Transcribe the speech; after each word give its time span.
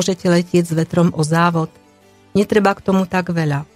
môžete 0.00 0.32
letieť 0.32 0.64
s 0.64 0.72
vetrom 0.72 1.12
o 1.12 1.20
závod. 1.20 1.68
Netreba 2.32 2.72
k 2.72 2.80
tomu 2.80 3.04
tak 3.04 3.36
veľa. 3.36 3.68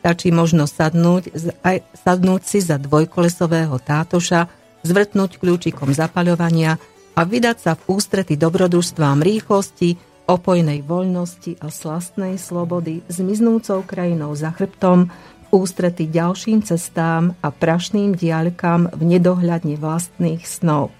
Stačí 0.00 0.32
možno 0.32 0.64
sadnúť, 0.64 1.36
aj, 1.60 1.84
sadnúť 2.00 2.42
si 2.48 2.64
za 2.64 2.80
dvojkolesového 2.80 3.76
tátoša, 3.76 4.48
zvrtnúť 4.80 5.36
kľúčikom 5.36 5.92
zapaľovania 5.92 6.80
a 7.12 7.20
vydať 7.28 7.56
sa 7.60 7.72
v 7.76 7.92
ústrety 7.92 8.40
dobrodružstvám 8.40 9.20
rýchlosti, 9.20 10.00
opojnej 10.24 10.80
voľnosti 10.80 11.60
a 11.60 11.68
slastnej 11.68 12.40
slobody 12.40 13.04
zmiznúcou 13.12 13.84
krajinou 13.84 14.32
za 14.32 14.56
chrbtom, 14.56 15.12
v 15.12 15.48
ústrety 15.52 16.08
ďalším 16.08 16.64
cestám 16.64 17.36
a 17.44 17.52
prašným 17.52 18.16
diaľkám 18.16 18.96
v 18.96 19.02
nedohľadne 19.12 19.76
vlastných 19.76 20.40
snov. 20.40 20.95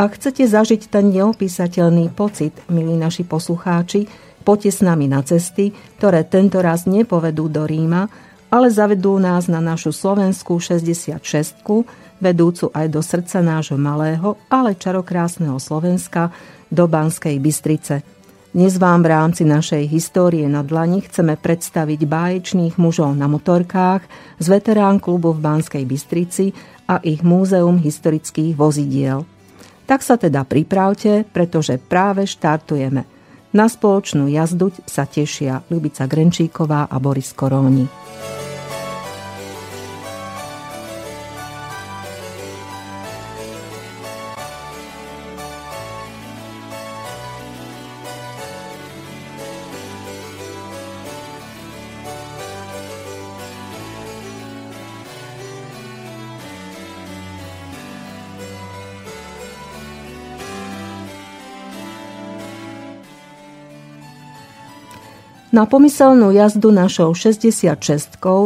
Ak 0.00 0.16
chcete 0.16 0.48
zažiť 0.48 0.88
ten 0.88 1.12
neopísateľný 1.12 2.16
pocit, 2.16 2.56
milí 2.72 2.96
naši 2.96 3.20
poslucháči, 3.20 4.08
poďte 4.48 4.72
s 4.72 4.80
nami 4.80 5.04
na 5.04 5.20
cesty, 5.20 5.76
ktoré 6.00 6.24
tento 6.24 6.56
raz 6.64 6.88
nepovedú 6.88 7.52
do 7.52 7.68
Ríma, 7.68 8.08
ale 8.48 8.72
zavedú 8.72 9.20
nás 9.20 9.44
na 9.52 9.60
našu 9.60 9.92
slovenskú 9.92 10.56
66 10.56 11.20
vedúcu 12.16 12.72
aj 12.72 12.86
do 12.88 13.04
srdca 13.04 13.44
nášho 13.44 13.76
malého, 13.76 14.40
ale 14.48 14.72
čarokrásneho 14.72 15.60
Slovenska, 15.60 16.32
do 16.72 16.88
Banskej 16.88 17.36
Bystrice. 17.36 18.00
Dnes 18.56 18.80
vám 18.80 19.04
v 19.04 19.12
rámci 19.12 19.44
našej 19.44 19.84
histórie 19.84 20.48
na 20.48 20.64
dlani 20.64 21.04
chceme 21.04 21.36
predstaviť 21.36 22.00
báječných 22.08 22.80
mužov 22.80 23.12
na 23.20 23.28
motorkách 23.28 24.08
z 24.40 24.46
veterán 24.48 24.96
klubu 24.96 25.36
v 25.36 25.44
Banskej 25.44 25.84
Bystrici 25.84 26.56
a 26.88 27.04
ich 27.04 27.20
múzeum 27.20 27.76
historických 27.76 28.56
vozidiel. 28.56 29.28
Tak 29.90 30.06
sa 30.06 30.14
teda 30.14 30.46
pripravte, 30.46 31.26
pretože 31.26 31.74
práve 31.82 32.22
štartujeme. 32.22 33.02
Na 33.50 33.66
spoločnú 33.66 34.30
jazdu 34.30 34.70
sa 34.86 35.02
tešia 35.02 35.66
Ľubica 35.66 36.06
Grenčíková 36.06 36.86
a 36.86 36.96
Boris 37.02 37.34
Koróni. 37.34 37.90
Na 65.50 65.66
pomyselnú 65.66 66.30
jazdu 66.30 66.70
našou 66.70 67.10
66 67.10 67.74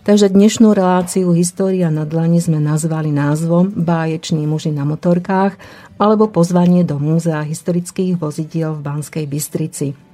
Takže 0.00 0.30
dnešnú 0.30 0.70
reláciu 0.70 1.34
História 1.34 1.90
na 1.90 2.06
dlani 2.06 2.38
sme 2.38 2.62
nazvali 2.62 3.10
názvom 3.10 3.74
Báječní 3.74 4.46
muži 4.46 4.70
na 4.70 4.86
motorkách 4.86 5.58
alebo 5.98 6.30
pozvanie 6.30 6.86
do 6.86 7.02
Múzea 7.02 7.42
historických 7.42 8.14
vozidiel 8.14 8.78
v 8.78 8.80
Banskej 8.86 9.26
Bystrici. 9.26 10.09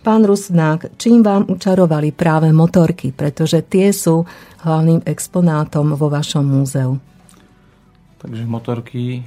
Pán 0.00 0.24
Rusnák, 0.24 0.96
čím 0.96 1.20
vám 1.20 1.44
učarovali 1.44 2.16
práve 2.16 2.48
motorky, 2.56 3.12
pretože 3.12 3.60
tie 3.68 3.92
sú 3.92 4.24
hlavným 4.64 5.04
exponátom 5.04 5.92
vo 5.92 6.08
vašom 6.08 6.40
múzeu? 6.40 6.96
Takže 8.16 8.48
motorky 8.48 9.20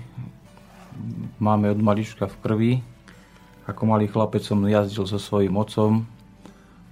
máme 1.38 1.70
od 1.70 1.78
malička 1.78 2.26
v 2.26 2.36
krvi. 2.42 2.74
Ako 3.70 3.86
malý 3.86 4.10
chlapec 4.10 4.42
som 4.42 4.66
jazdil 4.66 5.06
so 5.06 5.22
svojím 5.22 5.62
otcom 5.62 6.10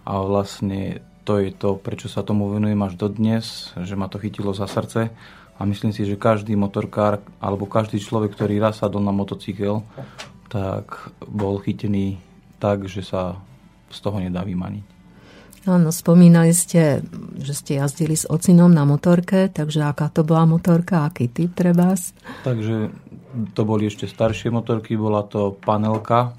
a 0.05 0.13
vlastne 0.29 1.01
to 1.25 1.41
je 1.41 1.49
to, 1.49 1.73
prečo 1.81 2.05
sa 2.05 2.21
tomu 2.21 2.53
venujem 2.53 2.77
až 2.85 2.93
dodnes, 3.01 3.73
že 3.81 3.97
ma 3.97 4.05
to 4.05 4.21
chytilo 4.21 4.53
za 4.53 4.69
srdce 4.69 5.09
a 5.57 5.61
myslím 5.65 5.89
si, 5.89 6.05
že 6.05 6.21
každý 6.21 6.53
motorkár 6.53 7.17
alebo 7.41 7.65
každý 7.65 7.97
človek, 7.97 8.37
ktorý 8.37 8.61
raz 8.61 8.77
sadol 8.77 9.01
na 9.01 9.09
motocykel, 9.09 9.81
tak 10.53 11.09
bol 11.25 11.57
chytený 11.57 12.21
tak, 12.61 12.85
že 12.85 13.01
sa 13.01 13.41
z 13.91 13.99
toho 14.01 14.17
nedá 14.17 14.41
vymaniť. 14.41 15.01
Áno, 15.69 15.93
spomínali 15.93 16.57
ste, 16.57 17.05
že 17.37 17.53
ste 17.53 17.77
jazdili 17.77 18.17
s 18.17 18.25
ocinom 18.25 18.73
na 18.73 18.81
motorke, 18.81 19.45
takže 19.45 19.85
aká 19.85 20.09
to 20.09 20.25
bola 20.25 20.49
motorka, 20.49 21.05
aký 21.05 21.29
typ 21.29 21.53
treba? 21.53 21.93
Takže 22.41 22.89
to 23.53 23.61
boli 23.61 23.85
ešte 23.85 24.09
staršie 24.09 24.49
motorky, 24.49 24.97
bola 24.97 25.21
to 25.21 25.53
panelka, 25.61 26.33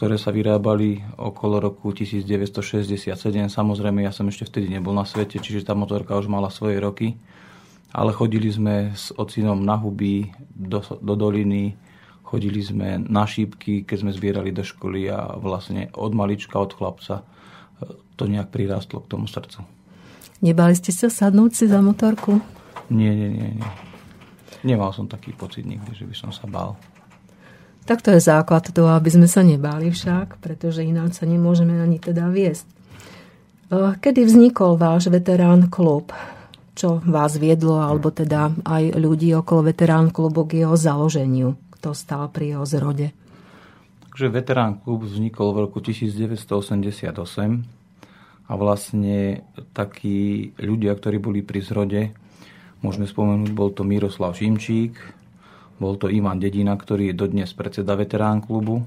ktoré 0.00 0.16
sa 0.16 0.32
vyrábali 0.32 1.04
okolo 1.20 1.60
roku 1.60 1.92
1967. 1.92 3.12
Samozrejme, 3.52 4.08
ja 4.08 4.12
som 4.16 4.24
ešte 4.32 4.48
vtedy 4.48 4.72
nebol 4.72 4.96
na 4.96 5.04
svete, 5.04 5.36
čiže 5.36 5.68
tá 5.68 5.76
motorka 5.76 6.16
už 6.16 6.24
mala 6.24 6.48
svoje 6.48 6.80
roky. 6.80 7.20
Ale 7.92 8.16
chodili 8.16 8.48
sme 8.48 8.96
s 8.96 9.12
ocinom 9.12 9.60
na 9.60 9.76
huby, 9.76 10.32
do, 10.56 10.80
do 10.80 11.12
doliny, 11.12 11.76
Chodili 12.30 12.62
sme 12.62 13.02
na 13.10 13.26
šípky, 13.26 13.82
keď 13.82 14.06
sme 14.06 14.14
zbierali 14.14 14.54
do 14.54 14.62
školy 14.62 15.10
a 15.10 15.34
vlastne 15.34 15.90
od 15.98 16.14
malička, 16.14 16.62
od 16.62 16.70
chlapca 16.70 17.26
e, 17.26 17.90
to 18.14 18.30
nejak 18.30 18.54
prirástlo 18.54 19.02
k 19.02 19.10
tomu 19.10 19.26
srdcu. 19.26 19.66
Nebali 20.38 20.78
ste 20.78 20.94
sa 20.94 21.10
sadnúť 21.10 21.50
si 21.58 21.64
za 21.66 21.82
motorku? 21.82 22.38
Nie, 22.86 23.18
nie, 23.18 23.34
nie, 23.34 23.50
nie. 23.58 23.70
Nemal 24.62 24.94
som 24.94 25.10
taký 25.10 25.34
pocit 25.34 25.66
nikdy, 25.66 25.90
že 25.90 26.06
by 26.06 26.14
som 26.14 26.30
sa 26.30 26.46
bál. 26.46 26.78
Tak 27.82 28.06
to 28.06 28.14
je 28.14 28.22
základ 28.22 28.62
toho, 28.62 28.94
aby 28.94 29.10
sme 29.10 29.26
sa 29.26 29.42
nebáli 29.42 29.90
však, 29.90 30.38
pretože 30.38 30.86
ináč 30.86 31.18
sa 31.18 31.26
nemôžeme 31.26 31.82
ani 31.82 31.98
teda 31.98 32.30
viesť. 32.30 32.62
E, 32.62 33.98
kedy 33.98 34.22
vznikol 34.22 34.78
váš 34.78 35.10
veterán 35.10 35.66
klub? 35.66 36.14
Čo 36.78 37.02
vás 37.02 37.34
viedlo, 37.34 37.82
alebo 37.82 38.14
teda 38.14 38.54
aj 38.62 38.94
ľudí 38.94 39.34
okolo 39.34 39.74
veterán 39.74 40.14
klubu 40.14 40.46
k 40.46 40.62
jeho 40.62 40.78
založeniu? 40.78 41.58
Kto 41.80 41.96
stal 41.96 42.28
pri 42.28 42.52
jeho 42.52 42.68
zrode. 42.68 43.16
Takže 44.12 44.28
Veterán 44.28 44.76
klub 44.84 45.08
vznikol 45.08 45.56
v 45.56 45.64
roku 45.64 45.80
1988 45.80 47.16
a 48.44 48.52
vlastne 48.52 49.48
takí 49.72 50.52
ľudia, 50.60 50.92
ktorí 50.92 51.16
boli 51.16 51.40
pri 51.40 51.64
zrode, 51.64 52.12
môžeme 52.84 53.08
spomenúť, 53.08 53.56
bol 53.56 53.72
to 53.72 53.80
Miroslav 53.80 54.36
Šimčík, 54.36 54.92
bol 55.80 55.96
to 55.96 56.12
Ivan 56.12 56.36
Dedina, 56.36 56.76
ktorý 56.76 57.08
je 57.08 57.16
dodnes 57.16 57.48
predseda 57.56 57.96
Veterán 57.96 58.44
klubu, 58.44 58.84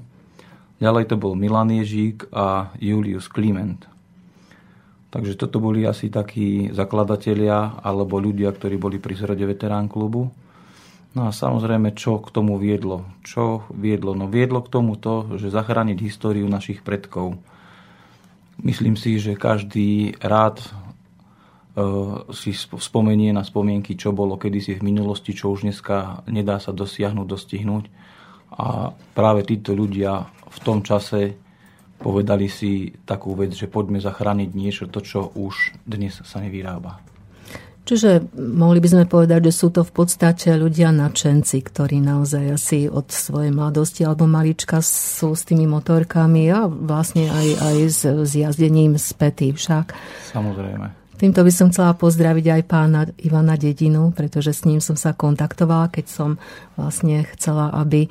ďalej 0.78 1.10
to 1.10 1.18
bol 1.18 1.34
Milan 1.34 1.74
Ježík 1.74 2.30
a 2.30 2.70
Julius 2.78 3.26
Kliment. 3.26 3.90
Takže 5.10 5.34
toto 5.34 5.58
boli 5.58 5.82
asi 5.82 6.14
takí 6.14 6.70
zakladatelia 6.70 7.82
alebo 7.82 8.22
ľudia, 8.22 8.54
ktorí 8.54 8.78
boli 8.78 9.02
pri 9.02 9.18
zrode 9.18 9.42
Veterán 9.46 9.90
klubu. 9.90 10.30
No 11.14 11.30
a 11.30 11.30
samozrejme, 11.30 11.94
čo 11.94 12.18
k 12.18 12.34
tomu 12.34 12.58
viedlo? 12.58 13.06
Čo 13.22 13.70
viedlo? 13.70 14.18
No 14.18 14.26
viedlo 14.26 14.66
k 14.66 14.72
tomu 14.74 14.98
to, 14.98 15.38
že 15.38 15.54
zachrániť 15.54 16.02
históriu 16.02 16.50
našich 16.50 16.82
predkov. 16.82 17.38
Myslím 18.58 18.98
si, 18.98 19.22
že 19.22 19.38
každý 19.38 20.18
rád 20.18 20.58
e, 20.58 20.68
si 22.34 22.50
spomenie 22.58 23.30
na 23.30 23.46
spomienky, 23.46 23.94
čo 23.94 24.10
bolo 24.10 24.34
kedysi 24.34 24.74
v 24.74 24.90
minulosti, 24.90 25.38
čo 25.38 25.54
už 25.54 25.62
dneska 25.62 26.26
nedá 26.26 26.58
sa 26.58 26.74
dosiahnuť, 26.74 27.26
dostihnúť. 27.30 27.84
A 28.58 28.90
práve 29.14 29.46
títo 29.46 29.70
ľudia 29.70 30.26
v 30.50 30.58
tom 30.66 30.82
čase 30.82 31.38
povedali 32.02 32.50
si 32.50 32.90
takú 33.06 33.38
vec, 33.38 33.54
že 33.54 33.70
poďme 33.70 34.02
zachrániť 34.02 34.50
niečo, 34.50 34.90
to, 34.90 34.98
čo 34.98 35.30
už 35.38 35.78
dnes 35.86 36.18
sa 36.26 36.42
nevyrába. 36.42 37.03
Čiže 37.84 38.32
mohli 38.32 38.80
by 38.80 38.88
sme 38.88 39.04
povedať, 39.04 39.52
že 39.52 39.52
sú 39.52 39.68
to 39.68 39.84
v 39.84 39.92
podstate 39.92 40.56
ľudia 40.56 40.88
nadšenci, 40.88 41.60
ktorí 41.60 42.00
naozaj 42.00 42.44
asi 42.56 42.78
od 42.88 43.12
svojej 43.12 43.52
mladosti 43.52 44.08
alebo 44.08 44.24
malička 44.24 44.80
sú 44.80 45.36
s 45.36 45.44
tými 45.44 45.68
motorkami 45.68 46.48
a 46.48 46.64
vlastne 46.64 47.28
aj, 47.28 47.48
aj 47.60 47.76
s, 47.84 48.00
s 48.08 48.32
jazdením 48.32 48.96
spätý 48.96 49.52
však. 49.52 49.92
Samozrejme. 50.32 51.03
Týmto 51.14 51.46
by 51.46 51.52
som 51.54 51.70
chcela 51.70 51.94
pozdraviť 51.94 52.46
aj 52.58 52.62
pána 52.66 53.06
Ivana 53.22 53.54
Dedinu, 53.54 54.10
pretože 54.10 54.50
s 54.50 54.66
ním 54.66 54.82
som 54.82 54.98
sa 54.98 55.14
kontaktovala, 55.14 55.94
keď 55.94 56.06
som 56.10 56.30
vlastne 56.74 57.22
chcela, 57.32 57.70
aby 57.70 58.06
e, 58.06 58.08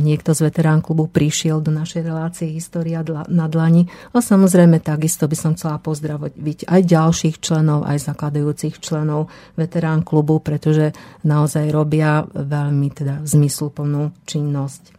niekto 0.00 0.30
z 0.30 0.46
veterán 0.46 0.78
klubu 0.78 1.10
prišiel 1.10 1.58
do 1.58 1.74
našej 1.74 2.06
relácie 2.06 2.46
História 2.46 3.02
na 3.26 3.50
dlani. 3.50 3.90
A 4.14 4.22
samozrejme 4.22 4.78
takisto 4.78 5.26
by 5.26 5.36
som 5.36 5.52
chcela 5.58 5.82
pozdraviť 5.82 6.70
aj 6.70 6.80
ďalších 6.86 7.36
členov, 7.42 7.82
aj 7.82 8.14
zakladajúcich 8.14 8.78
členov 8.78 9.26
veterán 9.58 10.06
klubu, 10.06 10.38
pretože 10.38 10.94
naozaj 11.26 11.66
robia 11.74 12.24
veľmi 12.30 12.88
teda 12.94 13.26
zmysluplnú 13.26 14.14
činnosť. 14.22 14.95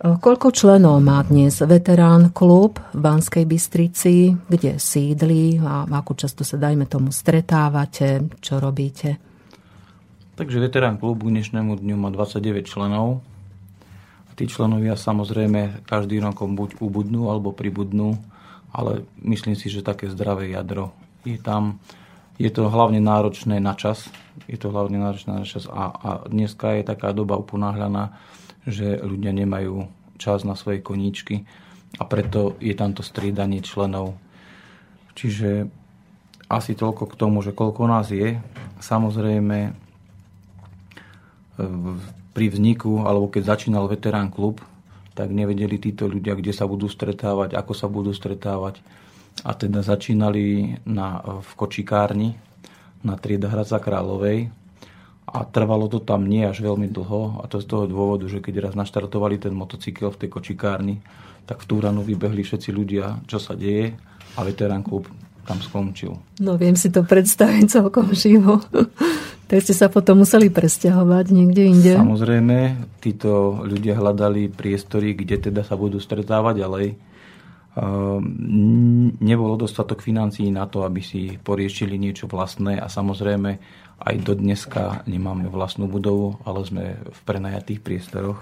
Koľko 0.00 0.48
členov 0.48 1.04
má 1.04 1.20
dnes 1.20 1.60
veterán 1.60 2.32
klub 2.32 2.80
v 2.96 3.04
Banskej 3.04 3.44
Bystrici, 3.44 4.32
kde 4.32 4.80
sídli 4.80 5.60
a 5.60 5.84
ako 5.84 6.16
často 6.16 6.40
sa, 6.40 6.56
dajme 6.56 6.88
tomu, 6.88 7.12
stretávate, 7.12 8.24
čo 8.40 8.56
robíte? 8.56 9.20
Takže 10.40 10.56
veterán 10.56 10.96
klub 10.96 11.20
k 11.20 11.28
dnešnému 11.28 11.76
dňu 11.84 12.00
má 12.00 12.08
29 12.08 12.64
členov. 12.64 13.20
A 14.24 14.32
tí 14.32 14.48
členovia 14.48 14.96
samozrejme 14.96 15.84
každý 15.84 16.16
rokom 16.24 16.56
buď 16.56 16.80
ubudnú 16.80 17.28
alebo 17.28 17.52
pribudnú, 17.52 18.16
ale 18.72 19.04
myslím 19.20 19.52
si, 19.52 19.68
že 19.68 19.84
také 19.84 20.08
zdravé 20.08 20.48
jadro 20.48 20.96
je 21.28 21.36
tam. 21.36 21.76
Je 22.40 22.48
to 22.48 22.72
hlavne 22.72 23.04
náročné 23.04 23.60
na 23.60 23.76
čas. 23.76 24.08
Je 24.48 24.56
to 24.56 24.72
hlavne 24.72 24.96
náročné 24.96 25.44
na 25.44 25.44
čas 25.44 25.68
a, 25.68 25.92
a 25.92 26.10
dneska 26.24 26.80
je 26.80 26.88
taká 26.88 27.12
doba 27.12 27.36
uponáhľaná, 27.36 28.16
že 28.70 29.02
ľudia 29.02 29.34
nemajú 29.34 29.90
čas 30.16 30.46
na 30.46 30.54
svoje 30.54 30.80
koníčky 30.80 31.44
a 31.98 32.06
preto 32.06 32.54
je 32.62 32.72
tamto 32.78 33.02
striedanie 33.02 33.60
členov. 33.64 34.14
Čiže 35.18 35.66
asi 36.50 36.74
toľko 36.74 37.04
k 37.10 37.18
tomu, 37.18 37.42
že 37.42 37.54
koľko 37.54 37.82
nás 37.86 38.10
je. 38.10 38.38
Samozrejme, 38.82 39.58
e, 39.68 39.72
pri 42.30 42.46
vzniku, 42.50 43.06
alebo 43.06 43.30
keď 43.30 43.54
začínal 43.54 43.90
veterán 43.90 44.30
klub, 44.30 44.62
tak 45.14 45.34
nevedeli 45.34 45.78
títo 45.78 46.06
ľudia, 46.06 46.38
kde 46.38 46.54
sa 46.54 46.66
budú 46.66 46.86
stretávať, 46.86 47.58
ako 47.58 47.72
sa 47.74 47.86
budú 47.90 48.14
stretávať. 48.14 48.82
A 49.42 49.54
teda 49.54 49.82
začínali 49.82 50.78
na, 50.86 51.22
v 51.22 51.50
kočikárni 51.58 52.38
na 53.00 53.16
trieda 53.16 53.48
Hradca 53.48 53.80
Kráľovej, 53.80 54.52
a 55.30 55.46
trvalo 55.46 55.86
to 55.86 56.02
tam 56.02 56.26
nie 56.26 56.42
až 56.42 56.60
veľmi 56.60 56.90
dlho 56.90 57.42
a 57.42 57.46
to 57.46 57.62
z 57.62 57.66
toho 57.70 57.86
dôvodu, 57.86 58.26
že 58.26 58.42
keď 58.42 58.70
raz 58.70 58.74
naštartovali 58.74 59.38
ten 59.38 59.54
motocykel 59.54 60.10
v 60.10 60.26
tej 60.26 60.28
kočikárni, 60.30 60.98
tak 61.46 61.62
v 61.62 61.68
Túranu 61.70 62.02
vybehli 62.02 62.42
všetci 62.42 62.70
ľudia, 62.74 63.22
čo 63.30 63.38
sa 63.38 63.54
deje 63.54 63.94
a 64.34 64.40
veterán 64.42 64.82
klub 64.82 65.06
tam 65.46 65.58
skončil. 65.58 66.14
No 66.38 66.54
viem 66.54 66.78
si 66.78 66.92
to 66.94 67.02
predstaviť 67.02 67.64
celkom 67.66 68.14
živo. 68.14 68.62
tak 69.50 69.58
ste 69.66 69.74
sa 69.74 69.90
potom 69.90 70.22
museli 70.22 70.46
presťahovať 70.46 71.26
niekde 71.34 71.62
inde? 71.66 71.92
Samozrejme, 71.98 72.58
títo 73.02 73.62
ľudia 73.66 73.98
hľadali 73.98 74.46
priestory, 74.46 75.18
kde 75.18 75.50
teda 75.50 75.66
sa 75.66 75.74
budú 75.74 75.98
stretávať 75.98 76.54
ďalej. 76.62 76.86
Ehm, 77.70 79.14
nebolo 79.22 79.54
dostatok 79.54 80.02
financií 80.02 80.50
na 80.50 80.66
to, 80.66 80.82
aby 80.82 81.02
si 81.02 81.38
poriešili 81.38 81.98
niečo 81.98 82.26
vlastné 82.26 82.82
a 82.82 82.90
samozrejme 82.90 83.50
aj 84.00 84.16
do 84.24 84.32
dneska 84.32 85.04
nemáme 85.04 85.52
vlastnú 85.52 85.84
budovu, 85.84 86.40
ale 86.48 86.64
sme 86.64 86.84
v 87.04 87.20
prenajatých 87.28 87.84
priestoroch. 87.84 88.40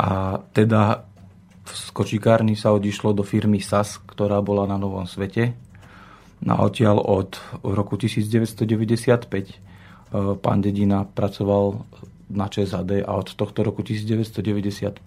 A 0.00 0.40
teda 0.56 1.04
v 1.68 1.72
skočikárni 1.72 2.56
sa 2.56 2.72
odišlo 2.72 3.12
do 3.12 3.20
firmy 3.20 3.60
SAS, 3.60 4.00
ktorá 4.00 4.40
bola 4.40 4.64
na 4.64 4.80
Novom 4.80 5.04
svete. 5.04 5.52
Na 6.40 6.56
odtiaľ 6.64 7.02
od 7.02 7.36
roku 7.60 8.00
1995 8.00 9.28
e, 9.28 9.54
pán 10.40 10.58
Dedina 10.64 11.04
pracoval 11.04 11.84
na 12.32 12.46
ČSAD 12.48 13.04
a 13.04 13.12
od 13.18 13.28
tohto 13.36 13.60
roku 13.66 13.84
1995 13.84 15.02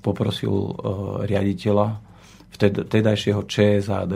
poprosil 0.00 0.52
e, 0.52 0.72
riaditeľa 1.28 2.00
vtedajšieho 2.56 3.44
ČSAD, 3.44 4.12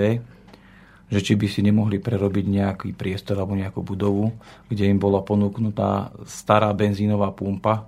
že 1.13 1.21
či 1.21 1.33
by 1.37 1.47
si 1.47 1.61
nemohli 1.61 2.01
prerobiť 2.01 2.45
nejaký 2.49 2.89
priestor 2.97 3.39
alebo 3.39 3.55
nejakú 3.55 3.85
budovu, 3.85 4.33
kde 4.73 4.89
im 4.89 4.99
bola 4.99 5.21
ponúknutá 5.21 6.11
stará 6.25 6.73
benzínová 6.73 7.31
pumpa, 7.31 7.87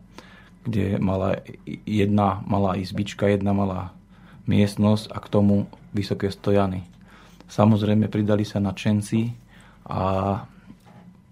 kde 0.66 0.98
mala 0.98 1.40
jedna 1.86 2.44
malá 2.44 2.76
izbička, 2.76 3.30
jedna 3.30 3.56
malá 3.56 3.96
miestnosť 4.46 5.10
a 5.10 5.18
k 5.22 5.26
tomu 5.30 5.56
vysoké 5.96 6.28
stojany. 6.28 6.86
Samozrejme 7.46 8.10
pridali 8.10 8.42
sa 8.42 8.58
nadšenci 8.58 9.30
a 9.86 10.02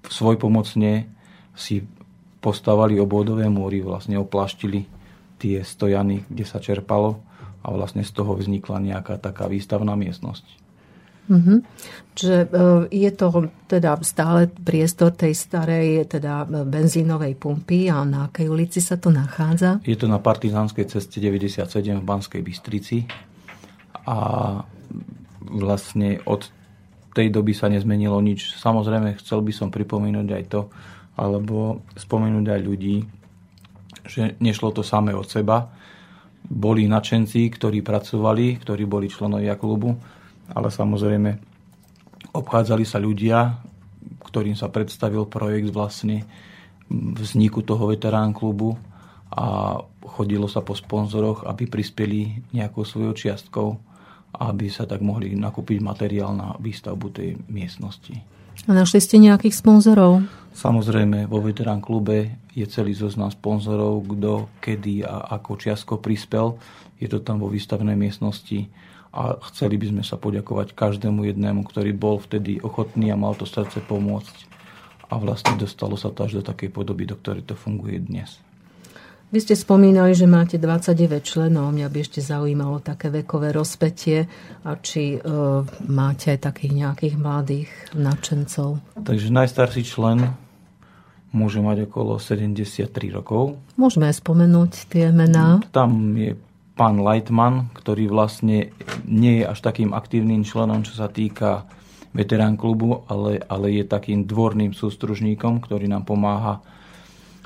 svoj 0.07 0.39
pomocne 0.39 1.11
si 1.55 1.83
postavali 2.39 3.01
obvodové 3.01 3.49
múry, 3.51 3.81
vlastne 3.81 4.21
oplaštili 4.21 4.87
tie 5.41 5.65
stojany, 5.65 6.29
kde 6.29 6.45
sa 6.47 6.63
čerpalo 6.63 7.19
a 7.65 7.73
vlastne 7.73 8.05
z 8.05 8.13
toho 8.13 8.37
vznikla 8.37 8.79
nejaká 8.85 9.17
taká 9.17 9.49
výstavná 9.49 9.97
miestnosť. 9.97 10.64
Mm-hmm. 11.25 11.59
Čiže 12.15 12.39
e, 12.45 12.49
je 12.93 13.11
to 13.17 13.49
teda 13.65 13.97
stále 14.05 14.47
priestor 14.47 15.17
tej 15.17 15.33
starej 15.33 16.05
teda 16.07 16.45
benzínovej 16.47 17.35
pumpy 17.41 17.89
a 17.89 18.05
na 18.05 18.29
akej 18.29 18.53
ulici 18.53 18.85
sa 18.85 19.01
to 19.01 19.09
nachádza? 19.09 19.81
Je 19.89 19.97
to 19.97 20.05
na 20.05 20.21
Partizánskej 20.21 20.85
ceste 20.87 21.19
97 21.19 21.65
v 21.99 22.05
Banskej 22.05 22.43
Bystrici 22.45 23.09
a 24.05 24.19
vlastne 25.45 26.21
od 26.29 26.45
tej 27.15 27.31
doby 27.31 27.55
sa 27.55 27.71
nezmenilo 27.71 28.19
nič. 28.21 28.59
Samozrejme, 28.59 29.17
chcel 29.23 29.41
by 29.41 29.53
som 29.55 29.69
pripomínať 29.71 30.29
aj 30.35 30.45
to, 30.51 30.61
alebo 31.15 31.87
spomenúť 31.95 32.47
aj 32.51 32.61
ľudí, 32.61 32.97
že 34.05 34.37
nešlo 34.43 34.75
to 34.75 34.83
samé 34.83 35.15
od 35.15 35.25
seba. 35.25 35.71
Boli 36.45 36.85
nadšenci, 36.91 37.49
ktorí 37.55 37.81
pracovali, 37.81 38.61
ktorí 38.61 38.85
boli 38.85 39.09
členovia 39.09 39.57
klubu, 39.57 39.97
ale 40.53 40.69
samozrejme 40.69 41.31
obchádzali 42.35 42.85
sa 42.85 42.99
ľudia, 43.01 43.57
ktorým 44.27 44.59
sa 44.59 44.69
predstavil 44.69 45.25
projekt 45.31 45.71
vlastne 45.71 46.27
vzniku 46.91 47.65
toho 47.65 47.89
veterán 47.89 48.37
klubu 48.37 48.77
a 49.33 49.79
chodilo 50.05 50.51
sa 50.51 50.61
po 50.61 50.77
sponzoroch, 50.77 51.49
aby 51.49 51.65
prispeli 51.65 52.45
nejakou 52.53 52.85
svojou 52.85 53.15
čiastkou 53.17 53.95
aby 54.41 54.67
sa 54.71 54.87
tak 54.87 54.99
mohli 54.99 55.39
nakúpiť 55.39 55.79
materiál 55.79 56.35
na 56.35 56.59
výstavbu 56.59 57.07
tej 57.15 57.39
miestnosti. 57.47 58.19
A 58.67 58.71
našli 58.71 59.03
ste 59.03 59.19
nejakých 59.19 59.55
sponzorov? 59.55 60.23
Samozrejme, 60.55 61.27
vo 61.27 61.43
veterán 61.43 61.83
klube 61.83 62.39
je 62.55 62.67
celý 62.71 62.95
zoznam 62.95 63.31
sponzorov, 63.31 64.07
kto, 64.07 64.63
kedy 64.63 65.03
a 65.03 65.35
ako 65.39 65.59
čiastko 65.59 65.95
prispel. 65.99 66.55
Je 67.03 67.11
to 67.11 67.19
tam 67.19 67.43
vo 67.43 67.51
výstavnej 67.51 67.99
miestnosti 67.99 68.71
a 69.15 69.39
chceli 69.55 69.79
by 69.79 69.95
sme 69.95 70.03
sa 70.03 70.19
poďakovať 70.19 70.75
každému 70.75 71.23
jednému, 71.31 71.63
ktorý 71.71 71.95
bol 71.95 72.19
vtedy 72.19 72.59
ochotný 72.59 73.15
a 73.15 73.17
mal 73.17 73.39
to 73.39 73.47
srdce 73.47 73.79
pomôcť 73.87 74.51
a 75.07 75.15
vlastne 75.23 75.55
dostalo 75.55 75.95
sa 75.95 76.11
to 76.11 76.27
až 76.27 76.43
do 76.43 76.43
takej 76.43 76.75
podoby, 76.75 77.07
do 77.07 77.15
ktorej 77.15 77.47
to 77.47 77.55
funguje 77.55 78.03
dnes. 78.03 78.43
Vy 79.35 79.43
ste 79.43 79.59
spomínali, 79.59 80.15
že 80.15 80.31
máte 80.31 80.63
29 80.63 81.19
členov. 81.27 81.75
Mňa 81.75 81.91
by 81.91 81.99
ešte 81.99 82.23
zaujímalo 82.23 82.79
také 82.79 83.11
vekové 83.11 83.51
rozpetie 83.51 84.31
a 84.63 84.79
či 84.79 85.19
e, 85.19 85.27
máte 85.91 86.31
aj 86.31 86.55
takých 86.55 86.73
nejakých 86.79 87.15
mladých 87.19 87.71
nadšencov. 87.99 88.79
Takže 88.95 89.35
najstarší 89.35 89.83
člen 89.83 90.39
môže 91.35 91.59
mať 91.59 91.91
okolo 91.91 92.23
73 92.23 92.87
rokov. 93.11 93.59
Môžeme 93.75 94.07
aj 94.07 94.23
spomenúť 94.23 94.73
tie 94.87 95.11
mená. 95.11 95.59
Tam 95.75 96.15
je 96.15 96.39
pán 96.75 96.99
Lightman, 96.99 97.71
ktorý 97.75 98.11
vlastne 98.11 98.75
nie 99.07 99.43
je 99.43 99.45
až 99.47 99.63
takým 99.63 99.95
aktívnym 99.95 100.43
členom, 100.43 100.83
čo 100.83 100.99
sa 100.99 101.07
týka 101.07 101.67
veterán 102.15 102.55
klubu, 102.55 103.07
ale, 103.11 103.43
ale 103.47 103.75
je 103.75 103.85
takým 103.87 104.27
dvorným 104.27 104.75
sústružníkom, 104.75 105.63
ktorý 105.63 105.91
nám 105.91 106.07
pomáha 106.07 106.63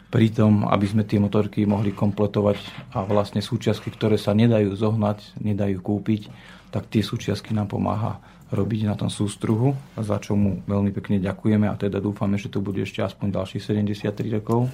pri 0.09 0.33
tom, 0.33 0.65
aby 0.65 0.87
sme 0.89 1.05
tie 1.05 1.21
motorky 1.21 1.69
mohli 1.69 1.93
kompletovať 1.93 2.57
a 2.97 3.05
vlastne 3.05 3.45
súčiastky, 3.45 3.93
ktoré 3.93 4.17
sa 4.17 4.33
nedajú 4.33 4.73
zohnať, 4.73 5.41
nedajú 5.41 5.85
kúpiť, 5.85 6.33
tak 6.73 6.89
tie 6.89 7.05
súčiastky 7.05 7.53
nám 7.53 7.69
pomáha 7.69 8.21
robiť 8.49 8.89
na 8.89 8.97
tom 8.97 9.13
sústruhu, 9.13 9.77
za 10.01 10.17
čo 10.17 10.33
mu 10.33 10.65
veľmi 10.65 10.89
pekne 10.97 11.21
ďakujeme 11.21 11.69
a 11.69 11.77
teda 11.77 12.01
dúfame, 12.01 12.41
že 12.41 12.49
to 12.49 12.65
bude 12.65 12.81
ešte 12.81 13.05
aspoň 13.05 13.37
ďalších 13.37 13.61
73 13.61 14.41
rokov. 14.41 14.73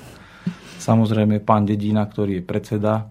Samozrejme 0.79 1.43
pán 1.43 1.67
Dedina, 1.67 2.07
ktorý 2.07 2.39
je 2.39 2.47
predseda 2.47 3.11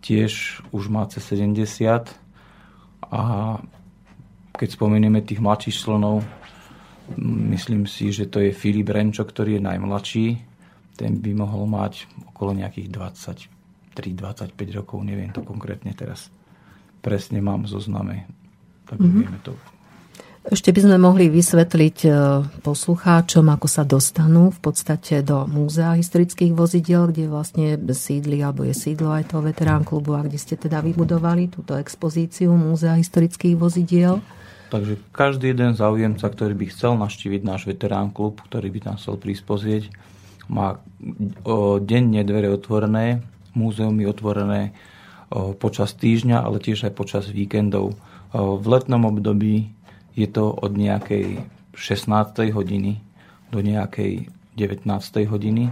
tiež 0.00 0.62
už 0.70 0.88
má 0.88 1.06
cez 1.10 1.24
70 1.26 2.14
a 3.08 3.22
keď 4.58 4.68
spomenieme 4.74 5.22
tých 5.22 5.38
mladších 5.38 5.76
členov, 5.86 6.26
myslím 7.54 7.86
si, 7.86 8.10
že 8.10 8.26
to 8.26 8.42
je 8.42 8.50
Filip 8.50 8.90
Renčo, 8.90 9.22
ktorý 9.22 9.56
je 9.56 9.62
najmladší. 9.62 10.26
Ten 10.98 11.22
by 11.22 11.30
mohol 11.38 11.70
mať 11.70 12.10
okolo 12.34 12.58
nejakých 12.58 12.90
23-25 13.94 14.50
rokov, 14.74 14.98
neviem 15.06 15.30
to 15.30 15.46
konkrétne 15.46 15.94
teraz. 15.94 16.26
Presne 16.98 17.38
mám 17.38 17.70
zozname, 17.70 18.26
tak 18.90 18.98
mm-hmm. 18.98 19.14
vieme 19.14 19.38
to 19.46 19.54
ešte 20.48 20.72
by 20.72 20.80
sme 20.80 20.96
mohli 20.96 21.28
vysvetliť 21.28 21.98
e, 22.04 22.10
poslucháčom, 22.64 23.44
ako 23.52 23.68
sa 23.68 23.84
dostanú 23.84 24.48
v 24.48 24.60
podstate 24.64 25.20
do 25.20 25.44
múzea 25.44 25.92
historických 25.92 26.56
vozidiel, 26.56 27.12
kde 27.12 27.28
vlastne 27.28 27.76
sídli 27.92 28.40
alebo 28.40 28.64
je 28.64 28.72
sídlo 28.72 29.12
aj 29.12 29.32
toho 29.36 29.44
veterán 29.44 29.84
klubu 29.84 30.16
a 30.16 30.24
kde 30.24 30.40
ste 30.40 30.56
teda 30.56 30.80
vybudovali 30.80 31.52
túto 31.52 31.76
expozíciu 31.76 32.48
múzea 32.56 32.96
historických 32.96 33.60
vozidiel. 33.60 34.24
Takže 34.68 35.00
každý 35.12 35.52
jeden 35.52 35.76
záujemca, 35.76 36.28
ktorý 36.28 36.52
by 36.56 36.66
chcel 36.72 36.96
naštíviť 36.96 37.40
náš 37.44 37.64
veterán 37.68 38.12
klub, 38.12 38.40
ktorý 38.44 38.68
by 38.72 38.80
tam 38.84 38.94
chcel 39.00 39.16
prispozieť, 39.16 39.88
má 40.48 40.80
denne 41.84 42.20
dvere 42.24 42.52
otvorené, 42.52 43.24
múzeum 43.52 43.96
je 44.00 44.08
otvorené 44.08 44.60
počas 45.60 45.92
týždňa, 45.96 46.40
ale 46.40 46.60
tiež 46.60 46.88
aj 46.88 46.92
počas 46.96 47.28
víkendov. 47.28 47.96
V 48.32 48.64
letnom 48.68 49.08
období 49.08 49.72
je 50.18 50.26
to 50.26 50.50
od 50.50 50.74
nejakej 50.74 51.46
16. 51.78 52.50
hodiny 52.50 52.98
do 53.54 53.62
nejakej 53.62 54.26
19. 54.58 54.82
hodiny 55.30 55.70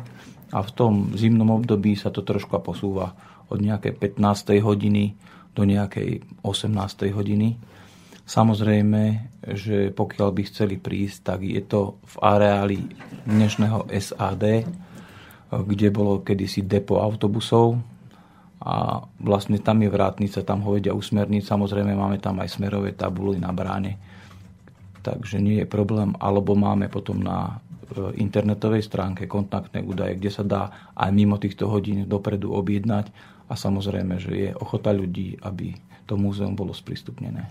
a 0.54 0.62
v 0.62 0.70
tom 0.70 1.10
zimnom 1.18 1.50
období 1.50 1.98
sa 1.98 2.14
to 2.14 2.22
trošku 2.22 2.54
posúva 2.62 3.18
od 3.50 3.58
nejakej 3.58 3.98
15. 3.98 4.62
hodiny 4.62 5.18
do 5.50 5.66
nejakej 5.66 6.22
18. 6.46 7.10
hodiny. 7.10 7.58
Samozrejme, 8.26 9.02
že 9.54 9.90
pokiaľ 9.90 10.28
by 10.30 10.42
chceli 10.46 10.78
prísť, 10.78 11.18
tak 11.22 11.38
je 11.42 11.62
to 11.62 11.98
v 12.06 12.14
areáli 12.22 12.78
dnešného 13.26 13.90
SAD, 13.90 14.66
kde 15.50 15.88
bolo 15.94 16.22
kedysi 16.22 16.66
depo 16.66 17.02
autobusov 17.02 17.78
a 18.62 18.98
vlastne 19.22 19.62
tam 19.62 19.78
je 19.82 19.90
vrátnica, 19.90 20.42
tam 20.42 20.66
ho 20.66 20.74
vedia 20.74 20.90
usmerniť. 20.90 21.42
Samozrejme 21.46 21.94
máme 21.94 22.18
tam 22.18 22.42
aj 22.42 22.58
smerové 22.58 22.98
tabuly 22.98 23.38
na 23.38 23.54
bráne, 23.54 23.94
takže 25.06 25.38
nie 25.38 25.62
je 25.62 25.66
problém. 25.70 26.18
Alebo 26.18 26.58
máme 26.58 26.90
potom 26.90 27.22
na 27.22 27.62
e, 27.94 28.18
internetovej 28.18 28.82
stránke 28.82 29.30
kontaktné 29.30 29.86
údaje, 29.86 30.18
kde 30.18 30.30
sa 30.34 30.42
dá 30.42 30.62
aj 30.98 31.10
mimo 31.14 31.38
týchto 31.38 31.70
hodín 31.70 32.10
dopredu 32.10 32.50
objednať 32.50 33.14
a 33.46 33.54
samozrejme, 33.54 34.18
že 34.18 34.32
je 34.34 34.50
ochota 34.58 34.90
ľudí, 34.90 35.38
aby 35.46 35.70
to 36.10 36.18
múzeum 36.18 36.58
bolo 36.58 36.74
sprístupnené. 36.74 37.46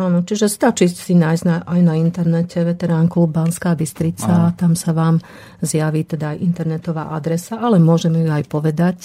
Áno, 0.00 0.24
čiže 0.24 0.48
stačí 0.48 0.88
si 0.88 1.12
nájsť 1.12 1.44
na, 1.44 1.56
aj 1.66 1.80
na 1.84 1.94
internete 1.98 2.64
Veterán 2.64 3.10
klub 3.10 3.36
Banská 3.36 3.76
Bystrica, 3.76 4.48
Áno. 4.48 4.56
tam 4.56 4.72
sa 4.72 4.96
vám 4.96 5.20
zjaví 5.60 6.08
teda 6.08 6.32
internetová 6.40 7.12
adresa, 7.12 7.60
ale 7.60 7.76
môžeme 7.76 8.24
ju 8.24 8.30
aj 8.32 8.44
povedať. 8.48 8.98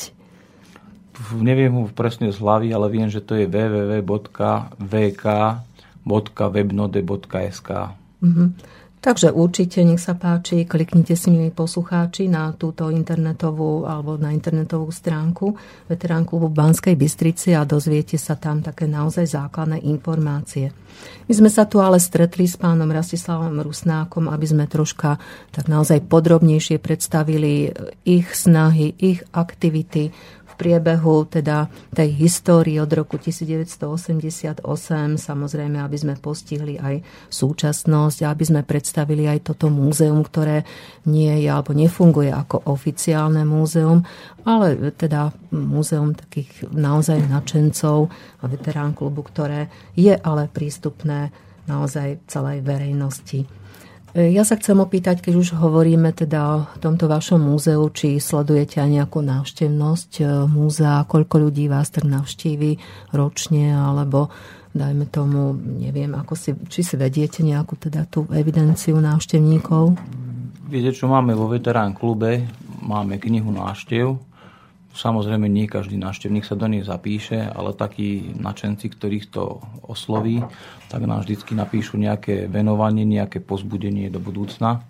Neviem 1.35 1.71
ho 1.75 1.83
presne 1.91 2.31
z 2.31 2.39
hlavy, 2.39 2.71
ale 2.75 2.87
viem, 2.91 3.07
že 3.07 3.23
to 3.23 3.35
je 3.35 3.47
www.vk.webnode.sk. 6.05 7.69
Mm-hmm. 8.21 8.49
Takže 9.05 9.29
určite, 9.29 9.85
nech 9.85 10.01
sa 10.01 10.17
páči, 10.17 10.65
kliknite 10.65 11.13
si, 11.13 11.29
milí 11.29 11.53
poslucháči, 11.53 12.25
na 12.25 12.49
túto 12.57 12.89
internetovú 12.89 13.85
alebo 13.85 14.17
na 14.17 14.33
internetovú 14.33 14.89
stránku 14.89 15.53
Veterán 15.85 16.25
klubu 16.25 16.49
Banskej 16.49 16.97
Bystrici 16.97 17.53
a 17.53 17.69
dozviete 17.69 18.17
sa 18.17 18.33
tam 18.33 18.65
také 18.65 18.89
naozaj 18.89 19.29
základné 19.29 19.85
informácie. 19.85 20.73
My 21.29 21.33
sme 21.37 21.53
sa 21.53 21.69
tu 21.69 21.77
ale 21.85 22.01
stretli 22.01 22.49
s 22.49 22.57
pánom 22.57 22.89
Rastislavom 22.89 23.61
Rusnákom, 23.61 24.25
aby 24.25 24.45
sme 24.49 24.65
troška 24.65 25.21
tak 25.53 25.69
naozaj 25.69 26.01
podrobnejšie 26.09 26.81
predstavili 26.81 27.77
ich 28.09 28.25
snahy, 28.33 28.89
ich 28.97 29.21
aktivity 29.37 30.09
priebehu 30.55 31.27
teda 31.27 31.67
tej 31.91 32.15
histórie 32.15 32.79
od 32.79 32.91
roku 32.91 33.19
1988, 33.19 34.63
samozrejme, 35.15 35.77
aby 35.79 35.97
sme 35.99 36.15
postihli 36.19 36.79
aj 36.79 37.03
súčasnosť 37.29 38.25
aby 38.25 38.43
sme 38.43 38.61
predstavili 38.67 39.27
aj 39.29 39.53
toto 39.53 39.71
múzeum, 39.71 40.19
ktoré 40.23 40.65
nie 41.07 41.45
je 41.45 41.49
alebo 41.51 41.71
nefunguje 41.71 42.31
ako 42.31 42.67
oficiálne 42.71 43.47
múzeum, 43.47 44.03
ale 44.43 44.91
teda 44.95 45.31
múzeum 45.55 46.13
takých 46.15 46.67
naozaj 46.71 47.19
načencov 47.27 48.11
a 48.41 48.49
veterán 48.51 48.91
klubu, 48.91 49.23
ktoré 49.23 49.71
je 49.95 50.13
ale 50.15 50.51
prístupné 50.51 51.31
naozaj 51.65 52.21
celej 52.29 52.61
verejnosti. 52.61 53.64
Ja 54.15 54.47
sa 54.47 54.55
chcem 54.55 54.79
opýtať, 54.79 55.19
keď 55.19 55.33
už 55.35 55.59
hovoríme 55.59 56.07
teda 56.15 56.39
o 56.47 56.59
tomto 56.79 57.11
vašom 57.11 57.51
múzeu, 57.51 57.83
či 57.91 58.15
sledujete 58.23 58.79
aj 58.79 58.87
nejakú 58.87 59.19
návštevnosť 59.19 60.11
e, 60.23 60.25
múzea, 60.47 61.03
koľko 61.03 61.35
ľudí 61.43 61.67
vás 61.67 61.91
tak 61.91 62.07
navštívi 62.07 62.79
ročne, 63.11 63.75
alebo 63.75 64.31
dajme 64.71 65.11
tomu, 65.11 65.51
neviem, 65.59 66.15
ako 66.15 66.31
si, 66.31 66.55
či 66.71 66.87
si 66.87 66.95
vediete 66.95 67.43
nejakú 67.43 67.75
teda 67.75 68.07
tú 68.07 68.23
evidenciu 68.31 68.95
návštevníkov? 69.03 69.99
Viete, 70.71 70.95
čo 70.95 71.11
máme 71.11 71.35
vo 71.35 71.51
veterán 71.51 71.91
klube? 71.91 72.47
Máme 72.87 73.19
knihu 73.19 73.51
návštev, 73.51 74.15
Samozrejme, 74.95 75.51
nie 75.51 75.67
každý 75.67 75.99
návštevník 75.99 76.47
sa 76.47 76.55
do 76.55 76.71
nej 76.71 76.79
zapíše, 76.79 77.51
ale 77.51 77.75
takí 77.75 78.31
načenci, 78.31 78.87
ktorých 78.87 79.27
to 79.27 79.59
osloví, 79.83 80.39
tak 80.87 81.03
nám 81.03 81.27
vždy 81.27 81.51
napíšu 81.51 81.99
nejaké 81.99 82.47
venovanie, 82.47 83.03
nejaké 83.03 83.43
pozbudenie 83.43 84.07
do 84.07 84.23
budúcna. 84.23 84.87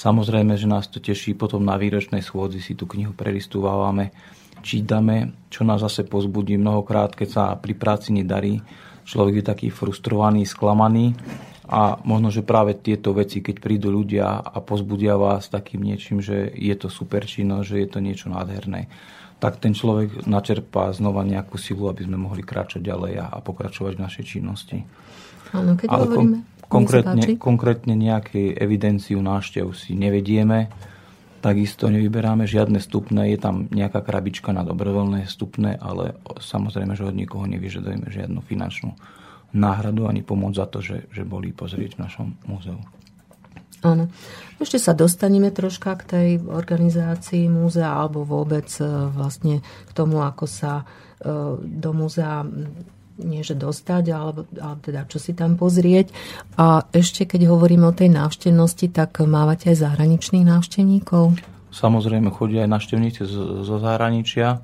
Samozrejme, 0.00 0.56
že 0.56 0.64
nás 0.64 0.88
to 0.88 1.04
teší, 1.04 1.36
potom 1.36 1.68
na 1.68 1.76
výročnej 1.76 2.24
schôdzi 2.24 2.64
si 2.64 2.72
tú 2.72 2.88
knihu 2.88 3.12
prelistúvame, 3.12 4.16
čítame, 4.64 5.36
čo 5.52 5.68
nás 5.68 5.84
zase 5.84 6.08
pozbudí 6.08 6.56
mnohokrát, 6.56 7.12
keď 7.12 7.28
sa 7.28 7.44
pri 7.60 7.76
práci 7.76 8.16
nedarí. 8.16 8.64
Človek 9.04 9.44
je 9.44 9.44
taký 9.44 9.68
frustrovaný, 9.68 10.48
sklamaný 10.48 11.12
a 11.68 12.00
možno, 12.08 12.32
že 12.32 12.40
práve 12.40 12.72
tieto 12.72 13.12
veci, 13.12 13.44
keď 13.44 13.60
prídu 13.60 13.92
ľudia 13.92 14.40
a 14.40 14.58
pozbudia 14.64 15.20
vás 15.20 15.52
takým 15.52 15.84
niečím, 15.84 16.24
že 16.24 16.48
je 16.56 16.72
to 16.72 16.88
super 16.88 17.28
činnosť, 17.28 17.66
že 17.68 17.76
je 17.84 17.88
to 17.92 17.98
niečo 18.00 18.32
nádherné 18.32 18.88
tak 19.42 19.58
ten 19.58 19.74
človek 19.74 20.22
načerpá 20.30 20.94
znova 20.94 21.26
nejakú 21.26 21.58
silu, 21.58 21.90
aby 21.90 22.06
sme 22.06 22.14
mohli 22.14 22.46
kráčať 22.46 22.78
ďalej 22.78 23.18
a, 23.18 23.26
a 23.26 23.38
pokračovať 23.42 23.98
v 23.98 24.04
našej 24.06 24.24
činnosti. 24.38 24.86
Áno, 25.50 25.74
keď 25.74 25.88
Ale 25.90 26.06
hovoríme... 26.06 26.38
Kon- 26.70 26.86
konkrétne, 26.88 27.22
konkrétne 27.36 27.94
nejaké 27.98 28.54
evidenciu 28.54 29.20
náštev 29.20 29.76
si 29.76 29.92
nevedieme, 29.92 30.72
takisto 31.42 31.90
nevyberáme 31.90 32.46
žiadne 32.46 32.78
stupné, 32.78 33.34
je 33.34 33.38
tam 33.42 33.66
nejaká 33.68 34.00
krabička 34.00 34.54
na 34.54 34.62
dobrovoľné 34.62 35.26
stupné, 35.28 35.76
ale 35.76 36.16
samozrejme, 36.38 36.94
že 36.94 37.04
od 37.04 37.18
nikoho 37.18 37.44
nevyžadujeme 37.50 38.08
žiadnu 38.08 38.40
finančnú 38.46 38.94
náhradu 39.52 40.08
ani 40.08 40.24
pomoc 40.24 40.56
za 40.56 40.64
to, 40.64 40.80
že, 40.80 41.10
že 41.12 41.28
boli 41.28 41.52
pozrieť 41.52 41.98
v 41.98 42.02
našom 42.08 42.28
múzeu. 42.48 42.80
Áno. 43.82 44.06
Ešte 44.62 44.78
sa 44.78 44.94
dostaneme 44.94 45.50
troška 45.50 45.98
k 45.98 46.02
tej 46.06 46.28
organizácii 46.46 47.50
múzea 47.50 47.90
alebo 47.90 48.22
vôbec 48.22 48.70
e, 48.78 48.86
vlastne 49.10 49.58
k 49.62 49.90
tomu, 49.90 50.22
ako 50.22 50.46
sa 50.46 50.82
e, 50.82 50.84
do 51.58 51.90
múzea 51.90 52.46
nie 53.20 53.44
že 53.44 53.58
dostať, 53.58 54.04
alebo, 54.14 54.48
alebo 54.56 54.80
teda 54.80 55.04
čo 55.06 55.20
si 55.20 55.36
tam 55.36 55.58
pozrieť. 55.60 56.10
A 56.56 56.86
ešte 56.94 57.28
keď 57.28 57.50
hovoríme 57.50 57.84
o 57.84 57.94
tej 57.94 58.08
návštevnosti, 58.08 58.88
tak 58.88 59.20
mávate 59.22 59.70
aj 59.70 59.84
zahraničných 59.84 60.46
návštevníkov? 60.48 61.36
Samozrejme, 61.72 62.28
chodia 62.32 62.64
aj 62.68 62.72
návštevníci 62.72 63.20
zo 63.64 63.76
zahraničia. 63.80 64.60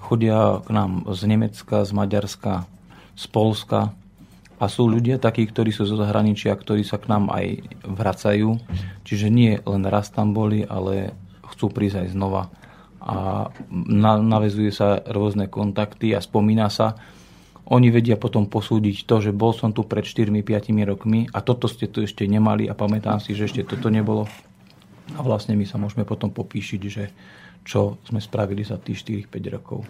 Chodia 0.00 0.64
k 0.64 0.68
nám 0.72 1.04
z 1.12 1.20
Nemecka, 1.28 1.84
z 1.84 1.90
Maďarska, 1.92 2.64
z 3.18 3.24
Polska, 3.28 3.92
a 4.58 4.66
sú 4.66 4.90
ľudia 4.90 5.22
takí, 5.22 5.46
ktorí 5.46 5.70
sú 5.70 5.86
zo 5.86 5.94
zahraničia, 5.94 6.58
ktorí 6.58 6.82
sa 6.82 6.98
k 6.98 7.06
nám 7.06 7.30
aj 7.30 7.62
vracajú. 7.86 8.58
Čiže 9.06 9.30
nie 9.30 9.62
len 9.62 9.82
raz 9.86 10.10
tam 10.10 10.34
boli, 10.34 10.66
ale 10.66 11.14
chcú 11.54 11.70
prísť 11.70 12.02
aj 12.02 12.08
znova. 12.10 12.42
A 12.98 13.48
navezuje 14.18 14.74
sa 14.74 14.98
rôzne 15.06 15.46
kontakty 15.46 16.10
a 16.12 16.20
spomína 16.20 16.66
sa. 16.68 16.98
Oni 17.70 17.92
vedia 17.94 18.18
potom 18.18 18.50
posúdiť 18.50 19.06
to, 19.06 19.22
že 19.22 19.30
bol 19.30 19.54
som 19.54 19.70
tu 19.70 19.86
pred 19.86 20.02
4-5 20.02 20.34
rokmi 20.88 21.30
a 21.30 21.38
toto 21.44 21.70
ste 21.70 21.86
tu 21.86 22.02
ešte 22.02 22.26
nemali 22.26 22.66
a 22.66 22.74
pamätám 22.74 23.22
si, 23.22 23.36
že 23.38 23.46
ešte 23.46 23.62
toto 23.62 23.92
nebolo. 23.92 24.26
A 25.14 25.20
vlastne 25.22 25.54
my 25.54 25.64
sa 25.68 25.78
môžeme 25.78 26.02
potom 26.02 26.34
popíšiť, 26.34 26.80
že 26.88 27.04
čo 27.62 28.00
sme 28.08 28.18
spravili 28.18 28.64
za 28.64 28.80
tých 28.80 29.04
4-5 29.28 29.54
rokov. 29.54 29.84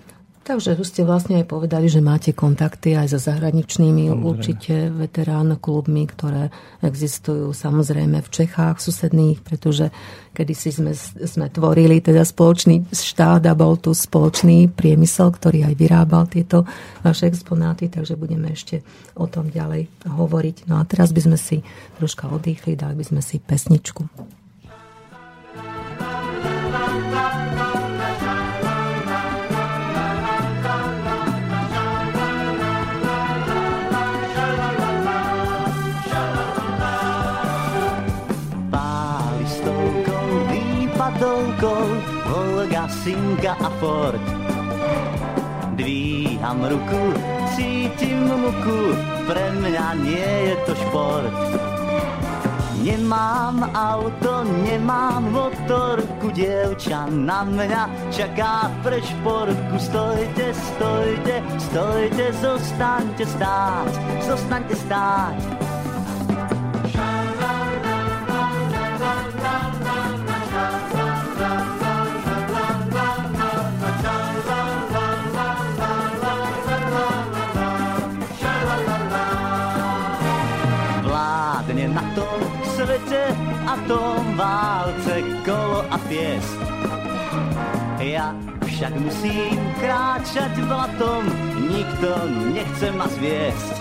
Takže 0.49 0.81
tu 0.81 0.85
ste 0.89 1.05
vlastne 1.05 1.45
aj 1.45 1.47
povedali, 1.53 1.93
že 1.93 2.01
máte 2.01 2.33
kontakty 2.33 2.97
aj 2.97 3.13
so 3.13 3.21
zahraničnými 3.21 4.09
samozrejme. 4.09 4.25
určite 4.25 4.89
veterán 4.89 5.61
klubmi, 5.61 6.09
ktoré 6.09 6.49
existujú 6.81 7.53
samozrejme 7.53 8.25
v 8.25 8.33
Čechách 8.33 8.81
susedných, 8.81 9.45
pretože 9.45 9.93
kedysi 10.33 10.73
sme, 10.73 10.97
sme 11.29 11.53
tvorili 11.53 12.01
teda 12.01 12.25
spoločný 12.25 12.89
štát 12.89 13.45
a 13.45 13.53
bol 13.53 13.77
tu 13.77 13.93
spoločný 13.93 14.73
priemysel, 14.73 15.37
ktorý 15.37 15.69
aj 15.69 15.75
vyrábal 15.77 16.25
tieto 16.33 16.65
vaše 17.05 17.29
exponáty, 17.29 17.93
takže 17.93 18.17
budeme 18.17 18.49
ešte 18.49 18.81
o 19.21 19.29
tom 19.29 19.53
ďalej 19.53 20.09
hovoriť. 20.09 20.65
No 20.65 20.81
a 20.81 20.89
teraz 20.89 21.13
by 21.13 21.29
sme 21.29 21.37
si 21.37 21.61
troška 22.01 22.25
oddychli, 22.25 22.73
dali 22.73 22.97
by 22.97 23.05
sme 23.05 23.21
si 23.21 23.37
pesničku. 23.37 24.01
Singa 43.49 43.65
a 43.65 43.71
Ford. 43.81 44.21
Dvíham 45.77 46.61
ruku, 46.69 47.17
cítim 47.57 48.29
muku, 48.29 48.93
pre 49.25 49.53
mňa 49.57 49.87
nie 50.05 50.53
je 50.53 50.55
to 50.69 50.73
šport. 50.77 51.33
Nemám 52.85 53.73
auto, 53.73 54.45
nemám 54.45 55.33
motorku, 55.33 56.29
dievča 56.29 57.09
na 57.09 57.49
mňa 57.49 58.13
čaká 58.13 58.69
pre 58.85 59.01
šporku. 59.01 59.81
Stojte, 59.81 60.53
stojte, 60.53 61.41
stojte, 61.57 62.25
zostaňte 62.45 63.25
stáť, 63.25 63.93
zostaňte 64.29 64.77
stáť. 64.77 65.58
A 83.69 83.77
tom 83.85 84.37
válce 84.37 85.21
kolo 85.45 85.85
a 85.91 85.97
piest. 86.09 86.57
Ja 88.01 88.33
však 88.65 88.97
musím 88.97 89.61
kráčať 89.77 90.57
vlatom, 90.65 91.29
nikto 91.69 92.09
nechce 92.57 92.89
ma 92.97 93.05
zviesť. 93.13 93.77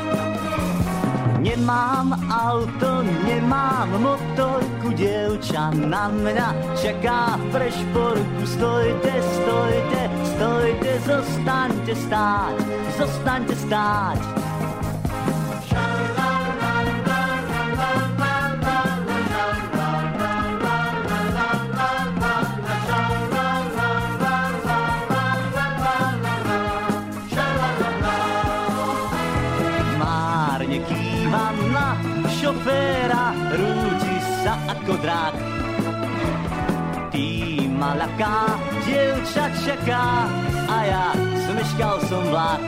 Nemám 1.40 2.20
auto, 2.28 3.06
nemám 3.24 3.88
motorku, 4.04 4.92
dievča 4.92 5.72
na 5.72 6.12
mňa 6.12 6.76
čaká 6.76 7.40
v 7.40 7.44
prešporku. 7.56 8.44
Stojte, 8.44 9.14
stojte, 9.16 10.02
stojte, 10.36 10.92
zostaňte 11.08 11.94
stáť, 11.96 12.56
zostaňte 13.00 13.56
stáť. 13.56 14.47
Malaká 37.88 38.60
dievča 38.84 39.48
čaká 39.64 40.28
a 40.68 40.78
ja 40.84 41.06
zmeškal 41.48 41.96
som 42.12 42.24
vlak. 42.28 42.60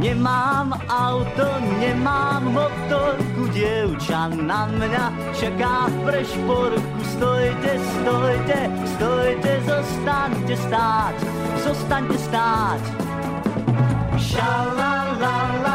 Nemám 0.00 0.72
auto, 0.88 1.48
nemám 1.76 2.48
motorku, 2.48 3.50
dievča 3.52 4.32
na 4.32 4.70
mňa 4.72 5.04
čaká 5.36 5.90
v 5.90 5.96
prešporku. 6.06 6.98
Stojte, 7.18 7.72
stojte, 7.76 8.60
stojte, 8.96 9.52
zostaňte 9.68 10.54
stáť, 10.54 11.16
zostaňte 11.66 12.18
stáť. 12.24 12.82
Šalala, 14.16 15.67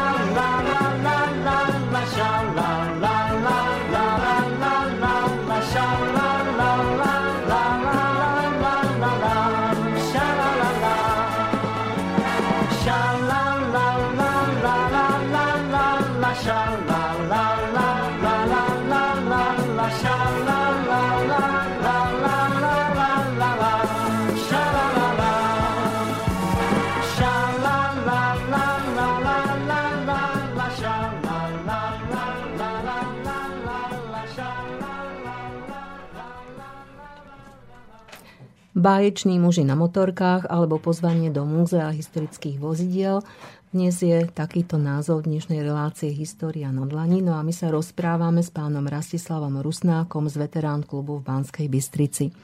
báječní 38.84 39.40
muži 39.40 39.64
na 39.64 39.80
motorkách 39.80 40.52
alebo 40.52 40.76
pozvanie 40.76 41.32
do 41.32 41.48
múzea 41.48 41.88
historických 41.96 42.60
vozidiel. 42.60 43.24
Dnes 43.72 44.04
je 44.04 44.28
takýto 44.28 44.76
názov 44.76 45.24
dnešnej 45.24 45.64
relácie 45.64 46.12
História 46.12 46.68
na 46.68 46.84
dlani. 46.84 47.24
No 47.24 47.40
a 47.40 47.48
my 47.48 47.56
sa 47.56 47.72
rozprávame 47.72 48.44
s 48.44 48.52
pánom 48.52 48.84
Rastislavom 48.84 49.64
Rusnákom 49.64 50.28
z 50.28 50.36
veterán 50.36 50.84
klubu 50.84 51.24
v 51.24 51.26
Banskej 51.32 51.72
Bystrici. 51.72 52.36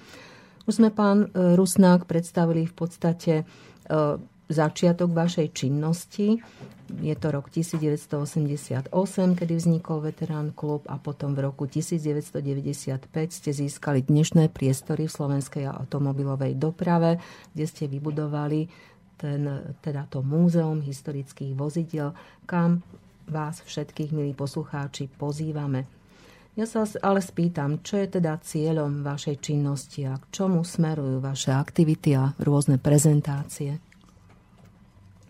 Už 0.64 0.80
sme 0.80 0.96
pán 0.96 1.28
e, 1.28 1.60
Rusnák 1.60 2.08
predstavili 2.08 2.64
v 2.64 2.74
podstate 2.74 3.34
e, 3.36 3.44
začiatok 4.48 5.12
vašej 5.12 5.52
činnosti. 5.52 6.40
Je 6.90 7.14
to 7.14 7.30
rok 7.30 7.54
1988, 7.54 8.90
kedy 9.38 9.54
vznikol 9.54 10.02
Veterán 10.02 10.50
klub 10.58 10.90
a 10.90 10.98
potom 10.98 11.38
v 11.38 11.46
roku 11.46 11.70
1995 11.70 13.06
ste 13.30 13.52
získali 13.54 14.02
dnešné 14.02 14.50
priestory 14.50 15.06
v 15.06 15.14
slovenskej 15.14 15.70
automobilovej 15.70 16.58
doprave, 16.58 17.22
kde 17.54 17.66
ste 17.70 17.86
vybudovali 17.86 18.66
ten, 19.22 19.46
teda 19.86 20.10
to 20.10 20.26
múzeum 20.26 20.82
historických 20.82 21.54
vozidel, 21.54 22.18
kam 22.50 22.82
vás 23.30 23.62
všetkých, 23.62 24.10
milí 24.10 24.34
poslucháči, 24.34 25.14
pozývame. 25.14 25.86
Ja 26.58 26.66
sa 26.66 26.90
ale 27.06 27.22
spýtam, 27.22 27.86
čo 27.86 28.02
je 28.02 28.18
teda 28.18 28.42
cieľom 28.42 29.06
vašej 29.06 29.38
činnosti 29.38 30.10
a 30.10 30.18
k 30.18 30.26
čomu 30.34 30.66
smerujú 30.66 31.22
vaše 31.22 31.54
aktivity 31.54 32.18
a 32.18 32.34
rôzne 32.42 32.82
prezentácie? 32.82 33.78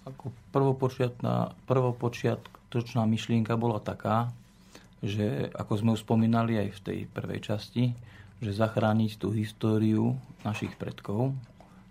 Ako 0.08 0.32
prvopočiatná, 0.50 1.56
prvopočiatočná 1.70 3.06
myšlienka 3.06 3.56
bola 3.56 3.82
taká, 3.82 4.34
že 5.00 5.48
ako 5.56 5.74
sme 5.80 5.90
už 5.96 6.04
spomínali 6.04 6.60
aj 6.60 6.70
v 6.76 6.84
tej 6.84 7.00
prvej 7.10 7.40
časti, 7.40 7.84
že 8.40 8.52
zachrániť 8.56 9.20
tú 9.20 9.32
históriu 9.32 10.16
našich 10.44 10.76
predkov. 10.76 11.36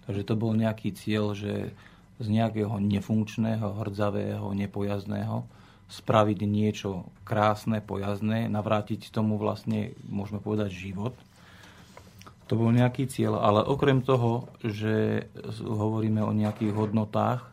Takže 0.08 0.24
to 0.24 0.34
bol 0.36 0.56
nejaký 0.56 0.96
cieľ, 0.96 1.36
že 1.36 1.72
z 2.18 2.26
nejakého 2.26 2.80
nefunkčného, 2.82 3.78
hrdzavého, 3.78 4.50
nepojazdného 4.56 5.46
spraviť 5.88 6.38
niečo 6.44 7.08
krásne, 7.24 7.80
pojazné, 7.80 8.48
navrátiť 8.52 9.08
tomu 9.08 9.40
vlastne, 9.40 9.96
môžeme 10.04 10.36
povedať, 10.40 10.68
život. 10.72 11.16
To 12.48 12.56
bol 12.56 12.72
nejaký 12.72 13.08
cieľ, 13.08 13.40
ale 13.40 13.64
okrem 13.64 14.04
toho, 14.04 14.48
že 14.60 15.28
hovoríme 15.64 16.20
o 16.24 16.32
nejakých 16.32 16.72
hodnotách, 16.76 17.48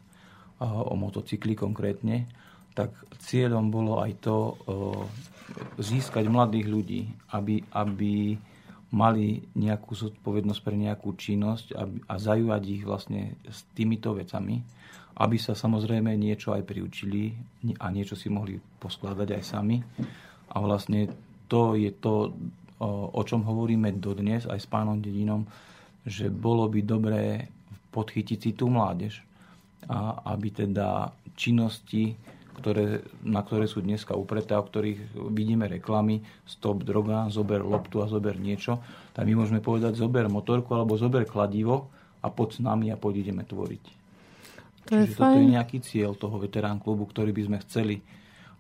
o 0.61 0.93
motocykli 0.95 1.57
konkrétne, 1.57 2.29
tak 2.75 2.91
cieľom 3.23 3.71
bolo 3.71 4.03
aj 4.03 4.11
to 4.19 4.55
získať 5.79 6.27
mladých 6.27 6.67
ľudí, 6.67 7.01
aby, 7.31 7.63
aby 7.71 8.35
mali 8.95 9.43
nejakú 9.55 9.91
zodpovednosť 9.91 10.61
pre 10.63 10.75
nejakú 10.75 11.15
činnosť 11.15 11.75
aby, 11.75 11.99
a 12.07 12.15
zajúvať 12.15 12.63
ich 12.67 12.83
vlastne 12.87 13.35
s 13.43 13.67
týmito 13.75 14.15
vecami, 14.15 14.63
aby 15.19 15.37
sa 15.39 15.55
samozrejme 15.55 16.11
niečo 16.15 16.51
aj 16.55 16.63
priučili 16.67 17.35
a 17.79 17.91
niečo 17.91 18.19
si 18.19 18.27
mohli 18.27 18.59
poskladať 18.59 19.35
aj 19.35 19.43
sami. 19.43 19.79
A 20.51 20.55
vlastne 20.59 21.11
to 21.47 21.75
je 21.75 21.91
to, 21.95 22.35
o 22.83 23.21
čom 23.23 23.43
hovoríme 23.43 23.95
dodnes 23.99 24.47
aj 24.47 24.59
s 24.59 24.67
pánom 24.67 24.99
Dedinom, 24.99 25.47
že 26.03 26.27
bolo 26.27 26.67
by 26.67 26.79
dobré 26.83 27.23
podchytiť 27.95 28.39
si 28.39 28.51
tú 28.53 28.67
mládež 28.67 29.23
a 29.89 30.31
aby 30.33 30.51
teda 30.51 31.13
činnosti, 31.35 32.15
ktoré, 32.55 33.03
na 33.21 33.43
ktoré 33.43 33.67
sú 33.67 33.83
dneska 33.83 34.15
upreté, 34.15 34.55
o 34.55 34.63
ktorých 34.63 35.19
vidíme 35.29 35.67
reklamy, 35.67 36.23
stop 36.47 36.87
droga, 36.87 37.27
zober 37.27 37.59
loptu 37.61 37.99
a 37.99 38.07
zober 38.07 38.39
niečo, 38.39 38.79
tak 39.11 39.27
my 39.27 39.35
môžeme 39.35 39.59
povedať 39.59 39.99
zober 39.99 40.31
motorku 40.31 40.71
alebo 40.73 40.95
zober 40.95 41.27
kladivo 41.27 41.91
a 42.23 42.31
poď 42.31 42.49
s 42.55 42.59
nami 42.63 42.89
a 42.89 42.97
poď 42.97 43.27
ideme 43.27 43.43
tvoriť. 43.43 43.83
To 44.85 44.91
Čiže 44.93 45.03
je 45.03 45.17
toto 45.17 45.37
je 45.37 45.47
nejaký 45.51 45.77
cieľ 45.81 46.13
toho 46.15 46.37
veterán 46.39 46.79
klubu, 46.79 47.09
ktorý 47.09 47.33
by 47.33 47.43
sme 47.43 47.57
chceli 47.65 47.95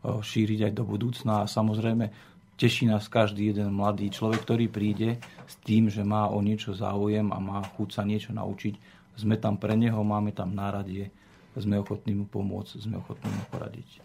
šíriť 0.05 0.69
aj 0.69 0.73
do 0.73 0.83
budúcna. 0.85 1.45
A 1.45 1.49
samozrejme 1.49 2.09
teší 2.57 2.89
nás 2.89 3.07
každý 3.07 3.53
jeden 3.53 3.73
mladý 3.73 4.09
človek, 4.09 4.41
ktorý 4.43 4.65
príde 4.67 5.21
s 5.45 5.55
tým, 5.63 5.87
že 5.87 6.01
má 6.01 6.29
o 6.29 6.41
niečo 6.41 6.73
záujem 6.75 7.29
a 7.29 7.37
má 7.37 7.61
chuť 7.77 7.89
sa 7.95 8.03
niečo 8.03 8.33
naučiť 8.33 8.94
sme 9.15 9.39
tam 9.39 9.55
pre 9.55 9.75
neho, 9.79 9.99
máme 10.03 10.35
tam 10.35 10.51
náradie, 10.51 11.11
sme 11.55 11.79
ochotní 11.79 12.15
mu 12.15 12.25
pomôcť, 12.27 12.83
sme 12.83 12.99
ochotní 12.99 13.31
mu 13.31 13.43
poradiť. 13.47 14.03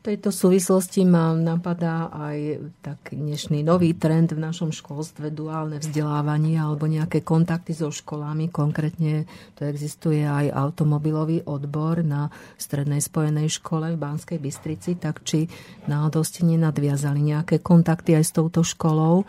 V 0.00 0.16
tejto 0.16 0.32
súvislosti 0.32 1.04
ma 1.04 1.36
napadá 1.36 2.08
aj 2.08 2.72
tak 2.80 3.12
dnešný 3.12 3.60
nový 3.60 3.92
trend 3.92 4.32
v 4.32 4.40
našom 4.40 4.72
školstve, 4.72 5.28
duálne 5.28 5.76
vzdelávanie 5.76 6.56
alebo 6.56 6.88
nejaké 6.88 7.20
kontakty 7.20 7.76
so 7.76 7.92
školami. 7.92 8.48
Konkrétne 8.48 9.28
to 9.60 9.68
existuje 9.68 10.24
aj 10.24 10.56
automobilový 10.56 11.44
odbor 11.44 12.00
na 12.00 12.32
Strednej 12.56 13.04
spojenej 13.04 13.52
škole 13.52 13.92
v 13.92 14.00
Banskej 14.00 14.40
Bystrici, 14.40 14.96
tak 14.96 15.20
či 15.20 15.44
náhodou 15.84 16.24
ste 16.24 16.48
nenadviazali 16.48 17.20
nejaké 17.20 17.60
kontakty 17.60 18.16
aj 18.16 18.24
s 18.24 18.32
touto 18.32 18.64
školou, 18.64 19.28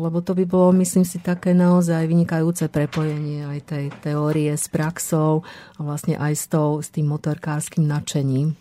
lebo 0.00 0.24
to 0.24 0.32
by 0.32 0.48
bolo, 0.48 0.72
myslím 0.80 1.04
si, 1.04 1.20
také 1.20 1.52
naozaj 1.52 2.08
vynikajúce 2.08 2.72
prepojenie 2.72 3.44
aj 3.44 3.58
tej 3.68 3.86
teórie 4.00 4.50
s 4.56 4.72
praxou 4.72 5.44
a 5.76 5.80
vlastne 5.84 6.16
aj 6.16 6.32
s, 6.32 6.44
tou, 6.48 6.80
s 6.80 6.88
tým 6.88 7.12
motorkárským 7.12 7.84
nadšením. 7.84 8.56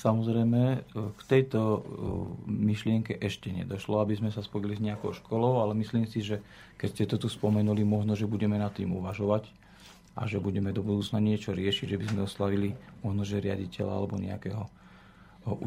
Samozrejme, 0.00 0.88
k 0.96 1.20
tejto 1.28 1.60
e, 1.60 1.80
myšlienke 2.48 3.20
ešte 3.20 3.52
nedošlo, 3.52 4.00
aby 4.00 4.16
sme 4.16 4.32
sa 4.32 4.40
spojili 4.40 4.80
s 4.80 4.80
nejakou 4.80 5.12
školou, 5.12 5.60
ale 5.60 5.76
myslím 5.76 6.08
si, 6.08 6.24
že 6.24 6.40
keď 6.80 6.88
ste 6.88 7.04
to 7.04 7.16
tu 7.20 7.28
spomenuli, 7.28 7.84
možno, 7.84 8.16
že 8.16 8.24
budeme 8.24 8.56
nad 8.56 8.72
tým 8.72 8.96
uvažovať 8.96 9.52
a 10.16 10.24
že 10.24 10.40
budeme 10.40 10.72
do 10.72 10.80
budúcna 10.80 11.20
niečo 11.20 11.52
riešiť, 11.52 11.84
že 11.84 12.00
by 12.00 12.06
sme 12.08 12.20
oslavili 12.24 12.72
možno, 13.04 13.28
že 13.28 13.44
riaditeľa 13.44 13.92
alebo 13.92 14.16
nejakého 14.16 14.64
e, 14.64 14.70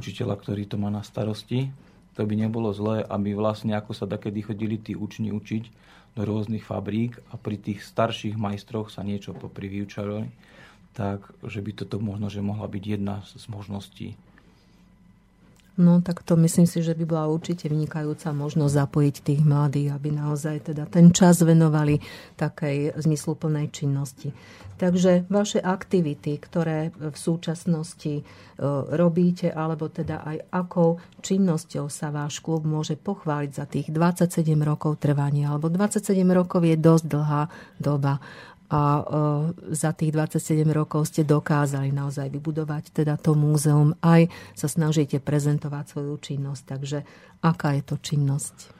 učiteľa, 0.02 0.34
ktorý 0.42 0.66
to 0.66 0.82
má 0.82 0.90
na 0.90 1.06
starosti. 1.06 1.70
To 2.14 2.26
by 2.26 2.36
nebolo 2.38 2.70
zlé, 2.72 3.02
aby 3.06 3.34
vlastne 3.34 3.74
ako 3.74 3.98
sa 3.98 4.06
takedy 4.06 4.46
chodili 4.46 4.78
tí 4.78 4.94
učni 4.94 5.34
učiť 5.34 5.64
do 6.14 6.22
rôznych 6.22 6.62
fabrík 6.62 7.18
a 7.34 7.42
pri 7.42 7.58
tých 7.58 7.82
starších 7.82 8.38
majstroch 8.38 8.94
sa 8.94 9.02
niečo 9.02 9.34
poprivyučovali 9.34 10.54
tak 10.94 11.34
že 11.42 11.60
by 11.60 11.72
toto 11.74 11.98
možno, 11.98 12.30
že 12.30 12.46
mohla 12.46 12.70
byť 12.70 12.84
jedna 12.86 13.26
z 13.26 13.46
možností. 13.50 14.08
No 15.74 16.06
tak 16.06 16.22
to 16.22 16.38
myslím 16.38 16.70
si, 16.70 16.86
že 16.86 16.94
by 16.94 17.02
bola 17.02 17.26
určite 17.34 17.66
vynikajúca 17.66 18.30
možnosť 18.30 18.78
zapojiť 18.78 19.16
tých 19.26 19.42
mladých, 19.42 19.90
aby 19.98 20.14
naozaj 20.14 20.70
teda 20.70 20.86
ten 20.86 21.10
čas 21.10 21.42
venovali 21.42 21.98
takej 22.38 22.94
zmysluplnej 23.02 23.74
činnosti. 23.74 24.30
Takže 24.78 25.26
vaše 25.34 25.58
aktivity, 25.58 26.38
ktoré 26.38 26.94
v 26.94 27.18
súčasnosti 27.18 28.14
e, 28.20 28.24
robíte, 28.94 29.50
alebo 29.50 29.90
teda 29.90 30.22
aj 30.22 30.38
akou 30.50 31.02
činnosťou 31.26 31.90
sa 31.90 32.14
váš 32.14 32.42
klub 32.42 32.66
môže 32.66 32.94
pochváliť 32.98 33.52
za 33.54 33.66
tých 33.66 33.90
27 33.90 34.44
rokov 34.62 35.02
trvania, 35.02 35.54
alebo 35.54 35.74
27 35.74 36.22
rokov 36.34 36.66
je 36.66 36.76
dosť 36.78 37.06
dlhá 37.06 37.44
doba 37.82 38.22
a 38.74 38.82
e, 38.82 39.02
za 39.70 39.94
tých 39.94 40.10
27 40.10 40.66
rokov 40.74 41.14
ste 41.14 41.22
dokázali 41.22 41.94
naozaj 41.94 42.34
vybudovať 42.34 42.90
teda 42.90 43.22
to 43.22 43.38
múzeum, 43.38 43.94
aj 44.02 44.34
sa 44.58 44.66
snažíte 44.66 45.22
prezentovať 45.22 45.94
svoju 45.94 46.18
činnosť. 46.18 46.64
Takže 46.66 46.98
aká 47.46 47.78
je 47.78 47.84
to 47.86 47.96
činnosť? 48.02 48.74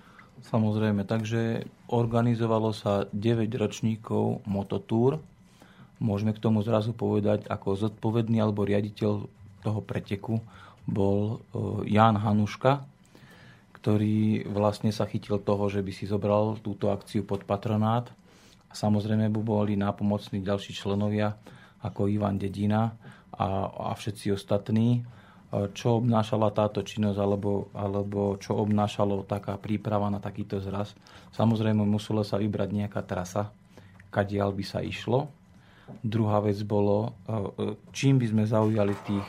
Samozrejme, 0.50 1.06
takže 1.06 1.70
organizovalo 1.94 2.74
sa 2.74 3.06
9 3.14 3.46
ročníkov 3.54 4.42
mototúr. 4.50 5.22
Môžeme 6.02 6.34
k 6.34 6.42
tomu 6.42 6.66
zrazu 6.66 6.92
povedať, 6.92 7.46
ako 7.46 7.78
zodpovedný 7.78 8.42
alebo 8.42 8.66
riaditeľ 8.66 9.30
toho 9.62 9.80
preteku 9.86 10.42
bol 10.90 11.38
e, 11.54 11.94
Jan 11.94 12.18
Hanuška, 12.18 12.82
ktorý 13.78 14.50
vlastne 14.50 14.90
sa 14.90 15.06
chytil 15.06 15.38
toho, 15.38 15.70
že 15.70 15.86
by 15.86 15.92
si 15.94 16.10
zobral 16.10 16.58
túto 16.66 16.90
akciu 16.90 17.22
pod 17.22 17.46
patronát 17.46 18.10
Samozrejme 18.74 19.30
by 19.30 19.42
boli 19.42 19.74
nápomocní 19.78 20.42
ďalší 20.42 20.74
členovia 20.74 21.38
ako 21.86 22.10
Ivan 22.10 22.42
Dedina 22.42 22.90
a, 23.38 23.70
a 23.70 23.92
všetci 23.94 24.34
ostatní. 24.34 25.06
Čo 25.54 26.02
obnášala 26.02 26.50
táto 26.50 26.82
činnosť 26.82 27.20
alebo, 27.22 27.70
alebo 27.78 28.42
čo 28.42 28.58
obnášalo 28.58 29.30
taká 29.30 29.54
príprava 29.62 30.10
na 30.10 30.18
takýto 30.18 30.58
zraz? 30.58 30.98
Samozrejme 31.38 31.86
musela 31.86 32.26
sa 32.26 32.42
vybrať 32.42 32.74
nejaká 32.74 33.06
trasa, 33.06 33.54
kadiaľ 34.10 34.50
by 34.50 34.66
sa 34.66 34.82
išlo. 34.82 35.30
Druhá 36.02 36.42
vec 36.42 36.58
bolo, 36.66 37.14
e, 37.30 37.34
e, 37.34 37.76
čím 37.94 38.18
by 38.18 38.26
sme 38.34 38.44
zaujali 38.50 38.96
tých, 39.06 39.28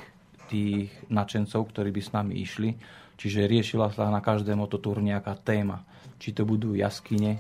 tých 0.49 0.89
načencov, 1.13 1.69
ktorí 1.69 1.93
by 1.93 2.01
s 2.01 2.15
nami 2.17 2.41
išli. 2.41 2.71
Čiže 3.21 3.45
riešila 3.45 3.93
sa 3.93 4.09
na 4.09 4.25
každé 4.25 4.57
mototúr 4.57 5.05
nejaká 5.05 5.37
téma. 5.37 5.85
Či 6.17 6.33
to 6.33 6.49
budú 6.49 6.73
jaskyne, 6.73 7.37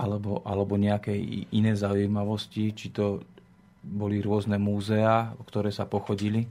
alebo, 0.00 0.40
alebo 0.48 0.80
nejaké 0.80 1.12
iné 1.52 1.76
zaujímavosti, 1.76 2.72
či 2.72 2.88
to 2.88 3.20
boli 3.84 4.24
rôzne 4.24 4.56
múzea, 4.56 5.36
ktoré 5.44 5.68
sa 5.68 5.84
pochodili 5.84 6.48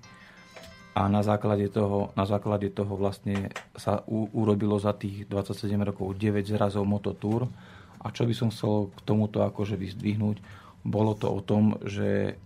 a 0.98 1.06
na 1.08 1.22
základe 1.22 1.70
toho, 1.70 2.12
na 2.18 2.26
základe 2.26 2.74
toho 2.74 2.94
vlastne 2.98 3.54
sa 3.78 4.02
u, 4.10 4.28
urobilo 4.34 4.76
za 4.82 4.92
tých 4.98 5.30
27 5.30 5.78
rokov 5.82 6.18
9 6.18 6.44
zrazov 6.44 6.84
mototúr 6.90 7.46
a 8.02 8.08
čo 8.10 8.26
by 8.26 8.34
som 8.34 8.50
chcel 8.50 8.90
k 8.92 9.00
tomuto 9.06 9.46
akože 9.46 9.78
vyzdvihnúť, 9.78 10.38
bolo 10.84 11.14
to 11.14 11.28
o 11.30 11.40
tom, 11.44 11.78
že 11.86 12.40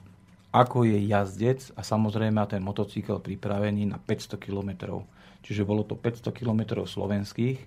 ako 0.53 0.85
je 0.85 1.01
jazdec 1.09 1.73
a 1.73 1.81
samozrejme 1.81 2.37
ten 2.45 2.61
motocykel 2.61 3.17
pripravený 3.17 3.89
na 3.89 3.97
500 3.97 4.37
km. 4.37 5.01
Čiže 5.41 5.65
bolo 5.65 5.81
to 5.81 5.97
500 5.97 6.29
km 6.29 6.85
slovenských 6.85 7.57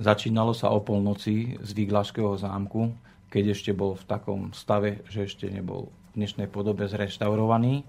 Začínalo 0.00 0.56
sa 0.56 0.72
o 0.72 0.80
polnoci 0.80 1.60
z 1.60 1.70
Výglašského 1.76 2.36
zámku, 2.40 2.92
keď 3.28 3.52
ešte 3.52 3.72
bol 3.76 3.96
v 3.96 4.04
takom 4.08 4.40
stave, 4.56 5.04
že 5.08 5.28
ešte 5.28 5.48
nebol 5.48 5.92
v 6.12 6.20
dnešnej 6.20 6.48
podobe 6.48 6.88
zreštaurovaný. 6.88 7.84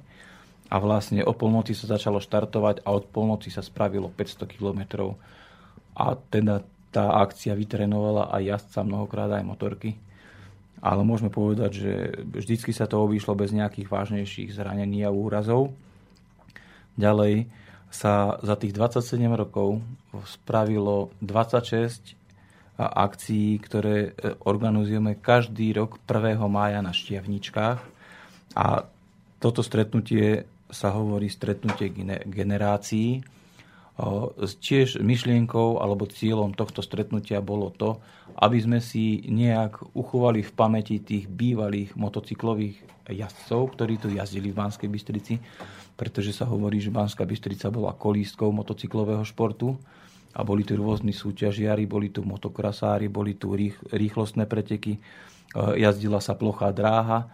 A 0.71 0.79
vlastne 0.79 1.21
o 1.21 1.35
polnoci 1.35 1.75
sa 1.77 1.95
začalo 1.95 2.23
štartovať 2.23 2.81
a 2.83 2.95
od 2.95 3.05
polnoci 3.11 3.51
sa 3.51 3.61
spravilo 3.61 4.09
500 4.09 4.47
km. 4.47 5.13
A 5.93 6.15
teda 6.17 6.65
tá 6.89 7.21
akcia 7.21 7.53
vytrenovala 7.53 8.31
aj 8.31 8.41
jazdca, 8.41 8.79
mnohokrát 8.87 9.29
aj 9.33 9.43
motorky. 9.43 9.99
Ale 10.83 11.07
môžeme 11.07 11.31
povedať, 11.31 11.71
že 11.79 11.93
vždycky 12.27 12.75
sa 12.75 12.89
to 12.89 12.99
obýšlo 12.99 13.37
bez 13.39 13.55
nejakých 13.55 13.87
vážnejších 13.87 14.51
zranení 14.51 15.03
a 15.07 15.13
úrazov. 15.13 15.71
Ďalej, 16.99 17.47
sa 17.93 18.41
za 18.41 18.57
tých 18.57 18.73
27 18.73 19.21
rokov 19.37 19.77
spravilo 20.25 21.13
26 21.21 22.17
akcií, 22.81 23.61
ktoré 23.61 24.17
e, 24.17 24.33
organizujeme 24.49 25.21
každý 25.21 25.77
rok 25.77 26.01
1. 26.09 26.41
mája 26.49 26.81
na 26.81 26.89
Štiavničkách. 26.89 27.79
A 28.57 28.65
toto 29.37 29.61
stretnutie 29.61 30.49
sa 30.73 30.89
hovorí 30.89 31.29
stretnutie 31.29 31.93
generácií. 32.25 33.21
Tiež 34.41 34.97
myšlienkou 34.97 35.77
alebo 35.77 36.09
cieľom 36.09 36.57
tohto 36.57 36.81
stretnutia 36.81 37.45
bolo 37.45 37.69
to, 37.69 38.01
aby 38.37 38.57
sme 38.61 38.79
si 38.81 39.25
nejak 39.29 39.93
uchovali 39.93 40.41
v 40.41 40.51
pamäti 40.55 41.01
tých 41.01 41.29
bývalých 41.29 41.93
motocyklových 41.93 43.07
jazdcov, 43.09 43.75
ktorí 43.75 43.99
tu 43.99 44.07
jazdili 44.09 44.49
v 44.49 44.59
Banskej 44.59 44.89
Bystrici 44.89 45.35
pretože 45.93 46.33
sa 46.33 46.49
hovorí, 46.49 46.81
že 46.81 46.93
Banská 46.93 47.25
Bystrica 47.25 47.69
bola 47.69 47.93
kolístkou 47.93 48.49
motocyklového 48.49 49.21
športu 49.25 49.77
a 50.33 50.41
boli 50.41 50.65
tu 50.65 50.73
rôzni 50.73 51.13
súťažiari, 51.13 51.85
boli 51.85 52.09
tu 52.09 52.25
motokrasári, 52.25 53.05
boli 53.05 53.37
tu 53.37 53.53
rých, 53.53 53.77
rýchlostné 53.93 54.49
preteky, 54.49 54.97
e, 54.97 54.99
jazdila 55.77 56.17
sa 56.17 56.33
plochá 56.33 56.73
dráha, 56.73 57.29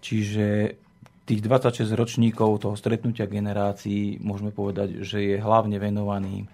čiže 0.00 0.80
tých 1.28 1.44
26 1.44 1.92
ročníkov 1.92 2.64
toho 2.64 2.72
stretnutia 2.72 3.28
generácií 3.28 4.16
môžeme 4.24 4.48
povedať, 4.48 5.04
že 5.04 5.20
je 5.20 5.36
hlavne 5.36 5.76
venovaný 5.76 6.48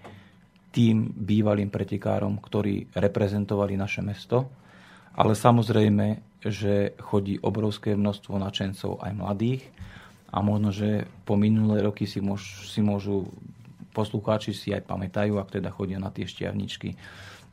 tým 0.75 1.07
bývalým 1.15 1.71
pretekárom, 1.71 2.35
ktorí 2.43 2.91
reprezentovali 2.91 3.79
naše 3.79 4.03
mesto. 4.03 4.51
Ale 5.15 5.31
samozrejme, 5.31 6.19
že 6.43 6.91
chodí 6.99 7.39
obrovské 7.39 7.95
množstvo 7.95 8.35
načencov 8.35 8.99
aj 8.99 9.11
mladých 9.15 9.63
a 10.35 10.43
možno, 10.43 10.75
že 10.75 11.07
po 11.23 11.39
minulé 11.39 11.79
roky 11.79 12.03
si, 12.03 12.19
môž, 12.19 12.67
si 12.67 12.83
môžu 12.83 13.31
poslucháči 13.95 14.51
si 14.51 14.75
aj 14.75 14.83
pamätajú, 14.83 15.39
ak 15.39 15.55
teda 15.55 15.71
chodia 15.71 15.95
na 15.95 16.11
tie 16.11 16.27
šťavničky, 16.27 16.99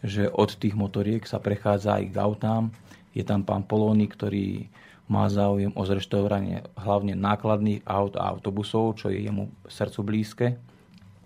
že 0.03 0.27
od 0.27 0.59
tých 0.59 0.75
motoriek 0.75 1.23
sa 1.23 1.39
prechádza 1.39 2.03
aj 2.03 2.05
k 2.11 2.19
autám. 2.19 2.75
Je 3.15 3.23
tam 3.23 3.47
pán 3.47 3.63
Polóny, 3.63 4.11
ktorý 4.11 4.67
má 5.07 5.31
záujem 5.31 5.71
o 5.79 5.83
zreštaurovanie 5.87 6.67
hlavne 6.75 7.15
nákladných 7.15 7.87
aut 7.87 8.19
a 8.19 8.27
autobusov, 8.27 8.99
čo 8.99 9.15
je 9.15 9.23
jemu 9.23 9.47
srdcu 9.71 10.01
blízke. 10.03 10.47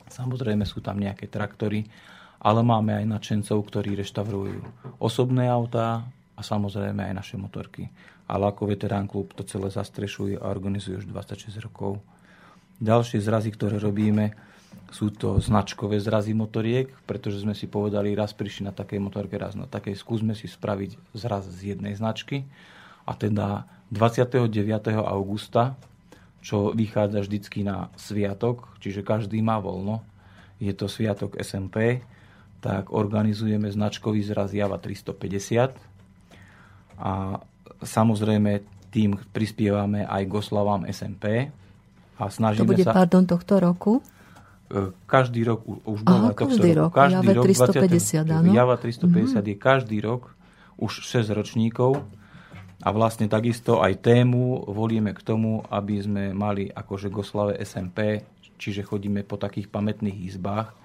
Samozrejme 0.06 0.62
sú 0.64 0.82
tam 0.82 0.98
nejaké 0.98 1.26
traktory, 1.26 1.86
ale 2.38 2.60
máme 2.62 2.94
aj 2.94 3.06
nadšencov, 3.10 3.58
ktorí 3.68 3.98
reštaurujú 3.98 4.60
osobné 5.02 5.50
autá 5.50 6.06
a 6.36 6.40
samozrejme 6.44 7.10
aj 7.10 7.14
naše 7.16 7.36
motorky 7.40 7.88
ale 8.26 8.50
ako 8.50 8.74
veterán 8.74 9.06
klub 9.06 9.30
to 9.38 9.46
celé 9.46 9.70
zastrešuje 9.70 10.38
a 10.38 10.50
organizuje 10.50 10.98
už 10.98 11.06
26 11.06 11.62
rokov. 11.62 12.02
Ďalšie 12.82 13.22
zrazy, 13.22 13.54
ktoré 13.54 13.78
robíme, 13.78 14.34
sú 14.92 15.10
to 15.14 15.40
značkové 15.40 15.96
zrazy 16.02 16.36
motoriek, 16.36 16.90
pretože 17.08 17.42
sme 17.42 17.56
si 17.56 17.70
povedali, 17.70 18.12
raz 18.12 18.36
prišli 18.36 18.68
na 18.68 18.74
takej 18.74 19.00
motorke, 19.00 19.38
raz 19.38 19.56
na 19.56 19.64
takej, 19.66 19.96
skúsme 19.96 20.36
si 20.36 20.50
spraviť 20.50 21.14
zraz 21.16 21.48
z 21.48 21.74
jednej 21.74 21.96
značky. 21.96 22.44
A 23.06 23.14
teda 23.14 23.70
29. 23.94 24.50
augusta, 24.98 25.78
čo 26.46 26.70
vychádza 26.70 27.26
vždycky 27.26 27.66
na 27.66 27.90
sviatok, 27.98 28.70
čiže 28.78 29.02
každý 29.02 29.42
má 29.42 29.58
voľno. 29.58 30.06
Je 30.62 30.70
to 30.70 30.86
sviatok 30.86 31.34
SMP, 31.42 32.06
tak 32.62 32.94
organizujeme 32.94 33.66
značkový 33.66 34.22
zraz 34.22 34.54
Java 34.54 34.78
350 34.78 35.74
a 37.02 37.42
samozrejme 37.82 38.62
tým 38.94 39.18
prispievame 39.34 40.06
aj 40.06 40.22
k 40.22 40.32
oslavám 40.38 40.86
SMP 40.86 41.50
a 42.16 42.22
snažíme 42.30 42.62
to 42.62 42.70
bude, 42.78 42.86
sa... 42.86 42.94
pardon, 42.94 43.26
tohto 43.26 43.58
roku? 43.58 43.98
E, 44.70 44.94
každý 45.04 45.42
rok 45.50 45.66
už 45.66 46.06
bola 46.06 46.30
Aha, 46.30 46.38
každý 46.38 46.70
rok. 46.78 46.94
Každý 46.94 47.26
Java 47.26 47.42
rok 47.42 47.44
350, 47.50 48.22
20, 48.22 48.38
áno. 48.38 48.50
Java 48.54 48.76
350 48.78 49.02
mm-hmm. 49.02 49.50
je 49.50 49.56
každý 49.58 49.98
rok 49.98 50.30
už 50.78 51.02
6 51.10 51.26
ročníkov 51.34 52.06
a 52.84 52.88
vlastne 52.92 53.24
takisto 53.24 53.80
aj 53.80 54.04
tému 54.04 54.68
volíme 54.68 55.16
k 55.16 55.24
tomu, 55.24 55.64
aby 55.72 55.96
sme 55.96 56.24
mali 56.36 56.68
akože 56.68 57.08
Goslave 57.08 57.56
SMP, 57.64 58.20
čiže 58.60 58.84
chodíme 58.84 59.24
po 59.24 59.40
takých 59.40 59.72
pamätných 59.72 60.28
izbách, 60.28 60.76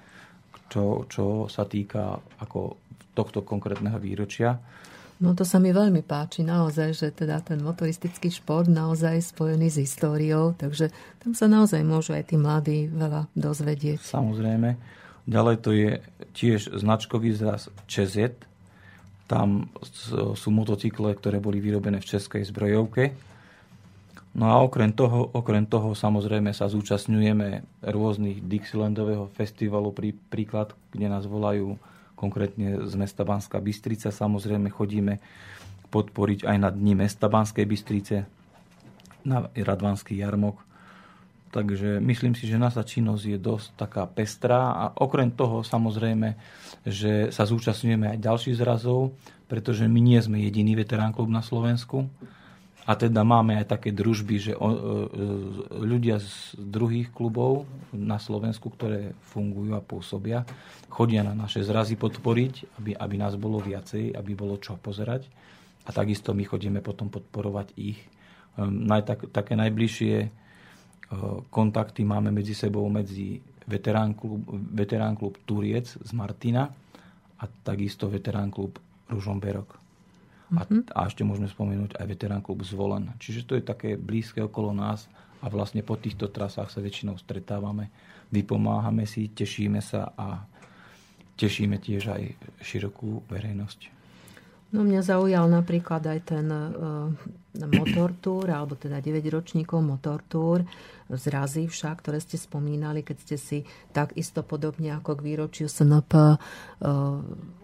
čo, 0.71 1.03
čo 1.11 1.51
sa 1.51 1.67
týka 1.67 2.15
ako 2.39 2.79
tohto 3.11 3.43
konkrétneho 3.43 3.99
výročia. 3.99 4.55
No 5.21 5.37
to 5.37 5.45
sa 5.45 5.61
mi 5.61 5.69
veľmi 5.69 6.01
páči 6.01 6.41
naozaj, 6.41 6.89
že 6.97 7.07
teda 7.13 7.43
ten 7.45 7.61
motoristický 7.61 8.33
šport 8.33 8.65
naozaj 8.65 9.21
spojený 9.35 9.69
s 9.69 9.77
históriou, 9.77 10.57
takže 10.57 10.89
tam 11.21 11.37
sa 11.37 11.45
naozaj 11.45 11.85
môžu 11.85 12.17
aj 12.17 12.33
tí 12.33 12.41
mladí 12.41 12.89
veľa 12.89 13.29
dozvedieť. 13.37 14.01
Samozrejme. 14.01 14.79
Ďalej 15.29 15.55
to 15.61 15.69
je 15.77 15.91
tiež 16.33 16.73
značkový 16.73 17.37
zraz 17.37 17.69
ČZ. 17.85 18.33
Tam 19.31 19.71
sú 20.35 20.51
motocykle, 20.51 21.15
ktoré 21.15 21.39
boli 21.39 21.63
vyrobené 21.63 22.03
v 22.03 22.09
českej 22.11 22.43
zbrojovke. 22.43 23.15
No 24.35 24.51
a 24.51 24.59
okrem 24.59 24.91
toho, 24.91 25.31
okrem 25.31 25.63
toho 25.63 25.95
samozrejme 25.95 26.51
sa 26.51 26.67
zúčastňujeme 26.67 27.63
rôznych 27.83 28.43
Dixielandového 28.43 29.31
festivalu, 29.31 29.95
prí, 29.95 30.11
príklad, 30.11 30.75
kde 30.91 31.07
nás 31.07 31.23
volajú 31.23 31.79
konkrétne 32.19 32.83
z 32.87 32.93
mesta 32.99 33.23
Banská 33.23 33.63
Bystrica. 33.63 34.11
Samozrejme 34.11 34.67
chodíme 34.67 35.23
podporiť 35.91 36.47
aj 36.47 36.57
na 36.59 36.69
dni 36.71 37.07
mesta 37.07 37.27
Banskej 37.27 37.67
Bystrice, 37.67 38.27
na 39.27 39.47
Radvanský 39.51 40.19
jarmok. 40.19 40.59
Takže 41.51 41.99
myslím 41.99 42.31
si, 42.31 42.47
že 42.47 42.55
naša 42.55 42.87
činnosť 42.87 43.23
je 43.27 43.39
dosť 43.39 43.67
taká 43.75 44.07
pestrá 44.07 44.71
a 44.71 44.83
okrem 44.95 45.27
toho 45.35 45.67
samozrejme, 45.67 46.39
že 46.87 47.27
sa 47.35 47.43
zúčastňujeme 47.43 48.15
aj 48.15 48.23
ďalších 48.23 48.55
zrazov, 48.55 49.11
pretože 49.51 49.83
my 49.83 49.99
nie 49.99 50.19
sme 50.23 50.39
jediný 50.39 50.79
veterán 50.79 51.11
klub 51.11 51.27
na 51.27 51.43
Slovensku. 51.43 52.07
A 52.87 52.97
teda 52.97 53.21
máme 53.21 53.61
aj 53.61 53.77
také 53.77 53.93
družby, 53.93 54.35
že 54.41 54.53
e, 54.55 54.57
e, 54.57 54.67
ľudia 55.85 56.17
z 56.17 56.57
druhých 56.57 57.13
klubov 57.13 57.69
na 57.93 58.17
Slovensku, 58.17 58.73
ktoré 58.73 59.13
fungujú 59.21 59.77
a 59.77 59.85
pôsobia, 59.85 60.47
chodia 60.89 61.21
na 61.21 61.37
naše 61.37 61.61
zrazy 61.61 61.93
podporiť, 61.93 62.81
aby, 62.81 62.91
aby 62.97 63.15
nás 63.21 63.37
bolo 63.37 63.61
viacej, 63.61 64.17
aby 64.17 64.31
bolo 64.33 64.57
čo 64.57 64.81
pozerať. 64.81 65.29
A 65.85 65.93
takisto 65.93 66.33
my 66.33 66.41
chodíme 66.41 66.81
potom 66.81 67.13
podporovať 67.13 67.77
ich. 67.77 68.01
Ehm, 68.57 68.89
tak, 69.05 69.29
také 69.29 69.53
najbližšie 69.53 70.40
kontakty 71.51 72.07
máme 72.07 72.31
medzi 72.31 72.55
sebou 72.55 72.87
medzi 72.87 73.43
veterán 73.67 74.15
klub, 74.15 74.41
veterán 74.71 75.15
klub 75.15 75.37
Turiec 75.43 75.87
z 75.99 76.11
Martina 76.15 76.71
a 77.39 77.43
takisto 77.63 78.07
veterán 78.07 78.51
klub 78.51 78.79
Ružomberok. 79.11 79.79
A, 80.51 80.67
mhm. 80.67 80.91
a 80.91 81.07
ešte 81.07 81.23
môžeme 81.23 81.47
spomenúť 81.47 81.95
aj 81.95 82.05
veterán 82.07 82.43
klub 82.43 82.63
Zvolen. 82.67 83.15
Čiže 83.19 83.47
to 83.47 83.53
je 83.55 83.63
také 83.63 83.95
blízke 83.95 84.43
okolo 84.43 84.75
nás 84.75 85.07
a 85.39 85.47
vlastne 85.47 85.79
po 85.79 85.95
týchto 85.95 86.27
trasách 86.27 86.67
sa 86.67 86.83
väčšinou 86.83 87.15
stretávame, 87.15 87.87
vypomáhame 88.29 89.07
si, 89.07 89.31
tešíme 89.31 89.79
sa 89.79 90.11
a 90.13 90.43
tešíme 91.39 91.79
tiež 91.79 92.11
aj 92.11 92.23
širokú 92.61 93.25
verejnosť. 93.31 94.00
No 94.71 94.87
mňa 94.87 95.03
zaujal 95.03 95.51
napríklad 95.51 95.99
aj 96.07 96.19
ten 96.31 96.47
uh, 96.47 97.11
motor 97.67 98.15
tour, 98.23 98.47
alebo 98.47 98.79
teda 98.79 99.03
9 99.03 99.19
ročníkov 99.27 99.83
motor 99.83 100.23
tour, 100.23 100.63
zrazy 101.11 101.67
však, 101.67 101.99
ktoré 101.99 102.23
ste 102.23 102.39
spomínali, 102.39 103.03
keď 103.03 103.17
ste 103.19 103.35
si 103.35 103.57
takisto 103.91 104.47
podobne 104.47 104.95
ako 104.95 105.19
k 105.19 105.25
výročiu 105.27 105.67
SNP 105.67 106.13
uh, 106.15 106.37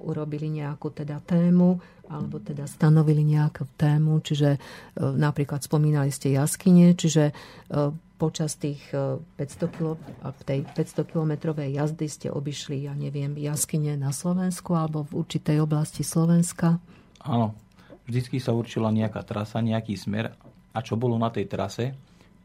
urobili 0.04 0.52
nejakú 0.52 0.92
teda 0.92 1.24
tému, 1.24 1.80
alebo 2.12 2.44
teda 2.44 2.68
stanovili 2.68 3.24
nejakú 3.24 3.64
tému, 3.80 4.20
čiže 4.20 4.60
uh, 4.60 5.16
napríklad 5.16 5.64
spomínali 5.64 6.12
ste 6.12 6.36
jaskyne, 6.36 6.92
čiže 6.92 7.32
uh, 7.72 7.96
počas 8.18 8.58
tých 8.58 8.82
500 8.92 9.78
kilo, 9.78 9.94
tej 10.42 10.66
500 10.74 11.06
kilometrovej 11.06 11.70
jazdy 11.70 12.10
ste 12.10 12.28
obišli, 12.34 12.90
ja 12.90 12.98
neviem, 12.98 13.38
jaskyne 13.38 13.94
na 13.94 14.10
Slovensku 14.10 14.74
alebo 14.74 15.06
v 15.06 15.22
určitej 15.22 15.62
oblasti 15.62 16.02
Slovenska? 16.02 16.82
Áno, 17.24 17.58
vždycky 18.06 18.38
sa 18.38 18.54
určila 18.54 18.94
nejaká 18.94 19.24
trasa, 19.26 19.64
nejaký 19.64 19.98
smer 19.98 20.34
a 20.74 20.80
čo 20.86 21.00
bolo 21.00 21.18
na 21.18 21.34
tej 21.34 21.50
trase, 21.50 21.98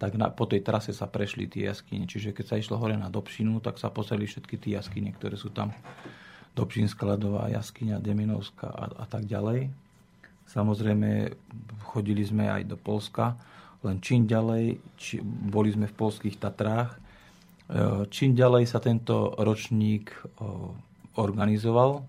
tak 0.02 0.18
na, 0.18 0.34
po 0.34 0.50
tej 0.50 0.66
trase 0.66 0.90
sa 0.90 1.06
prešli 1.06 1.46
tie 1.46 1.70
jaskyne. 1.70 2.10
Čiže 2.10 2.34
keď 2.34 2.44
sa 2.48 2.58
išlo 2.58 2.74
hore 2.74 2.98
na 2.98 3.06
Dobšinu, 3.06 3.62
tak 3.62 3.78
sa 3.78 3.86
pozreli 3.86 4.26
všetky 4.26 4.58
tie 4.58 4.74
jaskyne, 4.74 5.14
ktoré 5.14 5.38
sú 5.38 5.54
tam. 5.54 5.70
Dobšinská 6.58 7.06
ľadová 7.06 7.46
jaskyňa, 7.54 8.02
Deminovská 8.02 8.66
a, 8.66 8.84
a 8.98 9.06
tak 9.06 9.30
ďalej. 9.30 9.70
Samozrejme, 10.50 11.32
chodili 11.86 12.26
sme 12.26 12.50
aj 12.50 12.66
do 12.66 12.76
Polska, 12.76 13.38
len 13.86 14.02
čím 14.02 14.26
ďalej, 14.26 14.76
či, 14.98 15.22
boli 15.24 15.70
sme 15.70 15.86
v 15.86 15.94
polských 15.94 16.36
Tatrách, 16.36 16.92
e, 16.92 16.98
čím 18.10 18.34
ďalej 18.34 18.68
sa 18.68 18.82
tento 18.82 19.38
ročník 19.38 20.12
organizoval, 21.14 22.02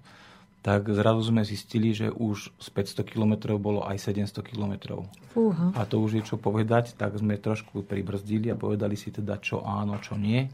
tak 0.64 0.88
zrazu 0.88 1.28
sme 1.28 1.44
zistili, 1.44 1.92
že 1.92 2.08
už 2.08 2.56
z 2.56 2.68
500 2.72 3.04
km 3.04 3.60
bolo 3.60 3.84
aj 3.84 4.00
700 4.00 4.48
km. 4.48 5.04
Fúha. 5.36 5.76
A 5.76 5.84
to 5.84 6.00
už 6.00 6.18
je 6.18 6.24
čo 6.24 6.40
povedať, 6.40 6.96
tak 6.96 7.20
sme 7.20 7.36
trošku 7.36 7.84
pribrzdili 7.84 8.48
a 8.48 8.56
povedali 8.56 8.96
si 8.96 9.12
teda, 9.12 9.44
čo 9.44 9.60
áno, 9.60 10.00
čo 10.00 10.16
nie. 10.16 10.48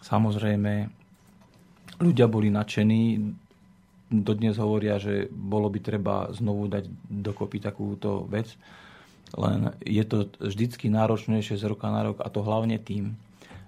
Samozrejme, 0.00 0.88
ľudia 2.00 2.24
boli 2.24 2.48
nadšení, 2.48 3.20
dodnes 4.08 4.56
hovoria, 4.56 4.96
že 4.96 5.28
bolo 5.28 5.68
by 5.68 5.78
treba 5.84 6.32
znovu 6.32 6.72
dať 6.72 6.88
dokopy 7.04 7.60
takúto 7.60 8.24
vec, 8.32 8.48
len 9.36 9.76
je 9.84 10.04
to 10.08 10.28
vždycky 10.40 10.88
náročnejšie 10.88 11.60
z 11.60 11.64
roka 11.68 11.88
na 11.88 12.04
rok 12.04 12.20
a 12.24 12.28
to 12.32 12.44
hlavne 12.44 12.80
tým, 12.80 13.16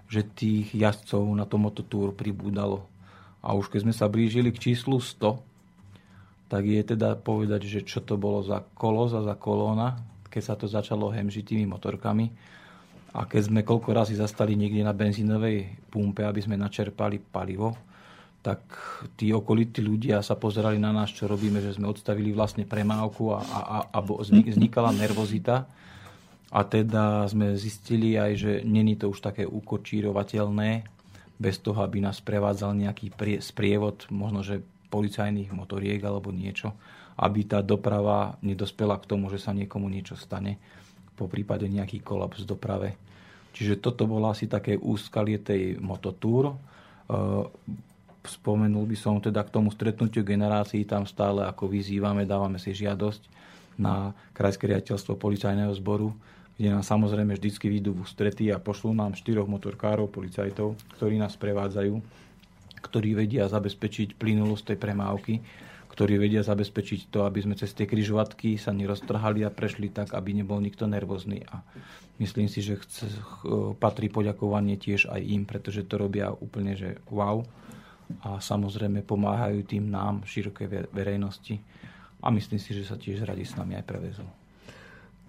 že 0.09 0.25
tých 0.25 0.73
jazdcov 0.73 1.21
na 1.37 1.45
to 1.49 1.57
mototúr 1.57 2.13
pribúdalo 2.13 2.85
a 3.45 3.53
už 3.53 3.69
keď 3.69 3.85
sme 3.85 3.93
sa 3.93 4.09
blížili 4.09 4.49
k 4.49 4.73
číslu 4.73 4.97
100, 4.97 5.37
tak 6.49 6.65
je 6.65 6.81
teda 6.81 7.13
povedať, 7.17 7.69
že 7.69 7.79
čo 7.85 8.01
to 8.01 8.17
bolo 8.17 8.41
za 8.41 8.65
kolos 8.73 9.13
a 9.13 9.21
za 9.21 9.37
kolóna, 9.37 10.01
keď 10.29 10.41
sa 10.41 10.55
to 10.57 10.65
začalo 10.65 11.13
hemžiť 11.13 11.53
tými 11.53 11.65
motorkami. 11.69 12.25
A 13.15 13.23
keď 13.29 13.41
sme 13.47 13.61
koľko 13.63 13.95
razy 13.95 14.17
zastali 14.17 14.57
niekde 14.57 14.83
na 14.83 14.91
benzínovej 14.91 15.87
pumpe, 15.87 16.25
aby 16.25 16.41
sme 16.41 16.59
načerpali 16.59 17.21
palivo, 17.21 17.77
tak 18.45 18.61
tí 19.17 19.33
okolití 19.33 19.81
ľudia 19.81 20.21
sa 20.21 20.37
pozerali 20.37 20.77
na 20.77 20.93
nás, 20.93 21.09
čo 21.09 21.25
robíme, 21.25 21.63
že 21.63 21.73
sme 21.73 21.89
odstavili 21.89 22.29
vlastne 22.29 22.67
premávku 22.67 23.33
a, 23.33 23.41
a, 23.41 23.77
a 23.89 23.99
vznikala 24.05 24.93
nervozita. 24.93 25.65
A 26.53 26.61
teda 26.61 27.25
sme 27.25 27.57
zistili 27.57 28.21
aj, 28.21 28.31
že 28.37 28.51
není 28.61 29.01
to 29.01 29.09
už 29.09 29.23
také 29.23 29.49
ukočírovateľné, 29.49 30.94
bez 31.35 31.59
toho, 31.59 31.83
aby 31.83 31.99
nás 31.99 32.23
prevádzal 32.23 32.75
nejaký 32.75 33.11
sprievod, 33.43 34.07
možno 34.07 34.41
že 34.41 34.63
policajných 34.87 35.51
motoriek 35.51 35.99
alebo 36.03 36.31
niečo, 36.31 36.71
aby 37.19 37.47
tá 37.47 37.59
doprava 37.59 38.39
nedospela 38.43 38.95
k 38.99 39.07
tomu, 39.07 39.27
že 39.31 39.39
sa 39.39 39.51
niekomu 39.51 39.87
niečo 39.87 40.15
stane, 40.15 40.59
po 41.15 41.31
prípade 41.31 41.67
nejaký 41.67 42.03
kolaps 42.03 42.43
v 42.43 42.49
doprave. 42.55 42.89
Čiže 43.55 43.79
toto 43.79 44.03
bolo 44.03 44.27
asi 44.27 44.51
také 44.51 44.75
úskalie 44.75 45.39
tej 45.39 45.79
mototúr. 45.79 46.51
E, 46.51 46.55
spomenul 48.27 48.83
by 48.83 48.97
som 48.99 49.23
teda 49.23 49.47
k 49.47 49.53
tomu 49.55 49.71
stretnutiu 49.71 50.27
generácií, 50.27 50.83
tam 50.83 51.07
stále 51.07 51.47
ako 51.47 51.71
vyzývame, 51.71 52.27
dávame 52.27 52.59
si 52.59 52.75
žiadosť 52.75 53.31
na 53.79 54.11
Krajské 54.35 54.67
riaditeľstvo 54.67 55.15
policajného 55.15 55.71
zboru, 55.79 56.11
kde 56.55 56.71
nám 56.71 56.83
samozrejme 56.87 57.35
vždycky 57.35 57.67
výjdu 57.67 57.91
v 57.91 58.03
ústretí 58.07 58.47
a 58.47 58.63
pošlú 58.63 58.95
nám 58.95 59.19
štyroch 59.19 59.47
motorkárov, 59.47 60.07
policajtov, 60.07 60.79
ktorí 60.95 61.19
nás 61.19 61.35
prevádzajú, 61.35 61.99
ktorí 62.79 63.17
vedia 63.17 63.49
zabezpečiť 63.51 64.15
plynulosť 64.15 64.71
tej 64.71 64.77
premávky, 64.79 65.33
ktorí 65.95 66.19
vedia 66.19 66.43
zabezpečiť 66.43 67.07
to, 67.07 67.23
aby 67.23 67.39
sme 67.39 67.55
cez 67.55 67.71
tie 67.71 67.87
kryžovatky 67.87 68.59
sa 68.59 68.75
neroztrhali 68.75 69.47
a 69.47 69.51
prešli 69.51 69.91
tak, 69.91 70.11
aby 70.11 70.35
nebol 70.35 70.59
nikto 70.59 70.87
nervózny. 70.91 71.47
A 71.47 71.63
myslím 72.19 72.51
si, 72.51 72.59
že 72.59 72.79
chce, 72.79 73.07
patrí 73.79 74.11
poďakovanie 74.11 74.75
tiež 74.75 75.07
aj 75.07 75.23
im, 75.23 75.47
pretože 75.47 75.87
to 75.87 75.95
robia 75.95 76.35
úplne, 76.35 76.75
že 76.75 76.99
wow. 77.07 77.47
A 78.27 78.43
samozrejme 78.43 79.07
pomáhajú 79.07 79.63
tým 79.63 79.87
nám, 79.87 80.27
širokej 80.27 80.91
verejnosti. 80.91 81.63
A 82.19 82.27
myslím 82.27 82.59
si, 82.59 82.75
že 82.75 82.83
sa 82.83 82.99
tiež 82.99 83.23
radi 83.23 83.47
s 83.47 83.55
nami 83.55 83.79
aj 83.79 83.85
prevezú. 83.87 84.27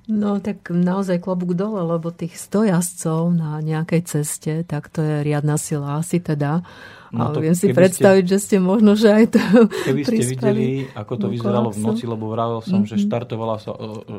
No 0.06 0.38
tak 0.38 0.70
naozaj 0.70 1.18
klobúk 1.18 1.58
dole, 1.58 1.82
lebo 1.82 2.14
tých 2.14 2.38
stojazdcov 2.38 3.26
na 3.34 3.58
nejakej 3.58 4.02
ceste, 4.06 4.62
tak 4.62 4.86
to 4.86 5.02
je 5.02 5.26
riadna 5.26 5.58
sila 5.58 5.98
asi 5.98 6.22
teda. 6.22 6.62
No 7.10 7.34
a 7.34 7.34
viem 7.34 7.58
si 7.58 7.74
predstaviť, 7.74 8.22
ste, 8.22 8.30
že 8.30 8.38
ste 8.38 8.56
možno, 8.62 8.94
že 8.94 9.10
aj 9.10 9.24
to 9.34 9.42
Keby 9.90 10.02
ste 10.06 10.22
videli, 10.30 10.66
ako 10.94 11.12
to 11.18 11.26
vyzeralo 11.26 11.74
v 11.74 11.78
noci, 11.82 12.06
lebo 12.06 12.30
vravel 12.30 12.62
som, 12.62 12.86
mm-hmm. 12.86 12.90
že 12.90 12.96
mhm. 12.98 13.02
štartovala 13.02 13.56
sa, 13.58 13.72
e, 13.74 13.86
e, 14.06 14.16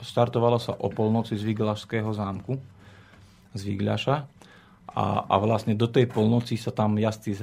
štartovala 0.00 0.58
sa 0.60 0.72
o 0.80 0.88
polnoci 0.88 1.36
z 1.36 1.44
Viglašského 1.44 2.08
zámku, 2.08 2.56
z 3.52 3.60
Vigľaša 3.68 4.37
a, 4.88 5.28
a 5.28 5.34
vlastne 5.36 5.76
do 5.76 5.84
tej 5.84 6.08
polnoci 6.08 6.56
sa 6.56 6.72
tam 6.72 6.96
jazdci 6.96 7.36
e, 7.36 7.38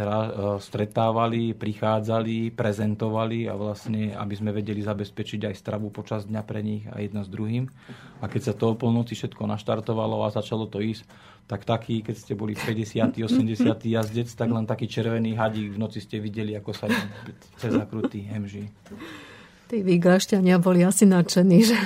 stretávali, 0.57 1.53
prichádzali, 1.53 2.49
prezentovali 2.49 3.45
a 3.45 3.53
vlastne, 3.53 4.17
aby 4.17 4.33
sme 4.33 4.49
vedeli 4.49 4.81
zabezpečiť 4.81 5.45
aj 5.45 5.55
stravu 5.55 5.93
počas 5.93 6.25
dňa 6.25 6.41
pre 6.41 6.65
nich 6.65 6.89
a 6.89 6.97
jedno 6.97 7.21
s 7.21 7.29
druhým. 7.29 7.69
A 8.19 8.25
keď 8.25 8.41
sa 8.49 8.53
to 8.57 8.73
o 8.73 8.79
polnoci 8.79 9.13
všetko 9.13 9.45
naštartovalo 9.45 10.25
a 10.25 10.33
začalo 10.33 10.65
to 10.65 10.81
ísť, 10.81 11.05
tak 11.45 11.61
taký, 11.61 12.01
keď 12.01 12.15
ste 12.17 12.33
boli 12.33 12.57
50. 12.57 13.21
80. 13.21 13.77
jazdec, 13.77 14.29
tak 14.33 14.49
len 14.49 14.65
taký 14.65 14.89
červený 14.89 15.37
hadík 15.37 15.77
v 15.77 15.81
noci 15.81 16.01
ste 16.01 16.17
videli, 16.17 16.57
ako 16.57 16.73
sa 16.73 16.89
cez 17.61 17.69
zakrutý 17.69 18.25
hemží. 18.25 18.73
Tí 19.65 19.81
vygašťania 19.81 20.61
boli 20.61 20.85
asi 20.85 21.09
nadšení, 21.09 21.57
že, 21.65 21.79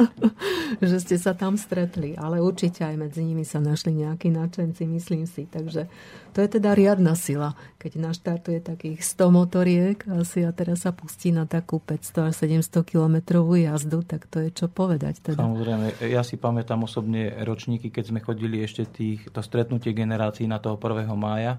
že 0.92 0.96
ste 1.00 1.16
sa 1.16 1.32
tam 1.32 1.56
stretli. 1.56 2.12
Ale 2.20 2.44
určite 2.44 2.84
aj 2.84 3.00
medzi 3.00 3.24
nimi 3.24 3.48
sa 3.48 3.64
našli 3.64 3.96
nejakí 3.96 4.28
nadšenci, 4.28 4.84
myslím 4.84 5.24
si. 5.24 5.48
Takže 5.48 5.88
to 6.36 6.44
je 6.44 6.48
teda 6.60 6.76
riadna 6.76 7.16
sila. 7.16 7.56
Keď 7.80 7.96
naštartuje 7.96 8.60
takých 8.60 9.00
100 9.00 9.32
motoriek 9.32 9.98
asi 10.04 10.44
a 10.44 10.52
teraz 10.52 10.84
sa 10.84 10.92
pustí 10.92 11.32
na 11.32 11.48
takú 11.48 11.80
500 11.80 12.28
až 12.28 12.34
700 12.44 12.84
kilometrovú 12.84 13.56
jazdu, 13.56 14.04
tak 14.04 14.28
to 14.28 14.44
je 14.44 14.52
čo 14.52 14.68
povedať. 14.68 15.24
Teda. 15.24 15.40
Samozrejme, 15.40 16.04
ja 16.12 16.20
si 16.20 16.36
pamätám 16.36 16.84
osobne 16.84 17.32
ročníky, 17.40 17.88
keď 17.88 18.04
sme 18.12 18.20
chodili 18.20 18.60
ešte 18.60 18.84
tých, 18.84 19.32
to 19.32 19.40
stretnutie 19.40 19.96
generácií 19.96 20.44
na 20.44 20.60
toho 20.60 20.76
1. 20.76 21.08
mája 21.16 21.56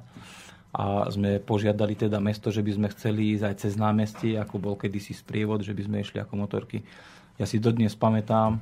a 0.70 1.10
sme 1.10 1.42
požiadali 1.42 1.98
teda 1.98 2.22
mesto, 2.22 2.54
že 2.54 2.62
by 2.62 2.72
sme 2.78 2.88
chceli 2.94 3.34
ísť 3.34 3.44
aj 3.46 3.56
cez 3.58 3.74
námestie, 3.74 4.38
ako 4.38 4.56
bol 4.62 4.76
kedysi 4.78 5.18
sprievod, 5.18 5.66
že 5.66 5.74
by 5.74 5.82
sme 5.82 5.98
išli 6.06 6.22
ako 6.22 6.34
motorky. 6.38 6.86
Ja 7.42 7.50
si 7.50 7.58
dodnes 7.58 7.98
pamätám, 7.98 8.62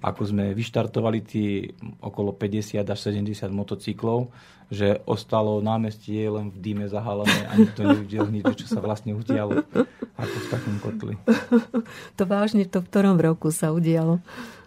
ako 0.00 0.22
sme 0.24 0.56
vyštartovali 0.56 1.20
tie 1.24 1.72
okolo 2.00 2.32
50 2.36 2.84
až 2.84 2.98
70 3.12 3.52
motocyklov, 3.52 4.32
že 4.72 5.00
ostalo 5.04 5.60
námestie 5.60 6.24
len 6.30 6.48
v 6.48 6.56
dýme 6.60 6.86
zahalené 6.88 7.48
a 7.48 7.52
nikto 7.56 7.84
nevidel 7.84 8.28
nič, 8.30 8.46
čo 8.64 8.66
sa 8.70 8.80
vlastne 8.80 9.12
udialo 9.12 9.66
ako 10.20 10.36
v 10.36 10.46
takom 10.48 10.76
kotli. 10.80 11.14
To 12.20 12.22
vážne 12.28 12.68
to 12.68 12.84
v 12.84 12.86
ktorom 12.86 13.16
roku 13.18 13.48
sa 13.50 13.72
udialo? 13.72 14.20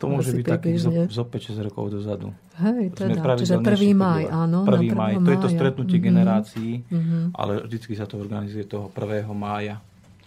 To 0.04 0.12
môže 0.12 0.36
byť 0.36 0.46
takých 0.46 0.78
zo, 0.84 0.92
zo 1.08 1.24
5-6 1.24 1.68
rokov 1.72 1.96
dozadu. 1.96 2.36
Hej, 2.60 2.92
teda, 2.92 3.24
čiže 3.40 3.64
1. 3.64 3.96
maj, 3.96 4.28
áno. 4.28 4.68
1. 4.68 4.92
maj, 4.92 5.16
to 5.24 5.32
je 5.32 5.40
to 5.40 5.50
stretnutie 5.50 5.96
mm-hmm. 5.96 6.10
generácií, 6.12 6.72
mm-hmm. 6.84 7.24
ale 7.40 7.64
vždycky 7.64 7.96
sa 7.96 8.04
to 8.04 8.20
organizuje 8.20 8.68
toho 8.68 8.92
1. 8.92 9.24
mája. 9.32 9.80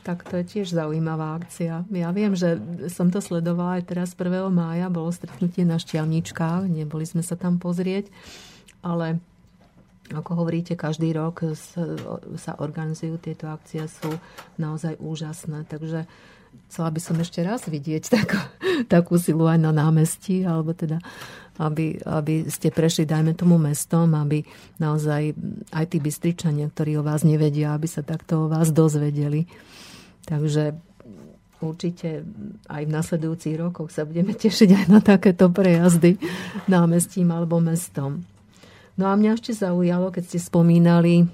Tak 0.07 0.23
to 0.25 0.39
je 0.39 0.45
tiež 0.47 0.71
zaujímavá 0.73 1.37
akcia. 1.37 1.83
Ja 1.91 2.09
viem, 2.15 2.33
že 2.33 2.57
som 2.89 3.11
to 3.11 3.19
sledovala 3.21 3.83
aj 3.83 3.91
teraz 3.91 4.17
1. 4.17 4.49
mája, 4.49 4.87
bolo 4.89 5.13
stretnutie 5.13 5.69
na 5.69 5.77
Šťavničkách, 5.77 6.71
neboli 6.71 7.05
sme 7.05 7.27
sa 7.27 7.37
tam 7.37 7.61
pozrieť, 7.61 8.09
ale 8.87 9.21
ako 10.15 10.47
hovoríte, 10.47 10.79
každý 10.79 11.11
rok 11.11 11.43
sa 12.39 12.53
organizujú 12.63 13.19
tieto 13.19 13.51
akcie, 13.51 13.83
sú 13.91 14.15
naozaj 14.55 14.95
úžasné. 15.03 15.67
Takže 15.67 16.07
chcela 16.69 16.89
by 16.93 17.01
som 17.01 17.17
ešte 17.21 17.41
raz 17.45 17.65
vidieť 17.67 18.11
takú, 18.17 18.41
takú 18.87 19.15
silu 19.17 19.47
aj 19.47 19.61
na 19.61 19.73
námestí, 19.73 20.45
alebo 20.45 20.73
teda 20.77 21.01
aby, 21.57 21.97
aby 22.05 22.45
ste 22.53 22.69
prešli, 22.69 23.09
dajme 23.09 23.33
tomu 23.33 23.57
mestom, 23.57 24.13
aby 24.13 24.45
naozaj 24.77 25.33
aj 25.73 25.85
tí 25.89 25.99
bystričania, 26.05 26.69
ktorí 26.69 27.01
o 27.01 27.07
vás 27.07 27.25
nevedia, 27.25 27.73
aby 27.73 27.89
sa 27.89 28.05
takto 28.05 28.45
o 28.45 28.51
vás 28.53 28.69
dozvedeli. 28.77 29.49
Takže 30.29 30.77
určite 31.65 32.29
aj 32.69 32.83
v 32.85 32.93
nasledujúcich 32.93 33.57
rokoch 33.57 33.89
sa 33.89 34.05
budeme 34.05 34.37
tešiť 34.45 34.71
aj 34.85 34.87
na 34.93 35.01
takéto 35.01 35.49
prejazdy 35.49 36.21
námestím 36.69 37.33
alebo 37.33 37.57
mestom. 37.57 38.29
No 38.97 39.13
a 39.13 39.17
mňa 39.17 39.37
ešte 39.37 39.53
zaujalo, 39.53 40.09
keď 40.09 40.25
ste 40.25 40.39
spomínali 40.41 41.29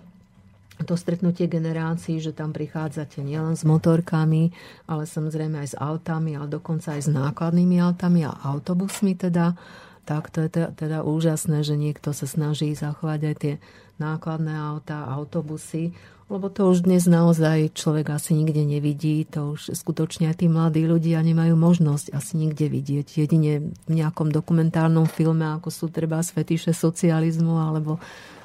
to 0.85 0.99
stretnutie 0.99 1.47
generácií, 1.49 2.19
že 2.19 2.35
tam 2.35 2.51
prichádzate 2.51 3.23
nielen 3.25 3.59
s 3.59 3.63
motorkami, 3.67 4.53
ale 4.87 5.09
samozrejme 5.09 5.63
aj 5.63 5.69
s 5.73 5.77
autami, 5.79 6.37
ale 6.37 6.49
dokonca 6.51 6.95
aj 6.95 7.03
s 7.07 7.11
nákladnými 7.11 7.81
autami 7.81 8.27
a 8.27 8.33
autobusmi 8.33 9.17
teda. 9.17 9.55
Tak 10.03 10.35
to 10.35 10.43
je 10.47 10.51
teda, 10.51 11.07
úžasné, 11.07 11.63
že 11.63 11.79
niekto 11.79 12.11
sa 12.11 12.27
snaží 12.27 12.75
zachovať 12.75 13.21
aj 13.23 13.35
tie 13.39 13.55
nákladné 14.03 14.51
autá, 14.51 15.07
autobusy, 15.07 15.95
lebo 16.33 16.49
to 16.49 16.65
už 16.73 16.89
dnes 16.89 17.05
naozaj 17.05 17.77
človek 17.77 18.17
asi 18.17 18.33
nikde 18.33 18.65
nevidí, 18.65 19.29
to 19.29 19.53
už 19.53 19.77
skutočne 19.77 20.33
aj 20.33 20.41
tí 20.41 20.49
mladí 20.49 20.89
ľudia 20.89 21.21
nemajú 21.21 21.53
možnosť 21.61 22.09
asi 22.17 22.41
nikde 22.41 22.73
vidieť. 22.73 23.21
Jedine 23.21 23.69
v 23.85 23.91
nejakom 23.93 24.33
dokumentárnom 24.33 25.05
filme, 25.05 25.45
ako 25.45 25.69
sú 25.69 25.87
treba 25.93 26.25
fetiše 26.25 26.73
socializmu, 26.73 27.53
alebo 27.61 28.01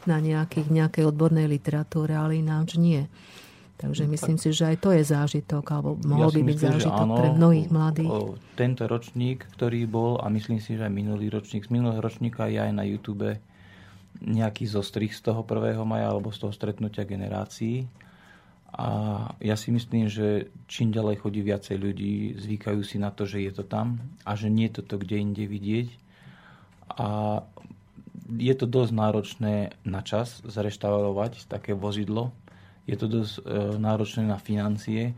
na 0.08 0.24
nejakých, 0.24 0.72
nejakej 0.72 1.04
odbornej 1.12 1.46
literatúre, 1.52 2.16
ale 2.16 2.40
ináč 2.40 2.80
nie. 2.80 3.06
Takže 3.78 4.10
no 4.10 4.18
myslím 4.18 4.38
si, 4.42 4.50
že 4.50 4.74
aj 4.74 4.78
to 4.82 4.90
je 4.90 5.06
zážitok, 5.06 5.64
alebo 5.70 6.02
mohol 6.02 6.34
ja 6.34 6.42
by 6.42 6.42
byť 6.50 6.58
zážitok 6.58 7.06
áno, 7.06 7.16
pre 7.22 7.28
mnohých 7.38 7.70
mladých. 7.70 8.10
Tento 8.58 8.84
ročník, 8.90 9.46
ktorý 9.54 9.86
bol, 9.86 10.18
a 10.18 10.34
myslím 10.34 10.58
si, 10.58 10.74
že 10.74 10.90
aj 10.90 10.94
minulý 10.98 11.30
ročník, 11.30 11.70
z 11.70 11.72
minulého 11.78 12.02
ročníka 12.02 12.50
je 12.50 12.58
aj 12.58 12.74
na 12.74 12.82
YouTube 12.82 13.38
nejaký 14.18 14.66
zostrih 14.66 15.14
z 15.14 15.22
toho 15.30 15.46
1. 15.46 15.78
maja 15.86 16.10
alebo 16.10 16.34
z 16.34 16.42
toho 16.42 16.54
stretnutia 16.56 17.06
generácií. 17.06 17.86
A 18.74 18.90
ja 19.38 19.54
si 19.54 19.70
myslím, 19.70 20.10
že 20.10 20.50
čím 20.66 20.90
ďalej 20.90 21.22
chodí 21.22 21.46
viacej 21.46 21.78
ľudí, 21.78 22.14
zvykajú 22.42 22.82
si 22.82 22.98
na 22.98 23.14
to, 23.14 23.30
že 23.30 23.46
je 23.46 23.52
to 23.54 23.62
tam 23.62 24.02
a 24.26 24.34
že 24.34 24.50
nie 24.50 24.74
je 24.74 24.82
to 24.82 24.98
kde 24.98 25.22
inde 25.22 25.46
vidieť. 25.46 25.88
A 26.98 27.42
je 28.28 28.54
to 28.54 28.68
dosť 28.68 28.92
náročné 28.92 29.56
na 29.88 30.04
čas 30.04 30.44
zreštaurovať 30.44 31.48
také 31.48 31.72
vozidlo. 31.72 32.36
Je 32.88 32.96
to 32.96 33.08
dosť 33.08 33.34
e, 33.40 33.42
náročné 33.80 34.24
na 34.28 34.40
financie 34.40 35.16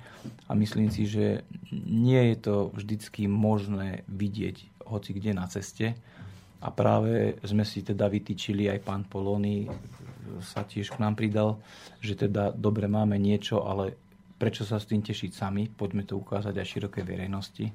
a 0.50 0.52
myslím 0.58 0.90
si, 0.90 1.06
že 1.06 1.46
nie 1.74 2.34
je 2.34 2.38
to 2.50 2.56
vždycky 2.74 3.30
možné 3.30 4.06
vidieť 4.10 4.86
hoci 4.90 5.14
kde 5.14 5.38
na 5.38 5.46
ceste. 5.46 5.94
A 6.60 6.68
práve 6.74 7.40
sme 7.46 7.64
si 7.64 7.86
teda 7.86 8.10
vytýčili, 8.12 8.68
aj 8.68 8.84
pán 8.84 9.08
Polóny 9.08 9.70
sa 10.44 10.68
tiež 10.68 10.92
k 10.92 11.02
nám 11.02 11.16
pridal, 11.16 11.62
že 12.04 12.20
teda 12.20 12.52
dobre 12.52 12.92
máme 12.92 13.16
niečo, 13.16 13.64
ale 13.64 13.96
prečo 14.40 14.64
sa 14.64 14.80
s 14.80 14.88
tým 14.88 15.04
tešiť 15.04 15.32
sami? 15.36 15.68
Poďme 15.68 16.08
to 16.08 16.16
ukázať 16.16 16.56
aj 16.56 16.72
širokej 16.72 17.04
verejnosti. 17.04 17.66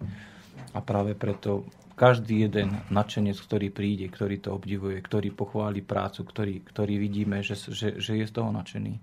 A 0.72 0.80
práve 0.80 1.12
preto 1.12 1.68
každý 1.94 2.48
jeden 2.48 2.74
nadšenec, 2.90 3.38
ktorý 3.38 3.68
príde, 3.70 4.08
ktorý 4.10 4.42
to 4.42 4.56
obdivuje, 4.56 4.98
ktorý 4.98 5.30
pochváli 5.30 5.84
prácu, 5.84 6.26
ktorý, 6.26 6.54
ktorý 6.66 6.94
vidíme, 6.98 7.44
že, 7.44 7.54
že, 7.54 8.00
že 8.00 8.12
je 8.18 8.26
z 8.26 8.32
toho 8.34 8.50
nadšený, 8.50 8.94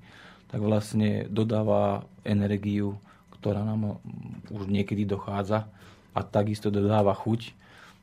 tak 0.52 0.60
vlastne 0.60 1.30
dodáva 1.32 2.04
energiu, 2.28 3.00
ktorá 3.40 3.64
nám 3.64 4.04
už 4.52 4.68
niekedy 4.68 5.08
dochádza 5.08 5.72
a 6.12 6.20
takisto 6.28 6.68
dodáva 6.68 7.16
chuť, 7.16 7.56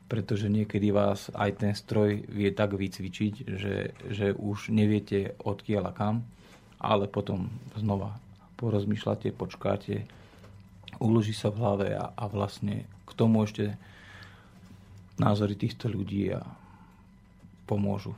pretože 0.09 0.49
niekedy 0.49 0.89
vás 0.89 1.29
aj 1.37 1.61
ten 1.61 1.73
stroj 1.77 2.25
vie 2.25 2.49
tak 2.49 2.73
vycvičiť, 2.73 3.33
že, 3.45 3.75
že 4.09 4.27
už 4.33 4.73
neviete 4.73 5.37
odkiaľ 5.37 5.83
a 5.85 5.93
kam, 5.93 6.15
ale 6.81 7.05
potom 7.05 7.53
znova 7.77 8.17
porozmýšľate, 8.59 9.31
počkáte, 9.31 10.03
uloží 10.99 11.31
sa 11.31 11.47
v 11.47 11.59
hlave 11.63 11.87
a, 11.95 12.11
a 12.11 12.25
vlastne 12.27 12.83
k 13.07 13.11
tomu 13.15 13.47
ešte 13.47 13.79
názory 15.15 15.55
týchto 15.55 15.87
ľudí 15.87 16.35
a 16.35 16.43
pomôžu. 17.63 18.11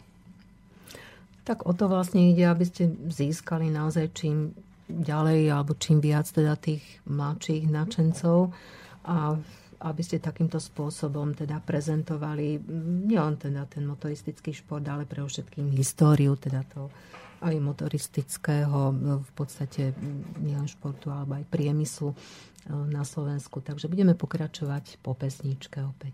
Tak 1.46 1.66
o 1.66 1.74
to 1.74 1.90
vlastne 1.90 2.34
ide, 2.34 2.46
aby 2.46 2.66
ste 2.66 2.90
získali 3.10 3.70
naozaj 3.70 4.14
čím 4.14 4.54
ďalej 4.90 5.50
alebo 5.50 5.78
čím 5.78 6.04
viac 6.04 6.30
teda 6.30 6.58
tých 6.58 6.84
mladších 7.08 7.66
nadšencov 7.70 8.54
a 9.08 9.40
aby 9.82 10.02
ste 10.06 10.22
takýmto 10.22 10.62
spôsobom 10.62 11.34
teda 11.34 11.58
prezentovali 11.58 12.62
nielen 13.10 13.42
teda 13.42 13.66
ten 13.66 13.90
motoristický 13.90 14.54
šport, 14.54 14.86
ale 14.86 15.10
pre 15.10 15.26
všetkým 15.26 15.74
históriu 15.74 16.38
teda 16.38 16.62
to 16.70 16.94
aj 17.42 17.56
motoristického 17.58 18.80
v 19.22 19.32
podstate 19.34 19.98
nielen 20.38 20.70
športu, 20.70 21.10
alebo 21.10 21.42
aj 21.42 21.50
priemyslu 21.50 22.14
na 22.70 23.02
Slovensku. 23.02 23.60
Takže 23.66 23.90
budeme 23.90 24.14
pokračovať 24.14 25.02
po 25.02 25.18
pesničke 25.18 25.82
opäť. 25.82 26.14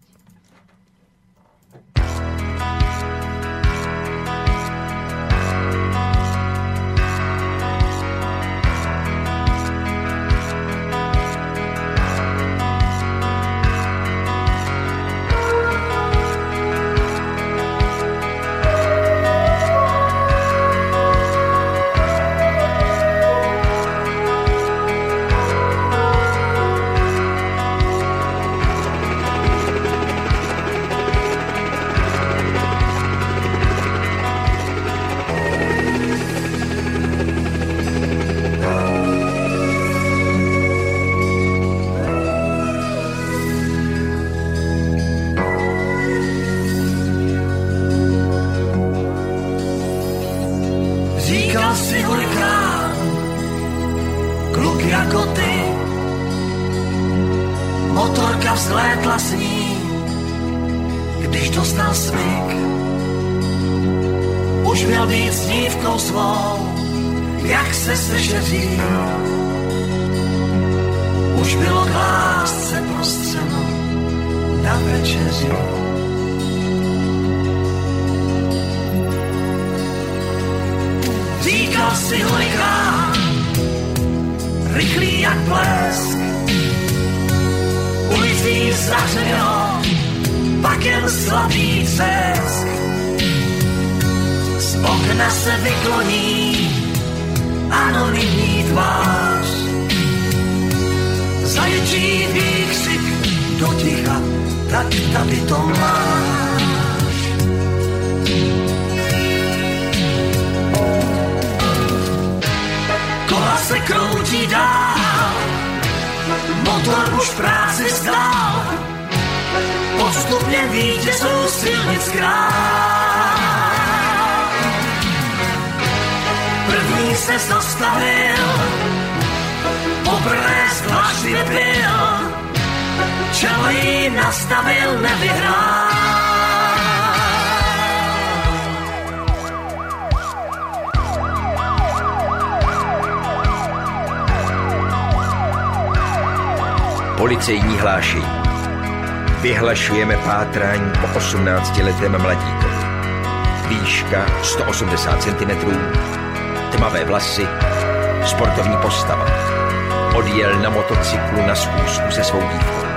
Dívkou. 162.40 162.88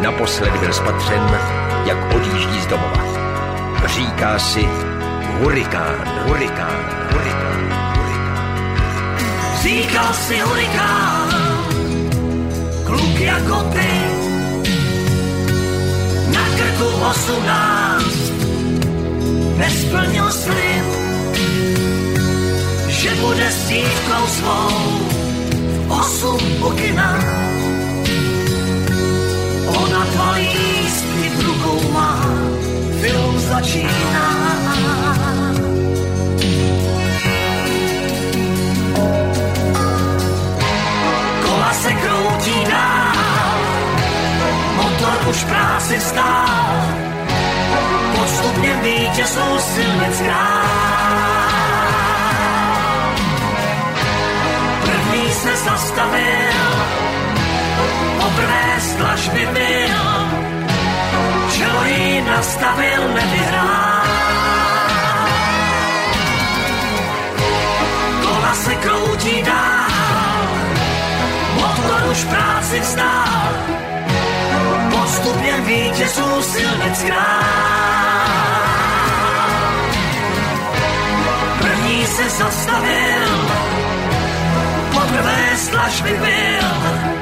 Naposled 0.00 0.56
byl 0.56 0.72
spatřen, 0.72 1.40
jak 1.84 2.14
odjíždí 2.14 2.60
z 2.60 2.66
domova. 2.66 3.04
Říká 3.86 4.38
si 4.38 4.68
hurikán, 5.40 5.96
hurikán, 6.26 6.78
hurikán, 7.12 7.60
hurikán. 7.96 8.44
Říkal 9.62 10.12
si 10.14 10.38
hurikán, 10.40 11.28
kluk 12.84 13.20
jako 13.20 13.62
ty, 13.72 13.90
na 16.32 16.44
krku 16.56 16.88
osmnáct, 17.10 18.32
nesplnil 19.56 20.32
slib, 20.32 20.86
že 22.88 23.14
bude 23.14 23.50
s 23.50 23.68
dívkou 23.68 24.26
svou 24.26 24.70
osm 25.88 26.38
u 26.62 26.70
kina. 26.70 27.43
Ona 29.74 30.04
dva 30.04 30.30
lístky 30.32 31.28
v 31.36 31.40
rukou 31.46 31.92
má, 31.92 32.20
film 33.00 33.40
začíná. 33.40 34.28
Kola 41.42 41.72
se 41.72 41.92
kroutí 41.92 42.64
dál, 42.70 43.12
motor 44.76 45.28
už 45.30 45.44
práci 45.44 45.98
vstál, 45.98 46.84
postupně 48.14 48.74
vítězů 48.82 49.58
silnic 49.58 50.20
král. 50.20 50.64
První 54.84 55.32
se 55.32 55.56
zastavil, 55.56 56.52
poprvé 58.20 58.64
dlažby 58.96 59.48
byl, 59.52 59.98
čelo 61.56 61.84
jí 61.84 62.20
nastavil, 62.20 63.02
nevyhrál. 63.14 64.04
Kola 68.22 68.54
se 68.54 68.74
kroutí 68.74 69.42
dál, 69.42 70.48
motor 71.54 72.10
už 72.10 72.24
práci 72.24 72.80
vzdál, 72.80 73.52
postupně 74.90 75.52
vítězů 75.60 76.42
silnic 76.42 77.02
král. 77.02 77.44
První 81.58 82.06
se 82.06 82.30
zastavil, 82.30 83.48
poprvé 84.92 85.56
z 85.56 85.68
dlažby 85.68 86.10
byl, 86.10 87.13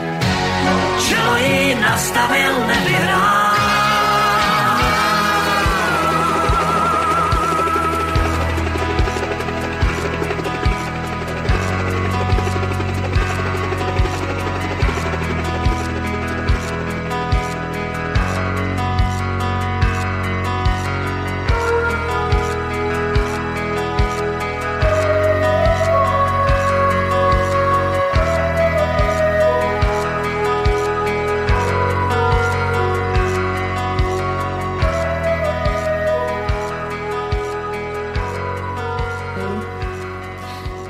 čelo 1.08 1.36
jí 1.36 1.74
nastavil, 1.74 2.66
nevyhrál. 2.66 3.51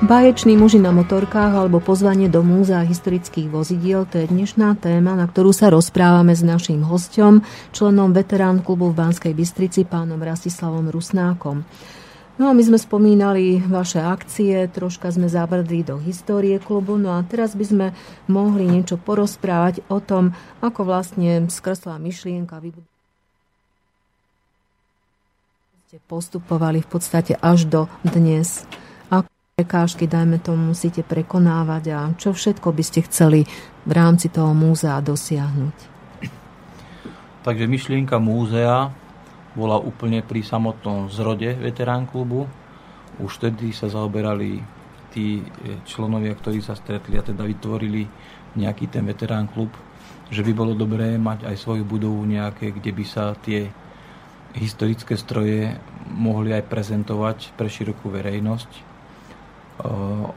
Báječní 0.03 0.59
muži 0.59 0.83
na 0.83 0.91
motorkách 0.91 1.55
alebo 1.55 1.79
pozvanie 1.79 2.27
do 2.27 2.43
múzea 2.43 2.83
historických 2.83 3.47
vozidiel 3.47 4.03
to 4.03 4.19
je 4.19 4.27
dnešná 4.35 4.75
téma, 4.75 5.15
na 5.15 5.31
ktorú 5.31 5.55
sa 5.55 5.71
rozprávame 5.71 6.35
s 6.35 6.43
naším 6.43 6.83
hostom, 6.83 7.47
členom 7.71 8.11
veterán 8.11 8.67
klubu 8.67 8.91
v 8.91 8.99
Banskej 8.99 9.31
Bystrici, 9.31 9.87
pánom 9.87 10.19
Rastislavom 10.19 10.91
Rusnákom. 10.91 11.63
No 12.35 12.51
a 12.51 12.53
my 12.53 12.63
sme 12.67 12.83
spomínali 12.83 13.63
vaše 13.63 14.03
akcie, 14.03 14.67
troška 14.75 15.15
sme 15.15 15.31
zabrdli 15.31 15.87
do 15.87 16.03
histórie 16.03 16.59
klubu, 16.59 16.99
no 16.99 17.15
a 17.15 17.23
teraz 17.23 17.55
by 17.55 17.63
sme 17.63 17.87
mohli 18.27 18.67
niečo 18.67 18.99
porozprávať 18.99 19.87
o 19.87 20.03
tom, 20.03 20.35
ako 20.67 20.83
vlastne 20.83 21.47
skreslá 21.47 22.03
myšlienka 22.03 22.59
vybudovať 22.59 22.91
postupovali 26.09 26.81
v 26.81 26.89
podstate 26.89 27.37
až 27.37 27.69
do 27.69 27.85
dnes 28.01 28.65
prekážky, 29.53 30.09
dajme 30.09 30.41
tomu, 30.41 30.73
musíte 30.73 31.07
prekonávať 31.07 31.85
a 31.93 32.11
čo 32.17 32.35
všetko 32.35 32.75
by 32.75 32.83
ste 32.83 33.05
chceli 33.07 33.45
v 33.87 33.93
rámci 33.95 34.33
toho 34.33 34.57
múzea 34.57 34.99
dosiahnuť? 35.05 35.77
Takže 37.47 37.71
myšlienka 37.71 38.19
múzea 38.19 38.91
bola 39.55 39.79
úplne 39.79 40.25
pri 40.25 40.43
samotnom 40.43 41.13
zrode 41.13 41.55
veterán 41.61 42.11
klubu. 42.11 42.51
Už 43.23 43.39
vtedy 43.39 43.77
sa 43.77 43.87
zaoberali 43.87 44.59
tí 45.13 45.45
členovia, 45.85 46.33
ktorí 46.35 46.65
sa 46.65 46.73
stretli 46.73 47.15
a 47.15 47.23
teda 47.23 47.45
vytvorili 47.45 48.09
nejaký 48.57 48.89
ten 48.89 49.05
veterán 49.05 49.53
klub, 49.53 49.71
že 50.33 50.43
by 50.43 50.53
bolo 50.57 50.73
dobré 50.75 51.21
mať 51.21 51.47
aj 51.47 51.57
svoju 51.61 51.85
budovu 51.85 52.25
nejaké, 52.25 52.73
kde 52.73 52.91
by 52.91 53.05
sa 53.05 53.37
tie 53.39 53.71
historické 54.57 55.15
stroje 55.15 55.77
mohli 56.09 56.51
aj 56.57 56.67
prezentovať 56.67 57.53
pre 57.55 57.71
širokú 57.71 58.09
verejnosť 58.09 58.92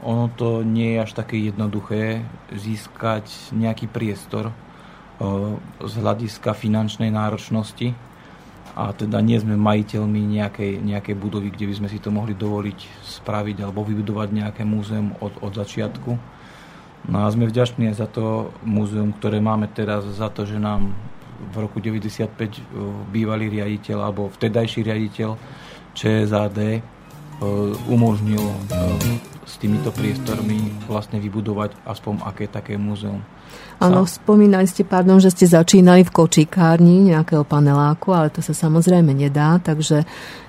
ono 0.02 0.26
to 0.34 0.66
nie 0.66 0.98
je 0.98 1.02
až 1.06 1.12
také 1.14 1.38
jednoduché 1.38 2.26
získať 2.50 3.30
nejaký 3.54 3.86
priestor 3.86 4.50
z 5.80 5.92
hľadiska 6.02 6.50
finančnej 6.52 7.14
náročnosti 7.14 7.94
a 8.76 8.92
teda 8.92 9.24
nie 9.24 9.40
sme 9.40 9.56
majiteľmi 9.56 10.20
nejakej, 10.36 10.84
nejakej 10.84 11.16
budovy, 11.16 11.48
kde 11.48 11.72
by 11.72 11.74
sme 11.80 11.88
si 11.88 11.96
to 11.96 12.12
mohli 12.12 12.36
dovoliť 12.36 12.78
spraviť 13.22 13.64
alebo 13.64 13.86
vybudovať 13.86 14.28
nejaké 14.36 14.62
múzeum 14.68 15.16
od, 15.24 15.32
od 15.40 15.52
začiatku. 15.56 16.10
No 17.06 17.16
a 17.24 17.30
sme 17.32 17.48
vďační 17.48 17.94
za 17.96 18.10
to 18.10 18.52
múzeum, 18.66 19.16
ktoré 19.16 19.40
máme 19.40 19.70
teraz, 19.72 20.04
za 20.04 20.28
to, 20.28 20.44
že 20.44 20.60
nám 20.60 20.92
v 21.54 21.56
roku 21.64 21.80
95 21.80 23.08
bývalý 23.08 23.48
riaditeľ 23.48 24.10
alebo 24.10 24.28
vtedajší 24.28 24.84
riaditeľ 24.84 25.38
ČSAD 25.96 26.82
umožnil 27.88 28.40
s 29.46 29.54
týmito 29.62 29.94
priestormi 29.94 30.74
vlastne 30.90 31.22
vybudovať 31.22 31.86
aspoň 31.86 32.26
aké 32.26 32.50
také 32.50 32.74
múzeum. 32.74 33.22
Áno, 33.78 34.02
spomínali 34.08 34.66
ste, 34.66 34.82
pardon, 34.82 35.22
že 35.22 35.30
ste 35.30 35.46
začínali 35.46 36.02
v 36.02 36.10
kočíkárni 36.10 37.14
nejakého 37.14 37.46
paneláku, 37.46 38.10
ale 38.10 38.34
to 38.34 38.42
sa 38.42 38.52
samozrejme 38.52 39.14
nedá, 39.14 39.62
takže 39.62 40.02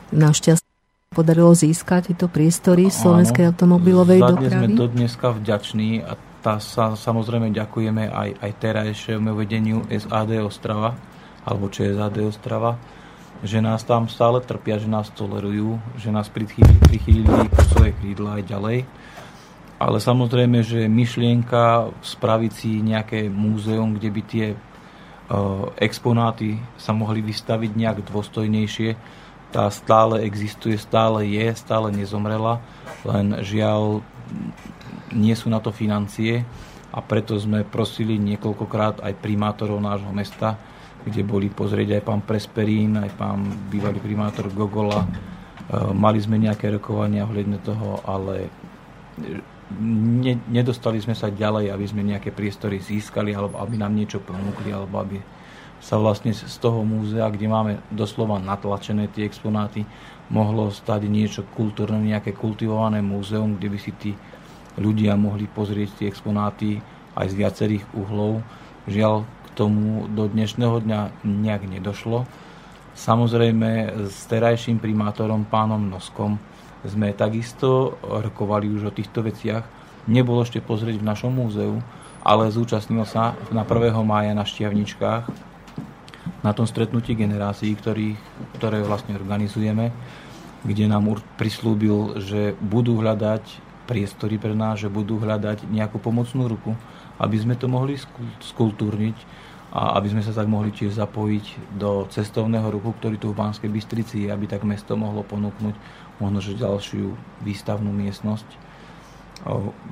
našťastie 0.10 0.66
podarilo 1.14 1.54
získať 1.54 2.14
tieto 2.14 2.28
priestory 2.28 2.90
slovenskej 2.90 3.54
automobilovej 3.54 4.20
dopravy. 4.22 4.74
sme 4.74 4.80
do 4.80 4.88
dneska 4.90 5.34
vďační 5.34 6.04
a 6.04 6.18
tá 6.42 6.58
sa 6.62 6.96
samozrejme 6.96 7.52
ďakujeme 7.52 8.08
aj, 8.08 8.30
aj 8.40 8.52
terajšiemu 8.62 9.32
vedeniu 9.36 9.84
SAD 9.90 10.42
Ostrava, 10.42 10.96
alebo 11.44 11.68
čo 11.68 11.88
je 11.88 11.92
SAD 11.96 12.18
Ostrava, 12.24 12.78
že 13.46 13.62
nás 13.62 13.86
tam 13.86 14.10
stále 14.10 14.42
trpia, 14.42 14.82
že 14.82 14.90
nás 14.90 15.14
tolerujú, 15.14 15.78
že 16.00 16.10
nás 16.10 16.26
prichýlili, 16.30 16.80
prichýlili 16.82 17.46
po 17.54 17.62
svoje 17.70 17.92
krídla 18.02 18.42
aj 18.42 18.44
ďalej. 18.50 18.80
Ale 19.78 19.98
samozrejme, 20.02 20.66
že 20.66 20.90
myšlienka 20.90 21.94
spraviť 22.02 22.52
si 22.52 22.82
nejaké 22.82 23.30
múzeum, 23.30 23.94
kde 23.94 24.10
by 24.10 24.22
tie 24.26 24.48
uh, 24.54 25.70
exponáty 25.78 26.58
sa 26.82 26.98
mohli 26.98 27.22
vystaviť 27.22 27.72
nejak 27.78 27.98
dôstojnejšie, 28.10 28.98
tá 29.54 29.70
stále 29.72 30.26
existuje, 30.26 30.76
stále 30.76 31.30
je, 31.30 31.48
stále 31.56 31.94
nezomrela, 31.94 32.60
len 33.06 33.40
žiaľ 33.46 34.04
nie 35.14 35.32
sú 35.38 35.48
na 35.48 35.64
to 35.64 35.72
financie 35.72 36.44
a 36.92 37.00
preto 37.00 37.38
sme 37.40 37.64
prosili 37.64 38.20
niekoľkokrát 38.20 39.00
aj 39.06 39.14
primátorov 39.24 39.80
nášho 39.80 40.12
mesta, 40.12 40.60
kde 41.08 41.24
boli 41.24 41.48
pozrieť 41.48 41.98
aj 41.98 42.04
pán 42.04 42.22
Presperín, 42.28 43.00
aj 43.00 43.12
pán 43.16 43.40
bývalý 43.72 44.04
primátor 44.04 44.52
Gogola. 44.52 45.08
Uh, 45.08 45.92
mali 45.96 46.20
sme 46.20 46.36
nejaké 46.36 46.68
rokovania 46.72 47.24
ohľadne 47.24 47.60
toho, 47.64 48.04
ale 48.04 48.52
ne, 49.80 50.34
nedostali 50.48 51.00
sme 51.02 51.16
sa 51.16 51.32
ďalej, 51.32 51.72
aby 51.72 51.86
sme 51.88 52.04
nejaké 52.04 52.32
priestory 52.32 52.80
získali, 52.80 53.36
alebo 53.36 53.60
aby 53.60 53.76
nám 53.80 53.96
niečo 53.96 54.24
ponúkli, 54.24 54.72
alebo 54.72 55.00
aby 55.02 55.18
sa 55.78 56.00
vlastne 56.02 56.34
z 56.34 56.58
toho 56.58 56.82
múzea, 56.82 57.30
kde 57.30 57.48
máme 57.48 57.74
doslova 57.94 58.42
natlačené 58.42 59.14
tie 59.14 59.30
exponáty, 59.30 59.86
mohlo 60.34 60.74
stať 60.74 61.06
niečo 61.06 61.46
kultúrne, 61.54 62.02
nejaké 62.02 62.34
kultivované 62.34 63.00
múzeum, 63.00 63.56
kde 63.56 63.68
by 63.70 63.80
si 63.80 63.92
tí 63.94 64.12
ľudia 64.78 65.14
mohli 65.18 65.46
pozrieť 65.46 66.02
tie 66.02 66.08
exponáty 66.10 66.82
aj 67.18 67.26
z 67.30 67.36
viacerých 67.38 67.86
uhlov. 67.94 68.42
Žiaľ, 68.88 69.26
tomu 69.58 70.06
do 70.06 70.30
dnešného 70.30 70.86
dňa 70.86 71.26
nejak 71.26 71.66
nedošlo. 71.66 72.30
Samozrejme 72.94 74.06
s 74.06 74.30
terajším 74.30 74.78
primátorom 74.78 75.50
pánom 75.50 75.82
Noskom 75.82 76.38
sme 76.86 77.18
takisto 77.18 77.98
rokovali 78.06 78.70
už 78.70 78.94
o 78.94 78.96
týchto 78.96 79.26
veciach. 79.26 79.66
Nebol 80.06 80.46
ešte 80.46 80.62
pozrieť 80.62 81.02
v 81.02 81.10
našom 81.10 81.34
múzeu, 81.34 81.82
ale 82.22 82.54
zúčastnil 82.54 83.02
sa 83.10 83.34
na 83.50 83.66
1. 83.66 83.98
mája 84.06 84.38
na 84.38 84.46
Štiavničkách 84.46 85.26
na 86.46 86.52
tom 86.54 86.70
stretnutí 86.70 87.18
generácií, 87.18 87.74
ktorý, 87.74 88.14
ktoré 88.62 88.86
vlastne 88.86 89.18
organizujeme, 89.18 89.90
kde 90.62 90.86
nám 90.86 91.18
prislúbil, 91.40 92.22
že 92.22 92.54
budú 92.62 93.02
hľadať 93.02 93.44
priestory 93.88 94.36
pre 94.38 94.52
nás, 94.52 94.84
že 94.84 94.92
budú 94.92 95.18
hľadať 95.18 95.66
nejakú 95.72 95.98
pomocnú 95.98 96.46
ruku, 96.52 96.76
aby 97.18 97.38
sme 97.40 97.56
to 97.58 97.72
mohli 97.72 97.98
skultúrniť 98.44 99.47
a 99.78 99.94
aby 100.02 100.10
sme 100.10 100.26
sa 100.26 100.34
tak 100.34 100.50
mohli 100.50 100.74
tiež 100.74 100.98
zapojiť 100.98 101.78
do 101.78 102.10
cestovného 102.10 102.66
ruchu, 102.74 102.98
ktorý 102.98 103.22
tu 103.22 103.30
v 103.30 103.38
Banskej 103.38 103.70
Bystrici 103.70 104.26
je, 104.26 104.34
aby 104.34 104.50
tak 104.50 104.66
mesto 104.66 104.98
mohlo 104.98 105.22
ponúknuť 105.22 105.78
možno, 106.18 106.42
že 106.42 106.58
ďalšiu 106.58 107.14
výstavnú 107.46 107.94
miestnosť. 107.94 108.66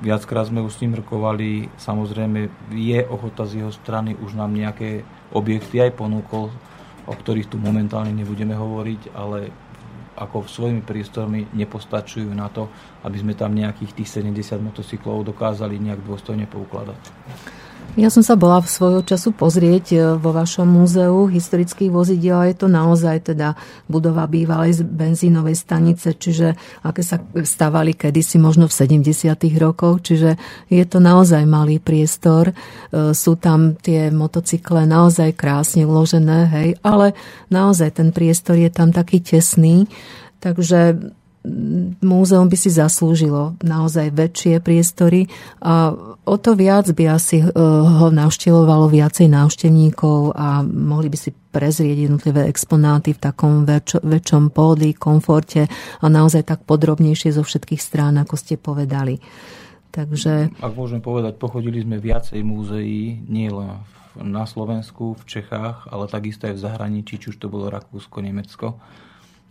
Viackrát 0.02 0.50
sme 0.50 0.58
už 0.66 0.74
s 0.74 0.82
ním 0.82 0.98
rokovali, 0.98 1.70
samozrejme 1.78 2.50
je 2.74 2.98
ochota 3.06 3.46
z 3.46 3.62
jeho 3.62 3.70
strany 3.70 4.18
už 4.18 4.34
nám 4.34 4.50
nejaké 4.50 5.06
objekty 5.30 5.78
aj 5.78 5.94
ponúkol, 5.94 6.50
o 7.06 7.14
ktorých 7.14 7.46
tu 7.46 7.62
momentálne 7.62 8.10
nebudeme 8.10 8.58
hovoriť, 8.58 9.14
ale 9.14 9.54
ako 10.18 10.50
svojimi 10.50 10.82
priestormi 10.82 11.46
nepostačujú 11.54 12.34
na 12.34 12.50
to, 12.50 12.66
aby 13.06 13.22
sme 13.22 13.38
tam 13.38 13.54
nejakých 13.54 14.02
tých 14.02 14.18
70 14.18 14.66
motocyklov 14.66 15.22
dokázali 15.30 15.78
nejak 15.78 16.02
dôstojne 16.02 16.50
poukladať. 16.50 16.98
Ja 17.94 18.12
som 18.12 18.20
sa 18.20 18.34
bola 18.34 18.58
v 18.58 18.68
svojho 18.68 19.06
času 19.06 19.32
pozrieť 19.32 19.86
e, 19.94 19.98
vo 20.18 20.34
vašom 20.34 20.66
múzeu 20.66 21.30
historických 21.30 21.88
vozidiel 21.88 22.36
a 22.42 22.48
je 22.50 22.58
to 22.58 22.68
naozaj 22.68 23.32
teda 23.32 23.56
budova 23.88 24.28
bývalej 24.28 24.84
benzínovej 24.84 25.56
stanice, 25.56 26.12
čiže 26.12 26.58
aké 26.84 27.00
sa 27.00 27.22
stavali 27.22 27.96
kedysi 27.96 28.36
možno 28.36 28.68
v 28.68 29.00
70. 29.00 29.32
rokoch, 29.56 30.04
čiže 30.04 30.36
je 30.68 30.84
to 30.84 30.98
naozaj 31.00 31.46
malý 31.48 31.80
priestor. 31.80 32.52
E, 32.52 32.54
sú 33.16 33.40
tam 33.40 33.78
tie 33.80 34.12
motocykle 34.12 34.84
naozaj 34.84 35.32
krásne 35.32 35.88
uložené, 35.88 36.52
hej, 36.52 36.68
ale 36.84 37.16
naozaj 37.48 37.96
ten 37.96 38.12
priestor 38.12 38.60
je 38.60 38.68
tam 38.68 38.92
taký 38.92 39.24
tesný, 39.24 39.88
takže 40.44 41.00
múzeum 42.02 42.50
by 42.50 42.56
si 42.58 42.70
zaslúžilo 42.72 43.54
naozaj 43.62 44.10
väčšie 44.10 44.58
priestory 44.58 45.30
a 45.62 45.94
o 46.26 46.36
to 46.36 46.58
viac 46.58 46.90
by 46.90 47.04
asi 47.14 47.42
eh, 47.42 47.48
ho 47.52 48.08
navštevovalo 48.10 48.90
viacej 48.90 49.30
návštevníkov 49.30 50.34
a 50.34 50.66
mohli 50.66 51.08
by 51.08 51.18
si 51.18 51.30
prezrieť 51.30 52.10
jednotlivé 52.10 52.50
exponáty 52.50 53.16
v 53.16 53.22
takom 53.22 53.64
väč- 53.64 54.02
väčšom 54.02 54.52
pódy, 54.52 54.92
komforte 54.92 55.70
a 56.02 56.06
naozaj 56.10 56.44
tak 56.44 56.60
podrobnejšie 56.68 57.32
zo 57.32 57.46
všetkých 57.46 57.80
strán, 57.80 58.20
ako 58.20 58.34
ste 58.36 58.60
povedali. 58.60 59.16
Takže... 59.88 60.52
Ak 60.60 60.76
môžem 60.76 61.00
povedať, 61.00 61.40
pochodili 61.40 61.80
sme 61.80 61.96
viacej 61.96 62.44
múzeí, 62.44 63.16
nie 63.32 63.48
na 64.20 64.44
Slovensku, 64.44 65.16
v 65.16 65.24
Čechách, 65.24 65.88
ale 65.88 66.04
takisto 66.12 66.44
aj 66.44 66.60
v 66.60 66.64
zahraničí, 66.68 67.16
či 67.16 67.32
už 67.32 67.40
to 67.40 67.48
bolo 67.48 67.72
Rakúsko, 67.72 68.20
Nemecko 68.20 68.76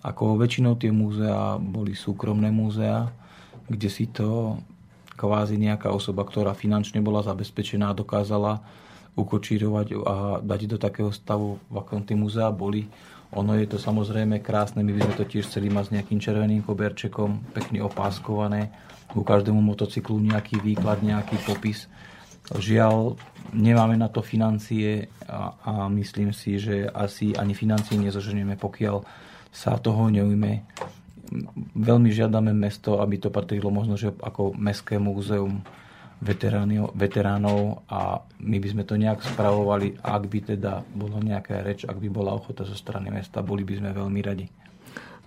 ako 0.05 0.37
väčšinou 0.37 0.77
tie 0.77 0.93
múzea 0.93 1.57
boli 1.57 1.97
súkromné 1.97 2.53
múzea, 2.53 3.09
kde 3.65 3.89
si 3.89 4.05
to 4.05 4.61
kvázi 5.17 5.57
nejaká 5.57 5.89
osoba, 5.89 6.21
ktorá 6.21 6.53
finančne 6.53 7.01
bola 7.01 7.25
zabezpečená, 7.25 7.97
dokázala 7.97 8.61
ukočírovať 9.15 9.87
a 10.05 10.15
dať 10.43 10.61
do 10.75 10.77
takého 10.77 11.09
stavu, 11.09 11.57
v 11.71 11.75
akom 11.79 12.03
tie 12.03 12.13
múzea 12.13 12.51
boli. 12.51 12.85
Ono 13.33 13.57
je 13.57 13.65
to 13.65 13.81
samozrejme 13.81 14.43
krásne, 14.43 14.85
my 14.85 14.91
by 14.93 15.01
sme 15.07 15.15
to 15.17 15.25
tiež 15.25 15.49
chceli 15.49 15.71
mať 15.73 15.89
s 15.89 15.93
nejakým 15.97 16.19
červeným 16.21 16.61
koberčekom, 16.61 17.55
pekne 17.55 17.81
opáskované, 17.81 18.69
ku 19.09 19.23
každému 19.25 19.57
motocyklu 19.57 20.19
nejaký 20.19 20.61
výklad, 20.61 21.01
nejaký 21.01 21.39
popis. 21.47 21.87
Žiaľ, 22.53 23.17
nemáme 23.55 23.97
na 23.97 24.11
to 24.11 24.21
financie 24.21 25.09
a, 25.25 25.55
a 25.65 25.73
myslím 25.89 26.29
si, 26.29 26.61
že 26.61 26.85
asi 26.91 27.33
ani 27.33 27.57
financie 27.57 27.97
nezoženieme, 27.97 28.59
pokiaľ 28.59 29.24
sa 29.55 29.79
toho 29.79 30.11
neujme. 30.11 30.67
Veľmi 31.73 32.11
žiadame 32.11 32.51
mesto, 32.51 32.99
aby 32.99 33.15
to 33.15 33.31
patrilo 33.31 33.71
možno, 33.71 33.95
že 33.95 34.11
ako 34.19 34.51
mestské 34.59 34.99
múzeum 34.99 35.63
veteránov 36.95 37.83
a 37.91 38.23
my 38.39 38.57
by 38.59 38.67
sme 38.71 38.83
to 38.87 38.95
nejak 38.95 39.19
spravovali, 39.23 39.99
ak 39.99 40.23
by 40.27 40.39
teda 40.55 40.83
bolo 40.95 41.19
nejaká 41.19 41.59
reč, 41.63 41.83
ak 41.83 41.97
by 41.99 42.07
bola 42.11 42.35
ochota 42.35 42.63
zo 42.63 42.75
strany 42.75 43.11
mesta, 43.11 43.43
boli 43.43 43.67
by 43.67 43.79
sme 43.79 43.89
veľmi 43.91 44.19
radi. 44.23 44.45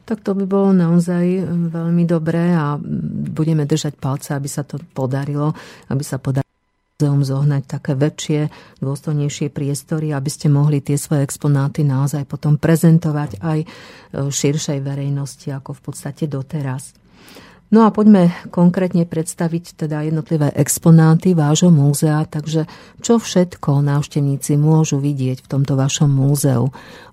Tak 0.09 0.25
to 0.25 0.33
by 0.33 0.49
bolo 0.49 0.73
naozaj 0.73 1.45
veľmi 1.69 2.09
dobré 2.09 2.57
a 2.57 2.81
budeme 3.29 3.69
držať 3.69 4.01
palce, 4.01 4.33
aby 4.33 4.49
sa 4.49 4.65
to 4.65 4.81
podarilo, 4.81 5.53
aby 5.93 6.01
sa 6.01 6.17
podarilo 6.17 6.48
múzeum 6.99 7.23
zohnať 7.23 7.79
také 7.79 7.95
väčšie, 7.95 8.51
dôstojnejšie 8.83 9.55
priestory, 9.55 10.11
aby 10.11 10.27
ste 10.27 10.51
mohli 10.51 10.83
tie 10.83 10.99
svoje 10.99 11.31
exponáty 11.31 11.87
naozaj 11.87 12.27
potom 12.27 12.59
prezentovať 12.59 13.39
aj 13.39 13.59
e, 13.63 13.67
širšej 14.27 14.83
verejnosti, 14.83 15.47
ako 15.47 15.79
v 15.79 15.81
podstate 15.87 16.27
doteraz. 16.27 16.99
No 17.71 17.87
a 17.87 17.95
poďme 17.95 18.35
konkrétne 18.51 19.07
predstaviť 19.07 19.79
teda 19.79 20.11
jednotlivé 20.11 20.51
exponáty 20.59 21.39
vášho 21.39 21.71
múzea, 21.71 22.27
takže 22.27 22.67
čo 22.99 23.23
všetko 23.23 23.79
návštevníci 23.79 24.59
môžu 24.59 24.99
vidieť 24.99 25.47
v 25.47 25.51
tomto 25.55 25.79
vašom 25.79 26.11
múzeu. 26.11 26.67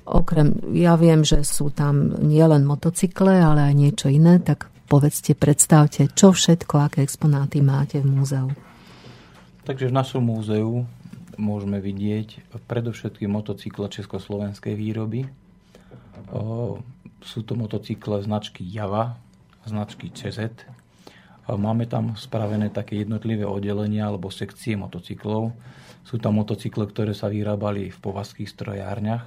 Okrem, 0.09 0.65
ja 0.73 0.97
viem, 0.97 1.21
že 1.21 1.45
sú 1.45 1.69
tam 1.69 2.25
nielen 2.25 2.65
motocykle, 2.65 3.37
ale 3.37 3.69
aj 3.69 3.73
niečo 3.77 4.09
iné, 4.09 4.41
tak 4.41 4.65
povedzte, 4.89 5.37
predstavte, 5.37 6.09
čo 6.09 6.33
všetko, 6.33 6.73
aké 6.89 7.05
exponáty 7.05 7.61
máte 7.61 8.01
v 8.01 8.09
múzeu. 8.09 8.49
Takže 9.65 9.89
v 9.89 9.97
našom 9.97 10.21
múzeu 10.21 10.85
môžeme 11.41 11.81
vidieť 11.81 12.53
predovšetkým 12.69 13.33
motocykle 13.33 13.89
československej 13.89 14.77
výroby. 14.77 15.25
Sú 17.25 17.41
to 17.41 17.57
motocykle 17.57 18.21
značky 18.21 18.61
Java, 18.61 19.17
značky 19.65 20.13
CZ. 20.13 20.69
Máme 21.49 21.89
tam 21.89 22.13
spravené 22.13 22.69
také 22.69 23.01
jednotlivé 23.01 23.41
oddelenia 23.41 24.05
alebo 24.05 24.29
sekcie 24.29 24.77
motocyklov. 24.77 25.57
Sú 26.05 26.21
tam 26.21 26.37
motocykle, 26.37 26.85
ktoré 26.85 27.17
sa 27.17 27.33
vyrábali 27.33 27.89
v 27.89 27.97
povazských 27.97 28.53
strojárniach. 28.53 29.25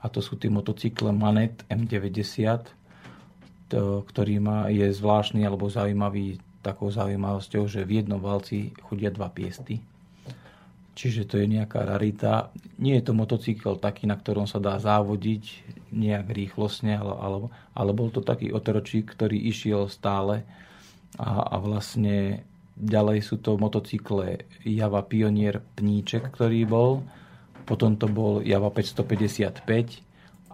A 0.00 0.06
to 0.08 0.24
sú 0.24 0.40
tie 0.40 0.48
motocykle 0.48 1.12
Manet 1.12 1.68
M90, 1.68 2.72
to, 3.68 4.00
ktorý 4.08 4.40
má, 4.40 4.72
je 4.72 4.88
zvláštny 4.96 5.44
alebo 5.44 5.68
zaujímavý 5.68 6.40
takou 6.68 6.92
zaujímavosťou, 6.92 7.64
že 7.64 7.88
v 7.88 8.04
jednom 8.04 8.20
valci 8.20 8.76
chodia 8.84 9.08
dva 9.08 9.32
piesty. 9.32 9.80
Čiže 10.98 11.30
to 11.30 11.38
je 11.38 11.46
nejaká 11.46 11.86
rarita. 11.86 12.50
Nie 12.82 12.98
je 12.98 13.06
to 13.06 13.14
motocykel 13.14 13.78
taký, 13.78 14.10
na 14.10 14.18
ktorom 14.18 14.50
sa 14.50 14.58
dá 14.58 14.82
závodiť 14.82 15.44
nejak 15.94 16.26
rýchlosne, 16.26 16.98
ale, 16.98 17.14
ale, 17.14 17.36
ale 17.72 17.90
bol 17.94 18.10
to 18.10 18.18
taký 18.18 18.50
otročík, 18.50 19.06
ktorý 19.14 19.38
išiel 19.38 19.86
stále 19.86 20.42
a, 21.16 21.54
a 21.54 21.56
vlastne 21.62 22.42
ďalej 22.74 23.18
sú 23.22 23.38
to 23.38 23.54
motocykle 23.58 24.42
Java 24.66 25.02
Pionier 25.06 25.62
Pníček, 25.78 26.34
ktorý 26.34 26.66
bol, 26.66 27.06
potom 27.62 27.94
to 27.94 28.10
bol 28.10 28.42
Java 28.42 28.70
555 28.74 30.08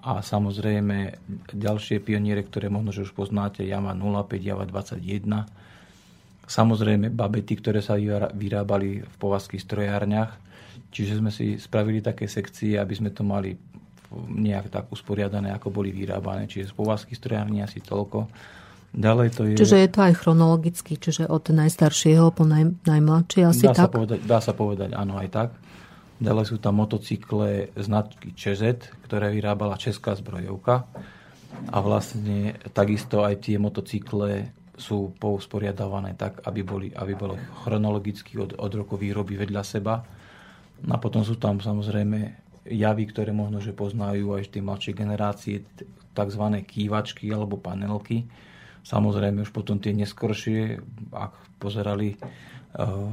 a 0.04 0.20
samozrejme 0.20 1.16
ďalšie 1.56 2.04
pioniere, 2.04 2.44
ktoré 2.44 2.68
možno, 2.68 2.92
že 2.92 3.08
už 3.08 3.16
poznáte, 3.16 3.64
Java 3.64 3.96
05, 3.96 4.28
Java 4.44 4.68
21, 4.68 5.48
Samozrejme 6.44 7.08
babety, 7.08 7.56
ktoré 7.56 7.80
sa 7.80 7.96
vyrábali 8.32 9.00
v 9.00 9.14
povazských 9.16 9.64
strojárniach. 9.64 10.36
Čiže 10.94 11.18
sme 11.18 11.30
si 11.34 11.58
spravili 11.58 11.98
také 12.04 12.30
sekcie, 12.30 12.78
aby 12.78 12.94
sme 12.94 13.10
to 13.10 13.26
mali 13.26 13.56
nejak 14.14 14.70
tak 14.70 14.84
usporiadané, 14.94 15.50
ako 15.50 15.74
boli 15.74 15.90
vyrábané. 15.90 16.46
Čiže 16.46 16.70
z 16.70 16.74
povazských 16.78 17.18
strojární 17.18 17.64
asi 17.64 17.82
toľko. 17.82 18.30
Ďalej 18.94 19.28
to 19.34 19.42
je... 19.50 19.58
Čiže 19.58 19.78
je 19.82 19.90
to 19.90 20.00
aj 20.06 20.14
chronologicky, 20.22 20.94
čiže 20.94 21.26
od 21.26 21.50
najstaršieho 21.50 22.30
po 22.30 22.46
naj, 22.46 22.78
najmladšie 22.86 23.42
asi 23.42 23.66
dá 23.66 23.74
tak? 23.74 23.90
Sa 23.90 23.94
povedať, 23.98 24.18
dá 24.22 24.38
sa 24.38 24.52
povedať, 24.54 24.90
áno, 24.94 25.18
aj 25.18 25.28
tak. 25.34 25.50
Ďalej 26.22 26.44
sú 26.46 26.56
tam 26.62 26.78
motocykle 26.78 27.74
značky 27.74 28.30
ČZ, 28.38 28.94
ktoré 29.02 29.34
vyrábala 29.34 29.74
Česká 29.74 30.14
zbrojovka. 30.14 30.86
A 31.74 31.76
vlastne 31.82 32.54
takisto 32.70 33.26
aj 33.26 33.50
tie 33.50 33.58
motocykle 33.58 34.54
sú 34.74 35.14
pousporiadavané 35.16 36.18
tak, 36.18 36.42
aby 36.46 36.60
boli, 36.66 36.88
aby 36.90 37.14
boli 37.14 37.38
chronologicky 37.62 38.38
od, 38.38 38.58
od 38.58 38.72
roku 38.74 38.98
výroby 38.98 39.38
vedľa 39.38 39.62
seba. 39.62 40.02
A 40.84 40.96
potom 40.98 41.22
sú 41.22 41.38
tam 41.38 41.62
samozrejme 41.62 42.44
javy, 42.68 43.04
ktoré 43.08 43.30
možno, 43.30 43.62
že 43.62 43.76
poznajú 43.76 44.34
aj 44.34 44.50
tie 44.50 44.62
mladšie 44.64 44.92
generácie, 44.96 45.56
tzv. 46.14 46.44
kývačky 46.64 47.30
alebo 47.30 47.60
panelky. 47.60 48.24
Samozrejme 48.84 49.44
už 49.44 49.52
potom 49.52 49.80
tie 49.80 49.96
neskoršie, 49.96 50.78
ak 51.12 51.32
pozerali 51.56 52.14
uh, 52.76 53.08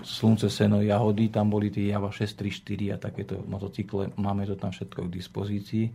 Slunce, 0.00 0.48
Seno, 0.48 0.80
Jahody, 0.80 1.28
tam 1.28 1.52
boli 1.52 1.68
tie 1.68 1.92
Java 1.92 2.08
634 2.08 2.92
a 2.92 2.96
takéto 2.96 3.34
motocykle, 3.44 4.16
máme 4.16 4.48
to 4.48 4.56
tam 4.56 4.72
všetko 4.72 5.08
k 5.08 5.14
dispozícii. 5.20 5.86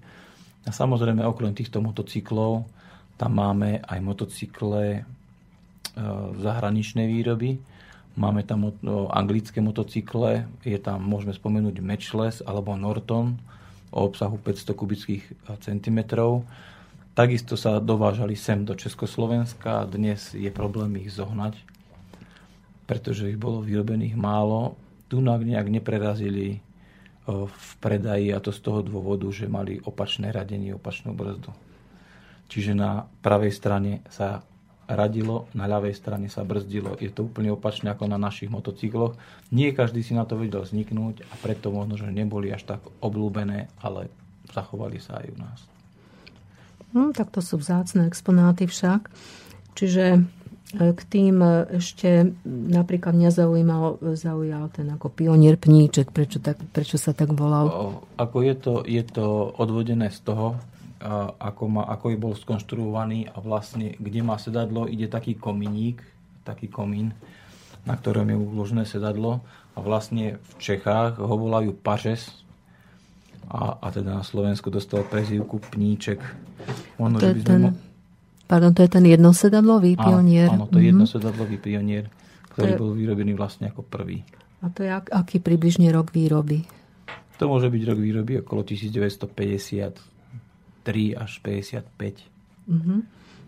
A 0.67 0.69
samozrejme 0.69 1.25
okrem 1.25 1.55
týchto 1.57 1.81
motocyklov 1.81 2.67
tam 3.17 3.33
máme 3.33 3.81
aj 3.81 3.99
motocykle 3.99 4.83
e, 4.93 5.01
zahraničnej 6.37 7.09
výroby. 7.09 7.57
Máme 8.17 8.45
tam 8.45 8.73
anglické 9.13 9.61
motocykle, 9.61 10.49
je 10.65 10.77
tam, 10.81 11.05
môžeme 11.05 11.33
spomenúť 11.37 11.81
Matchless 11.85 12.41
alebo 12.41 12.73
Norton 12.73 13.37
o 13.93 14.05
obsahu 14.05 14.37
500 14.41 14.73
kubických 14.73 15.23
e, 15.25 15.31
centimetrov. 15.65 16.45
Takisto 17.17 17.57
sa 17.57 17.81
dovážali 17.81 18.37
sem 18.37 18.61
do 18.61 18.77
Československa 18.77 19.81
a 19.81 19.89
dnes 19.89 20.37
je 20.37 20.53
problém 20.53 21.01
ich 21.01 21.09
zohnať, 21.09 21.57
pretože 22.85 23.25
ich 23.33 23.41
bolo 23.41 23.65
vyrobených 23.65 24.13
málo. 24.13 24.77
Tu 25.09 25.17
nejak 25.17 25.73
neprerazili 25.73 26.47
e, 26.53 26.59
v 27.49 27.69
predaji 27.81 28.29
a 28.29 28.37
to 28.37 28.53
z 28.53 28.61
toho 28.61 28.85
dôvodu, 28.85 29.25
že 29.33 29.49
mali 29.49 29.81
opačné 29.81 30.29
radenie, 30.29 30.77
opačnú 30.77 31.17
brzdu. 31.17 31.49
Čiže 32.47 32.71
na 32.75 33.05
pravej 33.21 33.51
strane 33.51 34.03
sa 34.07 34.43
radilo, 34.87 35.51
na 35.51 35.67
ľavej 35.67 35.91
strane 35.93 36.31
sa 36.31 36.47
brzdilo. 36.47 36.95
Je 36.95 37.11
to 37.11 37.27
úplne 37.27 37.51
opačne 37.51 37.91
ako 37.91 38.07
na 38.07 38.15
našich 38.15 38.47
motocykloch. 38.47 39.19
Nie 39.51 39.75
každý 39.75 39.99
si 39.99 40.15
na 40.15 40.23
to 40.23 40.39
vedel 40.39 40.63
vzniknúť 40.63 41.27
a 41.27 41.33
preto 41.43 41.75
možno, 41.75 41.99
že 41.99 42.07
neboli 42.07 42.49
až 42.55 42.63
tak 42.63 42.81
oblúbené, 43.03 43.67
ale 43.83 44.07
zachovali 44.47 44.97
sa 45.03 45.19
aj 45.19 45.27
u 45.27 45.37
nás. 45.37 45.59
No, 46.95 47.11
tak 47.11 47.35
to 47.35 47.43
sú 47.43 47.59
vzácne 47.59 48.07
exponáty 48.07 48.63
však. 48.63 49.11
Čiže 49.75 50.05
e, 50.15 50.19
k 50.95 51.01
tým 51.03 51.43
e, 51.43 51.83
ešte 51.83 52.31
napríklad 52.47 53.11
mňa 53.11 53.31
zaujímal, 53.35 53.99
zaujal 54.15 54.71
ten 54.71 54.87
ako 54.87 55.11
pionier 55.11 55.59
pníček, 55.59 56.15
prečo, 56.15 56.39
tak, 56.39 56.63
prečo 56.71 56.95
sa 56.95 57.11
tak 57.11 57.35
volal? 57.35 57.99
Ako 58.15 58.39
je 58.39 58.55
to, 58.55 58.73
je 58.87 59.03
to 59.03 59.51
odvodené 59.59 60.07
z 60.15 60.19
toho, 60.23 60.55
ako, 61.37 61.63
má, 61.69 61.83
ako 61.85 62.05
je 62.09 62.17
bol 62.17 62.33
skonštruovaný 62.33 63.29
a 63.29 63.37
vlastne 63.37 63.93
kde 64.01 64.21
má 64.25 64.41
sedadlo, 64.41 64.89
ide 64.89 65.05
taký 65.05 65.37
kominík, 65.37 66.01
taký 66.41 66.67
komín, 66.73 67.13
na 67.85 67.93
ktorom 67.93 68.27
je 68.27 68.37
uložené 68.37 68.83
sedadlo 68.83 69.45
a 69.77 69.79
vlastne 69.79 70.41
v 70.41 70.51
Čechách 70.57 71.21
ho 71.21 71.35
volajú 71.37 71.77
pažes 71.77 72.41
a, 73.47 73.77
a 73.77 73.87
teda 73.93 74.19
na 74.19 74.25
Slovensku 74.25 74.73
dostal 74.73 75.05
prezývku 75.05 75.61
pníček. 75.71 76.19
Ono, 76.99 77.15
to, 77.21 77.31
je 77.31 77.45
ten, 77.45 77.61
mo... 77.61 77.77
pardon, 78.49 78.73
to 78.73 78.83
je 78.83 78.91
ten 78.91 79.05
jednosedadlový 79.05 79.95
pionier. 79.95 80.49
Áno, 80.51 80.65
to 80.67 80.81
je 80.81 80.89
mm-hmm. 80.89 80.91
jednosedadlový 80.97 81.57
pionier, 81.61 82.09
ktorý 82.57 82.71
je... 82.73 82.79
bol 82.81 82.91
vyrobený 82.97 83.37
vlastne 83.37 83.69
ako 83.69 83.85
prvý. 83.85 84.25
A 84.65 84.73
to 84.73 84.81
je 84.81 84.89
ak, 84.89 85.13
aký 85.13 85.37
približne 85.37 85.93
rok 85.93 86.09
výroby? 86.09 86.65
To 87.37 87.45
môže 87.45 87.69
byť 87.69 87.81
rok 87.85 87.99
výroby 88.01 88.33
okolo 88.41 88.65
1950 88.65 90.16
3 90.87 91.19
až 91.19 91.31
55. 91.43 91.91
Mm-hmm. 92.71 92.99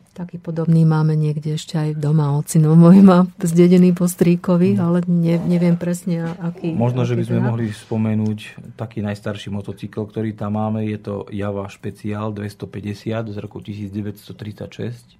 Taký 0.10 0.36
podobný 0.44 0.84
máme 0.84 1.16
niekde 1.16 1.56
ešte 1.56 1.80
aj 1.80 1.96
doma. 1.96 2.36
Ocino 2.36 2.76
môj 2.76 3.00
má 3.00 3.24
zdedený 3.40 3.96
po 3.96 4.04
stríkovi, 4.04 4.76
mm. 4.76 4.80
ale 4.84 5.00
ne, 5.08 5.40
neviem 5.48 5.80
presne, 5.80 6.36
aký. 6.44 6.76
Možno, 6.76 7.08
aký 7.08 7.16
že 7.16 7.16
by 7.16 7.24
sme 7.24 7.40
teda. 7.40 7.48
mohli 7.48 7.66
spomenúť 7.72 8.40
taký 8.76 9.00
najstarší 9.00 9.48
motocykl, 9.48 10.04
ktorý 10.04 10.36
tam 10.36 10.60
máme. 10.60 10.84
Je 10.84 11.00
to 11.00 11.24
Java 11.32 11.64
Špeciál 11.72 12.36
250 12.36 13.32
z 13.32 13.38
roku 13.40 13.64
1936. 13.64 15.16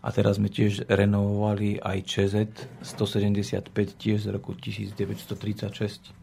A 0.00 0.08
teraz 0.14 0.40
sme 0.40 0.48
tiež 0.48 0.88
renovovali 0.88 1.76
aj 1.84 1.98
ČZ 2.08 2.34
175 2.88 3.74
tiež 4.00 4.24
z 4.24 4.28
roku 4.32 4.56
1936. 4.56 6.14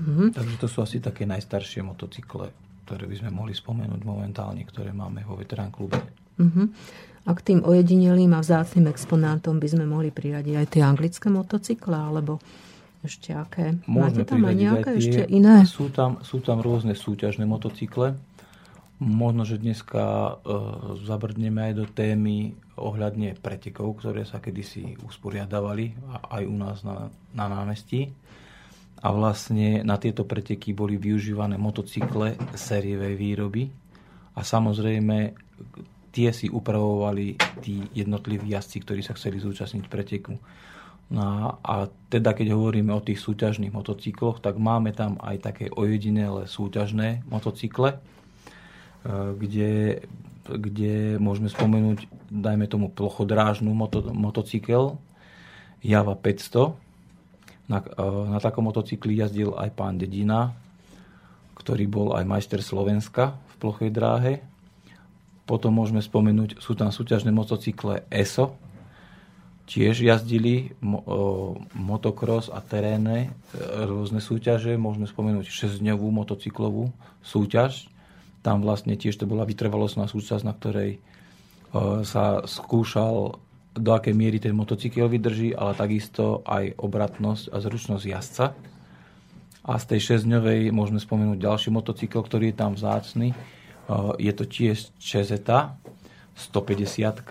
Mm-hmm. 0.00 0.28
Takže 0.32 0.56
to 0.56 0.66
sú 0.70 0.80
asi 0.80 0.96
také 1.02 1.28
najstaršie 1.28 1.84
motocykle 1.84 2.67
ktoré 2.88 3.04
by 3.04 3.20
sme 3.20 3.30
mohli 3.36 3.52
spomenúť 3.52 4.00
momentálne, 4.00 4.64
ktoré 4.64 4.96
máme 4.96 5.20
vo 5.28 5.36
veterán 5.36 5.68
klube. 5.68 6.00
Uh-huh. 6.40 6.72
A 7.28 7.36
k 7.36 7.40
tým 7.44 7.60
ojedinelým 7.60 8.32
a 8.32 8.40
vzácným 8.40 8.88
exponátom 8.88 9.60
by 9.60 9.68
sme 9.68 9.84
mohli 9.84 10.08
priradiť 10.08 10.54
aj 10.56 10.66
tie 10.72 10.80
anglické 10.80 11.28
motocykle, 11.28 11.92
alebo 11.92 12.40
ešte 13.04 13.36
aké? 13.36 13.76
Môžeme 13.84 14.24
Máte 14.24 14.32
tam 14.32 14.40
aj 14.48 14.56
nejaké 14.56 14.90
tie, 14.96 15.00
ešte 15.04 15.22
iné? 15.28 15.68
Sú 15.68 15.92
tam, 15.92 16.24
sú 16.24 16.40
tam 16.40 16.64
rôzne 16.64 16.96
súťažné 16.96 17.44
motocykle. 17.44 18.16
Možno, 18.98 19.44
že 19.44 19.60
dneska 19.60 20.02
e, 20.02 20.32
zabrdneme 21.04 21.70
aj 21.70 21.74
do 21.76 21.86
témy 21.86 22.56
ohľadne 22.74 23.36
pretekov, 23.38 24.00
ktoré 24.00 24.24
sa 24.24 24.40
kedysi 24.40 24.96
usporiadavali 25.04 25.94
aj 26.32 26.42
u 26.48 26.56
nás 26.56 26.80
na, 26.82 27.12
na 27.36 27.46
námestí 27.52 28.10
a 28.98 29.08
vlastne 29.14 29.86
na 29.86 29.94
tieto 29.96 30.26
preteky 30.26 30.74
boli 30.74 30.98
využívané 30.98 31.54
motocykle 31.54 32.34
sériovej 32.58 33.14
výroby 33.14 33.62
a 34.34 34.40
samozrejme 34.42 35.34
tie 36.10 36.34
si 36.34 36.50
upravovali 36.50 37.38
tí 37.62 37.86
jednotliví 37.94 38.50
jazdci, 38.50 38.82
ktorí 38.82 39.00
sa 39.06 39.14
chceli 39.14 39.38
zúčastniť 39.38 39.84
preteku. 39.86 40.34
No 41.08 41.56
a 41.64 41.88
teda 42.12 42.36
keď 42.36 42.52
hovoríme 42.52 42.92
o 42.92 43.00
tých 43.00 43.22
súťažných 43.22 43.72
motocykloch, 43.72 44.44
tak 44.44 44.60
máme 44.60 44.92
tam 44.92 45.16
aj 45.24 45.40
také 45.40 45.64
ojedinelé 45.72 46.44
súťažné 46.44 47.24
motocykle, 47.32 47.96
e, 47.96 47.98
kde, 49.32 50.04
kde 50.44 51.16
môžeme 51.16 51.48
spomenúť, 51.48 52.04
dajme 52.28 52.66
tomu 52.68 52.92
plochodrážnu 52.92 53.72
moto, 53.72 54.04
motocykel 54.12 55.00
Java 55.80 56.12
500, 56.12 56.87
na, 57.68 57.84
e, 57.84 58.04
na 58.32 58.40
takom 58.40 58.66
motocykli 58.66 59.20
jazdil 59.20 59.54
aj 59.54 59.70
pán 59.76 60.00
Dedina, 60.00 60.56
ktorý 61.60 61.84
bol 61.86 62.08
aj 62.16 62.24
majster 62.24 62.64
Slovenska 62.64 63.36
v 63.36 63.54
plochej 63.60 63.90
dráhe. 63.92 64.40
Potom 65.44 65.76
môžeme 65.76 66.00
spomenúť, 66.00 66.60
sú 66.60 66.76
tam 66.76 66.92
súťažné 66.92 67.32
motocykle 67.32 68.08
ESO, 68.12 68.56
tiež 69.68 70.00
jazdili 70.00 70.72
mo, 70.80 71.04
o, 71.04 71.16
motocross 71.76 72.48
a 72.48 72.64
terénne 72.64 73.36
rôzne 73.84 74.24
súťaže. 74.24 74.80
Môžeme 74.80 75.04
spomenúť 75.04 75.48
6-dňovú 75.48 76.08
motocyklovú 76.08 76.88
súťaž. 77.20 77.92
Tam 78.40 78.64
vlastne 78.64 78.96
tiež 78.96 79.20
to 79.20 79.28
bola 79.28 79.44
vytrvalostná 79.44 80.08
súťaž, 80.08 80.48
na 80.48 80.56
ktorej 80.56 81.04
sa 82.08 82.48
skúšal 82.48 83.36
do 83.78 83.90
akej 83.94 84.14
miery 84.14 84.42
ten 84.42 84.52
motocykel 84.52 85.06
vydrží, 85.08 85.54
ale 85.54 85.78
takisto 85.78 86.42
aj 86.44 86.74
obratnosť 86.76 87.54
a 87.54 87.56
zručnosť 87.62 88.04
jazdca. 88.04 88.46
A 89.68 89.72
z 89.76 89.84
tej 89.84 90.00
6-dňovej 90.16 90.72
môžeme 90.72 90.98
spomenúť 90.98 91.38
ďalší 91.38 91.68
motocykel, 91.70 92.24
ktorý 92.24 92.50
je 92.50 92.56
tam 92.56 92.72
vzácny. 92.74 93.36
Je 94.16 94.32
to 94.32 94.44
tiež 94.48 94.92
Čezeta 94.96 95.76
150 96.36 97.28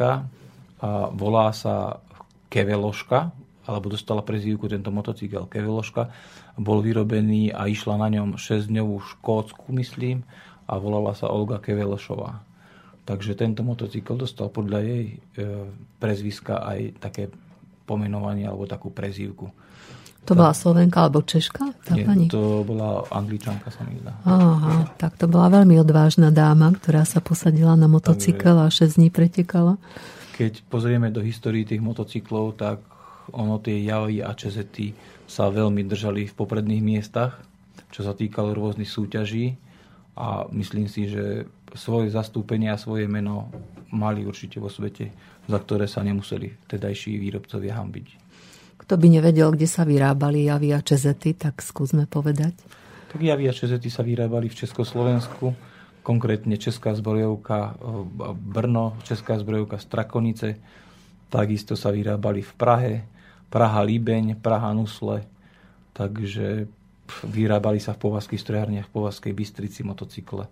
a 0.77 0.89
volá 1.09 1.49
sa 1.51 2.01
Keveloška, 2.47 3.33
alebo 3.67 3.91
dostala 3.91 4.23
prezývku 4.23 4.71
tento 4.71 4.93
motocykel 4.93 5.51
Keveloška. 5.51 6.07
Bol 6.55 6.79
vyrobený 6.79 7.51
a 7.51 7.67
išla 7.67 7.99
na 7.99 8.07
ňom 8.07 8.39
6-dňovú 8.39 8.95
škótsku, 9.17 9.73
myslím, 9.75 10.23
a 10.69 10.79
volala 10.79 11.11
sa 11.11 11.27
Olga 11.27 11.59
Kevelošová. 11.59 12.46
Takže 13.07 13.39
tento 13.39 13.63
motocykl 13.63 14.19
dostal 14.19 14.51
podľa 14.51 14.83
jej 14.83 15.05
e, 15.07 15.43
prezviska 15.95 16.59
aj 16.59 16.99
také 16.99 17.31
pomenovanie 17.87 18.43
alebo 18.43 18.67
takú 18.67 18.91
prezývku. 18.91 19.47
To 20.27 20.35
bola 20.35 20.51
Slovenka 20.51 21.07
alebo 21.07 21.23
Češka? 21.23 21.71
Tá 21.87 21.95
Nie, 21.95 22.03
pani? 22.03 22.27
to 22.27 22.67
bola 22.67 23.07
Angličanka, 23.15 23.71
sa 23.71 23.87
mi 23.87 23.95
zdá. 24.03 24.11
Aha, 24.27 24.91
tak 24.99 25.15
to 25.15 25.23
bola 25.31 25.47
veľmi 25.47 25.79
odvážna 25.79 26.35
dáma, 26.35 26.67
ktorá 26.75 27.07
sa 27.07 27.23
posadila 27.23 27.79
na 27.79 27.87
motocykel 27.87 28.59
a 28.59 28.67
6 28.67 28.99
dní 28.99 29.07
pretekala. 29.07 29.79
Keď 30.35 30.67
pozrieme 30.67 31.15
do 31.15 31.23
histórii 31.23 31.63
tých 31.63 31.79
motocyklov, 31.79 32.59
tak 32.59 32.83
ono 33.31 33.55
tie 33.63 33.87
javy 33.87 34.19
a 34.19 34.35
čezety 34.35 34.91
sa 35.23 35.47
veľmi 35.47 35.87
držali 35.87 36.27
v 36.27 36.35
popredných 36.35 36.83
miestach, 36.83 37.39
čo 37.87 38.03
sa 38.03 38.11
týkalo 38.11 38.51
rôznych 38.51 38.91
súťaží 38.91 39.55
a 40.19 40.43
myslím 40.51 40.91
si, 40.91 41.07
že 41.07 41.47
svoje 41.77 42.11
zastúpenie 42.11 42.73
a 42.73 42.81
svoje 42.81 43.05
meno 43.05 43.53
mali 43.93 44.27
určite 44.27 44.59
vo 44.59 44.67
svete, 44.67 45.13
za 45.47 45.57
ktoré 45.61 45.87
sa 45.87 46.03
nemuseli 46.03 46.67
tedajší 46.67 47.15
výrobcovia 47.21 47.79
hambiť. 47.79 48.07
Kto 48.77 48.93
by 48.99 49.07
nevedel, 49.19 49.53
kde 49.55 49.67
sa 49.69 49.87
vyrábali 49.87 50.47
javy 50.47 50.75
a 50.75 50.83
čezety, 50.83 51.33
tak 51.37 51.59
skúsme 51.63 52.05
povedať. 52.05 52.53
Tak 53.07 53.19
javy 53.19 53.47
a 53.47 53.53
čezety 53.55 53.87
sa 53.87 54.03
vyrábali 54.03 54.51
v 54.51 54.59
Československu, 54.63 55.55
konkrétne 56.03 56.55
Česká 56.59 56.95
zbrojovka 56.95 57.73
eh, 57.73 57.75
Brno, 58.35 58.99
Česká 59.03 59.39
zbrojovka 59.39 59.79
Strakonice, 59.79 60.59
takisto 61.27 61.75
sa 61.75 61.91
vyrábali 61.91 62.43
v 62.43 62.53
Prahe, 62.55 62.93
Praha 63.47 63.83
Líbeň, 63.83 64.39
Praha 64.39 64.71
Nusle, 64.75 65.23
takže 65.95 66.67
vyrábali 67.23 67.79
sa 67.79 67.95
v 67.95 68.03
povazských 68.07 68.43
strojárniach, 68.43 68.87
v 68.91 68.95
povazkej 68.95 69.31
Bystrici 69.31 69.81
motocykle. 69.87 70.47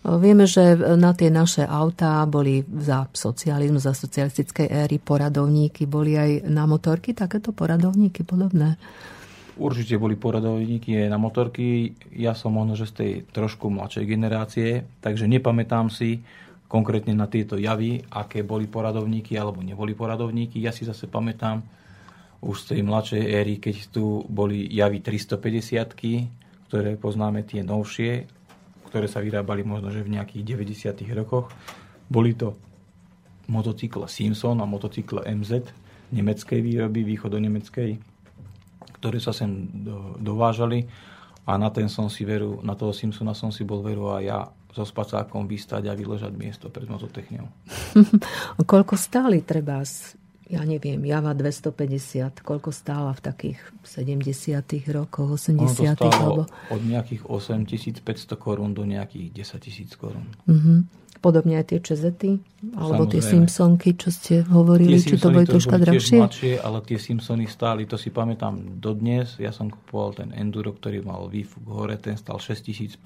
Vieme, 0.00 0.48
že 0.48 0.80
na 0.96 1.12
tie 1.12 1.28
naše 1.28 1.60
autá 1.60 2.24
boli 2.24 2.64
za 2.64 3.04
socializmu, 3.12 3.76
za 3.76 3.92
socialistickej 3.92 4.72
éry 4.72 4.96
poradovníky, 4.96 5.84
boli 5.84 6.16
aj 6.16 6.48
na 6.48 6.64
motorky 6.64 7.12
takéto 7.12 7.52
poradovníky 7.52 8.24
podobné? 8.24 8.80
Určite 9.60 10.00
boli 10.00 10.16
poradovníky 10.16 11.04
aj 11.04 11.08
na 11.12 11.20
motorky. 11.20 11.92
Ja 12.16 12.32
som 12.32 12.56
možno, 12.56 12.80
že 12.80 12.88
z 12.88 12.94
tej 12.96 13.12
trošku 13.28 13.68
mladšej 13.68 14.04
generácie, 14.08 14.88
takže 15.04 15.28
nepamätám 15.28 15.92
si 15.92 16.24
konkrétne 16.64 17.12
na 17.12 17.28
tieto 17.28 17.60
javy, 17.60 18.00
aké 18.08 18.40
boli 18.40 18.64
poradovníky 18.72 19.36
alebo 19.36 19.60
neboli 19.60 19.92
poradovníky. 19.92 20.64
Ja 20.64 20.72
si 20.72 20.88
zase 20.88 21.12
pamätám 21.12 21.60
už 22.40 22.56
z 22.56 22.64
tej 22.72 22.80
mladšej 22.88 23.24
éry, 23.36 23.60
keď 23.60 23.92
tu 23.92 24.24
boli 24.32 24.64
javy 24.64 25.04
350 25.04 26.40
ktoré 26.70 26.94
poznáme 26.94 27.42
tie 27.42 27.66
novšie, 27.66 28.39
ktoré 28.90 29.06
sa 29.06 29.22
vyrábali 29.22 29.62
možno 29.62 29.94
že 29.94 30.02
v 30.02 30.18
nejakých 30.18 30.66
90. 30.66 31.06
rokoch. 31.14 31.48
Boli 32.10 32.34
to 32.34 32.58
motocykle 33.46 34.10
Simpson 34.10 34.58
a 34.58 34.66
motocykle 34.66 35.26
MZ 35.30 35.70
nemeckej 36.10 36.58
výroby, 36.58 37.06
východonemeckej, 37.06 37.90
ktoré 38.98 39.18
sa 39.22 39.30
sem 39.30 39.70
do, 39.86 40.18
dovážali 40.18 40.90
a 41.46 41.54
na 41.56 41.70
ten 41.70 41.86
som 41.86 42.10
si 42.10 42.26
veru, 42.26 42.58
na 42.66 42.74
toho 42.74 42.90
Simpsona 42.90 43.32
som 43.32 43.54
si 43.54 43.62
bol 43.62 43.80
veru 43.80 44.10
a 44.10 44.18
ja 44.20 44.38
so 44.70 44.86
spacákom 44.86 45.50
vystať 45.50 45.90
a 45.90 45.98
vyložať 45.98 46.30
miesto 46.34 46.70
pred 46.70 46.86
mototechniou. 46.86 47.46
Koľko 48.70 48.94
stáli 48.94 49.42
treba 49.42 49.82
ja 50.50 50.66
neviem, 50.66 50.98
Java 51.06 51.30
250, 51.30 52.42
koľko 52.42 52.74
stála 52.74 53.14
v 53.14 53.20
takých 53.22 53.58
70 53.86 54.58
rokoch, 54.90 55.38
80 55.38 55.62
ono 55.62 55.94
to 55.94 56.10
alebo... 56.10 56.42
od 56.74 56.82
nejakých 56.82 57.22
8500 57.30 58.34
korún 58.34 58.74
do 58.74 58.82
nejakých 58.82 59.30
10 59.46 59.62
tisíc 59.62 59.90
korún. 59.94 60.26
Uh-huh. 60.50 60.82
Podobne 61.22 61.60
aj 61.60 61.70
tie 61.70 61.80
čezety, 61.84 62.40
alebo 62.74 63.04
Samozrejme. 63.06 63.12
tie 63.12 63.22
Simpsonky, 63.22 63.90
čo 63.94 64.08
ste 64.08 64.34
hovorili, 64.40 64.98
tie 64.98 65.14
či 65.14 65.16
to 65.20 65.28
boli 65.30 65.46
troška 65.46 65.76
drahšie? 65.76 66.18
Mladšie, 66.18 66.54
ale 66.58 66.78
tie 66.82 66.98
Simpsony 66.98 67.44
stáli, 67.46 67.84
to 67.84 68.00
si 68.00 68.10
pamätám 68.10 68.80
dodnes. 68.80 69.36
Ja 69.36 69.52
som 69.52 69.68
kupoval 69.70 70.16
ten 70.16 70.32
Enduro, 70.32 70.72
ktorý 70.72 71.04
mal 71.04 71.28
výfuk 71.28 71.62
hore, 71.68 71.94
ten 72.00 72.16
stal 72.16 72.40
6520 72.40 72.98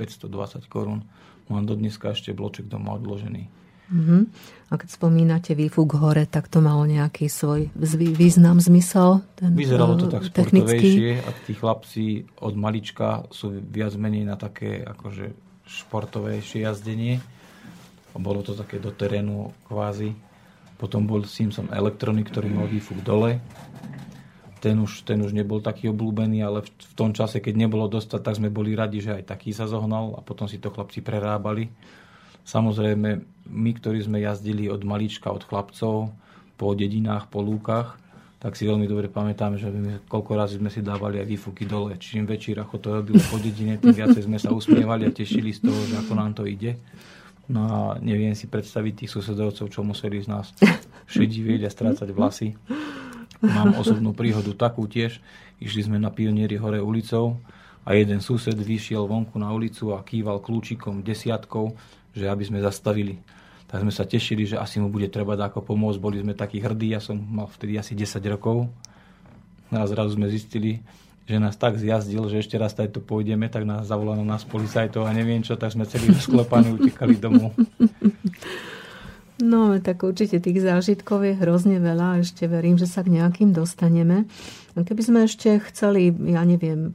korún. 0.70 1.04
Mám 1.50 1.68
dodneska 1.68 2.14
ešte 2.14 2.32
bloček 2.32 2.70
doma 2.70 2.96
odložený. 2.96 3.63
Uh-huh. 3.92 4.24
A 4.72 4.80
keď 4.80 4.96
spomínate 4.96 5.52
výfuk 5.52 6.00
hore, 6.00 6.24
tak 6.24 6.48
to 6.48 6.64
malo 6.64 6.88
nejaký 6.88 7.28
svoj 7.28 7.68
význam, 8.16 8.58
zmysel? 8.58 9.20
Ten, 9.36 9.52
Vyzeralo 9.52 10.00
to 10.00 10.08
tak 10.08 10.24
sportovejšie 10.24 11.20
a 11.20 11.30
tí 11.44 11.52
chlapci 11.52 12.24
od 12.40 12.54
malička 12.56 13.28
sú 13.28 13.52
viac 13.60 13.92
menej 14.00 14.24
na 14.24 14.40
také 14.40 14.80
akože 14.82 15.36
športovejšie 15.68 16.64
jazdenie. 16.64 17.20
Bolo 18.16 18.40
to 18.40 18.56
také 18.56 18.80
do 18.80 18.88
terénu 18.88 19.52
kvázi. 19.68 20.16
Potom 20.80 21.04
bol 21.04 21.28
Simpson 21.28 21.68
Electronic, 21.70 22.32
ktorý 22.32 22.48
mal 22.50 22.66
výfuk 22.66 23.04
dole. 23.04 23.44
Ten 24.64 24.80
už, 24.80 25.04
ten 25.04 25.20
už 25.20 25.36
nebol 25.36 25.60
taký 25.60 25.92
obľúbený, 25.92 26.40
ale 26.40 26.64
v, 26.64 26.72
v 26.72 26.94
tom 26.96 27.12
čase, 27.12 27.44
keď 27.44 27.68
nebolo 27.68 27.84
dostať, 27.84 28.20
tak 28.24 28.38
sme 28.40 28.48
boli 28.48 28.72
radi, 28.72 29.04
že 29.04 29.20
aj 29.20 29.28
taký 29.28 29.52
sa 29.52 29.68
zohnal 29.68 30.16
a 30.16 30.20
potom 30.24 30.48
si 30.48 30.56
to 30.56 30.72
chlapci 30.72 31.04
prerábali 31.04 31.68
Samozrejme, 32.44 33.10
my, 33.48 33.70
ktorí 33.76 34.04
sme 34.04 34.20
jazdili 34.20 34.68
od 34.68 34.84
malička, 34.84 35.32
od 35.32 35.44
chlapcov, 35.44 36.12
po 36.54 36.66
dedinách, 36.76 37.28
po 37.28 37.42
lúkach, 37.42 37.98
tak 38.44 38.60
si 38.60 38.68
veľmi 38.68 38.84
dobre 38.84 39.08
pamätám, 39.08 39.56
že 39.56 39.72
my, 39.72 40.04
koľko 40.04 40.36
razy 40.36 40.60
sme 40.60 40.68
si 40.68 40.84
dávali 40.84 41.16
aj 41.16 41.26
výfuky 41.32 41.64
dole. 41.64 41.96
Čím 41.96 42.28
väčší 42.28 42.52
racho 42.52 42.76
to 42.76 42.92
robilo 43.00 43.16
po 43.32 43.40
dedine, 43.40 43.80
tým 43.80 43.96
viacej 43.96 44.28
sme 44.28 44.36
sa 44.36 44.52
usmievali 44.52 45.08
a 45.08 45.16
tešili 45.16 45.56
z 45.56 45.64
toho, 45.64 45.80
že 45.88 45.96
ako 46.04 46.12
nám 46.12 46.36
to 46.36 46.44
ide. 46.44 46.76
No 47.48 47.60
a 47.64 47.78
neviem 48.04 48.36
si 48.36 48.44
predstaviť 48.44 49.04
tých 49.04 49.12
susedovcov, 49.16 49.72
čo 49.72 49.80
museli 49.80 50.20
z 50.20 50.28
nás 50.28 50.52
šedivieť 51.08 51.64
a 51.64 51.72
strácať 51.72 52.08
vlasy. 52.12 52.52
Mám 53.40 53.80
osobnú 53.80 54.12
príhodu 54.12 54.52
takú 54.56 54.88
tiež. 54.88 55.20
Išli 55.60 55.88
sme 55.88 55.96
na 56.00 56.12
pionieri 56.12 56.60
hore 56.60 56.80
ulicou 56.80 57.40
a 57.84 57.96
jeden 57.96 58.20
sused 58.24 58.56
vyšiel 58.56 59.04
vonku 59.04 59.36
na 59.36 59.52
ulicu 59.52 59.92
a 59.92 60.00
kýval 60.00 60.40
kľúčikom 60.40 61.04
desiatkou, 61.04 61.72
že 62.14 62.30
aby 62.30 62.46
sme 62.46 62.62
zastavili. 62.62 63.18
Tak 63.66 63.82
sme 63.82 63.90
sa 63.90 64.06
tešili, 64.06 64.46
že 64.46 64.56
asi 64.56 64.78
mu 64.78 64.88
bude 64.88 65.10
treba 65.10 65.34
ako 65.34 65.60
pomôcť. 65.60 65.98
Boli 65.98 66.22
sme 66.22 66.32
takí 66.32 66.62
hrdí, 66.62 66.94
ja 66.94 67.02
som 67.02 67.18
mal 67.18 67.50
vtedy 67.50 67.74
asi 67.74 67.98
10 67.98 68.22
rokov. 68.30 68.70
A 69.74 69.82
zrazu 69.90 70.14
sme 70.14 70.30
zistili, 70.30 70.78
že 71.26 71.42
nás 71.42 71.58
tak 71.58 71.74
zjazdil, 71.74 72.22
že 72.30 72.38
ešte 72.38 72.54
raz 72.54 72.76
tady 72.76 72.94
tu 72.94 73.00
pôjdeme, 73.02 73.50
tak 73.50 73.66
nás 73.66 73.90
zavolal 73.90 74.20
na 74.22 74.36
nás 74.36 74.46
policajtov 74.46 75.08
a 75.08 75.10
neviem 75.10 75.42
čo, 75.42 75.58
tak 75.58 75.74
sme 75.74 75.88
celý 75.88 76.14
sklepaní 76.14 76.76
utekali 76.78 77.18
domov. 77.18 77.50
No, 79.42 79.74
tak 79.82 80.06
určite 80.06 80.38
tých 80.38 80.62
zážitkov 80.62 81.26
je 81.26 81.34
hrozne 81.34 81.82
veľa. 81.82 82.22
Ešte 82.22 82.46
verím, 82.46 82.78
že 82.78 82.86
sa 82.86 83.02
k 83.02 83.18
nejakým 83.18 83.50
dostaneme. 83.50 84.30
Keby 84.78 85.02
sme 85.02 85.18
ešte 85.26 85.58
chceli, 85.70 86.14
ja 86.30 86.46
neviem, 86.46 86.94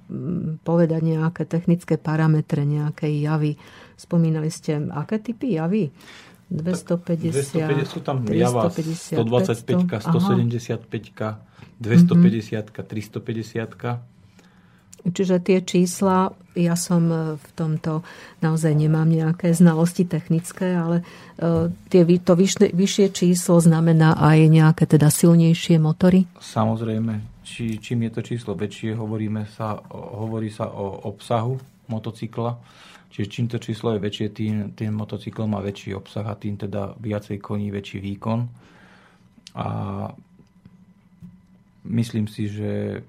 povedať 0.64 1.04
nejaké 1.04 1.44
technické 1.44 2.00
parametre, 2.00 2.64
nejaké 2.64 3.12
javy, 3.12 3.60
Spomínali 4.00 4.48
ste, 4.48 4.80
aké 4.96 5.20
typy 5.20 5.60
javy? 5.60 5.92
250, 6.48 7.68
250 7.68 7.84
sú 7.84 8.00
tam 8.00 8.24
java 8.32 8.72
125, 8.72 9.20
175, 10.02 10.88
250, 11.78 12.72
350. 12.74 14.19
Čiže 15.08 15.40
tie 15.40 15.64
čísla, 15.64 16.36
ja 16.60 16.76
som 16.76 17.08
e, 17.08 17.18
v 17.40 17.50
tomto 17.56 18.04
naozaj 18.44 18.76
nemám 18.76 19.08
nejaké 19.08 19.56
znalosti 19.56 20.04
technické, 20.04 20.76
ale 20.76 21.08
e, 21.40 21.72
tie, 21.88 22.04
to 22.20 22.34
vyššie, 22.36 22.76
vyššie 22.76 23.08
číslo 23.16 23.64
znamená 23.64 24.20
aj 24.20 24.38
nejaké 24.52 24.84
teda 24.84 25.08
silnejšie 25.08 25.80
motory? 25.80 26.28
Samozrejme. 26.40 27.42
Či, 27.48 27.82
čím 27.82 28.06
je 28.06 28.12
to 28.14 28.22
číslo 28.22 28.54
väčšie, 28.54 28.94
hovoríme 28.94 29.48
sa, 29.50 29.82
hovorí 29.94 30.54
sa 30.54 30.70
o 30.70 31.10
obsahu 31.10 31.58
motocykla 31.90 32.52
Čiže 33.10 33.28
čím 33.30 33.46
to 33.50 33.58
číslo 33.58 33.98
je 33.98 34.00
väčšie, 34.00 34.28
tým 34.30 34.56
ten 34.78 34.94
motocykl 34.94 35.50
má 35.50 35.60
väčší 35.66 35.98
obsah 35.98 36.24
a 36.30 36.38
tým 36.38 36.62
teda 36.62 36.94
viacej 37.02 37.42
koní, 37.42 37.74
väčší 37.74 37.98
výkon. 38.00 38.46
A 39.58 39.68
myslím 41.90 42.30
si, 42.30 42.48
že 42.54 43.02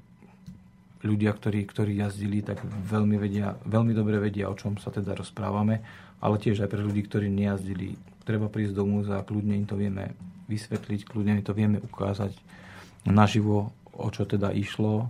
ľudia, 1.01 1.33
ktorí, 1.33 1.65
ktorí 1.65 1.97
jazdili, 2.01 2.45
tak 2.45 2.61
veľmi, 2.65 3.17
vedia, 3.17 3.57
veľmi 3.65 3.93
dobre 3.97 4.21
vedia, 4.21 4.53
o 4.53 4.57
čom 4.57 4.77
sa 4.77 4.93
teda 4.93 5.17
rozprávame, 5.17 5.81
ale 6.21 6.37
tiež 6.37 6.65
aj 6.65 6.71
pre 6.71 6.85
ľudí, 6.85 7.09
ktorí 7.09 7.33
nejazdili, 7.33 7.97
treba 8.29 8.53
prísť 8.53 8.77
do 8.77 8.85
múzea, 8.85 9.25
kľudne 9.25 9.57
im 9.57 9.67
to 9.67 9.81
vieme 9.81 10.13
vysvetliť, 10.53 11.01
kľudne 11.09 11.41
im 11.41 11.45
to 11.47 11.57
vieme 11.57 11.79
ukázať 11.81 12.37
naživo, 13.09 13.73
o 13.97 14.09
čo 14.13 14.29
teda 14.29 14.53
išlo. 14.53 15.09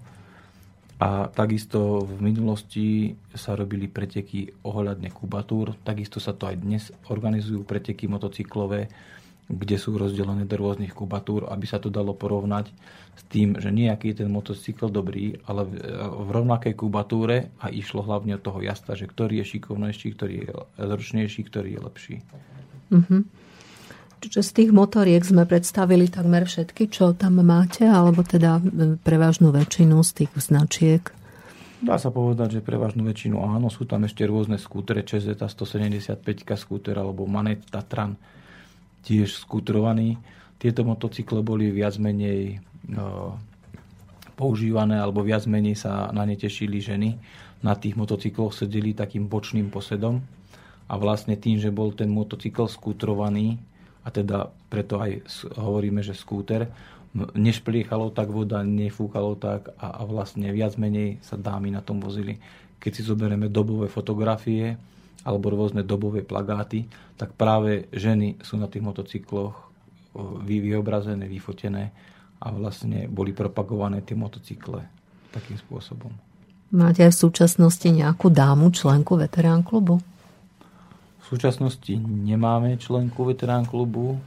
A 1.01 1.33
takisto 1.33 2.05
v 2.05 2.21
minulosti 2.21 3.17
sa 3.33 3.57
robili 3.57 3.89
preteky 3.89 4.53
ohľadne 4.69 5.09
kubatúr, 5.09 5.73
takisto 5.81 6.21
sa 6.21 6.37
to 6.37 6.45
aj 6.45 6.57
dnes 6.61 6.93
organizujú 7.09 7.65
preteky 7.65 8.05
motocyklové, 8.05 8.93
kde 9.51 9.77
sú 9.83 9.99
rozdelené 9.99 10.47
do 10.47 10.55
rôznych 10.55 10.95
kubatúr, 10.95 11.51
aby 11.51 11.67
sa 11.67 11.83
to 11.83 11.91
dalo 11.91 12.15
porovnať 12.15 12.71
s 13.19 13.23
tým, 13.27 13.59
že 13.59 13.75
nejaký 13.75 14.15
je 14.15 14.25
ten 14.25 14.31
motocykl 14.31 14.87
dobrý, 14.87 15.43
ale 15.51 15.67
v 16.07 16.31
rovnakej 16.31 16.79
kubatúre 16.79 17.51
a 17.59 17.67
išlo 17.69 18.07
hlavne 18.07 18.39
od 18.39 18.43
toho 18.47 18.63
jazda, 18.63 18.95
že 18.95 19.11
ktorý 19.11 19.43
je 19.43 19.59
šikovnejší, 19.59 20.09
ktorý 20.15 20.35
je 20.47 20.49
zručnejší, 20.79 21.41
ktorý 21.51 21.69
je 21.75 21.81
lepší. 21.83 22.17
Uh-huh. 22.95 23.27
Čiže 24.21 24.41
z 24.45 24.51
tých 24.53 24.71
motoriek 24.71 25.25
sme 25.25 25.49
predstavili 25.49 26.07
takmer 26.07 26.47
všetky, 26.47 26.93
čo 26.93 27.17
tam 27.17 27.41
máte, 27.43 27.89
alebo 27.89 28.23
teda 28.23 28.63
prevažnú 29.03 29.51
väčšinu 29.51 29.97
z 30.05 30.11
tých 30.23 30.33
značiek? 30.39 31.03
Dá 31.81 31.97
sa 31.97 32.13
povedať, 32.13 32.61
že 32.61 32.67
prevažnú 32.67 33.09
väčšinu 33.09 33.41
áno. 33.41 33.73
Sú 33.73 33.89
tam 33.89 34.05
ešte 34.05 34.29
rôzne 34.29 34.61
skútere, 34.61 35.01
ČZ 35.01 35.41
175 35.41 36.21
skúter 36.61 36.93
alebo 37.01 37.25
Manet 37.25 37.65
Tatran 37.73 38.21
tiež 39.05 39.41
skútrovaní. 39.41 40.21
Tieto 40.61 40.85
motocykle 40.85 41.41
boli 41.41 41.73
viac 41.73 41.97
menej 41.97 42.61
no, 42.89 43.37
používané 44.37 44.97
alebo 44.97 45.21
viac 45.21 45.45
menej 45.45 45.77
sa 45.77 46.09
na 46.13 46.25
ne 46.25 46.37
tešili 46.37 46.81
ženy. 46.81 47.17
Na 47.61 47.77
tých 47.77 47.97
motocykloch 47.97 48.57
sedeli 48.57 48.97
takým 48.97 49.29
bočným 49.29 49.69
posedom 49.69 50.25
a 50.89 50.95
vlastne 50.97 51.37
tým, 51.37 51.61
že 51.61 51.69
bol 51.69 51.93
ten 51.93 52.09
motocykl 52.09 52.67
skútrovaný 52.67 53.61
a 54.01 54.09
teda 54.09 54.49
preto 54.73 54.97
aj 54.97 55.29
hovoríme, 55.61 56.01
že 56.01 56.17
skúter, 56.17 56.73
nešpliechalo 57.15 58.17
tak 58.17 58.33
voda, 58.33 58.65
nefúkalo 58.65 59.37
tak 59.37 59.77
a, 59.77 60.01
a 60.01 60.03
vlastne 60.09 60.49
viac 60.55 60.81
menej 60.81 61.21
sa 61.21 61.37
dámy 61.37 61.69
na 61.69 61.85
tom 61.85 62.01
vozili. 62.01 62.41
Keď 62.81 62.91
si 62.97 63.03
zoberieme 63.05 63.53
dobové 63.53 63.93
fotografie, 63.93 64.81
alebo 65.25 65.53
rôzne 65.53 65.85
dobové 65.85 66.25
plagáty, 66.25 66.89
tak 67.21 67.37
práve 67.37 67.93
ženy 67.93 68.41
sú 68.41 68.57
na 68.57 68.67
tých 68.67 68.81
motocykloch 68.81 69.69
vyobrazené, 70.43 71.29
vyfotené 71.29 71.93
a 72.41 72.49
vlastne 72.51 73.07
boli 73.07 73.37
propagované 73.37 74.01
tie 74.01 74.17
motocykle 74.17 74.81
takým 75.31 75.61
spôsobom. 75.61 76.11
Máte 76.71 77.03
aj 77.03 77.13
v 77.15 77.23
súčasnosti 77.29 77.89
nejakú 77.91 78.31
dámu, 78.31 78.71
členku 78.71 79.19
veterán 79.19 79.67
klubu? 79.67 79.99
V 81.21 81.25
súčasnosti 81.39 81.95
nemáme 82.01 82.79
členku 82.79 83.23
veterán 83.27 83.67
klubu. 83.67 84.19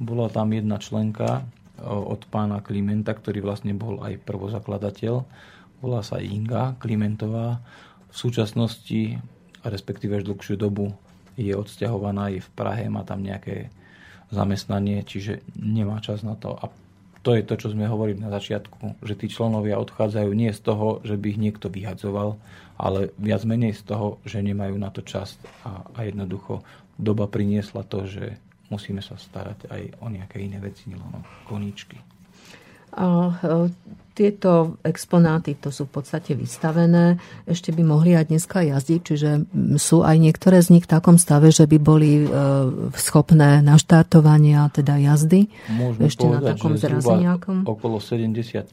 Bola 0.00 0.28
tam 0.28 0.52
jedna 0.52 0.80
členka 0.80 1.44
od 1.80 2.20
pána 2.28 2.60
Klimenta, 2.60 3.16
ktorý 3.16 3.40
vlastne 3.40 3.72
bol 3.72 4.00
aj 4.04 4.20
prvozakladateľ. 4.28 5.14
Volá 5.80 6.04
sa 6.04 6.20
Inga 6.20 6.76
Klimentová. 6.76 7.60
V 8.12 8.16
súčasnosti 8.16 9.16
respektíve 9.64 10.20
až 10.20 10.24
dlhšiu 10.28 10.56
dobu 10.56 10.94
je 11.36 11.56
odsťahovaná, 11.56 12.32
je 12.32 12.40
v 12.44 12.50
Prahe, 12.52 12.84
má 12.88 13.04
tam 13.06 13.24
nejaké 13.24 13.72
zamestnanie, 14.30 15.02
čiže 15.02 15.42
nemá 15.58 15.98
čas 15.98 16.22
na 16.22 16.38
to. 16.38 16.54
A 16.54 16.70
to 17.20 17.36
je 17.36 17.44
to, 17.44 17.54
čo 17.60 17.68
sme 17.76 17.84
hovorili 17.84 18.16
na 18.16 18.32
začiatku, 18.32 19.04
že 19.04 19.18
tí 19.18 19.28
členovia 19.28 19.76
odchádzajú 19.76 20.30
nie 20.32 20.48
z 20.56 20.60
toho, 20.64 21.04
že 21.04 21.20
by 21.20 21.36
ich 21.36 21.42
niekto 21.42 21.68
vyhadzoval, 21.68 22.40
ale 22.80 23.12
viac 23.20 23.44
menej 23.44 23.76
z 23.76 23.82
toho, 23.84 24.16
že 24.24 24.40
nemajú 24.40 24.80
na 24.80 24.88
to 24.88 25.04
čas 25.04 25.36
a, 25.68 25.84
a 25.92 26.08
jednoducho 26.08 26.64
doba 26.96 27.28
priniesla 27.28 27.84
to, 27.84 28.08
že 28.08 28.40
musíme 28.72 29.04
sa 29.04 29.20
starať 29.20 29.68
aj 29.68 29.82
o 30.00 30.06
nejaké 30.08 30.40
iné 30.40 30.62
veci, 30.62 30.88
nielen 30.88 31.20
koníčky. 31.44 32.00
A 32.94 33.06
tieto 34.20 34.76
exponáty, 34.84 35.56
to 35.56 35.72
sú 35.72 35.88
v 35.88 36.02
podstate 36.02 36.36
vystavené, 36.36 37.16
ešte 37.48 37.72
by 37.72 37.80
mohli 37.80 38.12
aj 38.12 38.28
dneska 38.28 38.60
jazdiť, 38.60 39.00
čiže 39.00 39.30
sú 39.80 40.04
aj 40.04 40.16
niektoré 40.20 40.60
z 40.60 40.76
nich 40.76 40.84
v 40.84 40.92
takom 40.92 41.16
stave, 41.16 41.48
že 41.48 41.64
by 41.64 41.78
boli 41.80 42.20
e, 42.20 42.28
schopné 43.00 43.64
naštartovania, 43.64 44.68
teda 44.76 45.00
jazdy. 45.00 45.48
Môžeme 45.72 46.04
ešte 46.04 46.26
povedať, 46.28 46.44
na 46.44 46.50
takom 46.52 46.72
zraze 46.76 47.14
nejakom? 47.16 47.56
okolo 47.64 47.96
70 47.96 48.28
e, 48.36 48.64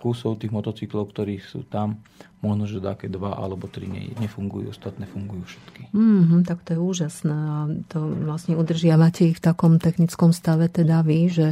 kusov 0.00 0.40
tých 0.40 0.54
motocyklov, 0.54 1.12
ktorých 1.12 1.44
sú 1.44 1.68
tam, 1.68 2.00
možno, 2.40 2.64
že 2.64 2.80
také 2.80 3.12
dva 3.12 3.36
alebo 3.36 3.68
tri 3.68 3.84
ne, 3.84 4.12
nefungujú, 4.16 4.72
ostatné 4.72 5.04
fungujú 5.04 5.44
všetky. 5.44 5.92
Mm-hmm, 5.92 6.40
tak 6.48 6.64
to 6.64 6.76
je 6.76 6.80
úžasné. 6.80 7.36
A 7.36 7.56
to 7.92 7.98
vlastne 8.24 8.56
udržiavate 8.56 9.28
ich 9.28 9.36
v 9.36 9.44
takom 9.44 9.76
technickom 9.76 10.32
stave, 10.32 10.72
teda 10.72 11.04
vy, 11.04 11.28
že 11.28 11.48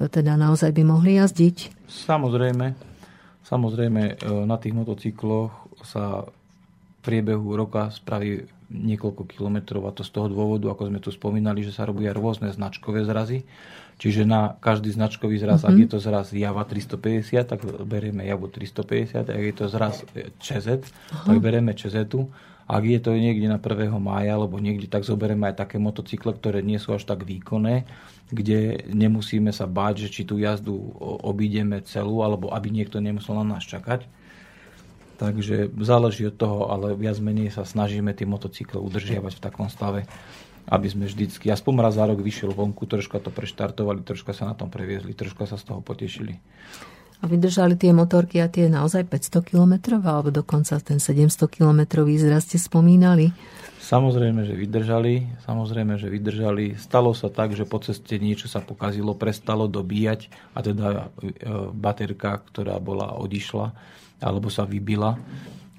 e, 0.00 0.08
teda 0.08 0.40
naozaj 0.40 0.72
by 0.72 0.82
mohli 0.88 1.20
jazdiť? 1.20 1.86
Samozrejme, 1.88 2.66
samozrejme 3.44 4.02
e, 4.08 4.14
na 4.48 4.56
tých 4.56 4.72
motocykloch 4.72 5.52
sa 5.84 6.24
v 6.24 6.30
priebehu 7.04 7.52
roka 7.52 7.92
spraví 7.92 8.48
niekoľko 8.72 9.28
kilometrov 9.28 9.84
a 9.84 9.92
to 9.92 10.00
z 10.00 10.16
toho 10.16 10.32
dôvodu, 10.32 10.72
ako 10.72 10.88
sme 10.88 11.00
tu 11.04 11.12
spomínali, 11.12 11.60
že 11.60 11.76
sa 11.76 11.84
robia 11.84 12.16
rôzne 12.16 12.48
značkové 12.48 13.04
zrazy. 13.04 13.44
Čiže 14.02 14.26
na 14.26 14.58
každý 14.58 14.90
značkový 14.90 15.38
zraz, 15.38 15.62
mm-hmm. 15.62 15.78
ak 15.78 15.82
je 15.86 15.88
to 15.94 15.98
zraz 16.02 16.26
Java 16.34 16.66
350, 16.66 17.46
tak 17.46 17.62
berieme 17.86 18.26
Javu 18.26 18.50
350, 18.50 19.30
ak 19.30 19.42
je 19.46 19.54
to 19.54 19.70
zraz 19.70 20.02
ČZ, 20.42 20.90
tak 21.22 21.36
berieme 21.38 21.70
ČZ. 21.70 22.10
Ak 22.66 22.82
je 22.82 22.98
to 22.98 23.14
niekde 23.14 23.46
na 23.46 23.62
1. 23.62 23.94
mája, 24.02 24.34
alebo 24.34 24.58
niekde, 24.58 24.90
tak 24.90 25.06
zoberieme 25.06 25.54
aj 25.54 25.54
také 25.54 25.78
motocykle, 25.78 26.34
ktoré 26.34 26.66
nie 26.66 26.82
sú 26.82 26.98
až 26.98 27.06
tak 27.06 27.22
výkonné, 27.22 27.86
kde 28.34 28.90
nemusíme 28.90 29.54
sa 29.54 29.70
báť, 29.70 30.10
že 30.10 30.18
či 30.18 30.22
tú 30.26 30.42
jazdu 30.42 30.74
obídeme 31.22 31.78
celú, 31.86 32.26
alebo 32.26 32.50
aby 32.50 32.74
niekto 32.74 32.98
nemusel 32.98 33.38
na 33.38 33.54
nás 33.54 33.62
čakať. 33.62 34.10
Takže 35.22 35.70
záleží 35.78 36.26
od 36.26 36.34
toho, 36.34 36.74
ale 36.74 36.98
viac 36.98 37.22
menej 37.22 37.54
sa 37.54 37.62
snažíme 37.62 38.10
tie 38.18 38.26
motocykle 38.26 38.82
udržiavať 38.82 39.38
v 39.38 39.44
takom 39.46 39.70
stave, 39.70 40.10
aby 40.68 40.86
sme 40.86 41.10
vždycky, 41.10 41.50
aspoň 41.50 41.72
raz 41.82 41.98
za 41.98 42.06
rok 42.06 42.22
vyšiel 42.22 42.54
vonku, 42.54 42.86
troška 42.86 43.18
to 43.18 43.34
preštartovali, 43.34 44.06
troška 44.06 44.30
sa 44.36 44.50
na 44.50 44.54
tom 44.54 44.70
previezli, 44.70 45.16
troška 45.16 45.46
sa 45.46 45.58
z 45.58 45.66
toho 45.66 45.80
potešili. 45.82 46.38
A 47.22 47.30
vydržali 47.30 47.78
tie 47.78 47.94
motorky 47.94 48.42
a 48.42 48.50
tie 48.50 48.66
naozaj 48.66 49.06
500 49.06 49.46
km, 49.46 50.02
alebo 50.02 50.34
dokonca 50.34 50.74
ten 50.82 50.98
700 50.98 51.46
km 51.46 52.02
výzraz 52.02 52.50
ste 52.50 52.58
spomínali? 52.58 53.30
Samozrejme, 53.82 54.42
že 54.42 54.54
vydržali, 54.58 55.42
samozrejme, 55.46 55.98
že 55.98 56.10
vydržali. 56.10 56.78
Stalo 56.78 57.14
sa 57.14 57.30
tak, 57.30 57.54
že 57.54 57.62
po 57.62 57.78
ceste 57.78 58.18
niečo 58.18 58.50
sa 58.50 58.58
pokazilo, 58.58 59.14
prestalo 59.14 59.70
dobíjať 59.70 60.30
a 60.54 60.58
teda 60.66 60.88
e, 60.88 61.00
baterka, 61.70 62.42
ktorá 62.42 62.78
bola 62.82 63.14
odišla 63.18 63.74
alebo 64.22 64.50
sa 64.50 64.66
vybila. 64.66 65.18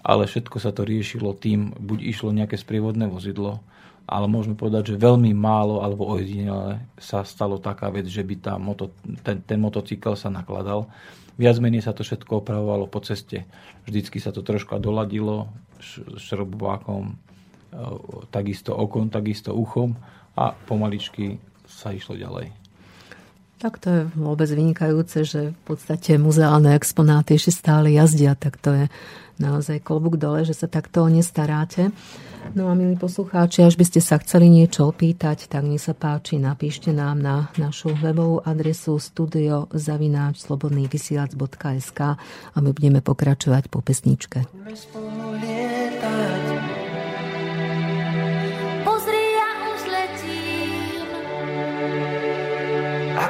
Ale 0.03 0.27
všetko 0.27 0.59
sa 0.59 0.75
to 0.75 0.83
riešilo 0.83 1.31
tým, 1.31 1.75
buď 1.79 1.99
išlo 2.07 2.35
nejaké 2.35 2.59
sprievodné 2.59 3.07
vozidlo, 3.07 3.63
ale 4.03 4.25
môžeme 4.27 4.59
povedať, 4.59 4.93
že 4.93 5.01
veľmi 5.01 5.31
málo 5.31 5.79
alebo 5.79 6.07
ojedinele 6.11 6.83
sa 6.99 7.23
stalo 7.23 7.59
taká 7.59 7.87
vec, 7.87 8.07
že 8.07 8.23
by 8.23 8.35
tá 8.39 8.53
moto, 8.59 8.91
ten, 9.23 9.39
ten 9.43 9.59
motocykel 9.59 10.19
sa 10.19 10.27
nakladal. 10.27 10.91
Viac 11.39 11.57
menej 11.57 11.81
sa 11.81 11.95
to 11.95 12.05
všetko 12.05 12.45
opravovalo 12.45 12.85
po 12.85 13.01
ceste. 13.01 13.47
Vždycky 13.89 14.21
sa 14.21 14.29
to 14.29 14.45
troška 14.45 14.77
doladilo 14.77 15.49
šrobovákom, 16.19 17.17
takisto 18.29 18.77
okom, 18.77 19.09
takisto 19.09 19.55
uchom 19.55 19.97
a 20.37 20.53
pomaličky 20.53 21.41
sa 21.65 21.89
išlo 21.89 22.13
ďalej. 22.13 22.53
Tak 23.57 23.79
to 23.79 23.87
je 23.89 24.01
vôbec 24.19 24.51
vynikajúce, 24.51 25.23
že 25.23 25.41
v 25.55 25.61
podstate 25.63 26.19
muzeálne 26.19 26.75
exponáty 26.75 27.39
ešte 27.39 27.63
stále 27.63 27.95
jazdia, 27.95 28.35
tak 28.35 28.59
to 28.59 28.75
je 28.75 28.85
naozaj 29.39 29.79
klobúk 29.79 30.19
dole, 30.19 30.43
že 30.43 30.53
sa 30.53 30.67
takto 30.67 31.07
nestaráte. 31.07 31.95
No 32.51 32.67
a 32.67 32.75
milí 32.75 32.99
poslucháči, 32.99 33.63
až 33.63 33.79
by 33.79 33.87
ste 33.87 34.03
sa 34.03 34.19
chceli 34.19 34.51
niečo 34.51 34.91
opýtať, 34.91 35.47
tak 35.47 35.63
nech 35.63 35.79
sa 35.79 35.95
páči, 35.95 36.35
napíšte 36.35 36.91
nám 36.91 37.23
na 37.23 37.47
našu 37.55 37.95
webovú 37.95 38.43
adresu 38.43 38.99
studiozavináčslobodnývysielac.sk 38.99 41.99
a 42.53 42.57
my 42.59 42.69
budeme 42.75 42.99
pokračovať 42.99 43.71
po 43.71 43.79
pesničke. 43.79 44.43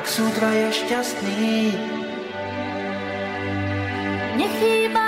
ak 0.03 0.11
sú 0.11 0.27
dvaja 0.35 0.67
šťastní. 0.67 1.79
Nechýba 4.35 5.02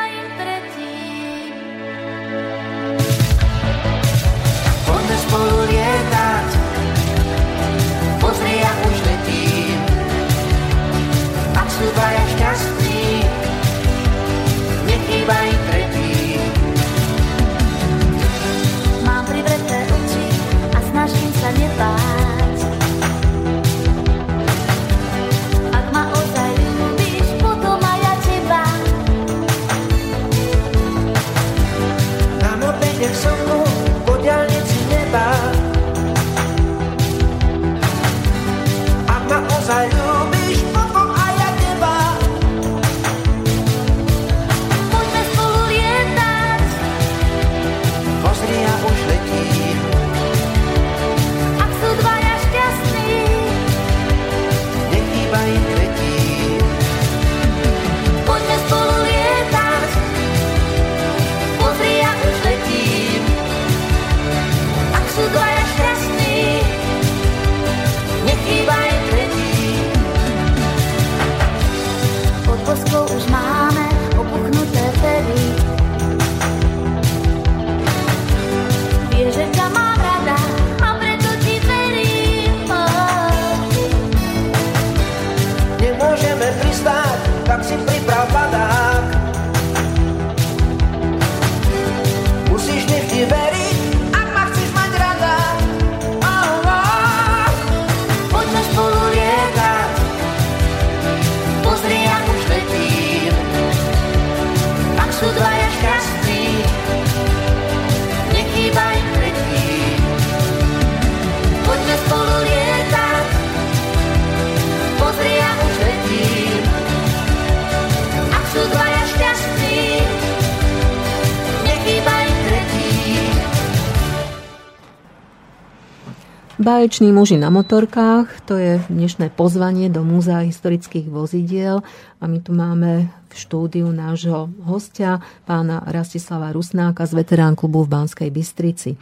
Báječní 126.65 127.11
muži 127.11 127.37
na 127.37 127.53
motorkách, 127.53 128.41
to 128.49 128.57
je 128.57 128.81
dnešné 128.89 129.29
pozvanie 129.37 129.85
do 129.85 130.01
Múzea 130.01 130.41
historických 130.41 131.13
vozidiel 131.13 131.85
a 132.17 132.25
my 132.25 132.41
tu 132.41 132.57
máme 132.57 133.05
v 133.05 133.33
štúdiu 133.37 133.85
nášho 133.93 134.49
hostia, 134.65 135.21
pána 135.45 135.85
Rastislava 135.85 136.49
Rusnáka 136.49 137.05
z 137.05 137.21
veterán 137.21 137.53
klubu 137.53 137.85
v 137.85 137.93
Banskej 137.93 138.33
Bystrici. 138.33 138.97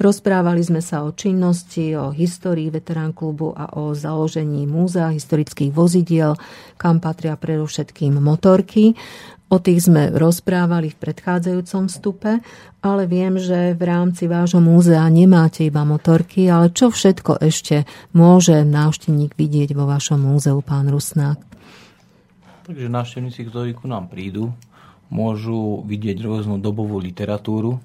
Rozprávali 0.00 0.64
sme 0.64 0.80
sa 0.80 1.04
o 1.04 1.12
činnosti, 1.12 1.92
o 1.92 2.16
histórii 2.16 2.72
veterán 2.72 3.12
klubu 3.12 3.52
a 3.52 3.76
o 3.76 3.92
založení 3.92 4.64
Múzea 4.64 5.12
historických 5.12 5.68
vozidiel, 5.68 6.32
kam 6.80 6.96
patria 6.96 7.36
predovšetkým 7.36 8.24
motorky. 8.24 8.96
O 9.52 9.60
tých 9.60 9.84
sme 9.84 10.08
rozprávali 10.08 10.88
v 10.88 10.96
predchádzajúcom 10.96 11.92
vstupe, 11.92 12.40
ale 12.80 13.02
viem, 13.04 13.36
že 13.36 13.76
v 13.76 13.82
rámci 13.84 14.24
vášho 14.24 14.64
múzea 14.64 15.04
nemáte 15.12 15.68
iba 15.68 15.84
motorky, 15.84 16.48
ale 16.48 16.72
čo 16.72 16.88
všetko 16.88 17.36
ešte 17.36 17.84
môže 18.16 18.64
návštevník 18.64 19.36
vidieť 19.36 19.76
vo 19.76 19.84
vašom 19.84 20.24
múzeu, 20.24 20.56
pán 20.64 20.88
Rusnák? 20.88 21.36
Takže 22.64 22.88
návštevníci, 22.88 23.52
ktorí 23.52 23.76
ku 23.76 23.92
nám 23.92 24.08
prídu, 24.08 24.56
môžu 25.12 25.84
vidieť 25.84 26.24
rôznu 26.24 26.56
dobovú 26.56 26.96
literatúru, 26.96 27.76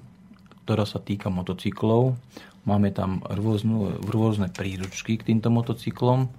ktorá 0.64 0.88
sa 0.88 1.04
týka 1.04 1.28
motocyklov. 1.28 2.16
Máme 2.64 2.96
tam 2.96 3.20
rôznu, 3.28 4.08
rôzne 4.08 4.48
príručky 4.48 5.20
k 5.20 5.36
týmto 5.36 5.52
motocyklom, 5.52 6.32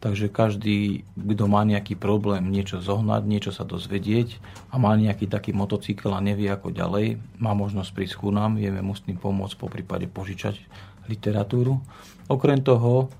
takže 0.00 0.32
každý, 0.32 1.04
kto 1.12 1.44
má 1.44 1.60
nejaký 1.62 1.94
problém 1.94 2.48
niečo 2.48 2.80
zohnať, 2.80 3.22
niečo 3.28 3.52
sa 3.52 3.68
dozvedieť 3.68 4.40
a 4.72 4.80
má 4.80 4.96
nejaký 4.96 5.28
taký 5.28 5.52
motocykel 5.52 6.16
a 6.16 6.24
nevie 6.24 6.48
ako 6.48 6.72
ďalej, 6.72 7.20
má 7.36 7.52
možnosť 7.52 7.92
prísť 7.92 8.16
ku 8.16 8.32
nám, 8.32 8.56
vieme 8.56 8.80
mu 8.80 8.96
s 8.96 9.04
tým 9.04 9.20
pomôcť, 9.20 9.56
po 9.60 9.68
prípade 9.68 10.08
požičať 10.08 10.56
literatúru. 11.04 11.84
Okrem 12.32 12.64
toho 12.64 13.12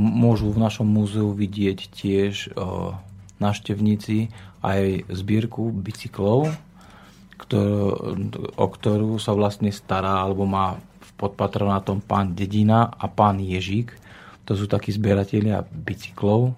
môžu 0.00 0.52
v 0.52 0.60
našom 0.60 0.88
múzeu 0.88 1.32
vidieť 1.32 1.78
tiež 1.92 2.52
návštevníci 3.40 4.32
aj 4.64 5.08
zbierku 5.12 5.72
bicyklov, 5.72 6.52
o 8.56 8.66
ktorú 8.72 9.20
sa 9.20 9.32
vlastne 9.36 9.68
stará 9.68 10.24
alebo 10.24 10.48
má 10.48 10.80
pod 11.14 11.36
patronátom 11.36 12.00
pán 12.00 12.32
Dedina 12.32 12.88
a 12.88 13.06
pán 13.06 13.38
Ježík. 13.38 13.92
To 14.44 14.52
sú 14.52 14.68
takí 14.68 14.92
zbieratelia 14.92 15.64
bicyklov. 15.64 16.54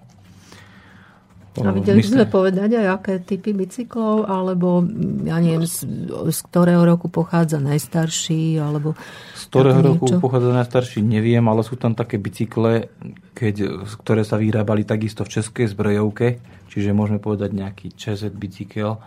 A 1.57 1.73
vedeli 1.73 2.05
by 2.05 2.05
sme 2.05 2.25
povedať 2.29 2.69
aj, 2.77 2.87
aké 3.01 3.13
typy 3.17 3.49
bicyklov, 3.49 4.29
alebo 4.29 4.85
ja 5.25 5.41
neviem, 5.41 5.65
z, 5.65 5.89
z 6.29 6.39
ktorého 6.53 6.85
roku 6.85 7.09
pochádza 7.09 7.57
najstarší, 7.57 8.61
alebo... 8.61 8.93
Z 9.33 9.49
ktorého 9.49 9.81
roku 9.81 10.05
niečo? 10.05 10.21
pochádza 10.21 10.53
najstarší, 10.53 11.01
neviem, 11.01 11.41
ale 11.49 11.65
sú 11.65 11.73
tam 11.73 11.97
také 11.97 12.21
bicykle, 12.21 12.93
keď, 13.33 13.89
ktoré 13.89 14.21
sa 14.21 14.37
vyrábali 14.37 14.85
takisto 14.85 15.25
v 15.25 15.33
českej 15.33 15.65
zbrojovke, 15.73 16.37
čiže 16.69 16.93
môžeme 16.93 17.17
povedať 17.17 17.57
nejaký 17.57 17.89
ČZ 17.97 18.29
bicykel, 18.37 19.01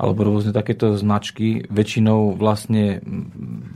alebo 0.00 0.24
rôzne 0.24 0.50
takéto 0.50 0.96
značky. 0.96 1.68
Väčšinou 1.68 2.34
vlastne 2.34 3.04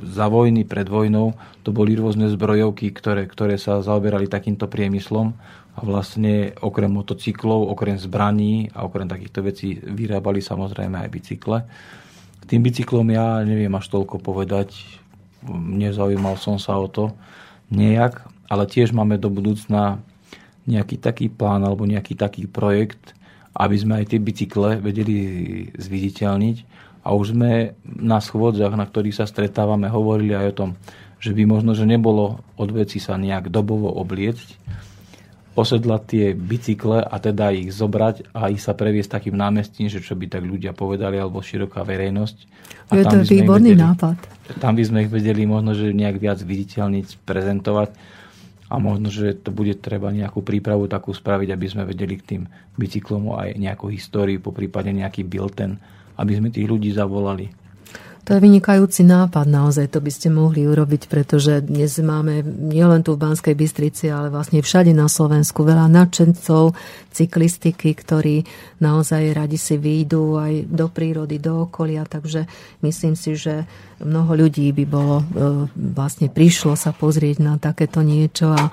za 0.02 0.26
vojny, 0.26 0.64
pred 0.64 0.88
vojnou, 0.88 1.36
to 1.62 1.70
boli 1.70 1.94
rôzne 1.94 2.26
zbrojovky, 2.32 2.90
ktoré, 2.90 3.28
ktoré 3.28 3.60
sa 3.60 3.84
zaoberali 3.84 4.26
takýmto 4.26 4.66
priemyslom 4.66 5.36
a 5.76 5.80
vlastne 5.84 6.56
okrem 6.64 6.88
motocyklov, 6.88 7.68
okrem 7.68 8.00
zbraní 8.00 8.72
a 8.72 8.88
okrem 8.88 9.06
takýchto 9.06 9.40
vecí 9.44 9.76
vyrábali 9.76 10.40
samozrejme 10.40 11.04
aj 11.04 11.12
bicykle. 11.12 11.58
Tým 12.46 12.62
bicyklom 12.64 13.06
ja 13.12 13.44
neviem 13.44 13.72
až 13.76 13.92
toľko 13.92 14.22
povedať, 14.22 14.72
nezaujímal 15.52 16.40
som 16.40 16.56
sa 16.56 16.80
o 16.80 16.88
to 16.88 17.12
nejak, 17.68 18.24
ale 18.46 18.64
tiež 18.64 18.94
máme 18.94 19.18
do 19.18 19.28
budúcna 19.28 20.00
nejaký 20.66 20.98
taký 20.98 21.26
plán 21.30 21.62
alebo 21.62 21.86
nejaký 21.86 22.18
taký 22.18 22.46
projekt, 22.50 23.14
aby 23.56 23.76
sme 23.76 23.94
aj 24.00 24.12
tie 24.12 24.20
bicykle 24.20 24.78
vedeli 24.84 25.16
zviditeľniť. 25.72 26.56
A 27.06 27.14
už 27.14 27.32
sme 27.32 27.78
na 27.86 28.18
schôdzach, 28.18 28.74
na 28.74 28.84
ktorých 28.84 29.22
sa 29.22 29.30
stretávame, 29.30 29.86
hovorili 29.88 30.34
aj 30.34 30.46
o 30.52 30.56
tom, 30.56 30.70
že 31.22 31.32
by 31.32 31.48
možno, 31.48 31.72
že 31.72 31.88
nebolo 31.88 32.44
od 32.60 32.70
veci 32.74 33.00
sa 33.00 33.16
nejak 33.16 33.48
dobovo 33.48 33.88
obliecť, 33.88 34.58
osedlať 35.56 36.02
tie 36.04 36.26
bicykle 36.36 37.00
a 37.00 37.16
teda 37.16 37.48
ich 37.56 37.72
zobrať 37.72 38.28
a 38.36 38.52
ich 38.52 38.60
sa 38.60 38.76
previesť 38.76 39.16
takým 39.16 39.40
námestím, 39.40 39.88
že 39.88 40.04
čo 40.04 40.12
by 40.12 40.28
tak 40.28 40.44
ľudia 40.44 40.76
povedali, 40.76 41.16
alebo 41.16 41.40
široká 41.40 41.80
verejnosť. 41.80 42.36
A 42.92 43.00
Je 43.00 43.04
to 43.08 43.24
výborný 43.24 43.72
vedeli, 43.72 43.86
nápad. 43.88 44.16
Tam 44.60 44.76
by 44.76 44.84
sme 44.84 45.08
ich 45.08 45.10
vedeli 45.10 45.48
možno, 45.48 45.72
že 45.72 45.96
nejak 45.96 46.20
viac 46.20 46.38
viditeľniť, 46.44 47.24
prezentovať 47.24 47.88
a 48.66 48.74
možno, 48.82 49.14
že 49.14 49.34
to 49.38 49.54
bude 49.54 49.78
treba 49.78 50.10
nejakú 50.10 50.42
prípravu 50.42 50.90
takú 50.90 51.14
spraviť, 51.14 51.48
aby 51.54 51.66
sme 51.70 51.82
vedeli 51.86 52.18
k 52.18 52.26
tým 52.26 52.42
bicyklom 52.74 53.30
aj 53.38 53.54
nejakú 53.54 53.86
históriu, 53.90 54.42
po 54.42 54.50
prípade 54.50 54.90
nejaký 54.90 55.22
bilten, 55.22 55.78
aby 56.18 56.32
sme 56.34 56.50
tých 56.50 56.66
ľudí 56.66 56.90
zavolali. 56.90 57.65
To 58.26 58.34
je 58.34 58.42
vynikajúci 58.42 59.06
nápad, 59.06 59.46
naozaj 59.46 59.86
to 59.94 60.02
by 60.02 60.10
ste 60.10 60.34
mohli 60.34 60.66
urobiť, 60.66 61.06
pretože 61.06 61.62
dnes 61.62 61.94
máme 62.02 62.42
nielen 62.42 63.06
tu 63.06 63.14
v 63.14 63.22
Banskej 63.22 63.54
Bystrici, 63.54 64.10
ale 64.10 64.34
vlastne 64.34 64.66
všade 64.66 64.90
na 64.90 65.06
Slovensku 65.06 65.62
veľa 65.62 65.86
nadšencov 65.86 66.74
cyklistiky, 67.14 67.94
ktorí 67.94 68.42
naozaj 68.82 69.30
radi 69.30 69.54
si 69.54 69.78
výjdu 69.78 70.42
aj 70.42 70.52
do 70.66 70.90
prírody, 70.90 71.38
do 71.38 71.70
okolia, 71.70 72.02
takže 72.02 72.50
myslím 72.82 73.14
si, 73.14 73.38
že 73.38 73.62
mnoho 74.02 74.34
ľudí 74.34 74.74
by 74.74 74.84
bolo, 74.90 75.22
e, 75.22 75.24
vlastne 75.94 76.26
prišlo 76.26 76.74
sa 76.74 76.90
pozrieť 76.90 77.38
na 77.38 77.62
takéto 77.62 78.02
niečo 78.02 78.50
a 78.50 78.68
e, 78.68 78.70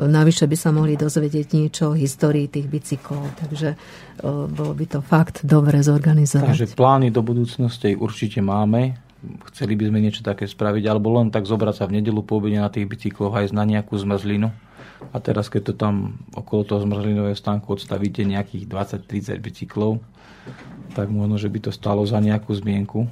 navyše 0.00 0.48
by 0.48 0.56
sa 0.56 0.72
mohli 0.72 0.96
dozvedieť 0.96 1.46
niečo 1.52 1.92
o 1.92 1.98
histórii 1.98 2.48
tých 2.48 2.72
bicyklov, 2.72 3.36
takže 3.36 3.76
bolo 4.22 4.72
by 4.76 4.86
to 4.86 5.00
fakt 5.02 5.42
dobre 5.42 5.82
zorganizovať. 5.82 6.54
Takže 6.54 6.68
plány 6.78 7.08
do 7.10 7.24
budúcnosti 7.24 7.98
určite 7.98 8.38
máme. 8.38 8.98
Chceli 9.50 9.74
by 9.74 9.88
sme 9.88 9.98
niečo 10.04 10.20
také 10.20 10.44
spraviť, 10.44 10.84
alebo 10.84 11.16
len 11.16 11.32
tak 11.32 11.48
zobrať 11.48 11.74
sa 11.80 11.84
v 11.88 11.98
nedelu 12.00 12.20
po 12.20 12.38
obede 12.38 12.60
na 12.60 12.68
tých 12.68 12.84
bicykloch 12.84 13.32
aj 13.32 13.56
na 13.56 13.64
nejakú 13.64 13.96
zmrzlinu. 13.96 14.52
A 15.12 15.16
teraz, 15.20 15.48
keď 15.52 15.72
to 15.72 15.74
tam 15.76 16.20
okolo 16.32 16.64
toho 16.64 16.80
zmrzlinového 16.84 17.36
stánku 17.36 17.76
odstavíte 17.76 18.24
nejakých 18.24 18.68
20-30 18.68 19.40
bicyklov, 19.40 20.00
tak 20.92 21.08
možno, 21.08 21.40
že 21.40 21.48
by 21.48 21.68
to 21.68 21.70
stalo 21.72 22.04
za 22.04 22.20
nejakú 22.20 22.52
zmienku. 22.52 23.08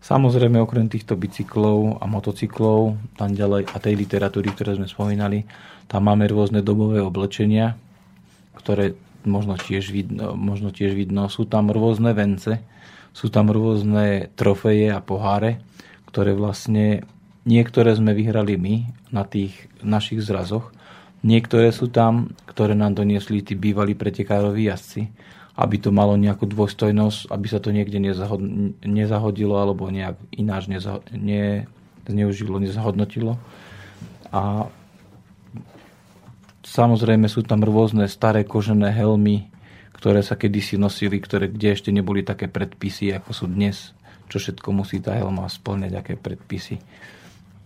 Samozrejme, 0.00 0.56
okrem 0.56 0.88
týchto 0.88 1.12
bicyklov 1.12 2.00
a 2.00 2.08
motocyklov, 2.08 2.96
tam 3.20 3.36
ďalej 3.36 3.68
a 3.68 3.76
tej 3.76 3.94
literatúry, 4.00 4.48
ktoré 4.56 4.80
sme 4.80 4.88
spomínali, 4.88 5.44
tam 5.92 6.08
máme 6.08 6.24
rôzne 6.24 6.64
dobové 6.64 7.04
oblečenia, 7.04 7.76
ktoré 8.56 8.96
možno 9.24 9.56
tiež 9.56 9.92
vidno, 9.92 10.36
možno 10.36 10.72
tiež 10.72 10.96
vidno. 10.96 11.28
Sú 11.28 11.44
tam 11.44 11.68
rôzne 11.72 12.12
vence, 12.12 12.62
sú 13.10 13.28
tam 13.28 13.50
rôzne 13.50 14.30
trofeje 14.38 14.94
a 14.94 15.02
poháre, 15.02 15.60
ktoré 16.08 16.34
vlastne 16.34 17.04
niektoré 17.44 17.94
sme 17.96 18.14
vyhrali 18.14 18.54
my 18.56 18.74
na 19.10 19.26
tých 19.26 19.54
našich 19.82 20.22
zrazoch, 20.22 20.70
niektoré 21.26 21.72
sú 21.72 21.88
tam, 21.88 22.32
ktoré 22.46 22.76
nám 22.76 22.96
doniesli 22.96 23.42
tí 23.42 23.56
bývalí 23.56 23.96
pretekároví 23.96 24.68
jazdci, 24.68 25.10
aby 25.60 25.76
to 25.76 25.92
malo 25.92 26.16
nejakú 26.16 26.48
dôstojnosť, 26.48 27.28
aby 27.28 27.46
sa 27.50 27.60
to 27.60 27.74
niekde 27.74 28.00
nezahod, 28.00 28.40
nezahodilo 28.80 29.60
alebo 29.60 29.92
nejak 29.92 30.16
ináč 30.32 30.72
nezaho, 30.72 31.04
ne, 31.12 31.68
zneužilo, 32.08 32.56
nezahodnotilo. 32.56 33.36
A 34.30 34.70
samozrejme 36.70 37.26
sú 37.26 37.42
tam 37.42 37.66
rôzne 37.66 38.06
staré 38.06 38.46
kožené 38.46 38.94
helmy, 38.94 39.50
ktoré 39.90 40.22
sa 40.22 40.38
kedysi 40.38 40.78
nosili, 40.78 41.18
ktoré, 41.18 41.50
kde 41.50 41.74
ešte 41.74 41.90
neboli 41.90 42.22
také 42.22 42.46
predpisy, 42.46 43.10
ako 43.18 43.30
sú 43.34 43.46
dnes, 43.50 43.90
čo 44.30 44.38
všetko 44.38 44.70
musí 44.70 45.02
tá 45.02 45.18
helma 45.18 45.50
splňať, 45.50 45.92
aké 45.98 46.14
predpisy. 46.14 46.78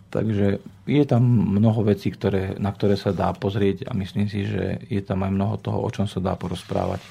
Takže 0.09 0.63
je 0.87 1.03
tam 1.03 1.23
mnoho 1.27 1.83
vecí, 1.85 2.09
ktoré, 2.09 2.55
na 2.57 2.71
ktoré 2.71 2.95
sa 2.95 3.11
dá 3.11 3.31
pozrieť 3.35 3.87
a 3.87 3.91
myslím 3.93 4.31
si, 4.31 4.47
že 4.47 4.79
je 4.87 5.01
tam 5.03 5.21
aj 5.21 5.31
mnoho 5.31 5.55
toho, 5.59 5.79
o 5.83 5.89
čom 5.91 6.07
sa 6.07 6.23
dá 6.23 6.33
porozprávať. 6.39 7.03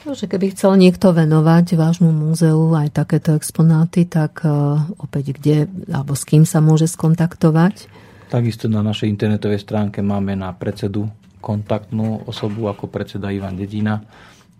To, 0.00 0.16
že 0.16 0.32
keby 0.32 0.56
chcel 0.56 0.80
niekto 0.80 1.12
venovať 1.12 1.76
vášmu 1.76 2.08
múzeu 2.08 2.72
aj 2.72 2.96
takéto 2.96 3.36
exponáty, 3.36 4.08
tak 4.08 4.40
uh, 4.48 4.80
opäť 4.96 5.36
kde 5.36 5.68
alebo 5.92 6.16
s 6.16 6.24
kým 6.24 6.48
sa 6.48 6.64
môže 6.64 6.88
skontaktovať? 6.88 7.99
Takisto 8.30 8.70
na 8.70 8.78
našej 8.78 9.10
internetovej 9.10 9.58
stránke 9.58 10.06
máme 10.06 10.38
na 10.38 10.54
predsedu 10.54 11.10
kontaktnú 11.42 12.22
osobu 12.30 12.70
ako 12.70 12.86
predseda 12.86 13.34
Ivan 13.34 13.58
Dedina. 13.58 14.06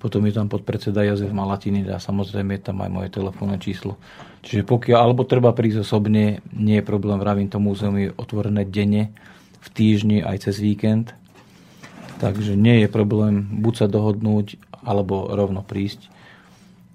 Potom 0.03 0.27
je 0.27 0.35
tam 0.35 0.51
podpredseda 0.51 1.07
Jozef 1.07 1.31
Malatiny 1.31 1.87
a 1.87 2.03
samozrejme 2.03 2.59
je 2.59 2.67
tam 2.67 2.83
aj 2.83 2.91
moje 2.91 3.15
telefónne 3.15 3.63
číslo. 3.63 3.95
Čiže 4.43 4.67
pokiaľ, 4.67 4.99
alebo 4.99 5.23
treba 5.23 5.55
prísť 5.55 5.87
osobne, 5.87 6.43
nie 6.51 6.83
je 6.83 6.89
problém, 6.89 7.23
vravím, 7.23 7.47
to 7.47 7.63
múzeum 7.63 7.95
je 7.95 8.11
otvorené 8.19 8.67
denne, 8.67 9.15
v 9.63 9.69
týždni 9.71 10.27
aj 10.27 10.51
cez 10.51 10.59
víkend. 10.59 11.15
Takže 12.19 12.59
nie 12.59 12.83
je 12.83 12.89
problém 12.91 13.63
buď 13.63 13.75
sa 13.77 13.87
dohodnúť, 13.87 14.59
alebo 14.83 15.31
rovno 15.31 15.63
prísť. 15.63 16.11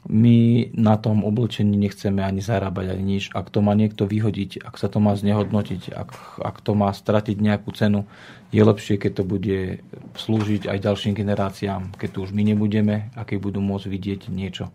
My 0.05 0.69
na 0.77 1.01
tom 1.01 1.25
oblečení 1.25 1.73
nechceme 1.73 2.21
ani 2.21 2.37
zarábať, 2.37 2.93
ani 2.93 3.17
nič. 3.17 3.33
Ak 3.33 3.49
to 3.49 3.65
má 3.65 3.73
niekto 3.73 4.05
vyhodiť, 4.05 4.61
ak 4.61 4.77
sa 4.77 4.85
to 4.85 5.01
má 5.01 5.17
znehodnotiť, 5.17 5.89
ak, 5.89 6.09
ak 6.45 6.57
to 6.61 6.77
má 6.77 6.93
stratiť 6.93 7.37
nejakú 7.41 7.73
cenu, 7.73 8.05
je 8.53 8.61
lepšie, 8.61 9.01
keď 9.01 9.11
to 9.17 9.23
bude 9.25 9.81
slúžiť 10.13 10.69
aj 10.69 10.77
ďalším 10.77 11.13
generáciám, 11.17 11.97
keď 11.97 12.09
tu 12.13 12.17
už 12.21 12.31
my 12.37 12.45
nebudeme 12.53 13.09
a 13.17 13.25
keď 13.25 13.37
budú 13.49 13.59
môcť 13.65 13.87
vidieť 13.89 14.21
niečo, 14.29 14.69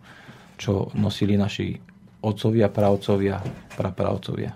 čo 0.59 0.91
nosili 0.93 1.39
naši 1.39 1.79
otcovia, 2.21 2.69
pravcovia, 2.69 3.41
prapravcovia. 3.75 4.53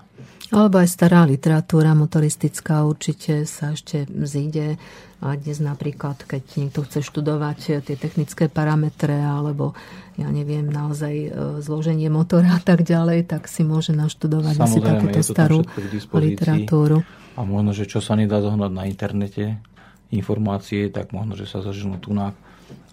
Alebo 0.54 0.78
aj 0.78 0.90
stará 0.94 1.26
literatúra 1.26 1.98
motoristická 1.98 2.86
určite 2.86 3.50
sa 3.50 3.74
ešte 3.74 4.06
zíde. 4.06 4.78
A 5.26 5.34
dnes 5.34 5.58
napríklad, 5.58 6.22
keď 6.22 6.44
niekto 6.62 6.86
chce 6.86 7.02
študovať 7.02 7.82
tie 7.82 7.96
technické 7.98 8.46
parametre 8.46 9.18
alebo 9.26 9.74
ja 10.16 10.30
neviem, 10.30 10.70
naozaj 10.70 11.16
e, 11.18 11.30
zloženie 11.66 12.08
motora 12.14 12.56
a 12.56 12.62
tak 12.62 12.86
ďalej, 12.86 13.26
tak 13.26 13.50
si 13.50 13.66
môže 13.66 13.92
naštudovať 13.92 14.56
asi 14.62 14.80
takéto 14.80 15.20
starú 15.26 15.60
literatúru. 16.14 17.02
A 17.36 17.42
možno, 17.44 17.76
že 17.76 17.90
čo 17.90 18.00
sa 18.00 18.16
nedá 18.16 18.40
zohnať 18.40 18.72
na 18.72 18.88
internete, 18.88 19.60
informácie, 20.14 20.88
tak 20.94 21.12
možno, 21.12 21.36
že 21.36 21.50
sa 21.50 21.60
zažnú 21.60 22.00
tunák. 22.00 22.38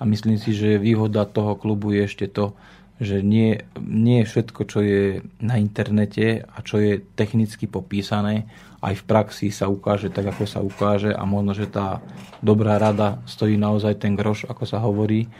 A 0.00 0.02
myslím 0.02 0.40
si, 0.40 0.50
že 0.56 0.82
výhoda 0.82 1.28
toho 1.28 1.54
klubu 1.54 1.94
je 1.94 2.10
ešte 2.10 2.26
to, 2.26 2.56
že 3.00 3.24
nie, 3.24 3.62
nie 3.80 4.22
všetko, 4.22 4.60
čo 4.68 4.78
je 4.84 5.24
na 5.40 5.56
internete 5.58 6.44
a 6.44 6.58
čo 6.60 6.78
je 6.78 7.00
technicky 7.16 7.66
popísané, 7.66 8.50
aj 8.82 8.98
v 8.98 9.06
praxi 9.06 9.48
sa 9.54 9.70
ukáže 9.70 10.10
tak, 10.10 10.34
ako 10.34 10.44
sa 10.44 10.58
ukáže 10.58 11.14
a 11.14 11.22
možno, 11.22 11.54
že 11.54 11.70
tá 11.70 12.02
dobrá 12.42 12.82
rada 12.82 13.22
stojí 13.30 13.54
naozaj 13.54 14.02
ten 14.02 14.18
groš, 14.18 14.50
ako 14.50 14.66
sa 14.66 14.82
hovorí 14.82 15.30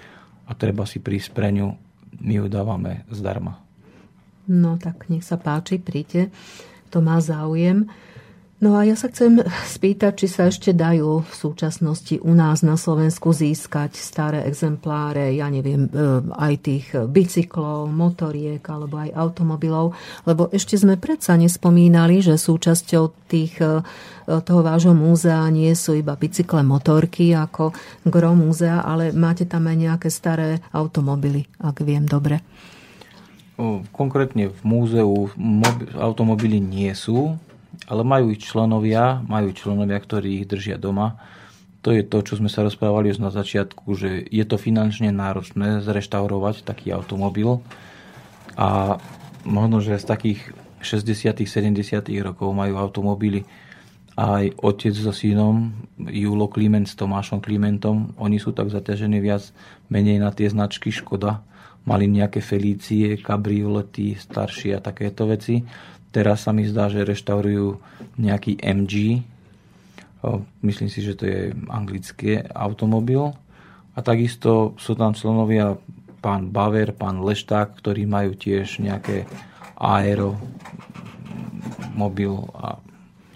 a 0.47 0.55
treba 0.55 0.87
si 0.87 1.03
prísť 1.03 1.35
pre 1.35 1.51
ňu. 1.51 1.74
My 2.23 2.39
ju 2.39 2.47
dávame 2.47 3.03
zdarma. 3.11 3.59
No 4.47 4.79
tak 4.79 5.11
nech 5.11 5.27
sa 5.27 5.39
páči, 5.39 5.83
príďte. 5.83 6.31
To 6.95 7.03
má 7.03 7.19
záujem. 7.19 7.91
No 8.63 8.79
a 8.79 8.87
ja 8.87 8.95
sa 8.95 9.11
chcem 9.11 9.43
spýtať, 9.75 10.23
či 10.23 10.31
sa 10.31 10.47
ešte 10.47 10.71
dajú 10.71 11.27
v 11.27 11.35
súčasnosti 11.35 12.23
u 12.23 12.31
nás 12.31 12.63
na 12.63 12.79
Slovensku 12.79 13.35
získať 13.35 13.99
staré 13.99 14.47
exempláre, 14.47 15.35
ja 15.35 15.51
neviem, 15.51 15.91
e, 15.91 16.23
aj 16.31 16.55
tých 16.63 16.87
bicyklov, 17.11 17.91
motoriek 17.91 18.63
alebo 18.63 19.03
aj 19.03 19.19
automobilov, 19.19 19.99
lebo 20.31 20.47
ešte 20.55 20.79
sme 20.79 20.95
predsa 20.95 21.35
nespomínali, 21.35 22.23
že 22.23 22.39
súčasťou 22.39 23.27
tých, 23.27 23.59
e, 23.59 23.83
toho 24.31 24.61
vášho 24.63 24.95
múzea 24.95 25.43
nie 25.51 25.75
sú 25.75 25.99
iba 25.99 26.15
bicykle, 26.15 26.63
motorky 26.63 27.35
ako 27.35 27.75
gro 28.07 28.39
múzea, 28.39 28.87
ale 28.87 29.11
máte 29.11 29.43
tam 29.43 29.67
aj 29.67 29.77
nejaké 29.91 30.07
staré 30.07 30.63
automobily, 30.71 31.51
ak 31.59 31.83
viem 31.83 32.07
dobre. 32.07 32.39
Konkrétne 33.91 34.55
v 34.55 34.61
múzeu 34.63 35.35
automobily 35.99 36.63
nie 36.63 36.95
sú, 36.95 37.43
ale 37.89 38.03
majú 38.05 38.32
ich 38.32 38.43
členovia, 38.44 39.20
majú 39.24 39.53
členovia, 39.53 39.99
ktorí 39.99 40.43
ich 40.43 40.49
držia 40.49 40.77
doma. 40.77 41.19
To 41.82 41.90
je 41.90 42.07
to, 42.07 42.23
čo 42.23 42.39
sme 42.39 42.47
sa 42.47 42.62
rozprávali 42.62 43.11
už 43.11 43.19
na 43.19 43.35
začiatku, 43.35 43.86
že 43.99 44.23
je 44.31 44.44
to 44.47 44.55
finančne 44.55 45.11
náročné 45.11 45.82
zreštaurovať 45.82 46.62
taký 46.62 46.94
automobil 46.94 47.59
a 48.55 49.01
možno, 49.43 49.82
že 49.82 49.99
z 49.99 50.07
takých 50.07 50.40
60 50.82 51.43
70 51.43 52.07
rokov 52.23 52.55
majú 52.55 52.78
automobily 52.78 53.43
aj 54.12 54.53
otec 54.61 54.93
so 54.93 55.15
synom, 55.15 55.73
Julo 55.97 56.44
Kliment 56.53 56.85
s 56.85 56.99
Tomášom 56.99 57.40
Klimentom, 57.40 58.12
oni 58.20 58.36
sú 58.36 58.53
tak 58.53 58.69
zaťažení 58.69 59.24
viac 59.24 59.49
menej 59.89 60.20
na 60.20 60.28
tie 60.28 60.53
značky 60.53 60.93
Škoda. 60.93 61.40
Mali 61.82 62.07
nejaké 62.07 62.44
Felície, 62.44 63.19
kabriolety, 63.19 64.15
staršie 64.15 64.78
a 64.78 64.85
takéto 64.85 65.27
veci. 65.27 65.65
Teraz 66.13 66.45
sa 66.45 66.53
mi 66.53 66.69
zdá, 66.69 66.93
že 66.93 67.09
reštaurujú 67.09 67.81
nejaký 68.21 68.61
MG. 68.61 69.25
Myslím 70.61 70.89
si, 70.93 71.01
že 71.01 71.17
to 71.17 71.25
je 71.25 71.41
anglický 71.73 72.45
automobil. 72.53 73.33
A 73.93 73.99
takisto 74.01 74.77
sú 74.77 74.93
tam 74.93 75.17
členovia 75.17 75.77
pán 76.23 76.55
Baver, 76.55 76.95
pán 76.95 77.25
Lešták, 77.25 77.75
ktorí 77.83 78.07
majú 78.07 78.39
tiež 78.39 78.79
nejaké 78.79 79.27
aero 79.81 80.39
mobil 81.99 82.39
a 82.55 82.79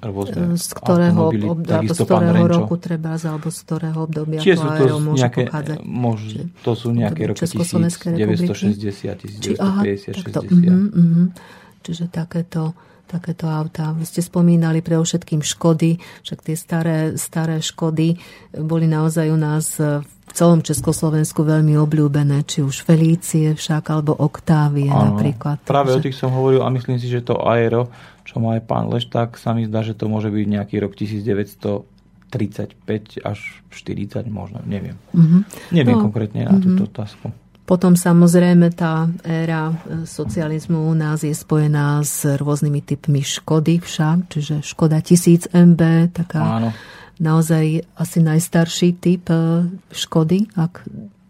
rôzne 0.07 0.55
z 0.55 0.71
ktorého, 0.77 1.35
obda, 1.51 1.83
z 1.83 1.99
ktorého 1.99 2.47
roku 2.47 2.77
treba, 2.79 3.19
alebo 3.19 3.51
z 3.51 3.59
ktorého 3.67 3.99
obdobia 4.07 4.39
Čiže 4.39 4.57
sú 4.61 4.69
to 4.69 4.99
môže 5.03 5.19
nejaké, 5.25 5.43
môž, 5.83 6.21
to 6.63 6.73
sú 6.79 6.89
nejaké 6.95 7.23
roky 7.33 7.43
1960, 7.43 9.27
1950, 9.27 10.23
60. 10.23 11.66
Čiže 11.87 12.11
takéto, 12.11 12.75
takéto 13.07 13.47
autá. 13.47 13.95
Vy 13.95 14.03
ste 14.03 14.19
spomínali 14.19 14.83
pre 14.83 14.99
všetkým 14.99 15.39
Škody, 15.39 16.03
však 16.27 16.43
tie 16.43 16.59
staré, 16.59 17.15
staré 17.15 17.63
Škody 17.63 18.19
boli 18.59 18.91
naozaj 18.91 19.31
u 19.31 19.39
nás 19.39 19.79
v 19.79 20.03
celom 20.35 20.67
Československu 20.67 21.47
veľmi 21.47 21.79
obľúbené, 21.79 22.43
či 22.43 22.67
už 22.67 22.83
Felície 22.83 23.55
však, 23.55 23.95
alebo 23.95 24.19
Oktávie 24.19 24.91
ano, 24.91 25.15
napríklad. 25.15 25.63
Práve 25.63 25.95
takže... 25.95 26.03
o 26.03 26.03
tých 26.03 26.19
som 26.19 26.35
hovoril 26.35 26.67
a 26.67 26.75
myslím 26.75 26.99
si, 26.99 27.07
že 27.07 27.23
to 27.23 27.39
Aero, 27.47 27.87
čo 28.27 28.43
má 28.43 28.59
aj 28.59 28.67
pán 28.67 28.91
Lešták, 28.91 29.39
sa 29.39 29.55
mi 29.55 29.71
zdá, 29.71 29.87
že 29.87 29.95
to 29.95 30.11
môže 30.11 30.35
byť 30.35 30.47
nejaký 30.51 30.83
rok 30.83 30.99
1935 30.99 33.23
až 33.23 33.39
40 33.71 34.27
možno, 34.27 34.59
neviem. 34.67 34.99
Mm-hmm. 35.15 35.71
Neviem 35.71 35.95
no, 35.95 36.11
konkrétne 36.11 36.43
na 36.43 36.59
mm-hmm. 36.59 36.75
túto 36.75 36.91
otázku. 36.91 37.31
Potom 37.67 37.99
samozrejme 37.99 38.71
tá 38.79 39.11
éra 39.27 39.75
e, 39.75 40.07
socializmu 40.07 40.87
u 40.87 40.95
nás 40.95 41.27
je 41.27 41.35
spojená 41.35 41.99
s 42.07 42.23
rôznymi 42.23 42.79
typmi 42.79 43.27
škody 43.27 43.83
však, 43.83 44.31
čiže 44.31 44.55
škoda 44.63 45.03
1000 45.03 45.51
MB, 45.51 45.83
taká 46.15 46.43
Áno. 46.63 46.71
naozaj 47.19 47.83
asi 47.99 48.19
najstarší 48.23 49.03
typ 49.03 49.27
e, 49.35 49.67
škody, 49.91 50.47
ak 50.55 50.87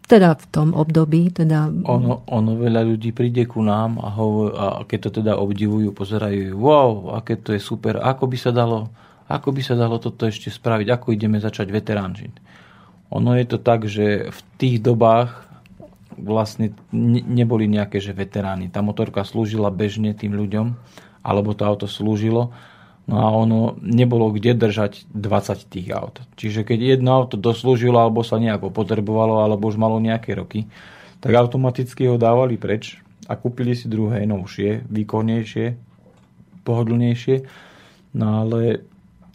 teda 0.07 0.37
v 0.37 0.45
tom 0.53 0.77
období. 0.77 1.33
Teda... 1.33 1.67
Ono, 1.67 2.21
ono 2.29 2.51
veľa 2.53 2.85
ľudí 2.85 3.11
príde 3.17 3.49
ku 3.49 3.65
nám 3.65 3.97
a, 3.97 4.13
ho, 4.13 4.53
a 4.53 4.65
keď 4.85 5.09
to 5.09 5.25
teda 5.25 5.33
obdivujú, 5.41 5.89
pozerajú, 5.91 6.53
wow, 6.53 7.17
aké 7.17 7.35
to 7.41 7.57
je 7.57 7.61
super, 7.61 7.97
ako 7.97 8.29
by 8.29 8.37
sa 8.37 8.53
dalo, 8.53 8.93
ako 9.25 9.51
by 9.51 9.61
sa 9.65 9.73
dalo 9.73 9.97
toto 9.97 10.29
ešte 10.29 10.53
spraviť, 10.53 10.87
ako 10.87 11.17
ideme 11.17 11.41
začať 11.41 11.67
veteránčiť. 11.73 12.33
Ono 13.09 13.31
je 13.35 13.45
to 13.47 13.57
tak, 13.59 13.87
že 13.87 14.31
v 14.31 14.39
tých 14.59 14.83
dobách 14.83 15.46
vlastne 16.17 16.73
neboli 16.93 17.69
nejaké 17.69 18.01
že 18.01 18.11
veteráni. 18.11 18.67
Tá 18.67 18.81
motorka 18.81 19.21
slúžila 19.23 19.69
bežne 19.69 20.11
tým 20.17 20.33
ľuďom, 20.33 20.73
alebo 21.21 21.53
to 21.53 21.63
auto 21.63 21.87
slúžilo, 21.87 22.51
no 23.07 23.15
a 23.21 23.27
ono 23.31 23.79
nebolo 23.79 24.33
kde 24.33 24.57
držať 24.57 25.07
20 25.13 25.71
tých 25.71 25.87
aut. 25.95 26.19
Čiže 26.35 26.67
keď 26.67 26.97
jedno 26.97 27.15
auto 27.23 27.39
doslúžilo, 27.39 27.95
alebo 28.01 28.25
sa 28.25 28.41
nejako 28.41 28.73
potrebovalo, 28.73 29.45
alebo 29.45 29.69
už 29.69 29.79
malo 29.79 30.01
nejaké 30.01 30.35
roky, 30.35 30.67
tak 31.21 31.33
automaticky 31.33 32.05
ho 32.09 32.19
dávali 32.19 32.59
preč 32.59 32.99
a 33.25 33.35
kúpili 33.35 33.73
si 33.73 33.89
druhé, 33.89 34.23
novšie, 34.27 34.85
výkonnejšie, 34.87 35.75
pohodlnejšie. 36.67 37.47
No 38.17 38.45
ale 38.45 38.87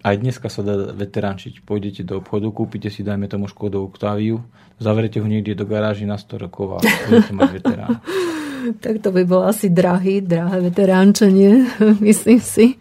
aj 0.03 0.15
dneska 0.19 0.51
sa 0.51 0.67
dá 0.67 0.75
veteránčiť. 0.93 1.63
Pôjdete 1.63 2.03
do 2.03 2.19
obchodu, 2.19 2.51
kúpite 2.51 2.91
si, 2.91 3.07
dajme 3.07 3.31
tomu 3.31 3.47
Škodu 3.47 3.79
Octaviu, 3.79 4.43
zavrete 4.83 5.23
ho 5.23 5.27
niekde 5.31 5.55
do 5.55 5.65
garáži 5.65 6.05
na 6.05 6.19
100 6.19 6.43
rokov 6.43 6.79
a 6.79 6.79
budete 6.83 7.33
mať 7.33 7.51
veterán. 7.63 7.91
tak 8.85 9.03
to 9.03 9.15
by 9.15 9.23
bolo 9.23 9.47
asi 9.47 9.71
drahý, 9.71 10.23
drahé 10.23 10.59
veteránčenie, 10.71 11.67
myslím 12.09 12.43
si. 12.43 12.79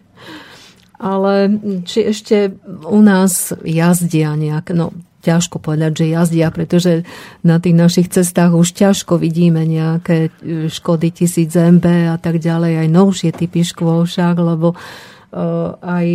Ale 1.02 1.50
či 1.82 2.14
ešte 2.14 2.54
u 2.86 3.00
nás 3.02 3.50
jazdia 3.66 4.38
nejak, 4.38 4.70
no 4.70 4.94
ťažko 5.22 5.62
povedať, 5.62 6.02
že 6.02 6.14
jazdia, 6.14 6.50
pretože 6.50 7.06
na 7.46 7.62
tých 7.62 7.78
našich 7.78 8.10
cestách 8.10 8.54
už 8.54 8.74
ťažko 8.74 9.22
vidíme 9.22 9.62
nejaké 9.62 10.34
škody 10.66 11.14
1000 11.14 11.78
MB 11.78 11.86
a 12.10 12.18
tak 12.18 12.42
ďalej, 12.42 12.86
aj 12.86 12.88
novšie 12.90 13.30
typy 13.30 13.62
škôl 13.62 14.02
však, 14.02 14.34
lebo 14.34 14.74
aj 15.78 16.06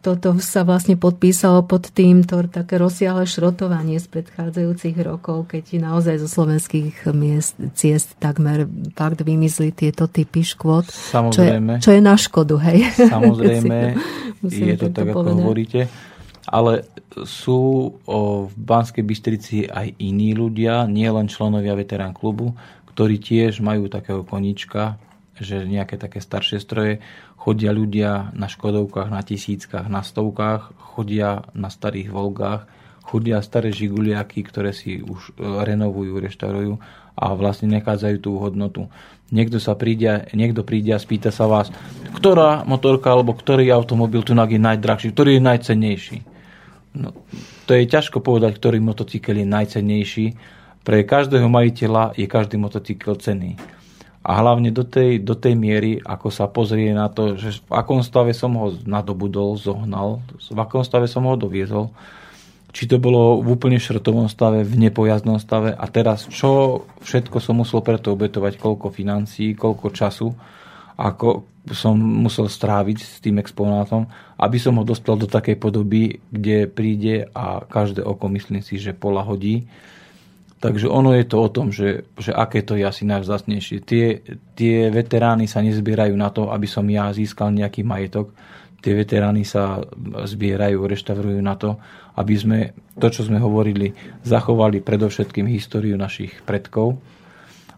toto 0.00 0.40
sa 0.40 0.64
vlastne 0.64 0.96
podpísalo 0.96 1.60
pod 1.68 1.92
týmto 1.92 2.40
také 2.48 2.80
rozsiahle 2.80 3.28
šrotovanie 3.28 4.00
z 4.00 4.08
predchádzajúcich 4.08 4.96
rokov, 5.04 5.52
keď 5.52 5.76
naozaj 5.76 6.24
zo 6.24 6.28
slovenských 6.28 7.04
miest, 7.12 7.60
ciest 7.76 8.16
takmer 8.16 8.64
fakt 8.96 9.20
vymizli 9.20 9.76
tieto 9.76 10.08
typy 10.08 10.40
škôd. 10.40 10.88
Samozrejme. 10.88 11.76
Čo 11.76 11.76
je, 11.76 11.84
čo 11.84 11.90
je 11.92 12.00
na 12.00 12.16
škodu, 12.16 12.56
hej? 12.64 12.88
Samozrejme, 13.12 13.78
je 14.48 14.76
to 14.80 14.88
tak, 14.88 15.12
povedať. 15.12 15.36
ako 15.36 15.40
hovoríte. 15.44 15.80
Ale 16.48 16.88
sú 17.28 17.60
o, 18.08 18.48
v 18.48 18.54
Banskej 18.56 19.04
Bystrici 19.04 19.68
aj 19.68 20.00
iní 20.00 20.32
ľudia, 20.32 20.88
nie 20.88 21.06
len 21.12 21.28
členovia 21.28 21.76
veterán 21.76 22.16
klubu, 22.16 22.56
ktorí 22.96 23.20
tiež 23.20 23.60
majú 23.60 23.92
takého 23.92 24.24
konička, 24.24 24.96
že 25.40 25.64
nejaké 25.64 26.00
také 26.00 26.20
staršie 26.20 26.58
stroje, 26.60 27.00
chodia 27.40 27.72
ľudia 27.72 28.36
na 28.36 28.52
Škodovkách, 28.52 29.08
na 29.08 29.24
tisíckach, 29.24 29.88
na 29.88 30.04
stovkách, 30.04 30.76
chodia 30.76 31.48
na 31.56 31.72
starých 31.72 32.12
Volgách, 32.12 32.68
chodia 33.00 33.40
staré 33.40 33.72
žiguliaky, 33.72 34.44
ktoré 34.44 34.76
si 34.76 35.00
už 35.00 35.32
e, 35.34 35.48
renovujú, 35.64 36.20
reštaurujú 36.20 36.76
a 37.16 37.24
vlastne 37.32 37.72
nekádzajú 37.72 38.16
tú 38.20 38.36
hodnotu. 38.36 38.92
Niekto, 39.32 39.56
sa 39.56 39.72
príde, 39.72 40.28
niekto 40.36 40.68
príde 40.68 40.92
a 40.92 41.00
spýta 41.00 41.32
sa 41.32 41.48
vás, 41.48 41.72
ktorá 42.12 42.68
motorka 42.68 43.08
alebo 43.08 43.32
ktorý 43.32 43.72
automobil 43.72 44.20
tu 44.20 44.36
je 44.36 44.60
najdrahší, 44.60 45.08
ktorý 45.16 45.40
je 45.40 45.42
najcennejší. 45.42 46.18
No, 47.00 47.14
to 47.64 47.72
je 47.72 47.86
ťažko 47.86 48.20
povedať, 48.20 48.58
ktorý 48.58 48.82
motocykel 48.82 49.40
je 49.40 49.46
najcennejší. 49.46 50.26
Pre 50.82 50.98
každého 51.06 51.46
majiteľa 51.46 52.18
je 52.18 52.26
každý 52.26 52.58
motocykel 52.58 53.16
cenný 53.16 53.56
a 54.20 54.30
hlavne 54.36 54.68
do 54.68 54.84
tej, 54.84 55.24
do 55.24 55.32
tej 55.32 55.56
miery, 55.56 55.96
ako 55.96 56.28
sa 56.28 56.44
pozrie 56.44 56.92
na 56.92 57.08
to, 57.08 57.40
že 57.40 57.64
v 57.64 57.72
akom 57.72 58.04
stave 58.04 58.36
som 58.36 58.52
ho 58.60 58.76
nadobudol, 58.84 59.56
zohnal, 59.56 60.20
v 60.36 60.58
akom 60.60 60.84
stave 60.84 61.08
som 61.08 61.24
ho 61.24 61.40
doviezol, 61.40 61.88
či 62.70 62.84
to 62.86 63.00
bolo 63.00 63.40
v 63.40 63.56
úplne 63.56 63.80
šrtovom 63.80 64.28
stave, 64.28 64.62
v 64.62 64.76
nepojazdnom 64.76 65.40
stave. 65.40 65.72
A 65.72 65.84
teraz 65.88 66.28
čo 66.28 66.84
všetko 67.02 67.40
som 67.40 67.58
musel 67.58 67.80
preto 67.80 68.12
obetovať, 68.12 68.60
koľko 68.60 68.92
financií, 68.92 69.56
koľko 69.56 69.86
času, 69.90 70.28
ako 71.00 71.48
som 71.72 71.96
musel 71.96 72.46
stráviť 72.48 72.98
s 73.00 73.16
tým 73.24 73.40
exponátom, 73.40 74.04
aby 74.36 74.56
som 74.60 74.76
ho 74.76 74.84
dostal 74.84 75.16
do 75.16 75.28
takej 75.28 75.56
podoby, 75.56 76.20
kde 76.28 76.68
príde 76.68 77.28
a 77.32 77.64
každé 77.64 78.04
oko 78.04 78.28
myslím 78.32 78.60
si, 78.60 78.76
že 78.76 78.92
polahodí 78.92 79.64
Takže 80.60 80.92
ono 80.92 81.16
je 81.16 81.24
to 81.24 81.40
o 81.40 81.48
tom, 81.48 81.72
že, 81.72 82.04
že 82.20 82.36
aké 82.36 82.60
to 82.60 82.76
je 82.76 82.84
asi 82.84 83.08
najvzácnejšie. 83.08 83.80
Tie, 83.80 84.20
tie 84.52 84.92
veterány 84.92 85.48
sa 85.48 85.64
nezbierajú 85.64 86.12
na 86.12 86.28
to, 86.28 86.52
aby 86.52 86.68
som 86.68 86.84
ja 86.84 87.08
získal 87.16 87.48
nejaký 87.56 87.80
majetok. 87.80 88.36
Tie 88.84 88.92
veterány 88.92 89.48
sa 89.48 89.80
zbierajú, 90.28 90.84
reštaurujú 90.84 91.40
na 91.40 91.56
to, 91.56 91.80
aby 92.20 92.34
sme 92.36 92.58
to, 93.00 93.08
čo 93.08 93.24
sme 93.24 93.40
hovorili, 93.40 93.96
zachovali 94.20 94.84
predovšetkým 94.84 95.48
históriu 95.48 95.96
našich 95.96 96.44
predkov, 96.44 97.00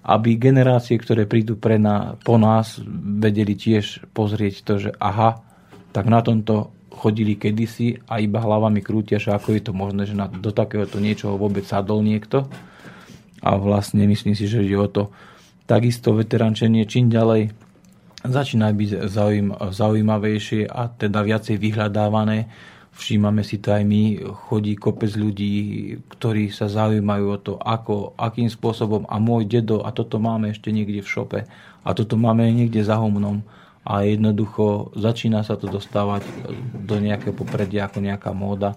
aby 0.02 0.34
generácie, 0.34 0.98
ktoré 0.98 1.30
prídu 1.30 1.54
pre 1.54 1.78
na, 1.78 2.18
po 2.18 2.34
nás, 2.34 2.82
vedeli 3.22 3.54
tiež 3.54 4.10
pozrieť 4.10 4.54
to, 4.66 4.74
že 4.82 4.90
aha, 4.98 5.38
tak 5.94 6.10
na 6.10 6.18
tomto 6.18 6.74
chodili 6.90 7.38
kedysi 7.38 8.02
a 8.10 8.18
iba 8.18 8.42
hlavami 8.42 8.82
krútia, 8.82 9.22
že 9.22 9.30
ako 9.30 9.54
je 9.54 9.62
to 9.62 9.70
možné, 9.70 10.02
že 10.02 10.18
na, 10.18 10.26
do 10.26 10.50
takéhoto 10.50 10.98
niečoho 10.98 11.38
vôbec 11.38 11.62
sadol 11.62 12.02
niekto 12.02 12.50
a 13.42 13.58
vlastne 13.58 14.06
myslím 14.06 14.38
si, 14.38 14.46
že 14.46 14.62
ide 14.62 14.78
o 14.78 14.86
to 14.86 15.10
takisto 15.66 16.14
veterančenie 16.14 16.86
čím 16.86 17.10
ďalej 17.10 17.50
začína 18.22 18.70
byť 18.70 18.90
zaujímavejšie 19.74 20.70
a 20.70 20.86
teda 20.86 21.26
viacej 21.26 21.58
vyhľadávané. 21.58 22.46
Všímame 22.92 23.40
si 23.40 23.56
to 23.56 23.72
aj 23.72 23.82
my, 23.88 24.20
chodí 24.52 24.76
kopec 24.76 25.16
ľudí, 25.16 25.54
ktorí 26.12 26.52
sa 26.52 26.68
zaujímajú 26.68 27.24
o 27.24 27.38
to, 27.40 27.54
ako, 27.56 28.12
akým 28.20 28.52
spôsobom 28.52 29.08
a 29.08 29.16
môj 29.16 29.48
dedo 29.48 29.80
a 29.80 29.90
toto 29.96 30.20
máme 30.20 30.52
ešte 30.52 30.68
niekde 30.68 31.00
v 31.00 31.08
šope 31.08 31.40
a 31.82 31.88
toto 31.96 32.20
máme 32.20 32.44
niekde 32.52 32.84
za 32.84 33.00
homnom 33.00 33.40
a 33.82 34.04
jednoducho 34.04 34.94
začína 34.94 35.42
sa 35.42 35.56
to 35.56 35.72
dostávať 35.72 36.22
do 36.84 37.00
nejakého 37.00 37.34
popredia 37.34 37.88
ako 37.88 37.98
nejaká 38.04 38.30
móda. 38.36 38.76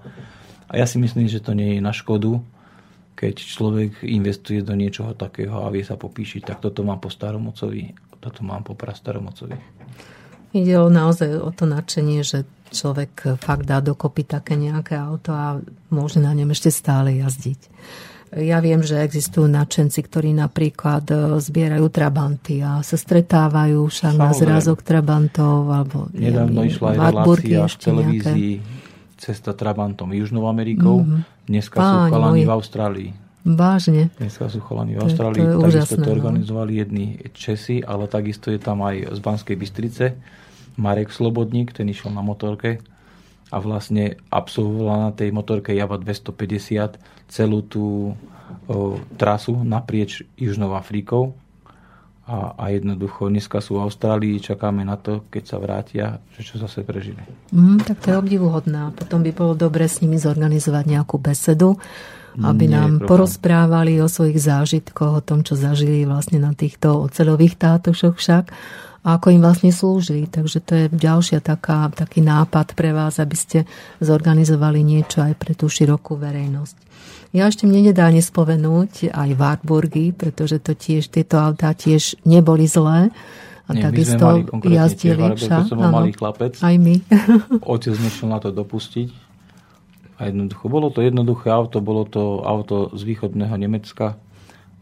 A 0.66 0.80
ja 0.80 0.88
si 0.90 0.98
myslím, 0.98 1.30
že 1.30 1.44
to 1.44 1.54
nie 1.54 1.78
je 1.78 1.82
na 1.84 1.94
škodu, 1.94 2.42
keď 3.16 3.36
človek 3.40 3.92
investuje 4.04 4.60
do 4.60 4.76
niečoho 4.76 5.16
takého 5.16 5.64
a 5.64 5.72
vie 5.72 5.82
sa 5.82 5.96
popíšiť, 5.96 6.52
tak 6.52 6.58
toto 6.60 6.84
mám 6.84 7.00
po 7.00 7.08
staromocovi, 7.08 7.96
toto 8.20 8.44
mám 8.44 8.68
po 8.68 8.76
prastaromocovi. 8.76 9.56
Ide 10.56 10.76
o 10.80 10.92
naozaj 10.92 11.40
o 11.40 11.52
to 11.52 11.68
nadšenie, 11.68 12.24
že 12.24 12.44
človek 12.72 13.40
fakt 13.40 13.68
dá 13.68 13.80
dokopy 13.80 14.28
také 14.28 14.60
nejaké 14.60 15.00
auto 15.00 15.32
a 15.32 15.60
môže 15.92 16.20
na 16.20 16.36
ňom 16.36 16.52
ešte 16.52 16.72
stále 16.72 17.16
jazdiť. 17.24 17.62
Ja 18.36 18.60
viem, 18.60 18.84
že 18.84 19.00
existujú 19.00 19.48
nadšenci, 19.48 20.00
ktorí 20.12 20.36
napríklad 20.36 21.08
e, 21.08 21.40
zbierajú 21.40 21.88
trabanty 21.88 22.60
a 22.60 22.84
sa 22.84 23.00
stretávajú 23.00 23.88
však 23.88 24.12
na 24.12 24.36
zrazok 24.36 24.84
trabantov 24.84 25.72
alebo 25.72 26.12
Nedávno 26.12 26.68
ja 26.68 26.68
išla 26.68 26.88
aj 26.92 26.98
relácia 27.00 27.60
v 27.64 27.78
televízii 27.80 28.52
nejaké 28.60 28.84
cesta 29.16 29.56
Trabantom 29.56 30.12
Južnou 30.12 30.46
Amerikou. 30.52 31.02
Mm-hmm. 31.02 31.35
Dneska 31.46 31.78
Páň, 31.78 31.90
sú 31.90 32.00
chalani 32.12 32.42
v 32.42 32.52
Austrálii. 32.52 33.10
Vážne. 33.46 34.10
Dneska 34.18 34.50
sú 34.50 34.60
chalani 34.66 34.98
v 34.98 35.06
Austrálii. 35.06 35.42
To, 35.46 35.62
to 35.62 35.70
takisto 35.70 35.70
úžasné, 35.70 35.98
to 36.02 36.10
no. 36.10 36.16
organizovali 36.18 36.72
no. 36.74 36.80
jedni 36.82 37.08
Česi, 37.32 37.78
ale 37.86 38.10
takisto 38.10 38.50
je 38.50 38.58
tam 38.58 38.82
aj 38.82 39.14
z 39.14 39.20
Banskej 39.22 39.56
Bystrice. 39.56 40.06
Marek 40.76 41.14
Slobodník, 41.14 41.72
ten 41.72 41.86
išiel 41.88 42.10
na 42.12 42.26
motorke 42.26 42.82
a 43.54 43.58
vlastne 43.62 44.18
absolvoval 44.34 44.98
na 45.08 45.12
tej 45.14 45.30
motorke 45.30 45.72
Java 45.72 46.02
250 46.02 46.98
celú 47.30 47.62
tú 47.62 48.18
o, 48.66 48.98
trasu 49.16 49.54
naprieč 49.62 50.26
Južnou 50.36 50.74
Afrikou 50.74 51.38
a, 52.26 52.58
a 52.58 52.64
jednoducho 52.74 53.30
dneska 53.30 53.62
sú 53.62 53.78
v 53.78 53.86
Austrálii, 53.86 54.42
čakáme 54.42 54.82
na 54.82 54.98
to, 54.98 55.30
keď 55.30 55.44
sa 55.46 55.58
vrátia, 55.62 56.06
že 56.34 56.42
čo 56.42 56.58
zase 56.58 56.82
prežili. 56.82 57.22
Mm, 57.54 57.86
tak 57.86 58.02
to 58.02 58.12
je 58.12 58.18
obdivuhodné. 58.18 58.98
Potom 58.98 59.22
by 59.22 59.30
bolo 59.30 59.54
dobre 59.54 59.86
s 59.86 60.02
nimi 60.02 60.18
zorganizovať 60.18 60.84
nejakú 60.90 61.22
besedu, 61.22 61.78
aby 62.36 62.66
Nie 62.68 62.82
nám 62.82 63.06
porozprávali 63.06 64.02
o 64.02 64.10
svojich 64.10 64.42
zážitkoch, 64.42 65.22
o 65.22 65.26
tom, 65.26 65.46
čo 65.46 65.56
zažili 65.56 66.04
vlastne 66.04 66.42
na 66.42 66.52
týchto 66.52 67.08
oceľových 67.08 67.56
tátošoch 67.56 68.18
však 68.18 68.46
a 69.06 69.22
ako 69.22 69.38
im 69.38 69.42
vlastne 69.46 69.70
slúžili. 69.70 70.26
Takže 70.26 70.58
to 70.66 70.74
je 70.76 70.86
ďalšia 70.90 71.40
taká, 71.46 71.94
taký 71.94 72.26
nápad 72.26 72.74
pre 72.74 72.90
vás, 72.90 73.22
aby 73.22 73.38
ste 73.38 73.70
zorganizovali 74.02 74.82
niečo 74.82 75.22
aj 75.22 75.38
pre 75.38 75.54
tú 75.54 75.70
širokú 75.70 76.18
verejnosť. 76.18 76.76
Ja 77.36 77.52
ešte 77.52 77.68
mne 77.68 77.92
nedá 77.92 78.08
nespovenúť 78.16 79.12
aj 79.12 79.30
Warburgy, 79.36 80.16
pretože 80.16 80.56
to 80.64 80.72
tiež, 80.72 81.12
tieto 81.12 81.36
autá 81.36 81.76
tiež 81.76 82.16
neboli 82.24 82.64
zlé. 82.64 83.12
A 83.68 83.76
Nie, 83.76 83.92
takisto 83.92 84.48
jazdili 84.64 85.36
však. 85.36 85.68
som 85.68 85.84
malý 85.84 86.16
chlapec. 86.16 86.56
Aj 86.64 86.76
my. 86.80 86.96
Otec 87.76 87.92
nešiel 88.00 88.32
na 88.32 88.40
to 88.40 88.56
dopustiť. 88.56 89.12
A 90.16 90.32
jednoducho, 90.32 90.72
bolo 90.72 90.88
to 90.88 91.04
jednoduché 91.04 91.52
auto, 91.52 91.84
bolo 91.84 92.08
to 92.08 92.40
auto 92.48 92.96
z 92.96 93.04
východného 93.04 93.52
Nemecka, 93.60 94.16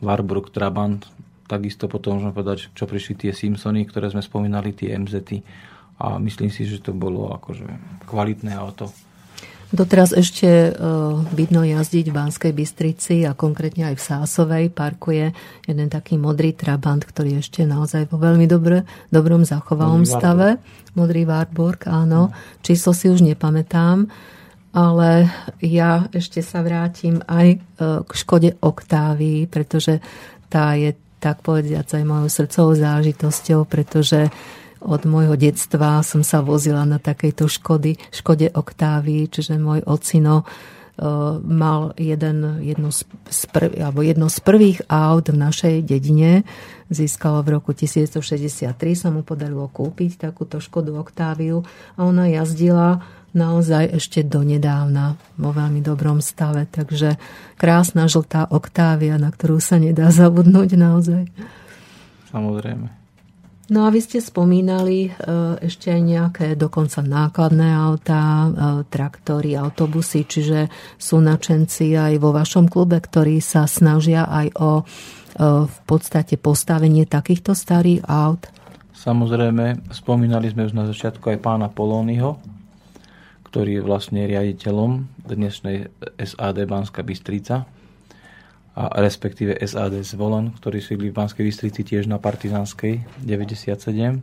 Warburg 0.05 0.53
Trabant. 0.53 1.09
Takisto 1.49 1.89
potom 1.89 2.21
môžeme 2.21 2.37
povedať, 2.37 2.69
čo 2.77 2.85
prišli 2.85 3.17
tie 3.17 3.31
Simpsony, 3.33 3.89
ktoré 3.89 4.13
sme 4.13 4.21
spomínali, 4.21 4.77
tie 4.77 4.93
MZ. 4.93 5.41
A 5.97 6.21
myslím 6.21 6.53
si, 6.53 6.69
že 6.69 6.85
to 6.85 6.93
bolo 6.93 7.33
akože 7.33 7.65
kvalitné 8.05 8.53
auto. 8.53 8.93
Doteraz 9.73 10.13
ešte 10.13 10.69
uh, 10.69 11.17
vidno 11.33 11.65
jazdiť 11.65 12.05
v 12.05 12.13
Banskej 12.13 12.53
Bystrici 12.53 13.25
a 13.25 13.33
konkrétne 13.33 13.89
aj 13.89 13.95
v 13.97 14.05
Sásovej 14.05 14.65
parkuje 14.69 15.33
jeden 15.65 15.89
taký 15.89 16.21
modrý 16.21 16.53
Trabant, 16.53 17.01
ktorý 17.01 17.41
ešte 17.41 17.65
naozaj 17.65 18.05
vo 18.05 18.21
veľmi 18.21 18.45
dobre, 18.45 18.85
dobrom 19.09 19.41
zachovalom 19.41 20.05
modrý 20.05 20.13
stave. 20.13 20.49
Warburg. 20.61 20.93
Modrý 20.93 21.21
Warburg, 21.25 21.79
áno. 21.89 22.29
No. 22.29 22.37
Číslo 22.61 22.93
si 22.93 23.09
už 23.09 23.25
nepamätám. 23.25 24.13
Ale 24.77 25.33
ja 25.57 26.05
ešte 26.13 26.45
sa 26.45 26.61
vrátim 26.61 27.25
aj 27.25 27.57
uh, 27.57 28.05
k 28.05 28.11
Škode 28.13 28.53
Oktávii, 28.61 29.49
pretože 29.49 30.05
tá 30.53 30.77
je 30.77 30.93
tak 31.17 31.41
povediac 31.41 31.89
aj 31.89 32.03
mojou 32.05 32.29
srdcovou 32.29 32.77
zážitosťou, 32.77 33.65
pretože 33.65 34.29
od 34.83 35.01
môjho 35.07 35.39
detstva 35.39 36.03
som 36.03 36.21
sa 36.21 36.43
vozila 36.43 36.83
na 36.83 36.99
takejto 36.99 37.47
škody, 37.47 37.95
škode 38.11 38.51
Oktávy, 38.51 39.31
čiže 39.31 39.55
môj 39.55 39.81
ocino 39.87 40.43
e, 40.43 40.45
mal 41.39 41.95
jeden, 41.95 42.63
jedno, 42.63 42.91
z, 42.93 43.41
prv, 43.49 43.79
alebo 43.79 44.03
jedno 44.03 44.27
z 44.27 44.37
prvých 44.43 44.79
aut 44.91 45.31
v 45.31 45.37
našej 45.39 45.75
dedine. 45.87 46.43
Získalo 46.91 47.41
v 47.41 47.57
roku 47.57 47.71
1963, 47.71 48.71
sa 48.93 49.09
mu 49.09 49.23
podarilo 49.25 49.65
kúpiť 49.71 50.29
takúto 50.29 50.59
Škodu 50.61 50.93
Oktáviu 50.93 51.65
a 51.97 51.99
ona 52.05 52.29
jazdila 52.29 53.01
naozaj 53.33 53.97
ešte 53.97 54.21
donedávna 54.21 55.17
vo 55.41 55.49
veľmi 55.51 55.81
dobrom 55.81 56.21
stave. 56.21 56.69
Takže 56.69 57.17
krásna 57.57 58.05
žltá 58.05 58.45
Oktávia, 58.53 59.17
na 59.17 59.33
ktorú 59.33 59.57
sa 59.57 59.81
nedá 59.81 60.13
zabudnúť 60.13 60.77
naozaj. 60.77 61.23
Samozrejme. 62.29 63.02
No 63.73 63.89
a 63.89 63.89
vy 63.89 64.05
ste 64.05 64.21
spomínali 64.21 65.09
e, 65.09 65.11
ešte 65.65 65.89
aj 65.89 66.01
nejaké 66.05 66.47
dokonca 66.53 67.01
nákladné 67.01 67.73
autá, 67.73 68.21
e, 68.21 68.49
traktory, 68.85 69.57
autobusy, 69.57 70.29
čiže 70.29 70.69
sú 71.01 71.17
načenci 71.17 71.97
aj 71.97 72.21
vo 72.21 72.29
vašom 72.29 72.69
klube, 72.69 73.01
ktorí 73.01 73.41
sa 73.41 73.65
snažia 73.65 74.29
aj 74.29 74.47
o 74.61 74.71
e, 74.77 74.83
v 75.65 75.77
podstate 75.89 76.37
postavenie 76.37 77.09
takýchto 77.09 77.57
starých 77.57 78.05
aut? 78.05 78.45
Samozrejme, 78.93 79.89
spomínali 79.89 80.53
sme 80.53 80.69
už 80.69 80.77
na 80.77 80.85
začiatku 80.85 81.33
aj 81.33 81.41
pána 81.41 81.65
Polónyho, 81.65 82.37
ktorý 83.49 83.81
je 83.81 83.85
vlastne 83.89 84.21
riaditeľom 84.29 85.25
dnešnej 85.25 85.89
SAD 86.21 86.69
Banská 86.69 87.01
Bystrica 87.01 87.65
a 88.73 88.89
respektíve 88.97 89.53
SAD 89.61 90.01
Zvolen, 90.01 90.49
ktorý 90.57 90.81
sídli 90.81 91.13
v 91.13 91.17
Banskej 91.21 91.45
Bystrici 91.45 91.85
tiež 91.85 92.09
na 92.09 92.17
Partizánskej 92.17 93.05
97. 93.21 94.17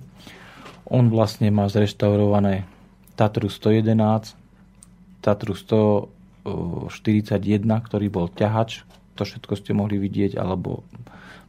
On 0.90 1.06
vlastne 1.06 1.54
má 1.54 1.70
zreštaurované 1.70 2.66
Tatru 3.14 3.46
111, 3.46 4.34
Tatru 5.22 5.54
141, 5.54 7.62
ktorý 7.62 8.06
bol 8.10 8.26
ťahač, 8.26 8.82
to 9.14 9.22
všetko 9.22 9.54
ste 9.54 9.70
mohli 9.70 10.02
vidieť, 10.02 10.34
alebo 10.34 10.82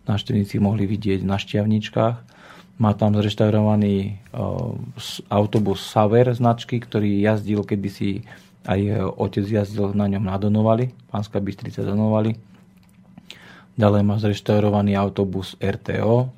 návštevníci 0.06 0.62
mohli 0.62 0.86
vidieť 0.86 1.26
na 1.26 1.42
šťavničkách. 1.42 2.18
Má 2.78 2.94
tam 2.94 3.18
zreštaurovaný 3.18 4.22
autobus 5.26 5.90
Saver 5.90 6.30
značky, 6.38 6.78
ktorý 6.78 7.18
jazdil 7.18 7.66
kedysi 7.66 8.30
aj 8.62 9.10
otec 9.18 9.50
jazdil 9.50 9.90
na 9.98 10.06
ňom 10.06 10.22
na 10.22 10.38
Donovali, 10.38 10.94
Pánska 11.10 11.42
Bystrica 11.42 11.82
Donovali 11.82 12.51
Ďalej 13.82 14.02
má 14.06 14.16
zreštaurovaný 14.22 14.94
autobus 14.94 15.58
RTO, 15.58 16.30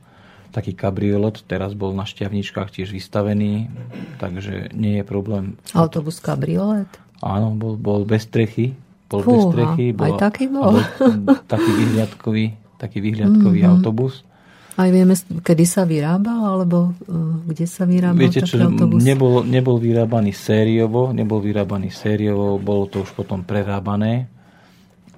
taký 0.56 0.72
kabriolet, 0.72 1.44
teraz 1.44 1.76
bol 1.76 1.92
na 1.92 2.08
šťavničkách 2.08 2.72
tiež 2.72 2.96
vystavený, 2.96 3.68
takže 4.16 4.72
nie 4.72 5.02
je 5.02 5.04
problém. 5.04 5.60
Autobus 5.76 6.24
kabriolet? 6.24 6.88
Áno, 7.20 7.52
bol, 7.52 7.76
bol 7.76 8.08
bez 8.08 8.32
strechy. 8.32 8.72
Bol 9.12 9.28
Fúha, 9.28 9.36
bez 9.36 9.44
strechy. 9.52 9.86
Bol, 9.92 10.06
aj 10.08 10.12
taký 10.24 10.46
bol? 10.48 10.80
bol 10.80 11.36
taký 11.52 11.72
vyhliadkový, 11.84 12.46
taký 12.80 12.98
vyhliadkový 13.04 13.60
mm-hmm. 13.60 13.74
autobus. 13.76 14.24
Aj 14.74 14.90
vieme, 14.90 15.14
kedy 15.20 15.66
sa 15.68 15.84
vyrábal, 15.84 16.40
alebo 16.48 16.96
uh, 16.96 17.44
kde 17.44 17.68
sa 17.68 17.84
vyrábal 17.84 18.24
Viete, 18.24 18.42
čo, 18.48 18.56
autobus? 18.58 19.04
Nebol, 19.04 19.44
nebol 19.44 19.78
vyrábaný 19.84 20.32
sériovo, 20.32 21.12
nebol 21.12 21.44
vyrábaný 21.44 21.92
sériovo, 21.92 22.56
bolo 22.56 22.88
to 22.88 23.04
už 23.04 23.12
potom 23.14 23.44
prerábané 23.44 24.32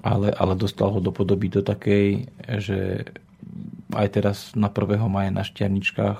ale, 0.06 0.30
ale 0.30 0.54
dostal 0.54 0.94
ho 0.94 1.02
do 1.02 1.10
podoby 1.10 1.50
do 1.50 1.66
takej, 1.66 2.30
že 2.62 3.10
aj 3.90 4.08
teraz 4.14 4.36
na 4.54 4.70
1. 4.70 5.02
maja 5.10 5.34
na 5.34 5.42
Šťavničkách 5.42 6.18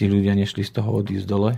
tí 0.00 0.08
ľudia 0.08 0.32
nešli 0.32 0.64
z 0.64 0.80
toho 0.80 1.04
odísť 1.04 1.26
dole. 1.28 1.52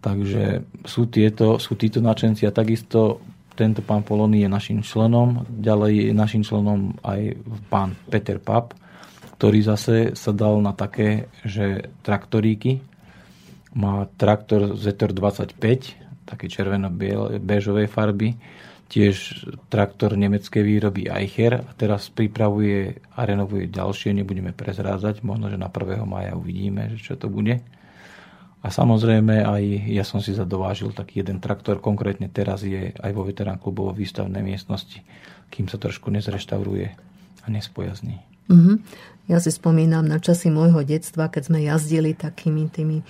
Takže 0.00 0.64
sú, 0.88 1.10
tieto, 1.12 1.60
sú 1.60 1.76
títo 1.76 2.00
načenci 2.00 2.48
a 2.48 2.54
takisto 2.54 3.20
tento 3.52 3.84
pán 3.84 4.00
Polony 4.00 4.44
je 4.44 4.48
našim 4.48 4.80
členom. 4.80 5.44
Ďalej 5.48 6.12
je 6.12 6.14
našim 6.14 6.42
členom 6.46 6.96
aj 7.04 7.36
pán 7.68 7.92
Peter 8.08 8.40
Pap, 8.40 8.72
ktorý 9.36 9.60
zase 9.60 10.16
sa 10.16 10.32
dal 10.32 10.62
na 10.64 10.72
také, 10.72 11.28
že 11.44 11.92
traktoríky. 12.00 12.80
Má 13.76 14.08
traktor 14.16 14.72
ZR 14.78 15.12
25, 15.12 15.58
také 16.24 16.48
červeno-bežovej 16.48 17.92
farby 17.92 18.40
tiež 18.86 19.46
traktor 19.66 20.14
nemeckej 20.14 20.62
výroby 20.62 21.10
Eicher 21.10 21.58
a 21.58 21.70
teraz 21.74 22.06
pripravuje 22.06 23.02
a 23.18 23.26
renovuje 23.26 23.66
ďalšie, 23.66 24.14
nebudeme 24.14 24.54
prezrázať, 24.54 25.26
možno, 25.26 25.50
že 25.50 25.58
na 25.58 25.66
1. 25.66 26.06
maja 26.06 26.38
uvidíme, 26.38 26.94
že 26.94 27.02
čo 27.02 27.14
to 27.18 27.26
bude. 27.26 27.62
A 28.62 28.68
samozrejme 28.70 29.46
aj 29.46 29.62
ja 29.90 30.02
som 30.02 30.18
si 30.18 30.34
zadovážil 30.34 30.90
taký 30.90 31.22
jeden 31.22 31.38
traktor, 31.38 31.78
konkrétne 31.78 32.26
teraz 32.26 32.66
je 32.66 32.94
aj 32.94 33.12
vo 33.14 33.22
veterán 33.22 33.62
klubovo 33.62 33.94
výstavnej 33.94 34.42
miestnosti, 34.42 35.02
kým 35.50 35.70
sa 35.70 35.78
trošku 35.78 36.10
nezreštauruje 36.10 36.88
a 37.42 37.46
nespojazní. 37.46 38.35
Mm-hmm. 38.48 38.76
Ja 39.26 39.42
si 39.42 39.50
spomínam 39.50 40.06
na 40.06 40.22
časy 40.22 40.54
môjho 40.54 40.86
detstva, 40.86 41.26
keď 41.26 41.42
sme 41.50 41.58
jazdili 41.66 42.14
takými 42.14 42.70
tými 42.70 43.02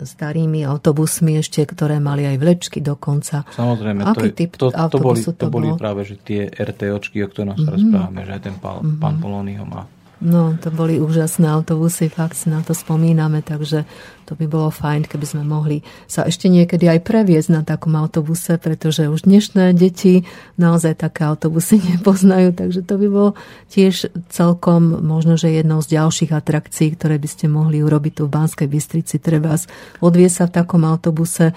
starými 0.00 0.64
autobusmi 0.64 1.36
ešte, 1.36 1.60
ktoré 1.68 2.00
mali 2.00 2.24
aj 2.24 2.36
vlečky 2.40 2.80
dokonca. 2.80 3.44
Samozrejme, 3.52 4.00
Aký 4.08 4.32
to, 4.32 4.36
typ 4.36 4.50
to, 4.56 4.68
to, 4.72 4.98
boli, 5.00 5.20
to, 5.20 5.32
to 5.36 5.48
boli 5.52 5.68
práve 5.76 6.08
že 6.08 6.16
tie 6.16 6.48
RTOčky, 6.48 7.20
o 7.20 7.28
ktorých 7.28 7.56
mm-hmm. 7.56 7.68
sa 7.68 7.76
rozprávame, 7.76 8.20
že 8.24 8.32
aj 8.32 8.42
ten 8.42 8.56
pán, 8.56 8.80
mm-hmm. 8.80 9.00
pán 9.00 9.14
Polóny 9.20 9.52
ho 9.60 9.66
má. 9.68 9.84
No, 10.22 10.54
to 10.54 10.70
boli 10.70 11.02
úžasné 11.02 11.50
autobusy, 11.50 12.06
fakt 12.06 12.38
si 12.38 12.46
na 12.46 12.62
to 12.62 12.78
spomíname, 12.78 13.42
takže 13.42 13.82
to 14.22 14.38
by 14.38 14.46
bolo 14.46 14.70
fajn, 14.70 15.10
keby 15.10 15.26
sme 15.26 15.42
mohli 15.42 15.82
sa 16.06 16.22
ešte 16.22 16.46
niekedy 16.46 16.86
aj 16.86 17.02
previesť 17.02 17.50
na 17.50 17.66
takom 17.66 17.98
autobuse, 17.98 18.54
pretože 18.54 19.10
už 19.10 19.26
dnešné 19.26 19.74
deti 19.74 20.22
naozaj 20.62 21.02
také 21.02 21.26
autobusy 21.26 21.82
nepoznajú, 21.98 22.54
takže 22.54 22.86
to 22.86 22.94
by 23.02 23.06
bolo 23.10 23.30
tiež 23.66 24.14
celkom 24.30 25.02
možno, 25.02 25.34
že 25.34 25.50
jednou 25.50 25.82
z 25.82 25.98
ďalších 25.98 26.30
atrakcií, 26.30 26.94
ktoré 26.94 27.18
by 27.18 27.26
ste 27.26 27.50
mohli 27.50 27.82
urobiť 27.82 28.22
tu 28.22 28.30
v 28.30 28.34
Banskej 28.38 28.70
Bystrici, 28.70 29.18
treba 29.18 29.58
odvie 29.98 30.30
sa 30.30 30.46
v 30.46 30.54
takom 30.54 30.86
autobuse 30.86 31.50
e, 31.50 31.54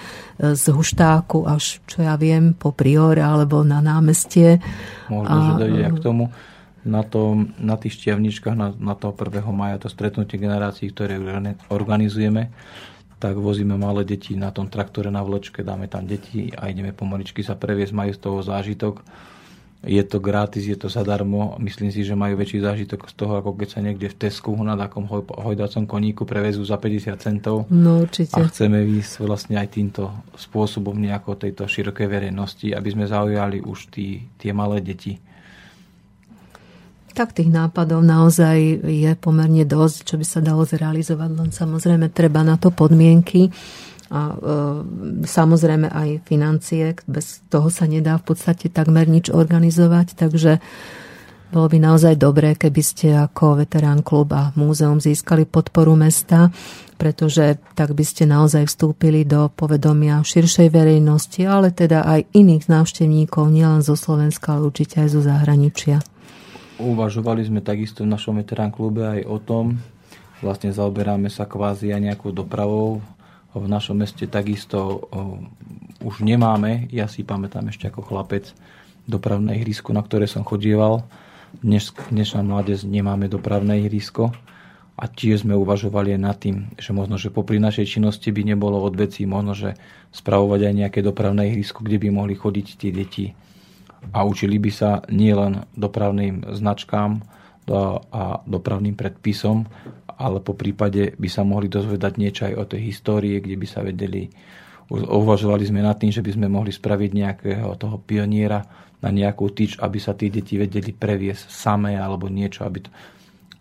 z 0.57 0.65
Huštáku 0.73 1.45
až, 1.45 1.85
čo 1.85 2.01
ja 2.01 2.17
viem, 2.17 2.57
po 2.57 2.73
Priore 2.73 3.21
alebo 3.21 3.61
na 3.61 3.77
námestie. 3.77 4.57
Možno, 5.05 5.29
a, 5.29 5.37
že 5.53 5.69
dojde 5.69 5.85
k 5.93 5.99
tomu 6.01 6.33
na, 6.85 7.01
tom, 7.01 7.51
na 7.57 7.75
tých 7.75 7.97
šťavničkách 7.99 8.55
na, 8.55 8.69
na 8.77 8.93
toho 8.93 9.11
1. 9.17 9.41
maja, 9.49 9.81
to 9.81 9.89
stretnutie 9.89 10.37
generácií, 10.37 10.93
ktoré 10.93 11.17
organizujeme, 11.73 12.53
tak 13.17 13.41
vozíme 13.41 13.73
malé 13.73 14.05
deti 14.05 14.37
na 14.37 14.53
tom 14.53 14.69
traktore 14.69 15.09
na 15.09 15.25
vločke, 15.25 15.65
dáme 15.65 15.89
tam 15.89 16.05
deti 16.05 16.53
a 16.53 16.69
ideme 16.69 16.93
pomaličky 16.93 17.41
sa 17.41 17.57
previesť, 17.57 17.93
majú 17.97 18.11
z 18.13 18.21
toho 18.21 18.39
zážitok. 18.45 19.01
Je 19.85 20.01
to 20.01 20.17
gratis, 20.17 20.65
je 20.65 20.73
to 20.73 20.89
zadarmo. 20.89 21.61
Myslím 21.61 21.93
si, 21.93 22.01
že 22.01 22.17
majú 22.17 22.41
väčší 22.41 22.57
zážitok 22.57 23.05
z 23.05 23.13
toho, 23.13 23.37
ako 23.37 23.53
keď 23.53 23.67
sa 23.69 23.79
niekde 23.85 24.09
v 24.09 24.17
Tesku 24.17 24.49
na 24.65 24.73
takom 24.73 25.05
hoj, 25.05 25.21
hojdacom 25.29 25.85
koníku 25.85 26.25
prevezú 26.25 26.65
za 26.65 26.81
50 26.81 27.13
centov. 27.21 27.69
No 27.69 28.01
určite. 28.01 28.33
A 28.33 28.49
chceme 28.49 28.81
ísť 28.81 29.21
vlastne 29.21 29.61
aj 29.61 29.77
týmto 29.77 30.09
spôsobom 30.41 30.97
nejako 30.97 31.37
tejto 31.37 31.69
širokej 31.69 32.07
verejnosti, 32.09 32.73
aby 32.73 32.89
sme 32.89 33.05
zaujali 33.05 33.61
už 33.61 33.93
tí, 33.93 34.25
tie 34.41 34.57
malé 34.57 34.81
deti 34.81 35.21
tak 37.15 37.31
tých 37.31 37.47
nápadov 37.47 38.03
naozaj 38.03 38.83
je 38.83 39.11
pomerne 39.15 39.63
dosť, 39.63 39.97
čo 40.03 40.15
by 40.19 40.25
sa 40.27 40.43
dalo 40.43 40.67
zrealizovať, 40.67 41.29
len 41.31 41.49
samozrejme 41.55 42.11
treba 42.11 42.43
na 42.43 42.59
to 42.59 42.75
podmienky 42.75 43.47
a 44.11 44.21
e, 44.31 44.35
samozrejme 45.23 45.87
aj 45.89 46.27
financie, 46.27 46.93
bez 47.07 47.41
toho 47.47 47.71
sa 47.71 47.87
nedá 47.87 48.19
v 48.19 48.35
podstate 48.35 48.67
takmer 48.69 49.07
nič 49.07 49.31
organizovať, 49.31 50.19
takže 50.19 50.59
bolo 51.55 51.71
by 51.71 51.77
naozaj 51.77 52.19
dobré, 52.19 52.57
keby 52.57 52.81
ste 52.83 53.15
ako 53.15 53.63
veterán 53.63 54.03
klub 54.03 54.33
a 54.35 54.51
múzeum 54.59 54.99
získali 54.99 55.47
podporu 55.47 55.95
mesta, 55.95 56.51
pretože 56.99 57.61
tak 57.77 57.95
by 57.95 58.03
ste 58.03 58.27
naozaj 58.27 58.67
vstúpili 58.67 59.23
do 59.23 59.47
povedomia 59.53 60.19
širšej 60.19 60.67
verejnosti, 60.73 61.41
ale 61.47 61.71
teda 61.71 62.03
aj 62.03 62.27
iných 62.33 62.65
návštevníkov, 62.67 63.51
nielen 63.53 63.85
zo 63.85 63.95
Slovenska, 63.95 64.57
ale 64.57 64.67
určite 64.67 65.05
aj 65.05 65.09
zo 65.15 65.21
zahraničia. 65.21 66.01
Uvažovali 66.75 67.39
sme 67.47 67.63
takisto 67.63 68.03
v 68.03 68.11
našom 68.11 68.35
veterán 68.35 68.67
klube 68.67 69.07
aj 69.07 69.21
o 69.23 69.39
tom, 69.39 69.79
vlastne 70.43 70.75
zaoberáme 70.75 71.31
sa 71.31 71.47
kvázi 71.47 71.95
aj 71.95 72.01
nejakou 72.11 72.35
dopravou. 72.35 72.99
V 73.55 73.71
našom 73.71 74.03
meste 74.03 74.27
takisto 74.27 75.07
už 76.03 76.19
nemáme, 76.19 76.91
ja 76.91 77.07
si 77.07 77.23
pamätám 77.23 77.71
ešte 77.71 77.87
ako 77.87 78.03
chlapec, 78.03 78.51
dopravné 79.07 79.55
ihrisko, 79.63 79.95
na 79.95 80.03
ktoré 80.03 80.27
som 80.27 80.43
chodieval. 80.43 81.07
Dnes, 81.63 81.95
dnešná 82.11 82.43
mládež 82.43 82.83
nemáme 82.83 83.31
dopravné 83.31 83.87
ihrisko 83.87 84.35
a 84.99 85.07
tiež 85.07 85.47
sme 85.47 85.55
uvažovali 85.55 86.19
aj 86.19 86.21
nad 86.21 86.35
tým, 86.35 86.75
že 86.75 86.91
možno, 86.91 87.15
že 87.15 87.31
popri 87.31 87.55
našej 87.55 87.87
činnosti 87.87 88.27
by 88.35 88.43
nebolo 88.43 88.83
od 88.83 88.99
vecí 88.99 89.23
možno, 89.23 89.55
že 89.55 89.79
spravovať 90.11 90.59
aj 90.67 90.73
nejaké 90.75 90.99
dopravné 90.99 91.55
ihrisko, 91.55 91.87
kde 91.87 92.03
by 92.03 92.11
mohli 92.11 92.35
chodiť 92.35 92.67
tie 92.75 92.91
deti 92.91 93.31
a 94.13 94.25
učili 94.25 94.59
by 94.61 94.71
sa 94.71 94.91
nielen 95.09 95.65
dopravným 95.73 96.53
značkám 96.53 97.23
a 98.13 98.45
dopravným 98.45 98.93
predpisom, 98.93 99.65
ale 100.15 100.37
po 100.39 100.53
prípade 100.53 101.17
by 101.17 101.29
sa 101.29 101.41
mohli 101.41 101.65
dozvedať 101.65 102.13
niečo 102.21 102.41
aj 102.45 102.53
o 102.55 102.63
tej 102.69 102.81
histórii, 102.93 103.41
kde 103.41 103.57
by 103.57 103.67
sa 103.67 103.81
vedeli, 103.81 104.29
uvažovali 104.93 105.65
sme 105.65 105.81
nad 105.81 105.97
tým, 105.97 106.13
že 106.13 106.21
by 106.21 106.31
sme 106.37 106.47
mohli 106.47 106.69
spraviť 106.69 107.11
nejakého 107.11 107.73
toho 107.75 107.97
pioniera 107.99 108.61
na 109.01 109.09
nejakú 109.09 109.49
tyč, 109.51 109.81
aby 109.81 109.97
sa 109.97 110.13
tí 110.13 110.29
deti 110.29 110.55
vedeli 110.61 110.93
previesť 110.93 111.49
samé 111.49 111.97
alebo 111.97 112.29
niečo, 112.29 112.63
aby 112.63 112.85
to... 112.85 112.89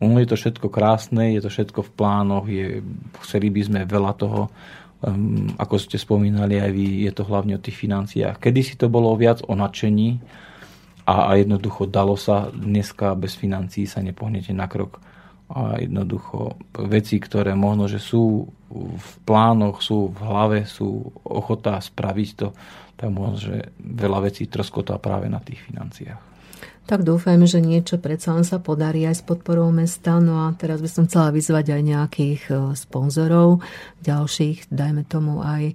Ono 0.03 0.21
je 0.21 0.29
to 0.29 0.37
všetko 0.37 0.69
krásne, 0.69 1.33
je 1.33 1.41
to 1.41 1.49
všetko 1.49 1.81
v 1.81 1.91
plánoch, 1.97 2.45
je, 2.51 2.85
chceli 3.25 3.49
by 3.49 3.61
sme 3.65 3.81
veľa 3.89 4.13
toho, 4.21 4.53
um, 5.05 5.53
ako 5.61 5.77
ste 5.77 6.01
spomínali 6.01 6.57
aj 6.57 6.71
vy, 6.73 7.05
je 7.05 7.13
to 7.13 7.29
hlavne 7.29 7.55
o 7.55 7.63
tých 7.63 7.77
financiách. 7.77 8.41
Kedy 8.41 8.61
si 8.65 8.75
to 8.81 8.89
bolo 8.89 9.13
viac 9.15 9.45
o 9.45 9.53
nadšení 9.53 10.19
a, 11.05 11.29
a 11.29 11.37
jednoducho 11.37 11.85
dalo 11.85 12.17
sa, 12.17 12.49
dneska 12.49 13.13
bez 13.13 13.37
financií 13.37 13.85
sa 13.85 14.01
nepohnete 14.01 14.57
na 14.57 14.65
krok. 14.65 14.99
a 15.53 15.77
jednoducho 15.77 16.57
veci, 16.89 17.21
ktoré 17.21 17.53
možno, 17.53 17.85
že 17.85 18.01
sú 18.01 18.49
v 18.75 19.11
plánoch, 19.29 19.85
sú 19.85 20.11
v 20.11 20.21
hlave, 20.25 20.59
sú 20.65 21.13
ochotá 21.23 21.79
spraviť 21.79 22.29
to, 22.35 22.49
tak 22.97 23.09
možno, 23.13 23.53
že 23.53 23.57
veľa 23.79 24.33
vecí 24.33 24.49
troskotá 24.49 24.97
práve 24.97 25.29
na 25.29 25.39
tých 25.39 25.61
financiách. 25.63 26.34
Tak 26.85 27.01
dúfajme, 27.01 27.49
že 27.49 27.65
niečo 27.65 27.97
predsa 27.97 28.37
len 28.37 28.45
sa 28.45 28.61
podarí 28.61 29.09
aj 29.09 29.17
s 29.17 29.23
podporou 29.25 29.73
mesta. 29.73 30.21
No 30.21 30.45
a 30.45 30.53
teraz 30.53 30.85
by 30.85 30.91
som 30.93 31.09
chcela 31.09 31.33
vyzvať 31.33 31.73
aj 31.73 31.81
nejakých 31.81 32.43
e, 32.53 32.55
sponzorov, 32.77 33.65
ďalších, 34.05 34.69
dajme 34.69 35.09
tomu 35.09 35.41
aj 35.41 35.73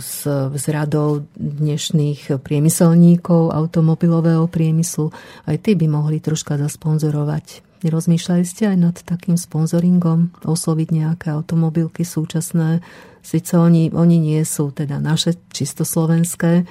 s, 0.00 0.26
e, 0.26 0.48
s 0.56 0.64
radou 0.72 1.28
dnešných 1.36 2.40
priemyselníkov 2.40 3.52
automobilového 3.52 4.48
priemyslu. 4.48 5.12
Aj 5.44 5.56
tí 5.60 5.76
by 5.76 5.86
mohli 5.86 6.18
troška 6.18 6.58
zasponzorovať. 6.58 7.62
Nerozmýšľali 7.82 8.44
ste 8.46 8.70
aj 8.70 8.78
nad 8.78 8.96
takým 9.02 9.34
sponzoringom, 9.34 10.32
osloviť 10.46 10.88
nejaké 10.94 11.34
automobilky 11.34 12.06
súčasné? 12.06 12.78
Sice 13.22 13.58
oni, 13.58 13.90
oni 13.90 14.18
nie 14.18 14.42
sú 14.46 14.70
teda 14.70 15.02
naše 15.02 15.34
čisto 15.50 15.82
slovenské, 15.82 16.66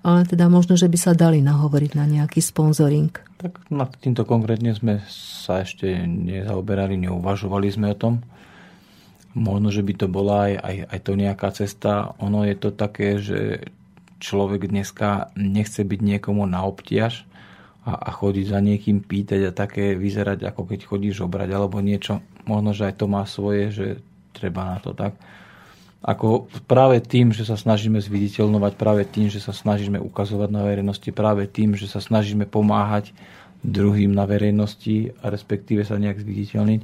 ale 0.00 0.24
teda 0.24 0.48
možno, 0.48 0.80
že 0.80 0.88
by 0.88 0.98
sa 0.98 1.12
dali 1.12 1.44
nahovoriť 1.44 1.92
na 1.92 2.08
nejaký 2.08 2.40
sponzoring. 2.40 3.12
Tak 3.40 3.68
nad 3.68 3.92
týmto 4.00 4.24
konkrétne 4.24 4.72
sme 4.72 5.04
sa 5.08 5.60
ešte 5.60 5.88
nezaoberali, 6.08 6.96
neuvažovali 6.96 7.68
sme 7.68 7.92
o 7.92 7.96
tom. 7.96 8.14
Možno, 9.36 9.70
že 9.70 9.84
by 9.86 9.94
to 9.94 10.06
bola 10.10 10.50
aj, 10.50 10.54
aj, 10.58 10.76
aj 10.90 11.00
to 11.06 11.12
nejaká 11.14 11.48
cesta. 11.54 11.92
Ono 12.18 12.42
je 12.42 12.56
to 12.58 12.74
také, 12.74 13.20
že 13.20 13.70
človek 14.18 14.68
dneska 14.68 15.30
nechce 15.38 15.86
byť 15.86 16.00
niekomu 16.02 16.44
na 16.48 16.66
obtiaž 16.66 17.24
a, 17.86 17.96
a 17.96 18.10
chodiť 18.12 18.46
za 18.50 18.60
niekým 18.60 19.00
pýtať 19.00 19.40
a 19.48 19.56
také 19.56 19.96
vyzerať, 19.96 20.44
ako 20.44 20.68
keď 20.68 20.80
chodíš 20.84 21.24
obrať 21.24 21.48
alebo 21.54 21.80
niečo. 21.80 22.20
Možno, 22.44 22.74
že 22.74 22.90
aj 22.90 22.94
to 23.00 23.06
má 23.06 23.22
svoje, 23.24 23.72
že 23.72 23.86
treba 24.34 24.66
na 24.66 24.78
to 24.82 24.92
tak 24.92 25.14
ako 26.00 26.48
práve 26.64 27.04
tým, 27.04 27.28
že 27.36 27.44
sa 27.44 27.60
snažíme 27.60 28.00
zviditeľnovať, 28.00 28.72
práve 28.80 29.04
tým, 29.04 29.28
že 29.28 29.36
sa 29.36 29.52
snažíme 29.52 30.00
ukazovať 30.00 30.48
na 30.48 30.64
verejnosti, 30.64 31.12
práve 31.12 31.44
tým, 31.44 31.76
že 31.76 31.84
sa 31.92 32.00
snažíme 32.00 32.48
pomáhať 32.48 33.12
druhým 33.60 34.08
na 34.08 34.24
verejnosti 34.24 35.12
a 35.20 35.28
respektíve 35.28 35.84
sa 35.84 36.00
nejak 36.00 36.24
zviditeľniť, 36.24 36.80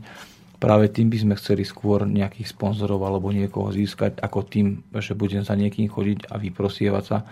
práve 0.61 0.93
tým 0.93 1.09
by 1.09 1.19
sme 1.25 1.35
chceli 1.41 1.65
skôr 1.65 2.05
nejakých 2.05 2.53
sponzorov 2.53 3.01
alebo 3.09 3.33
niekoho 3.33 3.73
získať, 3.73 4.21
ako 4.21 4.45
tým, 4.45 4.85
že 4.93 5.17
budem 5.17 5.41
za 5.41 5.57
niekým 5.57 5.89
chodiť 5.89 6.29
a 6.29 6.37
vyprosievať 6.37 7.05
sa. 7.09 7.25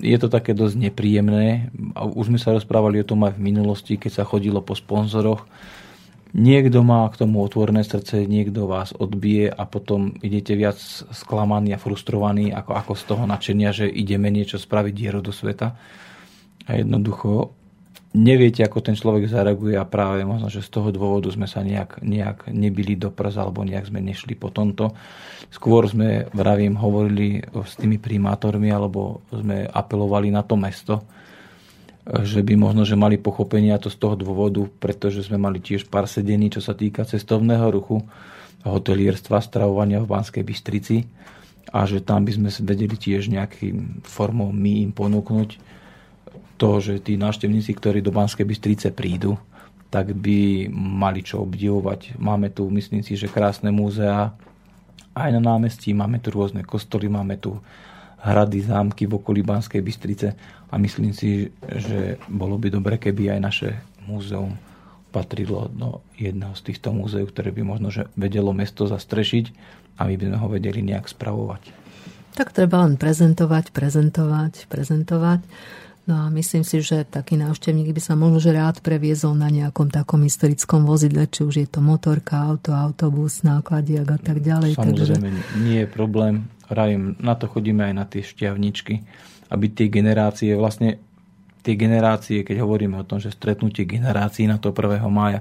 Je 0.00 0.16
to 0.18 0.32
také 0.32 0.56
dosť 0.56 0.90
nepríjemné. 0.90 1.70
Už 1.94 2.32
sme 2.32 2.40
sa 2.40 2.56
rozprávali 2.56 3.04
o 3.04 3.06
tom 3.06 3.28
aj 3.28 3.36
v 3.36 3.44
minulosti, 3.44 3.94
keď 4.00 4.24
sa 4.24 4.24
chodilo 4.26 4.64
po 4.64 4.72
sponzoroch, 4.74 5.44
Niekto 6.36 6.84
má 6.84 7.08
k 7.08 7.24
tomu 7.24 7.40
otvorené 7.40 7.80
srdce, 7.80 8.28
niekto 8.28 8.68
vás 8.68 8.92
odbije 8.92 9.48
a 9.48 9.64
potom 9.64 10.12
idete 10.20 10.52
viac 10.60 10.76
sklamaní 11.08 11.72
a 11.72 11.80
frustrovaní 11.80 12.52
ako, 12.52 12.72
ako 12.76 12.92
z 12.92 13.02
toho 13.08 13.24
načenia, 13.24 13.72
že 13.72 13.88
ideme 13.88 14.28
niečo 14.28 14.60
spraviť 14.60 14.92
dieru 14.92 15.24
do 15.24 15.32
sveta. 15.32 15.72
A 16.68 16.70
jednoducho 16.76 17.56
neviete, 18.12 18.60
ako 18.60 18.84
ten 18.84 18.96
človek 18.96 19.24
zareaguje 19.24 19.76
a 19.76 19.88
práve 19.88 20.24
možno, 20.24 20.52
že 20.52 20.64
z 20.64 20.68
toho 20.68 20.92
dôvodu 20.92 21.32
sme 21.32 21.48
sa 21.48 21.64
nejak, 21.64 22.04
nejak 22.04 22.52
nebili 22.52 22.96
do 22.96 23.08
prs 23.08 23.40
alebo 23.40 23.64
nejak 23.64 23.88
sme 23.88 24.04
nešli 24.04 24.36
po 24.36 24.52
tomto. 24.52 24.92
Skôr 25.48 25.88
sme, 25.88 26.28
vravím, 26.36 26.76
hovorili 26.76 27.40
s 27.40 27.72
tými 27.80 27.96
primátormi 27.96 28.68
alebo 28.68 29.24
sme 29.32 29.64
apelovali 29.64 30.28
na 30.28 30.44
to 30.44 30.60
mesto, 30.60 31.08
že 32.08 32.40
by 32.40 32.56
možno, 32.56 32.88
že 32.88 32.96
mali 32.96 33.20
pochopenie 33.20 33.76
a 33.76 33.82
to 33.82 33.92
z 33.92 34.00
toho 34.00 34.16
dôvodu, 34.16 34.64
pretože 34.80 35.28
sme 35.28 35.36
mali 35.36 35.60
tiež 35.60 35.92
pár 35.92 36.08
sedení, 36.08 36.48
čo 36.48 36.64
sa 36.64 36.72
týka 36.72 37.04
cestovného 37.04 37.68
ruchu, 37.68 38.00
hotelierstva, 38.64 39.44
stravovania 39.44 40.00
v 40.00 40.10
Banskej 40.10 40.42
Bystrici 40.42 41.04
a 41.68 41.84
že 41.84 42.00
tam 42.00 42.24
by 42.24 42.32
sme 42.32 42.48
vedeli 42.64 42.96
tiež 42.96 43.28
nejakým 43.28 44.02
formou 44.08 44.48
my 44.50 44.88
im 44.88 44.92
ponúknuť 44.92 45.50
to, 46.58 46.70
že 46.82 47.04
tí 47.04 47.14
návštevníci, 47.20 47.70
ktorí 47.76 48.02
do 48.02 48.10
Banskej 48.10 48.48
Bystrice 48.48 48.88
prídu, 48.90 49.38
tak 49.88 50.12
by 50.12 50.68
mali 50.74 51.22
čo 51.22 51.44
obdivovať. 51.44 52.18
Máme 52.18 52.50
tu, 52.50 52.66
myslím 52.72 53.04
si, 53.04 53.14
že 53.14 53.30
krásne 53.30 53.70
múzea 53.70 54.34
aj 55.14 55.30
na 55.38 55.40
námestí, 55.40 55.94
máme 55.94 56.18
tu 56.18 56.34
rôzne 56.34 56.66
kostoly, 56.66 57.06
máme 57.06 57.38
tu 57.38 57.56
hrady, 58.18 58.66
zámky 58.66 59.06
v 59.06 59.16
okolí 59.18 59.46
Banskej 59.46 59.82
Bystrice 59.82 60.34
a 60.68 60.74
myslím 60.78 61.14
si, 61.14 61.48
že 61.64 62.18
bolo 62.26 62.58
by 62.58 62.68
dobre, 62.74 62.98
keby 62.98 63.38
aj 63.38 63.40
naše 63.40 63.70
múzeum 64.04 64.58
patrilo 65.08 65.70
do 65.72 66.04
jedného 66.20 66.52
z 66.52 66.62
týchto 66.72 66.92
múzeí, 66.92 67.24
ktoré 67.24 67.54
by 67.54 67.62
možno 67.64 67.88
že 67.88 68.10
vedelo 68.18 68.52
mesto 68.52 68.84
zastrešiť 68.84 69.44
a 69.98 70.04
my 70.04 70.14
by 70.14 70.24
sme 70.28 70.38
ho 70.38 70.48
vedeli 70.50 70.80
nejak 70.84 71.08
spravovať. 71.08 71.62
Tak 72.36 72.54
treba 72.54 72.86
len 72.86 72.94
prezentovať, 72.94 73.74
prezentovať, 73.74 74.70
prezentovať. 74.70 75.40
No 76.08 76.24
a 76.24 76.32
myslím 76.32 76.64
si, 76.64 76.80
že 76.80 77.04
taký 77.04 77.36
návštevník 77.36 77.92
by 77.92 78.00
sa 78.00 78.16
možno 78.16 78.40
že 78.40 78.56
rád 78.56 78.80
previezol 78.80 79.36
na 79.36 79.52
nejakom 79.52 79.92
takom 79.92 80.24
historickom 80.24 80.88
vozidle, 80.88 81.28
či 81.28 81.44
už 81.44 81.54
je 81.60 81.68
to 81.68 81.84
motorka, 81.84 82.40
auto, 82.48 82.72
autobus, 82.72 83.44
nákladiak 83.44 84.16
a 84.16 84.18
tak 84.18 84.40
ďalej. 84.40 84.72
Samozrejme, 84.80 85.28
takže... 85.28 85.60
nie 85.60 85.84
je 85.84 85.88
problém. 85.88 86.48
Rajím, 86.72 87.16
na 87.20 87.36
to 87.36 87.44
chodíme 87.44 87.84
aj 87.84 87.94
na 87.96 88.04
tie 88.08 88.24
šťavničky 88.24 89.04
aby 89.48 89.66
tie 89.72 89.88
generácie, 89.88 90.52
vlastne 90.54 91.00
tie 91.64 91.74
generácie, 91.74 92.44
keď 92.44 92.64
hovoríme 92.64 93.00
o 93.00 93.08
tom, 93.08 93.18
že 93.20 93.32
stretnutie 93.32 93.88
generácií 93.88 94.44
na 94.44 94.60
to 94.60 94.72
1. 94.72 95.00
mája, 95.08 95.40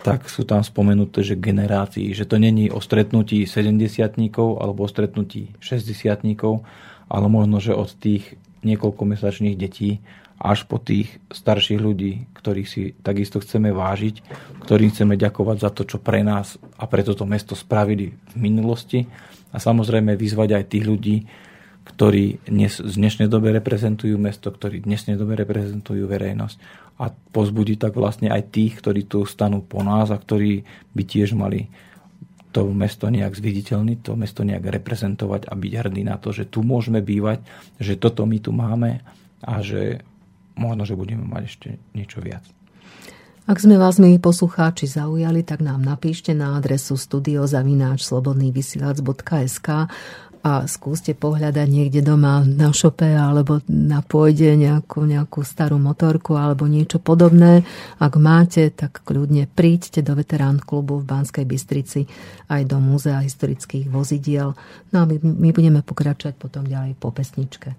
tak 0.00 0.28
sú 0.30 0.46
tam 0.46 0.62
spomenuté, 0.62 1.24
že 1.24 1.34
generácií, 1.36 2.14
že 2.14 2.28
to 2.28 2.38
není 2.38 2.70
o 2.70 2.78
stretnutí 2.78 3.44
70 3.44 4.06
alebo 4.36 4.86
o 4.86 4.88
stretnutí 4.88 5.56
60 5.58 6.62
ale 7.06 7.26
možno, 7.30 7.62
že 7.62 7.74
od 7.74 7.90
tých 7.98 8.34
niekoľkomesačných 8.66 9.56
detí 9.56 10.02
až 10.36 10.68
po 10.68 10.76
tých 10.76 11.16
starších 11.32 11.80
ľudí, 11.80 12.28
ktorých 12.36 12.68
si 12.68 12.92
takisto 13.00 13.40
chceme 13.40 13.72
vážiť, 13.72 14.20
ktorým 14.68 14.92
chceme 14.92 15.16
ďakovať 15.16 15.56
za 15.56 15.70
to, 15.72 15.82
čo 15.88 15.98
pre 16.02 16.20
nás 16.20 16.60
a 16.76 16.84
pre 16.84 17.00
toto 17.00 17.24
mesto 17.24 17.56
spravili 17.56 18.12
v 18.12 18.36
minulosti. 18.36 19.08
A 19.54 19.56
samozrejme 19.56 20.12
vyzvať 20.12 20.60
aj 20.60 20.64
tých 20.68 20.84
ľudí, 20.84 21.16
ktorí 21.86 22.44
dnes, 22.50 22.76
z 22.82 22.94
dnešnej 22.98 23.30
dobe 23.30 23.54
reprezentujú 23.54 24.18
mesto, 24.20 24.52
ktorí 24.52 24.84
dnešnej 24.84 25.16
dobe 25.16 25.38
reprezentujú 25.38 26.04
verejnosť. 26.04 26.56
A 27.00 27.08
pozbudí 27.12 27.80
tak 27.80 27.96
vlastne 27.96 28.28
aj 28.28 28.52
tých, 28.52 28.76
ktorí 28.82 29.08
tu 29.08 29.24
stanú 29.24 29.64
po 29.64 29.80
nás 29.80 30.12
a 30.12 30.20
ktorí 30.20 30.66
by 30.92 31.02
tiež 31.06 31.32
mali 31.32 31.72
to 32.56 32.64
mesto 32.72 33.12
nejak 33.12 33.36
zviditeľniť, 33.36 33.98
to 34.00 34.16
mesto 34.16 34.40
nejak 34.40 34.64
reprezentovať 34.64 35.44
a 35.44 35.52
byť 35.52 35.72
hrdí 35.76 36.08
na 36.08 36.16
to, 36.16 36.32
že 36.32 36.48
tu 36.48 36.64
môžeme 36.64 37.04
bývať, 37.04 37.44
že 37.76 38.00
toto 38.00 38.24
my 38.24 38.40
tu 38.40 38.56
máme 38.56 39.04
a 39.44 39.60
že 39.60 40.00
možno, 40.56 40.88
že 40.88 40.96
budeme 40.96 41.28
mať 41.28 41.42
ešte 41.44 41.68
niečo 41.92 42.24
viac. 42.24 42.48
Ak 43.46 43.62
sme 43.62 43.78
vás, 43.78 44.02
milí 44.02 44.18
poslucháči, 44.18 44.90
zaujali, 44.90 45.46
tak 45.46 45.62
nám 45.62 45.78
napíšte 45.78 46.34
na 46.34 46.58
adresu 46.58 46.98
studiozavináčslobodnývysielac.sk 46.98 49.68
a 50.46 50.62
skúste 50.70 51.10
pohľadať 51.10 51.66
niekde 51.66 52.06
doma 52.06 52.46
na 52.46 52.70
šope 52.70 53.10
alebo 53.10 53.58
na 53.66 53.98
pôjde 53.98 54.54
nejakú, 54.54 55.02
nejakú 55.02 55.42
starú 55.42 55.74
motorku 55.82 56.38
alebo 56.38 56.70
niečo 56.70 57.02
podobné. 57.02 57.66
Ak 57.98 58.14
máte, 58.14 58.70
tak 58.70 59.02
kľudne 59.02 59.50
príďte 59.50 60.06
do 60.06 60.14
veterán 60.14 60.62
klubu 60.62 61.02
v 61.02 61.08
Banskej 61.10 61.42
Bystrici 61.42 62.06
aj 62.46 62.62
do 62.62 62.78
Múzea 62.78 63.26
historických 63.26 63.90
vozidiel. 63.90 64.54
No 64.94 65.02
a 65.02 65.04
my, 65.10 65.18
my 65.18 65.50
budeme 65.50 65.82
pokračovať 65.82 66.38
potom 66.38 66.62
ďalej 66.62 66.94
po 66.94 67.10
pesničke. 67.10 67.74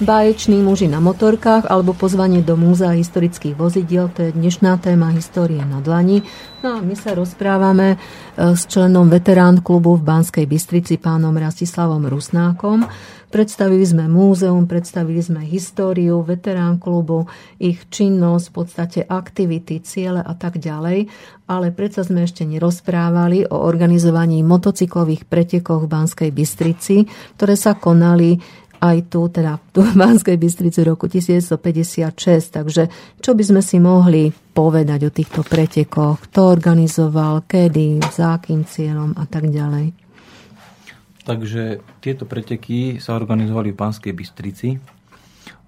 Báječní 0.00 0.64
muži 0.64 0.88
na 0.88 0.96
motorkách 0.96 1.68
alebo 1.68 1.92
pozvanie 1.92 2.40
do 2.40 2.56
múzea 2.56 2.96
historických 2.96 3.52
vozidiel, 3.52 4.08
to 4.08 4.24
je 4.24 4.32
dnešná 4.32 4.80
téma 4.80 5.12
Histórie 5.12 5.60
na 5.60 5.84
dlani. 5.84 6.24
No 6.64 6.76
a 6.76 6.80
my 6.80 6.96
sa 6.96 7.12
rozprávame 7.12 7.94
e, 7.94 7.96
s 8.56 8.64
členom 8.64 9.12
veterán 9.12 9.60
klubu 9.60 10.00
v 10.00 10.08
Banskej 10.08 10.48
Bystrici, 10.48 10.96
pánom 10.96 11.36
Rastislavom 11.36 12.08
Rusnákom. 12.08 12.88
Predstavili 13.28 13.84
sme 13.84 14.08
múzeum, 14.08 14.64
predstavili 14.64 15.20
sme 15.20 15.44
históriu 15.44 16.24
veterán 16.24 16.80
klubu, 16.80 17.28
ich 17.60 17.84
činnosť, 17.92 18.44
v 18.48 18.54
podstate 18.56 19.00
aktivity, 19.04 19.84
ciele 19.84 20.24
a 20.24 20.32
tak 20.32 20.56
ďalej, 20.56 21.12
ale 21.44 21.76
predsa 21.76 22.08
sme 22.08 22.24
ešte 22.24 22.48
nerozprávali 22.48 23.52
o 23.52 23.68
organizovaní 23.68 24.40
motocyklových 24.40 25.28
pretekoch 25.28 25.84
v 25.84 25.92
Banskej 25.92 26.30
Bystrici, 26.32 27.04
ktoré 27.36 27.52
sa 27.52 27.76
konali 27.76 28.40
aj 28.80 29.12
tu, 29.12 29.28
teda 29.28 29.60
tu 29.70 29.84
v 29.84 29.92
Banskej 29.92 30.40
Bystrici 30.40 30.80
roku 30.80 31.04
1956. 31.04 32.56
Takže 32.56 32.82
čo 33.20 33.36
by 33.36 33.44
sme 33.44 33.60
si 33.60 33.76
mohli 33.76 34.32
povedať 34.32 35.06
o 35.06 35.10
týchto 35.12 35.44
pretekoch? 35.44 36.24
Kto 36.26 36.48
organizoval, 36.48 37.44
kedy, 37.44 38.00
za 38.08 38.40
akým 38.40 38.64
cieľom 38.64 39.12
a 39.20 39.28
tak 39.28 39.52
ďalej? 39.52 39.92
Takže 41.28 41.84
tieto 42.00 42.24
preteky 42.24 42.96
sa 42.96 43.14
organizovali 43.14 43.70
v 43.70 43.78
Banskej 43.78 44.12
Bystrici. 44.16 44.80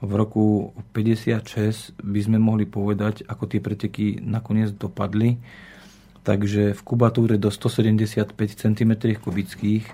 V 0.03 0.11
roku 0.19 0.75
56 0.97 1.95
by 2.01 2.21
sme 2.25 2.41
mohli 2.41 2.67
povedať, 2.67 3.29
ako 3.29 3.45
tie 3.47 3.61
preteky 3.63 4.19
nakoniec 4.25 4.75
dopadli. 4.75 5.39
Takže 6.27 6.75
v 6.75 6.81
kubatúre 6.83 7.37
do 7.37 7.53
175 7.53 8.35
cm 8.35 8.93
kubických 9.21 9.85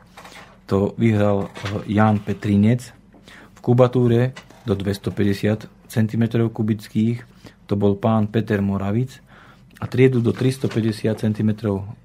to 0.69 0.93
vyhral 1.01 1.49
Jan 1.89 2.21
Petrinec 2.21 2.98
v 3.59 3.61
kubatúre 3.61 4.39
do 4.63 4.79
250 4.79 5.67
cm 5.91 6.25
kubických 6.47 7.27
to 7.67 7.75
bol 7.75 7.99
pán 7.99 8.31
Peter 8.31 8.63
Moravic 8.63 9.19
a 9.83 9.91
triedu 9.91 10.23
do 10.23 10.31
350 10.31 11.19
cm 11.19 11.51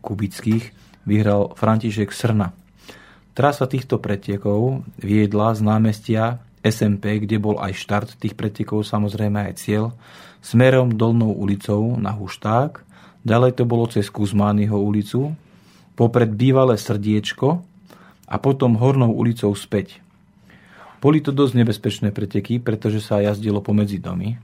kubických 0.02 0.74
vyhral 1.06 1.54
František 1.54 2.10
Srna. 2.10 2.58
Trasa 3.38 3.70
týchto 3.70 4.02
pretekov 4.02 4.82
viedla 4.98 5.54
z 5.54 5.62
námestia 5.62 6.42
SMP, 6.66 7.22
kde 7.22 7.38
bol 7.38 7.62
aj 7.62 7.74
štart 7.76 8.10
tých 8.18 8.34
pretekov, 8.34 8.86
samozrejme 8.86 9.52
aj 9.52 9.54
cieľ, 9.62 9.94
smerom 10.42 10.94
dolnou 10.94 11.34
ulicou 11.34 11.98
na 11.98 12.14
Hušták, 12.14 12.82
ďalej 13.26 13.62
to 13.62 13.64
bolo 13.66 13.90
cez 13.90 14.08
Kuzmányho 14.10 14.78
ulicu, 14.78 15.34
popred 15.94 16.34
bývalé 16.34 16.78
srdiečko 16.80 17.62
a 18.30 18.36
potom 18.38 18.80
hornou 18.80 19.12
ulicou 19.12 19.52
späť. 19.58 20.04
Boli 21.04 21.20
to 21.20 21.36
dosť 21.36 21.54
nebezpečné 21.60 22.16
preteky, 22.16 22.64
pretože 22.64 23.04
sa 23.04 23.20
jazdilo 23.20 23.60
pomedzi 23.60 24.00
domy. 24.00 24.40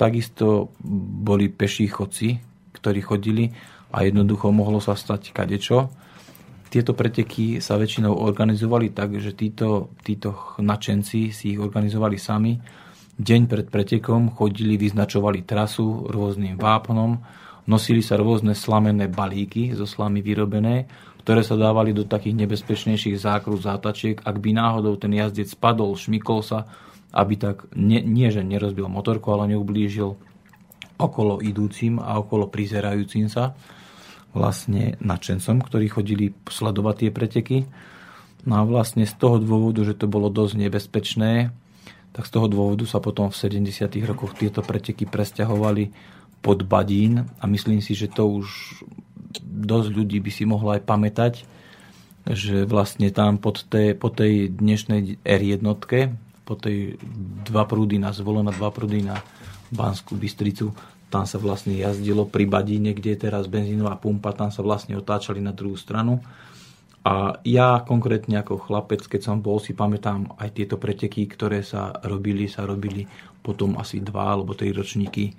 Takisto 0.00 0.72
boli 1.20 1.52
peší 1.52 1.92
chodci, 1.92 2.40
ktorí 2.72 3.04
chodili 3.04 3.52
a 3.92 4.00
jednoducho 4.08 4.48
mohlo 4.48 4.80
sa 4.80 4.96
stať 4.96 5.36
kadečo. 5.36 5.92
Tieto 6.72 6.96
preteky 6.96 7.60
sa 7.60 7.76
väčšinou 7.76 8.16
organizovali 8.16 8.96
tak, 8.96 9.20
že 9.20 9.36
títo, 9.36 9.92
títo 10.00 10.56
načenci 10.64 11.36
si 11.36 11.52
ich 11.52 11.60
organizovali 11.60 12.16
sami. 12.16 12.56
Deň 13.20 13.40
pred 13.44 13.66
pretekom 13.68 14.32
chodili, 14.32 14.80
vyznačovali 14.80 15.44
trasu 15.44 16.08
rôznym 16.08 16.56
vápnom, 16.56 17.20
nosili 17.68 18.00
sa 18.00 18.16
rôzne 18.16 18.56
slamené 18.56 19.12
balíky 19.12 19.76
zo 19.76 19.84
slamy 19.84 20.24
vyrobené 20.24 20.88
ktoré 21.28 21.44
sa 21.44 21.60
dávali 21.60 21.92
do 21.92 22.08
takých 22.08 22.40
nebezpečnejších 22.40 23.20
zákrut, 23.20 23.60
zátačiek. 23.60 24.16
Ak 24.24 24.40
by 24.40 24.48
náhodou 24.56 24.96
ten 24.96 25.12
jazdec 25.12 25.52
spadol, 25.52 25.92
šmykol 25.92 26.40
sa, 26.40 26.64
aby 27.12 27.36
tak 27.36 27.68
nie, 27.76 28.00
nie 28.00 28.32
že 28.32 28.40
nerozbil 28.40 28.88
motorku, 28.88 29.28
ale 29.36 29.52
neublížil 29.52 30.16
okolo 30.96 31.44
idúcim 31.44 32.00
a 32.00 32.16
okolo 32.16 32.48
prizerajúcim 32.48 33.28
sa 33.28 33.52
vlastne 34.32 34.96
nadšencom, 35.04 35.68
ktorí 35.68 35.92
chodili 35.92 36.32
sledovať 36.48 36.94
tie 36.96 37.10
preteky. 37.12 37.58
No 38.48 38.60
a 38.60 38.62
vlastne 38.64 39.04
z 39.04 39.12
toho 39.20 39.36
dôvodu, 39.36 39.84
že 39.84 40.00
to 40.00 40.08
bolo 40.08 40.32
dosť 40.32 40.56
nebezpečné, 40.64 41.52
tak 42.16 42.24
z 42.24 42.30
toho 42.32 42.48
dôvodu 42.48 42.88
sa 42.88 43.04
potom 43.04 43.28
v 43.28 43.36
70. 43.36 43.84
rokoch 44.08 44.32
tieto 44.32 44.64
preteky 44.64 45.04
presťahovali 45.04 45.92
pod 46.40 46.64
Badín 46.64 47.28
a 47.36 47.44
myslím 47.44 47.84
si, 47.84 47.92
že 47.92 48.08
to 48.08 48.32
už 48.32 48.80
dosť 49.42 49.88
ľudí 49.92 50.18
by 50.24 50.30
si 50.32 50.44
mohlo 50.48 50.72
aj 50.72 50.82
pamätať, 50.88 51.34
že 52.28 52.68
vlastne 52.68 53.08
tam 53.08 53.40
pod 53.40 53.64
tej, 53.68 53.96
po 53.96 54.12
tej 54.12 54.52
dnešnej 54.52 55.24
R1, 55.24 55.64
po 56.44 56.54
tej 56.56 56.96
dva 57.44 57.64
prúdy 57.68 58.00
na 58.00 58.12
Zvolena, 58.12 58.52
dva 58.52 58.72
prúdy 58.72 59.04
na 59.04 59.20
Banskú 59.68 60.16
Bystricu, 60.16 60.72
tam 61.08 61.24
sa 61.24 61.40
vlastne 61.40 61.72
jazdilo 61.72 62.28
pri 62.28 62.44
Badíne, 62.44 62.92
kde 62.92 63.16
je 63.16 63.22
teraz 63.28 63.48
benzínová 63.48 63.96
pumpa, 63.96 64.36
tam 64.36 64.52
sa 64.52 64.60
vlastne 64.60 64.96
otáčali 64.96 65.40
na 65.40 65.56
druhú 65.56 65.76
stranu. 65.76 66.20
A 67.00 67.40
ja 67.48 67.80
konkrétne 67.80 68.44
ako 68.44 68.60
chlapec, 68.60 69.00
keď 69.08 69.32
som 69.32 69.36
bol, 69.40 69.56
si 69.56 69.72
pamätám 69.72 70.36
aj 70.36 70.52
tieto 70.52 70.76
preteky, 70.76 71.24
ktoré 71.24 71.64
sa 71.64 71.96
robili, 72.04 72.44
sa 72.44 72.68
robili 72.68 73.08
potom 73.40 73.80
asi 73.80 74.04
dva 74.04 74.36
alebo 74.36 74.52
tri 74.52 74.76
ročníky 74.76 75.32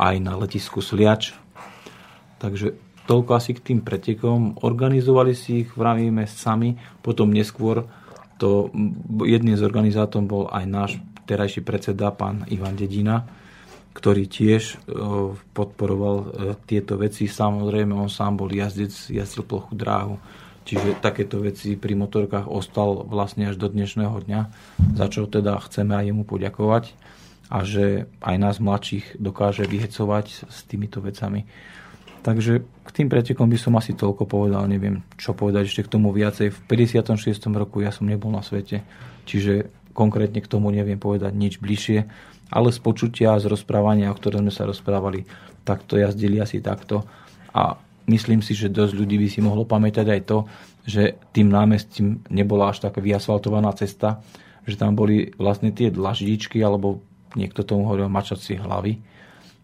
aj 0.00 0.16
na 0.24 0.32
letisku 0.40 0.80
Sliač. 0.80 1.36
Takže 2.40 2.72
Toľko 3.02 3.30
asi 3.34 3.52
k 3.58 3.64
tým 3.72 3.80
pretekom. 3.82 4.62
Organizovali 4.62 5.34
si 5.34 5.66
ich, 5.66 5.74
vravíme, 5.74 6.26
sami. 6.30 6.78
Potom 7.02 7.34
neskôr 7.34 7.84
to 8.38 8.70
jedným 9.22 9.54
z 9.54 9.62
organizátorov 9.62 10.26
bol 10.26 10.44
aj 10.50 10.64
náš 10.66 10.90
terajší 11.26 11.62
predseda, 11.62 12.10
pán 12.10 12.42
Ivan 12.50 12.74
Dedina, 12.74 13.22
ktorý 13.94 14.26
tiež 14.26 14.62
e, 14.62 14.76
podporoval 15.54 16.16
e, 16.18 16.26
tieto 16.66 16.98
veci. 16.98 17.30
Samozrejme, 17.30 17.94
on 17.94 18.10
sám 18.10 18.42
bol 18.42 18.50
jazdec, 18.50 18.90
jazdil 18.90 19.46
plochu 19.46 19.72
dráhu. 19.78 20.16
Čiže 20.62 21.02
takéto 21.02 21.42
veci 21.42 21.74
pri 21.74 21.98
motorkách 21.98 22.46
ostal 22.46 23.02
vlastne 23.02 23.50
až 23.50 23.58
do 23.58 23.66
dnešného 23.66 24.14
dňa, 24.14 24.40
za 24.94 25.06
čo 25.10 25.26
teda 25.26 25.58
chceme 25.58 25.98
aj 25.98 26.14
jemu 26.14 26.22
poďakovať 26.22 26.84
a 27.50 27.66
že 27.66 28.06
aj 28.22 28.36
nás 28.38 28.56
mladších 28.62 29.18
dokáže 29.18 29.66
vyhecovať 29.66 30.26
s 30.46 30.58
týmito 30.70 31.02
vecami. 31.02 31.44
Takže 32.22 32.62
k 32.62 32.90
tým 32.94 33.10
pretekom 33.10 33.50
by 33.50 33.58
som 33.58 33.74
asi 33.74 33.98
toľko 33.98 34.30
povedal, 34.30 34.62
neviem 34.70 35.02
čo 35.18 35.34
povedať 35.34 35.66
ešte 35.66 35.82
k 35.90 35.92
tomu 35.98 36.14
viacej. 36.14 36.54
V 36.54 36.58
56. 36.70 37.18
roku 37.50 37.82
ja 37.82 37.90
som 37.90 38.06
nebol 38.06 38.30
na 38.30 38.46
svete, 38.46 38.86
čiže 39.26 39.74
konkrétne 39.90 40.38
k 40.38 40.46
tomu 40.46 40.70
neviem 40.70 41.02
povedať 41.02 41.34
nič 41.34 41.58
bližšie, 41.58 42.06
ale 42.54 42.68
z 42.70 42.78
počutia, 42.78 43.34
z 43.42 43.50
rozprávania, 43.50 44.14
o 44.14 44.16
ktorom 44.16 44.46
sme 44.46 44.52
sa 44.54 44.64
rozprávali, 44.70 45.26
tak 45.66 45.82
to 45.82 45.98
jazdili 45.98 46.38
asi 46.38 46.62
takto. 46.62 47.02
A 47.50 47.74
myslím 48.06 48.38
si, 48.38 48.54
že 48.54 48.70
dosť 48.70 48.94
ľudí 48.94 49.18
by 49.18 49.28
si 49.28 49.40
mohlo 49.42 49.66
pamätať 49.66 50.06
aj 50.06 50.20
to, 50.22 50.38
že 50.86 51.18
tým 51.34 51.50
námestím 51.50 52.22
nebola 52.30 52.70
až 52.70 52.86
taká 52.86 53.02
vyasfaltovaná 53.02 53.74
cesta, 53.74 54.22
že 54.62 54.78
tam 54.78 54.94
boli 54.94 55.34
vlastne 55.34 55.74
tie 55.74 55.90
dlaždičky, 55.90 56.62
alebo 56.62 57.02
niekto 57.34 57.66
tomu 57.66 57.90
hovoril 57.90 58.06
mačacie 58.06 58.62
hlavy, 58.62 59.00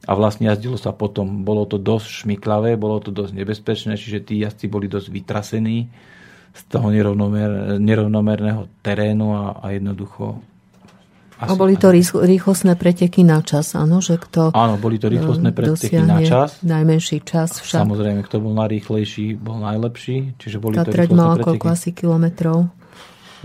a 0.06 0.12
vlastne 0.14 0.46
jazdilo 0.46 0.78
sa 0.78 0.94
potom. 0.94 1.42
Bolo 1.42 1.66
to 1.66 1.80
dosť 1.80 2.24
šmiklavé, 2.24 2.78
bolo 2.78 3.02
to 3.02 3.10
dosť 3.10 3.32
nebezpečné, 3.34 3.92
čiže 3.98 4.22
tí 4.22 4.34
jazdci 4.44 4.70
boli 4.70 4.86
dosť 4.86 5.08
vytrasení 5.10 5.90
z 6.54 6.62
toho 6.70 6.90
nerovnomer, 6.90 7.76
nerovnomerného 7.82 8.68
terénu 8.82 9.34
a, 9.34 9.44
a 9.62 9.66
jednoducho 9.74 10.42
asi, 11.38 11.54
a 11.54 11.54
boli 11.54 11.78
to 11.78 11.94
rýchlostné 11.94 12.74
preteky 12.74 13.22
na 13.22 13.38
čas, 13.46 13.78
áno, 13.78 14.02
že 14.02 14.18
kto 14.18 14.50
Áno, 14.50 14.74
boli 14.74 14.98
to 14.98 15.06
rýchlostné 15.06 15.54
preteky 15.54 16.02
na 16.02 16.18
čas. 16.26 16.58
najmenší 16.66 17.22
čas 17.22 17.62
však. 17.62 17.86
Samozrejme, 17.86 18.26
kto 18.26 18.42
bol 18.42 18.58
najrýchlejší, 18.58 19.38
bol 19.38 19.62
najlepší. 19.62 20.34
Čiže 20.34 20.58
boli 20.58 20.74
Tá 20.74 20.82
to 20.82 20.90
treť 20.90 21.14
mala 21.14 21.38
koľko 21.38 21.66
asi 21.70 21.94
kilometrov? 21.94 22.66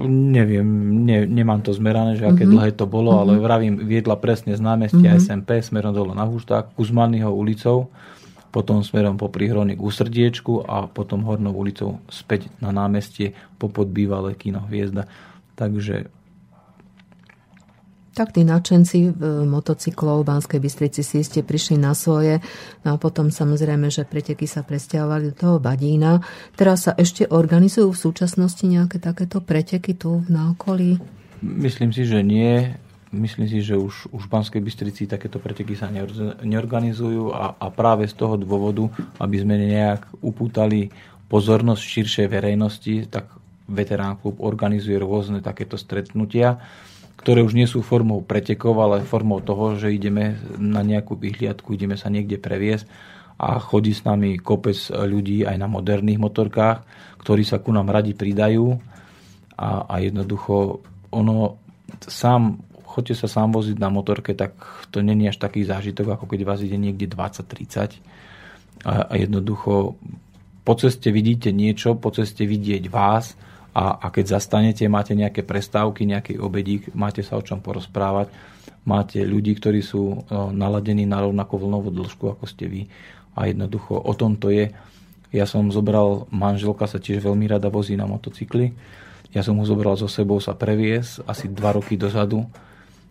Neviem, 0.02 0.66
ne, 1.06 1.30
nemám 1.30 1.62
to 1.62 1.70
zmerané, 1.70 2.18
že 2.18 2.26
aké 2.26 2.50
mm-hmm. 2.50 2.54
dlhé 2.58 2.70
to 2.74 2.90
bolo, 2.90 3.14
mm-hmm. 3.14 3.24
ale 3.30 3.34
vravím, 3.38 3.76
viedla 3.86 4.18
presne 4.18 4.58
z 4.58 4.62
námestia 4.64 5.14
mm-hmm. 5.14 5.22
SMP 5.22 5.50
smerom 5.62 5.94
dole 5.94 6.18
na 6.18 6.26
Hušták, 6.26 6.74
Kuzmanyho 6.74 7.30
ulicou, 7.30 7.94
potom 8.50 8.82
smerom 8.82 9.18
po 9.18 9.30
Prihrony 9.30 9.78
k 9.78 9.82
Úsrdiečku 9.86 10.66
a 10.66 10.90
potom 10.90 11.26
Hornou 11.26 11.54
ulicou 11.54 12.02
späť 12.10 12.50
na 12.58 12.74
námestie 12.74 13.38
po 13.62 13.70
podbývalé 13.70 14.34
kino 14.34 14.66
Hviezda. 14.66 15.06
Takže 15.54 16.10
tak 18.14 18.38
tí 18.38 18.46
nadšenci 18.46 19.18
motocyklov 19.50 20.22
v 20.22 20.30
Banskej 20.30 20.60
Bystrici 20.62 21.02
si 21.02 21.26
ste 21.26 21.42
prišli 21.42 21.82
na 21.82 21.98
svoje. 21.98 22.40
No 22.86 22.96
a 22.96 22.98
potom 23.02 23.34
samozrejme, 23.34 23.90
že 23.90 24.06
preteky 24.06 24.46
sa 24.46 24.62
presťahovali 24.62 25.34
do 25.34 25.36
toho 25.36 25.56
Badína. 25.58 26.22
Teraz 26.54 26.86
sa 26.86 26.94
ešte 26.94 27.26
organizujú 27.26 27.90
v 27.90 28.04
súčasnosti 28.06 28.64
nejaké 28.64 29.02
takéto 29.02 29.42
preteky 29.42 29.98
tu 29.98 30.22
na 30.30 30.54
okolí? 30.54 31.02
Myslím 31.42 31.90
si, 31.90 32.06
že 32.06 32.22
nie. 32.22 32.72
Myslím 33.14 33.46
si, 33.46 33.62
že 33.62 33.78
už, 33.78 34.10
už 34.10 34.22
v 34.26 34.32
Banskej 34.32 34.62
Bystrici 34.62 35.06
takéto 35.06 35.38
preteky 35.38 35.78
sa 35.78 35.90
neorganizujú 36.42 37.30
a, 37.30 37.58
a 37.58 37.68
práve 37.70 38.10
z 38.10 38.18
toho 38.18 38.38
dôvodu, 38.42 38.90
aby 39.22 39.38
sme 39.38 39.58
nejak 39.58 40.06
upútali 40.22 40.90
pozornosť 41.30 41.82
širšej 41.82 42.28
verejnosti, 42.30 43.10
tak 43.10 43.30
Veterán 43.70 44.18
klub 44.18 44.42
organizuje 44.42 44.98
rôzne 45.00 45.40
takéto 45.40 45.80
stretnutia 45.80 46.62
ktoré 47.24 47.40
už 47.40 47.56
nie 47.56 47.64
sú 47.64 47.80
formou 47.80 48.20
pretekov, 48.20 48.76
ale 48.84 49.08
formou 49.08 49.40
toho, 49.40 49.80
že 49.80 49.96
ideme 49.96 50.36
na 50.60 50.84
nejakú 50.84 51.16
vyhliadku, 51.16 51.72
ideme 51.72 51.96
sa 51.96 52.12
niekde 52.12 52.36
previesť 52.36 52.84
a 53.40 53.64
chodí 53.64 53.96
s 53.96 54.04
nami 54.04 54.44
kopec 54.44 54.76
ľudí 54.92 55.48
aj 55.48 55.56
na 55.56 55.72
moderných 55.72 56.20
motorkách, 56.20 56.84
ktorí 57.24 57.48
sa 57.48 57.64
ku 57.64 57.72
nám 57.72 57.88
radi 57.96 58.12
pridajú. 58.12 58.76
A, 59.56 59.88
a 59.88 59.96
jednoducho 60.04 60.84
ono 61.16 61.58
sám, 62.04 62.60
chodte 62.84 63.16
sa 63.16 63.32
sám 63.32 63.56
voziť 63.56 63.80
na 63.80 63.88
motorke, 63.88 64.36
tak 64.36 64.60
to 64.92 65.00
není 65.00 65.32
až 65.32 65.40
taký 65.40 65.64
zážitok, 65.64 66.20
ako 66.20 66.28
keď 66.28 66.40
vás 66.44 66.60
ide 66.60 66.76
niekde 66.76 67.08
20-30 67.08 68.04
a, 68.84 69.08
a 69.08 69.14
jednoducho 69.16 69.96
po 70.64 70.74
ceste 70.76 71.12
vidíte 71.12 71.52
niečo, 71.52 71.96
po 71.96 72.12
ceste 72.12 72.44
vidieť 72.48 72.88
vás, 72.88 73.36
a, 73.74 73.98
a 73.98 74.08
keď 74.14 74.38
zastanete, 74.38 74.86
máte 74.86 75.18
nejaké 75.18 75.42
prestávky, 75.42 76.06
nejaký 76.06 76.38
obedík, 76.38 76.94
máte 76.94 77.26
sa 77.26 77.36
o 77.36 77.46
čom 77.46 77.58
porozprávať, 77.60 78.30
máte 78.86 79.26
ľudí, 79.26 79.58
ktorí 79.58 79.82
sú 79.82 80.30
naladení 80.32 81.10
na 81.10 81.26
rovnakú 81.26 81.58
vlnovú 81.58 81.90
dĺžku, 81.90 82.38
ako 82.38 82.46
ste 82.46 82.70
vy 82.70 82.82
a 83.34 83.50
jednoducho 83.50 83.98
o 83.98 84.14
tom 84.14 84.38
to 84.38 84.54
je. 84.54 84.70
Ja 85.34 85.50
som 85.50 85.74
zobral, 85.74 86.30
manželka 86.30 86.86
sa 86.86 87.02
tiež 87.02 87.26
veľmi 87.26 87.50
rada 87.50 87.74
vozí 87.74 87.98
na 87.98 88.06
motocykli, 88.06 88.78
ja 89.34 89.42
som 89.42 89.58
ho 89.58 89.66
zobral 89.66 89.98
so 89.98 90.06
sebou 90.06 90.38
sa 90.38 90.54
previesť 90.54 91.26
asi 91.26 91.50
dva 91.50 91.74
roky 91.74 91.98
dozadu 91.98 92.46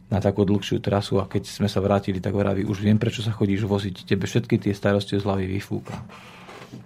na 0.07 0.23
takú 0.23 0.47
dlhšiu 0.47 0.79
trasu 0.79 1.19
a 1.19 1.27
keď 1.27 1.51
sme 1.51 1.67
sa 1.67 1.83
vrátili, 1.83 2.23
tak 2.23 2.39
vraví, 2.39 2.63
už 2.63 2.79
viem, 2.79 2.95
prečo 2.95 3.25
sa 3.25 3.35
chodíš 3.35 3.67
voziť, 3.67 4.07
tebe 4.07 4.31
všetky 4.31 4.63
tie 4.63 4.71
starosti 4.71 5.19
z 5.19 5.25
hlavy 5.27 5.51
vyfúka. 5.51 5.99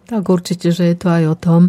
Tak 0.07 0.23
určite, 0.31 0.71
že 0.71 0.93
je 0.93 0.97
to 0.97 1.09
aj 1.11 1.25
o 1.27 1.37
tom, 1.37 1.63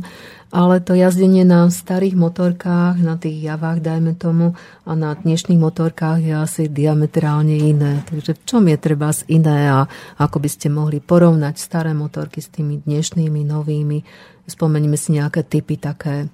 ale 0.47 0.79
to 0.79 0.95
jazdenie 0.95 1.43
na 1.43 1.67
starých 1.67 2.15
motorkách, 2.15 3.03
na 3.03 3.19
tých 3.19 3.43
javách, 3.43 3.83
dajme 3.83 4.15
tomu, 4.15 4.55
a 4.87 4.91
na 4.95 5.11
dnešných 5.11 5.59
motorkách 5.59 6.23
je 6.23 6.33
asi 6.33 6.63
diametrálne 6.71 7.57
iné. 7.59 8.05
Takže 8.07 8.39
v 8.39 8.41
čom 8.47 8.63
je 8.71 8.77
treba 8.79 9.11
z 9.11 9.27
iné 9.27 9.67
a 9.67 9.89
ako 10.21 10.39
by 10.39 10.49
ste 10.49 10.71
mohli 10.71 11.03
porovnať 11.03 11.55
staré 11.59 11.91
motorky 11.91 12.39
s 12.39 12.47
tými 12.47 12.79
dnešnými, 12.79 13.43
novými? 13.43 13.99
Spomeňme 14.47 14.95
si 14.95 15.11
nejaké 15.11 15.43
typy 15.43 15.75
také, 15.75 16.31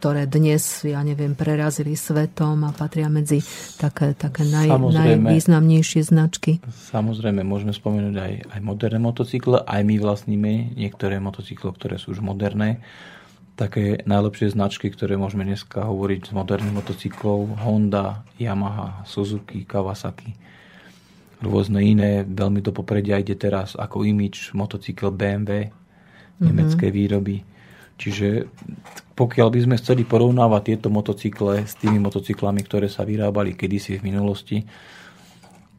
ktoré 0.00 0.24
dnes, 0.24 0.88
ja 0.88 1.04
neviem, 1.04 1.36
prerazili 1.36 1.92
svetom 1.92 2.64
a 2.64 2.72
patria 2.72 3.12
medzi 3.12 3.44
také, 3.76 4.16
také 4.16 4.48
naj, 4.48 4.72
najvýznamnejšie 4.72 6.00
značky. 6.00 6.64
Samozrejme, 6.88 7.44
môžeme 7.44 7.76
spomenúť 7.76 8.16
aj, 8.16 8.32
aj 8.56 8.60
moderné 8.64 9.04
motocykle, 9.04 9.68
aj 9.68 9.80
my 9.84 10.00
vlastníme 10.00 10.72
niektoré 10.80 11.20
motocykle, 11.20 11.76
ktoré 11.76 12.00
sú 12.00 12.16
už 12.16 12.24
moderné. 12.24 12.80
Také 13.60 14.00
najlepšie 14.08 14.56
značky, 14.56 14.88
ktoré 14.88 15.20
môžeme 15.20 15.44
dneska 15.44 15.84
hovoriť 15.84 16.32
z 16.32 16.32
moderných 16.32 16.72
motocyklov, 16.72 17.60
Honda, 17.60 18.24
Yamaha, 18.40 19.04
Suzuki, 19.04 19.68
Kawasaki, 19.68 20.32
rôzne 21.44 21.84
iné, 21.84 22.24
veľmi 22.24 22.64
do 22.64 22.72
popredia. 22.72 23.20
Ide 23.20 23.36
teraz 23.36 23.76
ako 23.76 24.08
imič 24.08 24.56
motocykel 24.56 25.12
BMW, 25.12 25.68
mm-hmm. 26.42 26.50
nemecké 26.50 26.90
výroby. 26.90 27.46
Čiže 28.02 28.50
pokiaľ 29.14 29.48
by 29.54 29.60
sme 29.62 29.76
chceli 29.78 30.02
porovnávať 30.02 30.74
tieto 30.74 30.88
motocykle 30.90 31.62
s 31.62 31.78
tými 31.78 32.02
motocyklami, 32.02 32.66
ktoré 32.66 32.90
sa 32.90 33.06
vyrábali 33.06 33.54
kedysi 33.54 34.02
v 34.02 34.10
minulosti, 34.10 34.58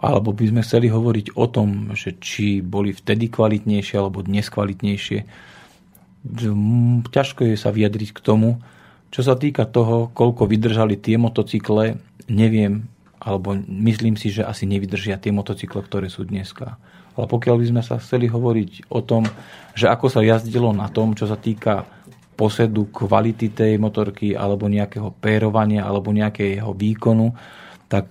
alebo 0.03 0.35
by 0.35 0.51
sme 0.51 0.61
chceli 0.63 0.87
hovoriť 0.91 1.35
o 1.35 1.45
tom, 1.47 1.95
že 1.95 2.15
či 2.19 2.59
boli 2.59 2.91
vtedy 2.91 3.31
kvalitnejšie 3.31 3.95
alebo 3.99 4.23
dnes 4.23 4.47
kvalitnejšie, 4.51 5.19
ťažko 7.11 7.41
je 7.51 7.55
sa 7.59 7.71
vyjadriť 7.71 8.15
k 8.15 8.23
tomu. 8.23 8.63
Čo 9.11 9.21
sa 9.23 9.35
týka 9.35 9.67
toho, 9.67 10.11
koľko 10.11 10.47
vydržali 10.47 10.99
tie 10.99 11.19
motocykle, 11.19 11.99
neviem, 12.31 12.87
alebo 13.23 13.55
myslím 13.67 14.19
si, 14.19 14.31
že 14.31 14.43
asi 14.43 14.67
nevydržia 14.67 15.15
tie 15.19 15.31
motocykle, 15.31 15.83
ktoré 15.87 16.11
sú 16.11 16.27
dneska. 16.27 16.75
Ale 17.13 17.25
pokiaľ 17.29 17.55
by 17.61 17.65
sme 17.69 17.81
sa 17.85 18.01
chceli 18.01 18.25
hovoriť 18.25 18.89
o 18.89 19.05
tom, 19.05 19.25
že 19.77 19.85
ako 19.89 20.09
sa 20.09 20.25
jazdilo 20.25 20.73
na 20.73 20.89
tom, 20.89 21.13
čo 21.13 21.29
sa 21.29 21.37
týka 21.37 21.85
posedu 22.33 22.89
kvality 22.89 23.53
tej 23.53 23.77
motorky 23.77 24.33
alebo 24.33 24.65
nejakého 24.65 25.13
pérovania 25.21 25.85
alebo 25.85 26.09
nejakého 26.09 26.73
výkonu, 26.73 27.29
tak 27.85 28.09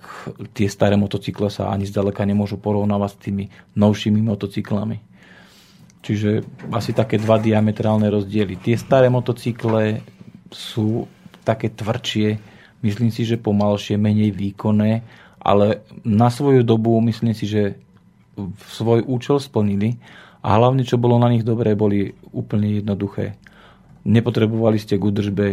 tie 0.55 0.71
staré 0.71 0.95
motocykle 0.95 1.51
sa 1.51 1.67
ani 1.67 1.83
zďaleka 1.83 2.23
nemôžu 2.23 2.55
porovnávať 2.55 3.09
s 3.11 3.19
tými 3.19 3.45
novšími 3.75 4.23
motocyklami. 4.23 4.97
Čiže 6.03 6.43
asi 6.71 6.95
také 6.95 7.19
dva 7.19 7.35
diametrálne 7.35 8.07
rozdiely. 8.07 8.59
Tie 8.63 8.75
staré 8.79 9.11
motocykle 9.11 9.99
sú 10.51 11.07
také 11.43 11.67
tvrdšie, 11.67 12.39
myslím 12.83 13.11
si, 13.11 13.27
že 13.27 13.39
pomalšie, 13.39 13.99
menej 13.99 14.31
výkonné, 14.31 15.03
ale 15.43 15.83
na 16.07 16.31
svoju 16.31 16.63
dobu 16.63 16.95
myslím 17.03 17.35
si, 17.35 17.47
že 17.47 17.75
svoj 18.69 19.05
účel 19.05 19.37
splnili 19.37 19.97
a 20.43 20.59
hlavne, 20.59 20.83
čo 20.83 20.99
bolo 20.99 21.21
na 21.21 21.31
nich 21.31 21.45
dobré, 21.45 21.77
boli 21.77 22.11
úplne 22.33 22.83
jednoduché. 22.83 23.37
Nepotrebovali 24.03 24.75
ste 24.75 24.99
k 24.99 25.07
údržbe 25.07 25.47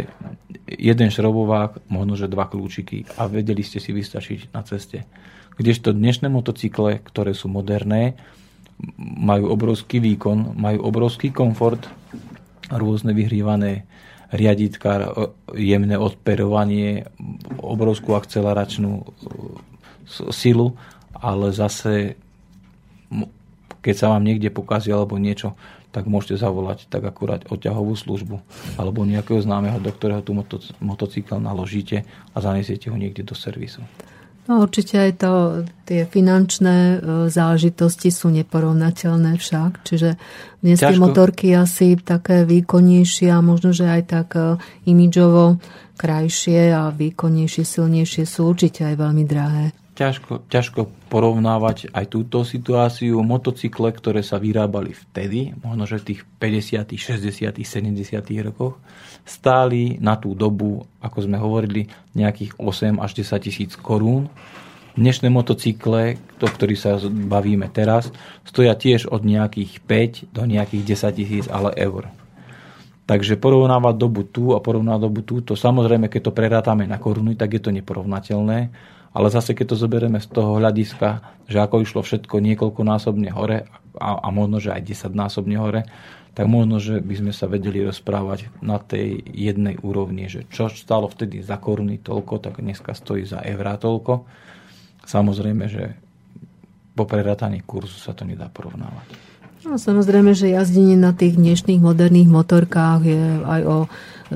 jeden 0.66 1.08
šrobovák, 1.14 1.86
možno, 1.86 2.18
že 2.18 2.26
dva 2.26 2.50
kľúčiky 2.50 3.06
a 3.14 3.30
vedeli 3.30 3.62
ste 3.62 3.78
si 3.78 3.94
vystačiť 3.94 4.50
na 4.50 4.66
ceste. 4.66 5.06
Kdežto 5.54 5.94
dnešné 5.94 6.26
motocykle, 6.32 6.98
ktoré 7.04 7.36
sú 7.36 7.46
moderné, 7.46 8.18
majú 8.98 9.52
obrovský 9.52 10.00
výkon, 10.00 10.56
majú 10.56 10.82
obrovský 10.82 11.30
komfort, 11.30 11.86
rôzne 12.72 13.12
vyhrievané 13.12 13.84
riaditka, 14.30 15.10
jemné 15.54 15.98
odperovanie, 15.98 17.06
obrovskú 17.58 18.14
akceleračnú 18.14 19.04
silu, 20.30 20.78
ale 21.14 21.50
zase 21.50 22.18
keď 23.80 23.94
sa 23.96 24.06
vám 24.12 24.22
niekde 24.24 24.52
pokazí 24.52 24.92
alebo 24.92 25.16
niečo, 25.16 25.56
tak 25.90 26.06
môžete 26.06 26.38
zavolať 26.38 26.86
tak 26.86 27.02
akurát 27.02 27.42
odťahovú 27.50 27.94
službu 27.98 28.36
alebo 28.78 29.02
nejakého 29.02 29.42
známeho, 29.42 29.82
do 29.82 29.90
ktorého 29.90 30.22
tú 30.22 30.36
motocykel 30.78 31.42
naložíte 31.42 32.06
a 32.30 32.36
zanesiete 32.38 32.88
ho 32.88 32.96
niekde 32.96 33.26
do 33.26 33.34
servisu. 33.34 33.82
No 34.48 34.66
určite 34.66 34.98
aj 34.98 35.12
to, 35.22 35.62
tie 35.86 36.10
finančné 36.10 36.76
e, 36.76 36.96
záležitosti 37.30 38.10
sú 38.10 38.34
neporovnateľné 38.34 39.38
však, 39.38 39.86
čiže 39.86 40.18
dnes 40.58 40.80
Ťažko. 40.80 40.90
tie 40.90 40.96
motorky 40.98 41.46
asi 41.54 41.94
také 41.94 42.42
výkonnejšie 42.42 43.30
a 43.30 43.38
možno, 43.46 43.70
že 43.70 43.86
aj 43.86 44.02
tak 44.10 44.28
e, 44.34 44.58
imidžovo 44.90 45.60
krajšie 45.94 46.72
a 46.72 46.90
výkonnejšie, 46.90 47.62
silnejšie 47.62 48.26
sú 48.26 48.50
určite 48.50 48.90
aj 48.90 48.94
veľmi 48.98 49.22
drahé 49.22 49.70
ťažko, 50.00 50.48
ťažko 50.48 50.80
porovnávať 51.12 51.92
aj 51.92 52.08
túto 52.08 52.40
situáciu. 52.40 53.20
Motocykle, 53.20 53.92
ktoré 53.92 54.24
sa 54.24 54.40
vyrábali 54.40 54.96
vtedy, 54.96 55.52
možno 55.60 55.84
že 55.84 56.00
v 56.00 56.06
tých 56.16 56.20
50., 56.40 56.96
60., 56.96 57.60
70. 57.60 58.48
rokoch, 58.48 58.80
stáli 59.28 60.00
na 60.00 60.16
tú 60.16 60.32
dobu, 60.32 60.88
ako 61.04 61.28
sme 61.28 61.36
hovorili, 61.36 61.92
nejakých 62.16 62.56
8 62.56 62.96
až 62.96 63.20
10 63.20 63.44
tisíc 63.44 63.70
korún. 63.76 64.32
Dnešné 64.96 65.28
motocykle, 65.28 66.16
o 66.40 66.48
ktorých 66.48 66.80
sa 66.80 66.96
bavíme 67.04 67.68
teraz, 67.68 68.08
stoja 68.48 68.72
tiež 68.72 69.12
od 69.12 69.20
nejakých 69.22 69.84
5 69.84 70.32
do 70.32 70.48
nejakých 70.48 70.96
10 70.96 71.20
tisíc, 71.20 71.44
ale 71.52 71.76
eur. 71.76 72.08
Takže 73.04 73.36
porovnávať 73.36 73.94
dobu 74.00 74.22
tu 74.24 74.56
a 74.56 74.62
porovnávať 74.62 75.02
dobu 75.02 75.20
tu, 75.26 75.44
to 75.44 75.58
samozrejme, 75.58 76.08
keď 76.08 76.30
to 76.30 76.32
prerátame 76.32 76.88
na 76.88 76.96
koruny, 76.96 77.36
tak 77.36 77.58
je 77.58 77.62
to 77.62 77.74
neporovnateľné 77.74 78.70
ale 79.10 79.26
zase 79.28 79.58
keď 79.58 79.74
to 79.74 79.76
zoberieme 79.76 80.22
z 80.22 80.28
toho 80.30 80.62
hľadiska, 80.62 81.22
že 81.50 81.58
ako 81.58 81.82
išlo 81.82 82.00
všetko 82.06 82.38
niekoľkonásobne 82.38 83.30
hore 83.34 83.66
a, 83.98 84.10
a 84.22 84.28
možno, 84.30 84.62
že 84.62 84.70
aj 84.70 84.86
10 84.86 85.10
násobne 85.14 85.58
hore, 85.58 85.82
tak 86.30 86.46
možno, 86.46 86.78
že 86.78 87.02
by 87.02 87.14
sme 87.18 87.32
sa 87.34 87.50
vedeli 87.50 87.82
rozprávať 87.82 88.54
na 88.62 88.78
tej 88.78 89.18
jednej 89.34 89.74
úrovni, 89.82 90.30
že 90.30 90.46
čo 90.46 90.70
stalo 90.70 91.10
vtedy 91.10 91.42
za 91.42 91.58
koruny 91.58 91.98
toľko, 91.98 92.38
tak 92.38 92.62
dneska 92.62 92.94
stojí 92.94 93.26
za 93.26 93.42
eurá 93.42 93.74
toľko. 93.74 94.30
Samozrejme, 95.02 95.64
že 95.66 95.98
po 96.94 97.02
prerátaní 97.02 97.66
kurzu 97.66 97.98
sa 97.98 98.14
to 98.14 98.22
nedá 98.22 98.46
porovnávať. 98.46 99.30
No, 99.66 99.76
samozrejme, 99.76 100.32
že 100.32 100.54
jazdenie 100.54 100.96
na 100.96 101.12
tých 101.12 101.36
dnešných 101.36 101.82
moderných 101.82 102.30
motorkách 102.30 103.00
je 103.04 103.22
aj 103.44 103.62
o 103.66 103.76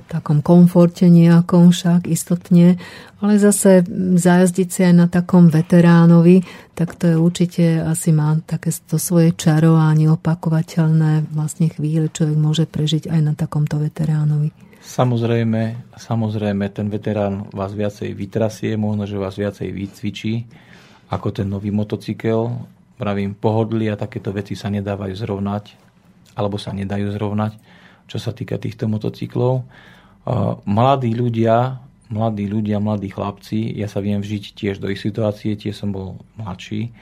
takom 0.07 0.43
komforte 0.43 1.07
nejakom 1.07 1.71
však 1.71 2.11
istotne, 2.11 2.81
ale 3.23 3.39
zase 3.39 3.87
zajazdiť 4.19 4.69
si 4.71 4.81
aj 4.83 4.95
na 4.95 5.07
takom 5.07 5.53
veteránovi, 5.53 6.43
tak 6.75 6.99
to 6.99 7.15
je 7.15 7.17
určite 7.19 7.65
asi 7.85 8.11
má 8.11 8.39
také 8.43 8.75
to 8.75 8.99
svoje 8.99 9.37
čaro 9.39 9.79
a 9.79 9.95
neopakovateľné 9.95 11.31
vlastne 11.31 11.71
chvíle 11.71 12.11
človek 12.11 12.39
môže 12.39 12.65
prežiť 12.67 13.11
aj 13.11 13.21
na 13.23 13.33
takomto 13.39 13.79
veteránovi. 13.79 14.51
Samozrejme, 14.85 15.95
samozrejme, 15.97 16.69
ten 16.69 16.93
veterán 16.93 17.49
vás 17.57 17.73
viacej 17.73 18.13
vytrasie, 18.13 18.77
možno, 18.77 19.09
že 19.09 19.17
vás 19.17 19.33
viacej 19.41 19.73
vycvičí 19.73 20.35
ako 21.09 21.31
ten 21.33 21.49
nový 21.49 21.73
motocykel 21.73 22.69
pravím, 22.95 23.35
pohodlie 23.35 23.91
a 23.91 23.99
takéto 23.99 24.31
veci 24.31 24.55
sa 24.55 24.71
nedávajú 24.71 25.15
zrovnať, 25.15 25.65
alebo 26.39 26.57
sa 26.59 26.71
nedajú 26.71 27.11
zrovnať, 27.15 27.59
čo 28.07 28.19
sa 28.21 28.31
týka 28.33 28.61
týchto 28.61 28.89
motocyklov. 28.89 29.65
Mladí 30.65 31.13
ľudia 31.13 31.85
mladí 32.15 32.47
ľudia, 32.47 32.79
mladí 32.79 33.09
chlapci, 33.11 33.75
ja 33.75 33.89
sa 33.89 33.99
viem 34.05 34.21
vžiť 34.21 34.55
tiež 34.55 34.77
do 34.79 34.93
ich 34.93 35.01
situácie, 35.01 35.57
tiež 35.57 35.75
som 35.75 35.91
bol 35.91 36.21
mladší 36.37 36.93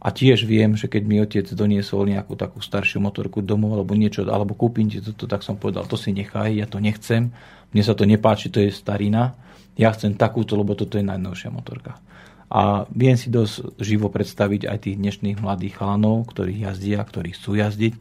a 0.00 0.12
tiež 0.12 0.44
viem, 0.46 0.76
že 0.78 0.90
keď 0.90 1.02
mi 1.06 1.16
otec 1.22 1.46
doniesol 1.52 2.08
nejakú 2.08 2.34
takú 2.38 2.58
staršiu 2.62 3.02
motorku 3.02 3.40
domov 3.40 3.78
alebo 3.78 3.96
niečo, 3.96 4.26
alebo 4.26 4.58
kúpim 4.58 4.90
ti 4.90 4.98
toto, 5.02 5.30
tak 5.30 5.46
som 5.46 5.56
povedal, 5.56 5.84
to 5.88 5.94
si 5.94 6.12
nechaj, 6.12 6.52
ja 6.52 6.66
to 6.68 6.82
nechcem, 6.82 7.32
mne 7.72 7.82
sa 7.82 7.94
to 7.96 8.04
nepáči, 8.04 8.48
to 8.48 8.62
je 8.62 8.74
starina, 8.74 9.38
ja 9.76 9.92
chcem 9.92 10.16
takúto, 10.16 10.56
lebo 10.56 10.72
toto 10.72 10.96
je 10.96 11.04
najnovšia 11.04 11.50
motorka. 11.52 12.00
A 12.46 12.86
viem 12.94 13.18
si 13.18 13.26
dosť 13.26 13.82
živo 13.82 14.06
predstaviť 14.06 14.70
aj 14.70 14.78
tých 14.86 14.96
dnešných 14.96 15.42
mladých 15.42 15.82
chalanov, 15.82 16.30
ktorí 16.30 16.62
jazdia, 16.62 17.02
ktorí 17.02 17.34
chcú 17.34 17.58
jazdiť, 17.58 17.94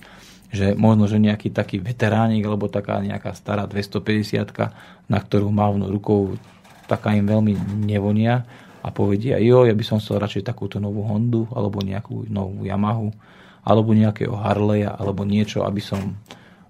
že 0.56 0.72
možno, 0.80 1.11
že 1.11 1.19
nejaký 1.19 1.52
taký 1.52 1.84
veteránik 1.84 2.48
alebo 2.48 2.72
taká 2.72 3.03
nejaká 3.03 3.36
stará 3.36 3.68
250 3.68 5.11
na 5.11 5.19
ktorú 5.19 5.52
mávnu 5.52 5.91
rukou 5.91 6.40
taká 6.88 7.11
im 7.14 7.27
veľmi 7.27 7.84
nevonia 7.84 8.48
a 8.86 8.94
povedia, 8.94 9.41
jo, 9.41 9.65
ja 9.65 9.73
by 9.73 9.84
som 9.84 9.98
chcel 9.98 10.22
radšej 10.22 10.45
takúto 10.45 10.77
novú 10.77 11.03
Hondu 11.03 11.49
alebo 11.52 11.82
nejakú 11.82 12.30
novú 12.30 12.64
Yamahu 12.64 13.10
alebo 13.65 13.98
nejakého 13.98 14.38
Harleya 14.38 14.94
alebo 14.94 15.26
niečo, 15.26 15.65
aby 15.65 15.82
som 15.82 16.15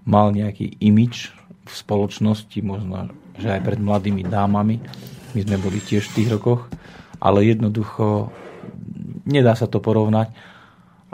mal 0.08 0.32
nejaký 0.32 0.80
imič 0.80 1.30
v 1.68 1.72
spoločnosti, 1.72 2.56
možno, 2.64 3.12
že 3.36 3.52
aj 3.52 3.60
pred 3.60 3.80
mladými 3.82 4.24
dámami. 4.24 4.80
My 5.36 5.40
sme 5.44 5.60
boli 5.60 5.82
tiež 5.84 6.08
v 6.08 6.14
tých 6.22 6.28
rokoch, 6.32 6.72
ale 7.20 7.44
jednoducho 7.44 8.32
nedá 9.28 9.52
sa 9.52 9.68
to 9.68 9.84
porovnať 9.84 10.32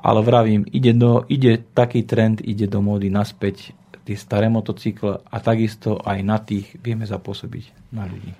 ale 0.02 0.20
vravím, 0.26 0.66
ide, 0.68 0.92
do, 0.92 1.22
ide 1.30 1.62
taký 1.72 2.02
trend, 2.02 2.42
ide 2.42 2.66
do 2.66 2.82
módy 2.82 3.06
naspäť 3.08 3.70
tie 4.02 4.18
staré 4.18 4.50
motocykle 4.50 5.22
a 5.22 5.36
takisto 5.38 6.02
aj 6.02 6.18
na 6.26 6.42
tých 6.42 6.74
vieme 6.82 7.06
zapôsobiť 7.06 7.94
na 7.94 8.10
ľudí. 8.10 8.34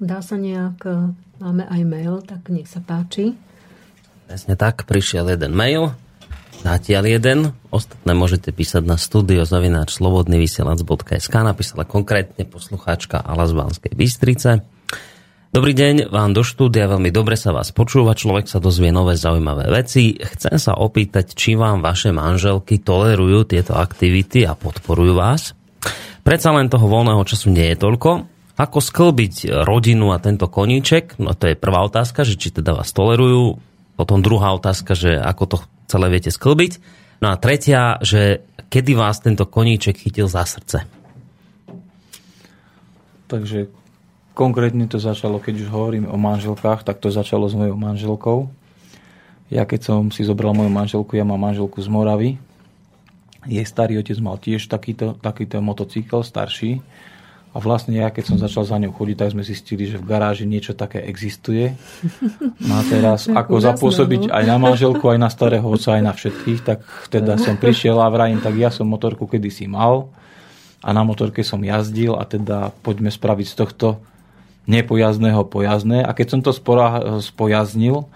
Dá 0.00 0.20
sa 0.20 0.36
nejak, 0.36 0.78
e, 0.84 1.12
máme 1.40 1.64
aj 1.68 1.82
mail, 1.88 2.14
tak 2.24 2.48
nech 2.52 2.68
sa 2.68 2.84
páči. 2.84 3.36
Presne 4.28 4.54
tak, 4.60 4.84
prišiel 4.84 5.32
jeden 5.32 5.56
mail, 5.56 5.96
zatiaľ 6.60 7.04
jeden, 7.08 7.38
ostatné 7.72 8.12
môžete 8.12 8.52
písať 8.52 8.84
na 8.84 9.00
studio 9.00 9.48
zavináč 9.48 9.96
slobodnyvysielac.sk 9.96 11.34
napísala 11.40 11.88
konkrétne 11.88 12.44
poslucháčka 12.44 13.24
Ala 13.24 13.48
z 13.48 13.56
Banskej 13.56 13.92
Bystrice. 13.96 14.79
Dobrý 15.50 15.74
deň, 15.74 16.14
vám 16.14 16.30
do 16.30 16.46
štúdia, 16.46 16.86
veľmi 16.86 17.10
dobre 17.10 17.34
sa 17.34 17.50
vás 17.50 17.74
počúva, 17.74 18.14
človek 18.14 18.46
sa 18.46 18.62
dozvie 18.62 18.94
nové 18.94 19.18
zaujímavé 19.18 19.66
veci. 19.66 20.14
Chcem 20.14 20.62
sa 20.62 20.78
opýtať, 20.78 21.34
či 21.34 21.58
vám 21.58 21.82
vaše 21.82 22.14
manželky 22.14 22.78
tolerujú 22.78 23.50
tieto 23.50 23.74
aktivity 23.74 24.46
a 24.46 24.54
podporujú 24.54 25.10
vás. 25.10 25.58
Predsa 26.22 26.54
len 26.54 26.70
toho 26.70 26.86
voľného 26.86 27.26
času 27.26 27.50
nie 27.50 27.66
je 27.74 27.82
toľko. 27.82 28.30
Ako 28.62 28.78
sklbiť 28.78 29.66
rodinu 29.66 30.14
a 30.14 30.22
tento 30.22 30.46
koníček? 30.46 31.18
No 31.18 31.34
to 31.34 31.50
je 31.50 31.58
prvá 31.58 31.82
otázka, 31.82 32.22
že 32.22 32.38
či 32.38 32.54
teda 32.54 32.78
vás 32.78 32.94
tolerujú. 32.94 33.58
Potom 33.98 34.22
druhá 34.22 34.54
otázka, 34.54 34.94
že 34.94 35.18
ako 35.18 35.44
to 35.50 35.56
celé 35.90 36.14
viete 36.14 36.30
sklbiť. 36.30 36.78
No 37.26 37.34
a 37.34 37.34
tretia, 37.34 37.98
že 38.06 38.46
kedy 38.70 38.94
vás 38.94 39.18
tento 39.18 39.50
koníček 39.50 39.98
chytil 39.98 40.30
za 40.30 40.46
srdce? 40.46 40.86
Takže 43.26 43.79
Konkrétne 44.40 44.88
to 44.88 44.96
začalo, 44.96 45.36
keď 45.36 45.54
už 45.60 45.68
hovorím 45.68 46.08
o 46.08 46.16
manželkách, 46.16 46.80
tak 46.80 46.96
to 46.96 47.12
začalo 47.12 47.44
s 47.44 47.52
mojou 47.52 47.76
manželkou. 47.76 48.48
Ja 49.52 49.68
keď 49.68 49.80
som 49.84 50.00
si 50.08 50.24
zobral 50.24 50.56
moju 50.56 50.72
manželku, 50.72 51.12
ja 51.12 51.28
mám 51.28 51.44
manželku 51.44 51.76
z 51.76 51.92
Moravy. 51.92 52.40
Jej 53.44 53.68
starý 53.68 54.00
otec 54.00 54.16
mal 54.16 54.40
tiež 54.40 54.64
takýto, 54.64 55.12
takýto 55.20 55.60
motocykl, 55.60 56.24
starší. 56.24 56.80
A 57.52 57.60
vlastne 57.60 58.00
ja, 58.00 58.08
keď 58.08 58.32
som 58.32 58.40
začal 58.40 58.64
za 58.64 58.80
ňou 58.80 58.96
chodiť, 58.96 59.16
tak 59.20 59.36
sme 59.36 59.44
zistili, 59.44 59.84
že 59.84 60.00
v 60.00 60.08
garáži 60.08 60.48
niečo 60.48 60.72
také 60.72 61.04
existuje. 61.04 61.76
No 62.64 62.80
a 62.80 62.82
teraz, 62.88 63.28
ako 63.44 63.60
zapôsobiť 63.60 64.30
no. 64.30 64.40
aj 64.40 64.44
na 64.48 64.56
manželku, 64.56 65.04
aj 65.04 65.20
na 65.20 65.28
starého 65.28 65.68
oca, 65.68 66.00
aj 66.00 66.02
na 66.06 66.16
všetkých, 66.16 66.60
tak 66.64 66.80
teda 67.12 67.36
som 67.36 67.60
prišiel 67.60 68.00
a 68.00 68.08
vrajím, 68.08 68.40
tak 68.40 68.56
ja 68.56 68.72
som 68.72 68.88
motorku 68.88 69.28
kedysi 69.28 69.68
mal 69.68 70.08
a 70.80 70.96
na 70.96 71.04
motorke 71.04 71.44
som 71.44 71.60
jazdil 71.60 72.16
a 72.16 72.24
teda 72.24 72.72
poďme 72.80 73.12
spraviť 73.12 73.46
z 73.52 73.56
tohto 73.60 73.88
nepojazdného 74.68 75.46
pojazdné. 75.48 76.04
A 76.04 76.10
keď 76.12 76.26
som 76.28 76.40
to 76.42 76.52
spojaznil, 77.20 78.08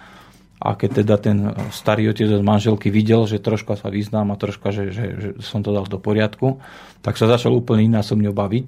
a 0.64 0.72
keď 0.72 1.04
teda 1.04 1.16
ten 1.20 1.38
starý 1.76 2.08
otec 2.08 2.24
od 2.32 2.40
manželky 2.40 2.88
videl, 2.88 3.28
že 3.28 3.36
troška 3.36 3.76
sa 3.76 3.92
vyznám 3.92 4.32
a 4.32 4.40
troška, 4.40 4.72
že, 4.72 4.96
že, 4.96 5.04
že 5.20 5.28
som 5.44 5.60
to 5.60 5.76
dal 5.76 5.84
do 5.84 6.00
poriadku, 6.00 6.56
tak 7.04 7.20
sa 7.20 7.28
začal 7.28 7.52
úplne 7.52 7.84
iná 7.84 8.00
so 8.00 8.16
mňou 8.16 8.32
baviť. 8.32 8.66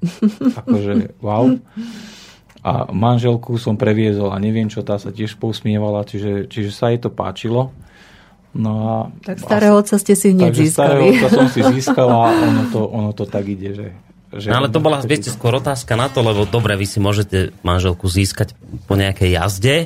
akože 0.60 1.16
wow. 1.24 1.56
A 2.60 2.92
manželku 2.92 3.56
som 3.56 3.80
previezol 3.80 4.36
a 4.36 4.42
neviem 4.42 4.68
čo, 4.68 4.84
tá 4.84 5.00
sa 5.00 5.08
tiež 5.08 5.40
pousmievala, 5.40 6.04
čiže, 6.04 6.44
čiže 6.44 6.76
sa 6.76 6.92
jej 6.92 7.00
to 7.00 7.08
páčilo. 7.08 7.72
No 8.52 8.72
a 8.84 8.96
tak 9.24 9.40
starého 9.40 9.80
otca 9.80 9.96
ste 9.96 10.12
si 10.12 10.36
hneď 10.36 10.52
získali. 10.52 10.76
Starého 10.76 11.04
otca 11.08 11.28
som 11.32 11.46
si 11.48 11.60
získal 11.78 12.08
a 12.10 12.36
ono 12.36 12.62
to, 12.68 12.80
ono 12.84 13.10
to 13.16 13.24
tak 13.24 13.48
ide, 13.48 13.72
že 13.72 13.86
že 14.30 14.46
no 14.50 14.62
ale 14.62 14.70
to 14.70 14.78
bola, 14.78 15.02
viete, 15.02 15.26
skôr 15.26 15.58
otázka 15.58 15.98
na 15.98 16.06
to, 16.06 16.22
lebo 16.22 16.46
dobre, 16.46 16.78
vy 16.78 16.86
si 16.86 17.02
môžete 17.02 17.50
manželku 17.66 18.06
získať 18.06 18.54
po 18.86 18.94
nejakej 18.94 19.30
jazde, 19.34 19.76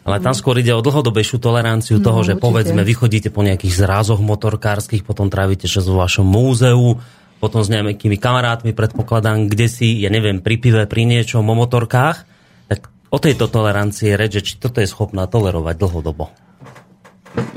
ale 0.00 0.16
tam 0.24 0.32
skôr 0.32 0.56
ide 0.56 0.72
o 0.72 0.80
dlhodobejšiu 0.80 1.36
toleranciu 1.36 2.00
no, 2.00 2.04
toho, 2.08 2.24
že 2.24 2.32
určite. 2.32 2.44
povedzme, 2.48 2.80
vy 2.80 2.94
chodíte 2.96 3.28
po 3.28 3.44
nejakých 3.44 3.76
zrázoch 3.76 4.24
motorkárskych, 4.24 5.04
potom 5.04 5.28
trávite 5.28 5.68
čas 5.68 5.84
vo 5.84 6.00
vašom 6.00 6.24
múzeu, 6.24 6.96
potom 7.44 7.60
s 7.60 7.68
nejakými 7.68 8.16
kamarátmi 8.16 8.72
predpokladám, 8.72 9.52
kde 9.52 9.68
si, 9.68 10.00
ja 10.00 10.08
neviem, 10.08 10.40
pri 10.40 10.56
pive, 10.56 10.82
pri 10.88 11.04
niečom 11.04 11.44
o 11.44 11.54
motorkách, 11.56 12.24
tak 12.72 12.88
o 13.12 13.18
tejto 13.20 13.52
tolerancie 13.52 14.16
reč, 14.16 14.40
či 14.40 14.56
toto 14.56 14.80
je 14.80 14.88
schopná 14.88 15.28
tolerovať 15.28 15.76
dlhodobo 15.76 16.49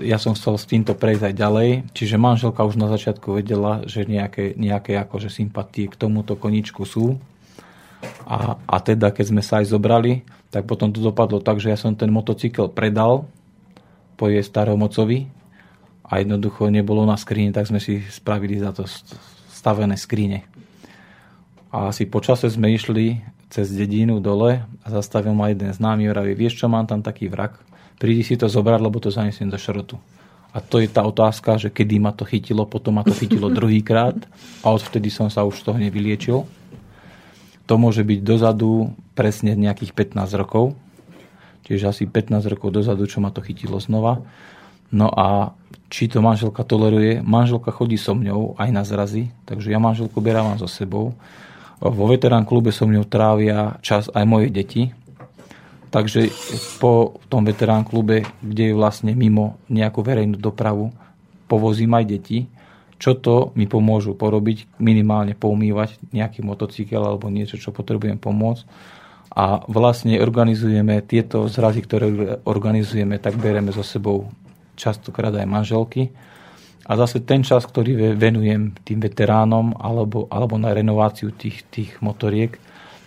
ja 0.03 0.21
som 0.21 0.37
chcel 0.37 0.59
s 0.59 0.69
týmto 0.69 0.93
prejsť 0.93 1.33
aj 1.33 1.35
ďalej, 1.35 1.69
čiže 1.97 2.21
manželka 2.21 2.61
už 2.61 2.77
na 2.77 2.91
začiatku 2.91 3.33
vedela, 3.33 3.81
že 3.89 4.05
nejaké, 4.05 4.53
nejaké 4.53 4.93
akože 5.01 5.33
sympatie 5.33 5.89
k 5.89 5.97
tomuto 5.97 6.37
koničku 6.37 6.85
sú. 6.85 7.17
A, 8.27 8.59
a 8.67 8.75
teda, 8.83 9.09
keď 9.15 9.25
sme 9.33 9.41
sa 9.41 9.63
aj 9.63 9.71
zobrali, 9.71 10.27
tak 10.53 10.69
potom 10.69 10.93
to 10.93 11.01
dopadlo 11.01 11.41
tak, 11.41 11.57
že 11.57 11.73
ja 11.73 11.77
som 11.79 11.97
ten 11.97 12.11
motocykel 12.13 12.69
predal 12.69 13.25
po 14.19 14.29
jej 14.29 14.43
staromocovi 14.43 15.25
a 16.05 16.21
jednoducho 16.21 16.69
nebolo 16.69 17.07
na 17.07 17.17
skríne, 17.17 17.55
tak 17.55 17.65
sme 17.65 17.81
si 17.81 18.03
spravili 18.11 18.61
za 18.61 18.75
to 18.75 18.85
stavené 19.49 19.97
skríne. 19.97 20.45
A 21.73 21.89
asi 21.89 22.05
po 22.05 22.21
čase 22.21 22.51
sme 22.53 22.69
išli 22.69 23.23
cez 23.49 23.73
dedinu 23.73 24.21
dole 24.21 24.61
a 24.61 24.87
zastavil 24.93 25.33
ma 25.33 25.49
jeden 25.49 25.73
známy, 25.73 26.05
vraví, 26.11 26.37
vieš 26.37 26.61
čo, 26.61 26.69
mám 26.69 26.85
tam 26.85 27.01
taký 27.01 27.31
vrak, 27.33 27.57
prídi 28.03 28.27
si 28.27 28.35
to 28.35 28.51
zobrať, 28.51 28.83
lebo 28.83 28.99
to 28.99 29.07
zanesiem 29.07 29.47
do 29.47 29.55
šrotu. 29.55 29.95
A 30.51 30.59
to 30.59 30.83
je 30.83 30.91
tá 30.91 31.07
otázka, 31.07 31.55
že 31.55 31.71
kedy 31.71 32.03
ma 32.03 32.11
to 32.11 32.27
chytilo, 32.27 32.67
potom 32.67 32.99
ma 32.99 33.07
to 33.07 33.15
chytilo 33.15 33.47
druhýkrát 33.57 34.19
a 34.59 34.67
odvtedy 34.75 35.07
som 35.07 35.31
sa 35.31 35.47
už 35.47 35.63
z 35.63 35.71
toho 35.71 35.79
nevyliečil. 35.79 36.43
To 37.63 37.73
môže 37.79 38.03
byť 38.03 38.19
dozadu 38.19 38.91
presne 39.15 39.55
nejakých 39.55 39.95
15 40.19 40.19
rokov, 40.35 40.75
čiže 41.63 41.87
asi 41.87 42.03
15 42.03 42.43
rokov 42.51 42.75
dozadu, 42.75 43.07
čo 43.07 43.23
ma 43.23 43.31
to 43.31 43.39
chytilo 43.39 43.79
znova. 43.79 44.19
No 44.91 45.07
a 45.07 45.55
či 45.87 46.11
to 46.11 46.19
manželka 46.19 46.67
toleruje, 46.67 47.23
manželka 47.23 47.71
chodí 47.71 47.95
so 47.95 48.11
mňou 48.11 48.59
aj 48.59 48.69
na 48.75 48.83
zrazy, 48.83 49.31
takže 49.47 49.71
ja 49.71 49.79
manželku 49.79 50.19
berám 50.19 50.59
so 50.59 50.67
sebou. 50.67 51.15
Vo 51.79 52.05
veterán 52.11 52.43
klube 52.43 52.75
so 52.75 52.83
mňou 52.83 53.07
trávia 53.07 53.79
čas 53.79 54.11
aj 54.11 54.27
moje 54.27 54.51
deti, 54.51 54.91
Takže 55.93 56.33
po 56.81 57.21
tom 57.29 57.45
veterán 57.45 57.85
klube, 57.85 58.25
kde 58.41 58.73
je 58.73 58.77
vlastne 58.77 59.13
mimo 59.13 59.61
nejakú 59.69 60.01
verejnú 60.01 60.41
dopravu, 60.41 60.89
povozím 61.45 61.93
aj 61.93 62.05
deti, 62.09 62.49
čo 62.97 63.13
to 63.13 63.53
mi 63.53 63.69
pomôžu 63.69 64.17
porobiť, 64.17 64.81
minimálne 64.81 65.37
poumývať 65.37 66.01
nejaký 66.09 66.41
motocykel 66.41 66.97
alebo 66.97 67.29
niečo, 67.29 67.61
čo 67.61 67.69
potrebujem 67.69 68.17
pomôcť. 68.17 68.65
A 69.37 69.61
vlastne 69.69 70.17
organizujeme 70.17 70.97
tieto 71.05 71.45
zrazy, 71.45 71.85
ktoré 71.85 72.09
organizujeme, 72.41 73.21
tak 73.21 73.37
bereme 73.37 73.69
so 73.69 73.85
sebou 73.85 74.33
častokrát 74.73 75.33
aj 75.33 75.45
manželky. 75.45 76.09
A 76.89 76.97
zase 76.97 77.21
ten 77.21 77.45
čas, 77.45 77.69
ktorý 77.69 78.17
venujem 78.17 78.73
tým 78.81 78.97
veteránom 78.97 79.77
alebo, 79.77 80.25
alebo 80.33 80.57
na 80.57 80.73
renováciu 80.73 81.29
tých, 81.29 81.65
tých 81.69 82.01
motoriek, 82.01 82.57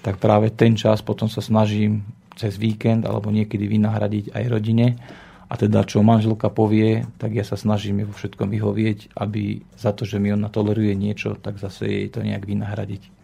tak 0.07 0.23
práve 0.23 0.55
ten 0.55 0.79
čas 0.79 1.03
potom 1.03 1.27
sa 1.27 1.43
snažím 1.43 2.07
cez 2.37 2.61
víkend 2.61 3.09
alebo 3.09 3.33
niekedy 3.33 3.65
vynahradiť 3.67 4.37
aj 4.37 4.45
rodine. 4.47 5.01
A 5.47 5.55
teda 5.55 5.87
čo 5.87 6.03
manželka 6.03 6.51
povie, 6.51 7.07
tak 7.23 7.33
ja 7.33 7.47
sa 7.47 7.55
snažím 7.55 8.03
vo 8.03 8.15
všetkom 8.15 8.51
vyhovieť, 8.51 9.15
aby 9.15 9.63
za 9.79 9.95
to, 9.95 10.03
že 10.03 10.19
mi 10.19 10.35
ona 10.35 10.51
toleruje 10.51 10.91
niečo, 10.99 11.39
tak 11.39 11.63
zase 11.63 11.87
jej 11.87 12.07
to 12.11 12.21
nejak 12.21 12.43
vynahradiť. 12.43 13.17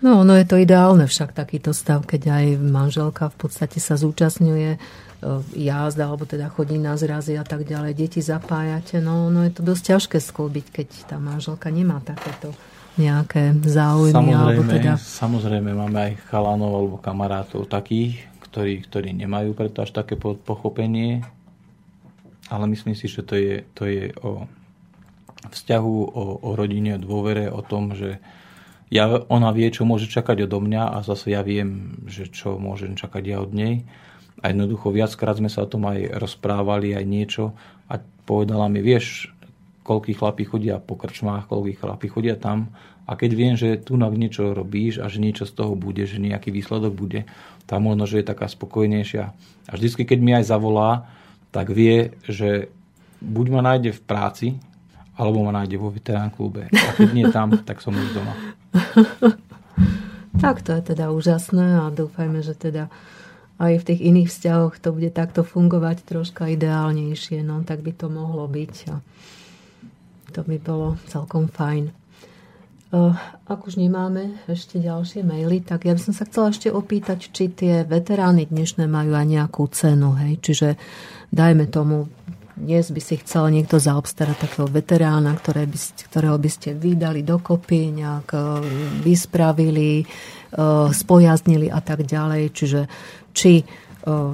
No, 0.00 0.24
no 0.24 0.32
je 0.32 0.48
to 0.48 0.56
ideálne 0.56 1.04
však 1.04 1.36
takýto 1.36 1.76
stav, 1.76 2.08
keď 2.08 2.22
aj 2.32 2.46
manželka 2.56 3.28
v 3.34 3.36
podstate 3.36 3.82
sa 3.82 4.00
zúčastňuje 4.00 4.70
e, 4.72 4.78
jazda, 5.60 6.08
alebo 6.08 6.24
teda 6.24 6.48
chodí 6.48 6.80
na 6.80 6.96
zrazy 6.96 7.36
a 7.36 7.44
tak 7.44 7.68
ďalej, 7.68 7.98
deti 7.98 8.24
zapájate, 8.24 9.02
no, 9.04 9.28
no 9.28 9.44
je 9.44 9.52
to 9.52 9.60
dosť 9.60 9.82
ťažké 9.92 10.18
sklbiť, 10.22 10.66
keď 10.72 10.88
tá 11.04 11.16
manželka 11.20 11.68
nemá 11.68 12.00
takéto 12.00 12.56
nejaké 12.96 13.52
záujmy? 13.60 14.16
Samozrejme, 14.16 14.40
alebo 14.40 14.62
teda... 14.64 14.92
samozrejme 14.96 15.70
máme 15.76 15.98
aj 16.00 16.12
chalanov 16.32 16.72
alebo 16.80 16.96
kamarátov 16.96 17.68
takých, 17.68 18.29
ktorí, 18.50 18.82
ktorí 18.84 19.14
nemajú 19.14 19.54
preto 19.54 19.86
až 19.86 19.94
také 19.94 20.18
pochopenie, 20.18 21.22
ale 22.50 22.66
myslím 22.66 22.98
si, 22.98 23.06
že 23.06 23.22
to 23.22 23.38
je, 23.38 23.62
to 23.78 23.86
je 23.86 24.10
o 24.26 24.50
vzťahu, 25.48 25.96
o, 26.10 26.24
o 26.42 26.50
rodine, 26.58 26.98
o 26.98 27.02
dôvere, 27.02 27.46
o 27.48 27.62
tom, 27.62 27.94
že 27.94 28.18
ja, 28.90 29.06
ona 29.30 29.54
vie, 29.54 29.70
čo 29.70 29.86
môže 29.86 30.10
čakať 30.10 30.50
odo 30.50 30.58
mňa 30.58 30.98
a 30.98 31.06
zase 31.06 31.30
ja 31.30 31.46
viem, 31.46 32.02
že 32.10 32.26
čo 32.26 32.58
môžem 32.58 32.98
čakať 32.98 33.22
ja 33.22 33.38
od 33.38 33.54
nej. 33.54 33.86
A 34.42 34.50
jednoducho 34.50 34.90
viackrát 34.90 35.38
sme 35.38 35.46
sa 35.46 35.62
o 35.62 35.70
tom 35.70 35.86
aj 35.86 36.18
rozprávali, 36.18 36.98
aj 36.98 37.06
niečo 37.06 37.54
a 37.86 38.02
povedala 38.26 38.66
mi, 38.66 38.82
vieš, 38.82 39.30
koľký 39.90 40.14
chlapí 40.14 40.46
chodia 40.46 40.78
po 40.78 40.94
krčmách, 40.94 41.50
koľký 41.50 41.74
chlapí 41.82 42.06
chodia 42.06 42.38
tam 42.38 42.70
a 43.10 43.18
keď 43.18 43.30
viem, 43.34 43.54
že 43.58 43.74
tu 43.74 43.98
na 43.98 44.06
niečo 44.06 44.54
robíš 44.54 45.02
a 45.02 45.10
že 45.10 45.18
niečo 45.18 45.42
z 45.42 45.58
toho 45.58 45.74
bude, 45.74 46.06
že 46.06 46.22
nejaký 46.22 46.54
výsledok 46.54 46.94
bude, 46.94 47.26
tam 47.66 47.90
možno, 47.90 48.06
že 48.06 48.22
je 48.22 48.30
taká 48.30 48.46
spokojnejšia. 48.46 49.34
A 49.66 49.72
vždycky, 49.74 50.06
keď 50.06 50.18
mi 50.22 50.30
aj 50.38 50.46
zavolá, 50.46 51.10
tak 51.50 51.74
vie, 51.74 52.14
že 52.30 52.70
buď 53.18 53.46
ma 53.50 53.60
nájde 53.66 53.90
v 53.98 54.04
práci, 54.06 54.48
alebo 55.18 55.42
ma 55.42 55.50
nájde 55.50 55.74
vo 55.74 55.90
veterán 55.90 56.30
klube. 56.30 56.70
A 56.70 56.90
keď 56.94 57.10
nie 57.10 57.26
tam, 57.26 57.50
tak 57.66 57.82
som 57.82 57.90
už 57.90 58.14
doma. 58.14 58.34
tak 60.44 60.62
to 60.62 60.70
je 60.78 60.94
teda 60.94 61.10
úžasné 61.10 61.82
a 61.82 61.90
dúfajme, 61.90 62.46
že 62.46 62.54
teda 62.54 62.86
aj 63.58 63.82
v 63.82 63.86
tých 63.90 64.00
iných 64.06 64.30
vzťahoch 64.30 64.78
to 64.78 64.94
bude 64.94 65.10
takto 65.10 65.42
fungovať 65.42 66.06
troška 66.06 66.46
ideálnejšie, 66.54 67.42
no 67.42 67.66
tak 67.66 67.82
by 67.82 67.90
to 67.90 68.06
mohlo 68.06 68.46
byť 68.46 68.74
a 68.88 69.02
to 70.30 70.46
by 70.46 70.56
bolo 70.62 70.96
celkom 71.10 71.50
fajn. 71.50 72.00
Eh, 72.90 73.14
ak 73.46 73.70
už 73.70 73.78
nemáme 73.78 74.42
ešte 74.50 74.82
ďalšie 74.82 75.22
maily, 75.22 75.62
tak 75.62 75.86
ja 75.86 75.94
by 75.94 76.02
som 76.02 76.10
sa 76.10 76.26
chcela 76.26 76.50
ešte 76.50 76.74
opýtať, 76.74 77.30
či 77.30 77.46
tie 77.46 77.86
veterány 77.86 78.50
dnešné 78.50 78.90
majú 78.90 79.14
aj 79.14 79.26
nejakú 79.30 79.62
cenu. 79.70 80.18
Hej? 80.18 80.42
Čiže 80.42 80.68
dajme 81.30 81.70
tomu, 81.70 82.10
dnes 82.58 82.90
by 82.90 82.98
si 82.98 83.22
chcel 83.22 83.54
niekto 83.54 83.78
zaobstarať 83.78 84.36
takého 84.42 84.66
veterána, 84.66 85.38
ktoré 85.38 85.70
by, 85.70 85.78
ktorého 86.10 86.34
by 86.34 86.50
ste 86.50 86.74
vydali 86.74 87.22
dokopy, 87.22 87.94
nejak 87.94 88.28
eh, 88.34 88.42
vyspravili, 89.06 90.02
eh, 90.02 90.86
spojaznili 90.90 91.70
a 91.70 91.78
tak 91.78 92.02
ďalej. 92.02 92.42
Čiže 92.50 92.80
či 93.30 93.62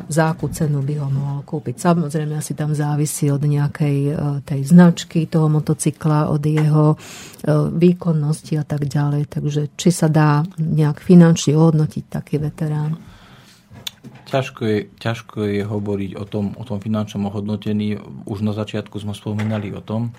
za 0.07 0.25
akú 0.31 0.47
cenu 0.51 0.79
by 0.83 0.95
ho 1.03 1.09
mohol 1.11 1.41
kúpiť. 1.43 1.83
Samozrejme 1.83 2.39
asi 2.39 2.55
tam 2.55 2.71
závisí 2.71 3.27
od 3.35 3.43
nejakej 3.43 3.99
tej 4.47 4.61
značky 4.63 5.27
toho 5.27 5.51
motocykla, 5.51 6.31
od 6.31 6.43
jeho 6.43 6.95
výkonnosti 7.75 8.55
a 8.57 8.65
tak 8.67 8.87
ďalej. 8.87 9.27
Takže 9.27 9.75
či 9.75 9.91
sa 9.91 10.07
dá 10.07 10.47
nejak 10.59 11.03
finančne 11.03 11.59
ohodnotiť 11.59 12.05
taký 12.07 12.39
veterán? 12.39 12.95
Ťažko 14.27 14.63
je, 14.67 14.79
ťažko 14.99 15.39
je 15.47 15.63
hovoriť 15.63 16.19
o 16.19 16.27
tom, 16.27 16.51
o 16.59 16.67
tom 16.67 16.83
finančnom 16.83 17.31
ohodnotení. 17.31 17.95
Už 18.27 18.43
na 18.43 18.51
začiatku 18.51 18.99
sme 18.99 19.15
spomínali 19.15 19.71
o 19.71 19.79
tom, 19.79 20.11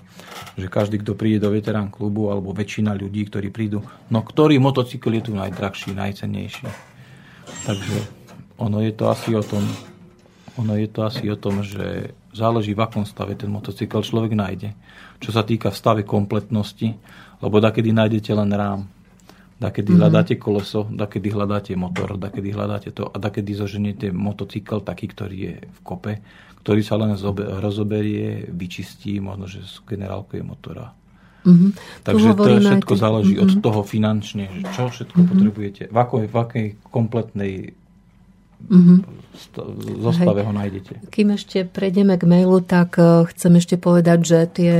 že 0.56 0.72
každý, 0.72 1.04
kto 1.04 1.12
príde 1.12 1.44
do 1.44 1.52
veterán 1.52 1.92
klubu, 1.92 2.32
alebo 2.32 2.56
väčšina 2.56 2.96
ľudí, 2.96 3.28
ktorí 3.28 3.52
prídu, 3.52 3.84
no 4.08 4.24
ktorý 4.24 4.56
motocykl 4.64 5.12
je 5.20 5.22
tu 5.28 5.32
najdrahší, 5.36 5.92
najcennejší. 5.92 6.64
Takže 7.68 7.96
ono 8.58 8.78
je 8.82 8.92
to 8.92 9.04
asi 9.10 9.32
o 9.34 9.42
tom, 9.42 9.62
ono 10.58 10.74
je 10.74 10.88
to 10.90 11.06
asi 11.06 11.30
o 11.30 11.38
tom, 11.38 11.62
že 11.62 12.12
záleží 12.34 12.74
v 12.74 12.82
akom 12.82 13.06
stave 13.06 13.38
ten 13.38 13.50
motocykl 13.50 14.02
človek 14.02 14.34
nájde. 14.34 14.74
Čo 15.18 15.30
sa 15.34 15.42
týka 15.46 15.70
v 15.70 15.78
stave 15.78 16.02
kompletnosti, 16.02 16.94
lebo 17.42 17.56
kedy 17.58 17.90
nájdete 17.94 18.30
len 18.34 18.50
rám, 18.50 18.86
kedy 19.58 19.90
mm-hmm. 19.90 19.98
hľadáte 19.98 20.34
koleso, 20.38 20.86
kedy 20.86 21.34
hľadáte 21.34 21.74
motor, 21.74 22.14
kedy 22.14 22.54
hľadáte 22.54 22.90
to 22.94 23.10
a 23.10 23.18
kedy 23.18 23.58
zoženiete 23.58 24.14
motocykl 24.14 24.82
taký, 24.86 25.10
ktorý 25.10 25.36
je 25.38 25.54
v 25.66 25.78
kope, 25.82 26.12
ktorý 26.62 26.80
sa 26.82 26.94
len 26.98 27.18
zobe, 27.18 27.42
rozoberie, 27.58 28.46
vyčistí, 28.50 29.18
možno, 29.18 29.50
že 29.50 29.62
generálkuje 29.82 30.42
motora. 30.46 30.94
Mm-hmm. 31.46 31.70
Takže 32.02 32.28
to 32.34 32.50
všetko 32.60 32.94
záleží 32.98 33.34
mm-hmm. 33.34 33.46
od 33.46 33.50
mhm. 33.58 33.62
toho 33.62 33.80
finančne, 33.82 34.44
čo 34.74 34.90
všetko 34.90 35.16
mm-hmm. 35.16 35.32
potrebujete, 35.32 35.82
v 35.90 35.96
akej, 35.96 36.24
v 36.26 36.36
akej 36.36 36.66
kompletnej 36.90 37.52
Mm-hmm. 38.58 38.98
Zostave 40.02 40.42
ho 40.42 40.50
nájdete. 40.50 41.14
Kým 41.14 41.30
ešte 41.38 41.62
prejdeme 41.62 42.18
k 42.18 42.26
mailu, 42.26 42.58
tak 42.58 42.98
e, 42.98 43.22
chcem 43.30 43.54
ešte 43.54 43.78
povedať, 43.78 44.18
že 44.26 44.38
tie 44.50 44.72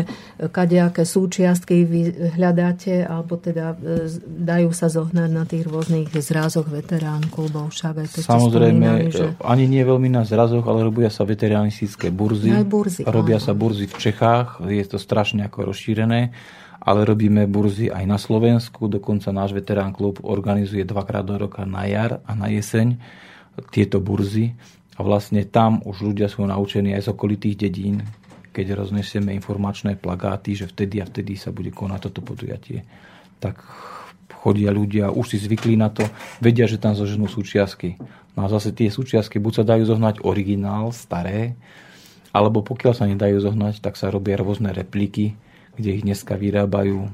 kadejaké 0.51 1.07
súčiastky 1.07 1.87
vy 1.87 2.35
hľadáte, 2.35 3.07
alebo 3.07 3.39
teda 3.39 3.79
e, 3.79 4.11
dajú 4.27 4.75
sa 4.75 4.91
zohnať 4.91 5.31
na 5.31 5.47
tých 5.47 5.63
rôznych 5.63 6.11
zrázoch 6.11 6.67
veterán 6.67 7.23
klubov. 7.31 7.71
Však 7.71 7.95
aj 8.03 8.09
to 8.11 8.19
Samozrejme, 8.27 8.89
že... 9.15 9.39
ani 9.47 9.71
nie 9.71 9.87
veľmi 9.87 10.11
na 10.11 10.27
zrazoch, 10.27 10.67
ale 10.67 10.83
robia 10.83 11.09
sa 11.09 11.23
veteránistické 11.23 12.11
burzy. 12.11 12.51
Aj 12.51 12.67
burzy. 12.67 13.07
Robia 13.07 13.39
áno. 13.39 13.47
sa 13.47 13.53
burzy 13.55 13.87
v 13.87 13.95
Čechách, 13.95 14.59
je 14.67 14.85
to 14.85 14.99
strašne 14.99 15.47
ako 15.47 15.71
rozšírené 15.71 16.35
ale 16.79 17.05
robíme 17.05 17.51
burzy 17.51 17.91
aj 17.91 18.05
na 18.07 18.17
Slovensku. 18.17 18.87
Dokonca 18.87 19.35
náš 19.35 19.51
veterán 19.53 19.91
klub 19.91 20.23
organizuje 20.23 20.87
dvakrát 20.87 21.27
do 21.27 21.37
roka 21.37 21.67
na 21.67 21.85
jar 21.85 22.23
a 22.25 22.33
na 22.39 22.49
jeseň 22.49 22.97
tieto 23.71 23.99
burzy 24.03 24.55
a 24.99 25.01
vlastne 25.07 25.47
tam 25.47 25.79
už 25.87 26.03
ľudia 26.03 26.27
sú 26.27 26.43
naučení 26.47 26.95
aj 26.95 27.07
z 27.07 27.13
okolitých 27.15 27.57
dedín, 27.69 28.03
keď 28.51 28.75
roznesieme 28.75 29.31
informačné 29.35 29.95
plagáty, 29.95 30.59
že 30.59 30.67
vtedy 30.67 30.99
a 30.99 31.07
vtedy 31.07 31.39
sa 31.39 31.55
bude 31.55 31.71
konať 31.71 32.11
toto 32.11 32.21
podujatie. 32.27 32.83
Tak 33.39 33.63
chodia 34.43 34.71
ľudia, 34.75 35.15
už 35.15 35.35
si 35.35 35.39
zvykli 35.39 35.79
na 35.79 35.91
to, 35.91 36.07
vedia, 36.43 36.67
že 36.67 36.83
tam 36.83 36.95
zoženú 36.95 37.31
súčiastky. 37.31 37.99
No 38.39 38.47
a 38.47 38.51
zase 38.51 38.71
tie 38.71 38.91
súčiastky 38.91 39.43
buď 39.43 39.63
sa 39.63 39.65
dajú 39.75 39.83
zohnať 39.87 40.23
originál, 40.23 40.95
staré, 40.95 41.59
alebo 42.31 42.63
pokiaľ 42.63 42.93
sa 42.95 43.07
nedajú 43.11 43.43
zohnať, 43.43 43.83
tak 43.83 43.99
sa 43.99 44.15
robia 44.15 44.39
rôzne 44.39 44.71
repliky, 44.71 45.35
kde 45.75 45.91
ich 45.99 46.03
dneska 46.07 46.39
vyrábajú 46.39 47.07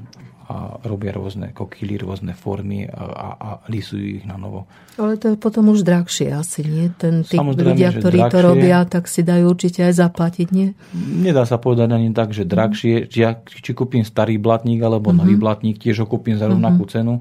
a 0.45 0.77
robia 0.85 1.09
rôzne 1.09 1.49
kokily, 1.57 1.97
rôzne 1.97 2.37
formy 2.37 2.85
a, 2.85 2.93
a, 2.93 3.27
a 3.33 3.49
lisujú 3.65 4.21
ich 4.21 4.25
na 4.29 4.37
novo. 4.37 4.69
Ale 5.01 5.17
to 5.17 5.33
je 5.33 5.37
potom 5.41 5.73
už 5.73 5.81
drahšie 5.81 6.29
asi, 6.29 6.61
nie? 6.61 6.93
Ten 6.93 7.25
tí 7.25 7.41
ľudia, 7.41 7.89
ktorí 7.89 8.19
drahšie, 8.21 8.33
to 8.33 8.39
robia, 8.45 8.77
tak 8.85 9.09
si 9.09 9.25
dajú 9.25 9.49
určite 9.49 9.81
aj 9.81 9.93
zaplatiť, 10.05 10.47
nie? 10.53 10.77
Nedá 10.93 11.49
sa 11.49 11.57
povedať 11.57 11.89
ani 11.97 12.13
tak, 12.13 12.29
že 12.29 12.45
drahšie. 12.45 13.09
Či, 13.09 13.17
ja, 13.17 13.41
či 13.41 13.71
kúpim 13.73 14.05
starý 14.05 14.37
blatník 14.37 14.85
alebo 14.85 15.09
uh-huh. 15.09 15.25
nový 15.25 15.33
blatník, 15.33 15.81
tiež 15.81 16.05
ho 16.05 16.07
kúpim 16.07 16.37
za 16.37 16.45
rovnakú 16.45 16.85
uh-huh. 16.85 16.93
cenu. 16.93 17.13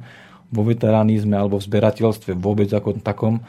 Vo 0.54 0.62
veteranizme 0.62 1.34
alebo 1.34 1.58
v 1.58 1.66
zberateľstve 1.66 2.36
vôbec 2.38 2.70
ako 2.70 3.02
takom 3.02 3.42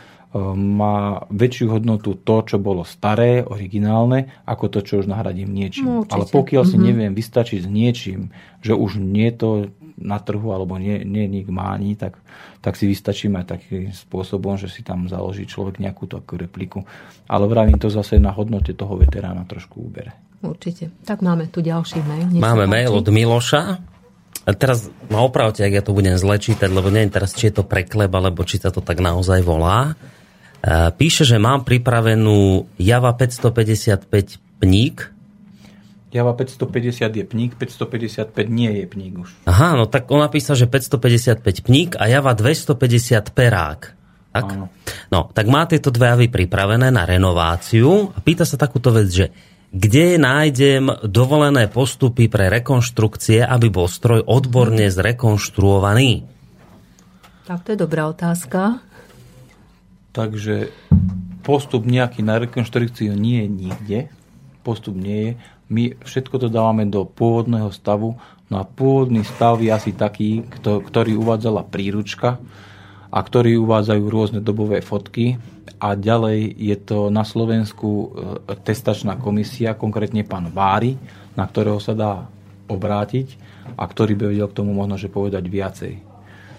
má 0.55 1.23
väčšiu 1.31 1.79
hodnotu 1.79 2.19
to, 2.19 2.43
čo 2.43 2.57
bolo 2.59 2.83
staré, 2.83 3.39
originálne, 3.39 4.43
ako 4.43 4.67
to, 4.67 4.79
čo 4.83 4.93
už 4.99 5.07
nahradím 5.07 5.47
niečím. 5.47 5.87
No, 5.87 5.95
Ale 6.11 6.27
pokiaľ 6.27 6.63
mm-hmm. 6.67 6.75
si 6.75 6.83
mhm. 6.83 6.85
neviem 6.85 7.13
vystačiť 7.15 7.59
s 7.63 7.69
niečím, 7.71 8.35
že 8.59 8.75
už 8.75 8.99
nie 8.99 9.31
to 9.31 9.71
na 9.95 10.19
trhu 10.19 10.51
alebo 10.51 10.75
nie, 10.75 11.07
nie 11.07 11.31
nik 11.31 11.47
má 11.47 11.71
ani, 11.71 11.95
tak, 11.95 12.19
tak 12.59 12.75
si 12.75 12.83
vystačím 12.83 13.39
aj 13.39 13.55
takým 13.55 13.95
spôsobom, 13.95 14.59
že 14.59 14.67
si 14.67 14.83
tam 14.83 15.07
založí 15.07 15.47
človek 15.47 15.79
nejakú 15.79 16.03
takú 16.11 16.35
repliku. 16.35 16.83
Ale 17.31 17.47
vravím 17.47 17.79
to 17.79 17.87
zase 17.87 18.19
na 18.19 18.35
hodnote 18.35 18.75
toho 18.75 18.99
veterána 18.99 19.47
trošku 19.47 19.87
ubere. 19.87 20.11
Určite. 20.43 20.91
Tak 21.07 21.23
máme 21.23 21.47
tu 21.47 21.63
ďalší 21.63 22.03
mail. 22.03 22.27
Nech 22.27 22.43
máme 22.43 22.67
mail 22.67 22.91
od 22.91 23.07
Miloša. 23.07 23.63
A 24.45 24.53
teraz 24.53 24.91
ma 25.09 25.25
opravte, 25.25 25.65
ak 25.65 25.73
ja 25.73 25.81
to 25.81 25.95
budem 25.95 26.19
zle 26.21 26.37
čítať, 26.37 26.69
lebo 26.69 26.93
neviem 26.93 27.09
teraz, 27.09 27.33
či 27.33 27.49
je 27.49 27.57
to 27.57 27.63
prekleb, 27.65 28.13
alebo 28.13 28.45
či 28.45 28.61
sa 28.61 28.69
to 28.69 28.83
tak 28.83 29.01
naozaj 29.01 29.41
volá. 29.41 29.97
E, 30.65 30.89
píše, 30.97 31.29
že 31.29 31.37
mám 31.37 31.61
pripravenú 31.61 32.65
Java 32.81 33.13
555 33.13 34.41
pník. 34.57 35.13
Java 36.09 36.33
550 36.33 37.21
je 37.21 37.25
pník, 37.27 37.51
555 37.53 38.33
nie 38.49 38.71
je 38.81 38.85
pník 38.89 39.13
už. 39.21 39.29
Aha, 39.45 39.77
no 39.77 39.85
tak 39.85 40.09
on 40.09 40.25
napísal, 40.25 40.57
že 40.57 40.65
555 40.65 41.61
pník 41.61 41.93
a 42.01 42.09
Java 42.09 42.33
250 42.33 43.29
perák. 43.29 43.81
Tak? 44.33 44.45
Áno. 44.51 44.67
No, 45.13 45.29
tak 45.31 45.45
má 45.47 45.69
tieto 45.69 45.93
dve 45.93 46.11
javy 46.11 46.27
pripravené 46.33 46.89
na 46.89 47.05
renováciu 47.05 48.09
a 48.15 48.19
pýta 48.19 48.43
sa 48.43 48.57
takúto 48.57 48.89
vec, 48.89 49.07
že 49.07 49.25
kde 49.75 50.15
nájdem 50.15 50.87
dovolené 51.03 51.67
postupy 51.67 52.31
pre 52.31 52.47
rekonštrukcie, 52.47 53.43
aby 53.43 53.67
bol 53.67 53.91
stroj 53.91 54.23
odborne 54.23 54.87
zrekonštruovaný? 54.87 56.23
Tak 57.45 57.67
to 57.67 57.75
je 57.75 57.79
dobrá 57.79 58.07
otázka. 58.07 58.79
Takže 60.15 60.71
postup 61.43 61.83
nejaký 61.83 62.23
na 62.23 62.39
rekonštrukciu 62.39 63.11
nie 63.19 63.43
je 63.43 63.47
nikde. 63.51 63.99
Postup 64.63 64.95
nie 64.95 65.19
je. 65.19 65.31
My 65.67 65.83
všetko 65.99 66.39
to 66.39 66.47
dávame 66.47 66.87
do 66.87 67.03
pôvodného 67.03 67.67
stavu. 67.75 68.15
No 68.47 68.55
a 68.55 68.63
pôvodný 68.63 69.27
stav 69.27 69.59
je 69.59 69.75
asi 69.75 69.91
taký, 69.91 70.47
ktorý 70.63 71.19
uvádzala 71.19 71.67
príručka 71.67 72.39
a 73.11 73.19
ktorý 73.19 73.59
uvádzajú 73.59 74.03
rôzne 74.07 74.39
dobové 74.39 74.79
fotky. 74.79 75.35
A 75.83 75.99
ďalej 75.99 76.55
je 76.55 76.77
to 76.79 77.11
na 77.11 77.27
Slovensku 77.27 77.89
e, 77.91 78.07
testačná 78.63 79.19
komisia, 79.19 79.75
konkrétne 79.75 80.23
pán 80.23 80.47
Vári, 80.55 80.95
na 81.35 81.43
ktorého 81.43 81.83
sa 81.83 81.91
dá 81.91 82.31
obrátiť 82.71 83.35
a 83.75 83.83
ktorý 83.83 84.15
by 84.15 84.23
vedel 84.31 84.47
k 84.47 84.57
tomu 84.63 84.71
možno, 84.71 84.95
že 84.95 85.11
povedať 85.11 85.43
viacej. 85.45 86.14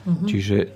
Uh-huh. 0.07 0.27
Čiže 0.31 0.57
e, 0.63 0.67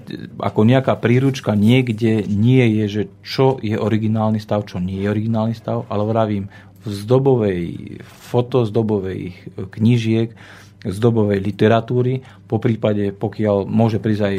ako 0.42 0.66
nejaká 0.66 0.98
príručka 0.98 1.54
niekde 1.54 2.26
nie 2.26 2.66
je, 2.82 2.84
že 2.90 3.02
čo 3.22 3.62
je 3.62 3.78
originálny 3.78 4.42
stav, 4.42 4.66
čo 4.66 4.82
nie 4.82 5.06
je 5.06 5.08
originálny 5.08 5.54
stav, 5.54 5.86
ale 5.86 6.02
vravím, 6.02 6.50
v 6.80 6.88
zdobovej, 6.96 7.64
fotozdobovej 8.02 9.36
knižiek 9.68 10.32
zdobovej 10.80 11.44
literatúry, 11.44 12.24
po 12.48 12.56
prípade, 12.56 13.12
pokiaľ 13.12 13.68
môže 13.68 14.00
prísť 14.00 14.22
aj 14.24 14.34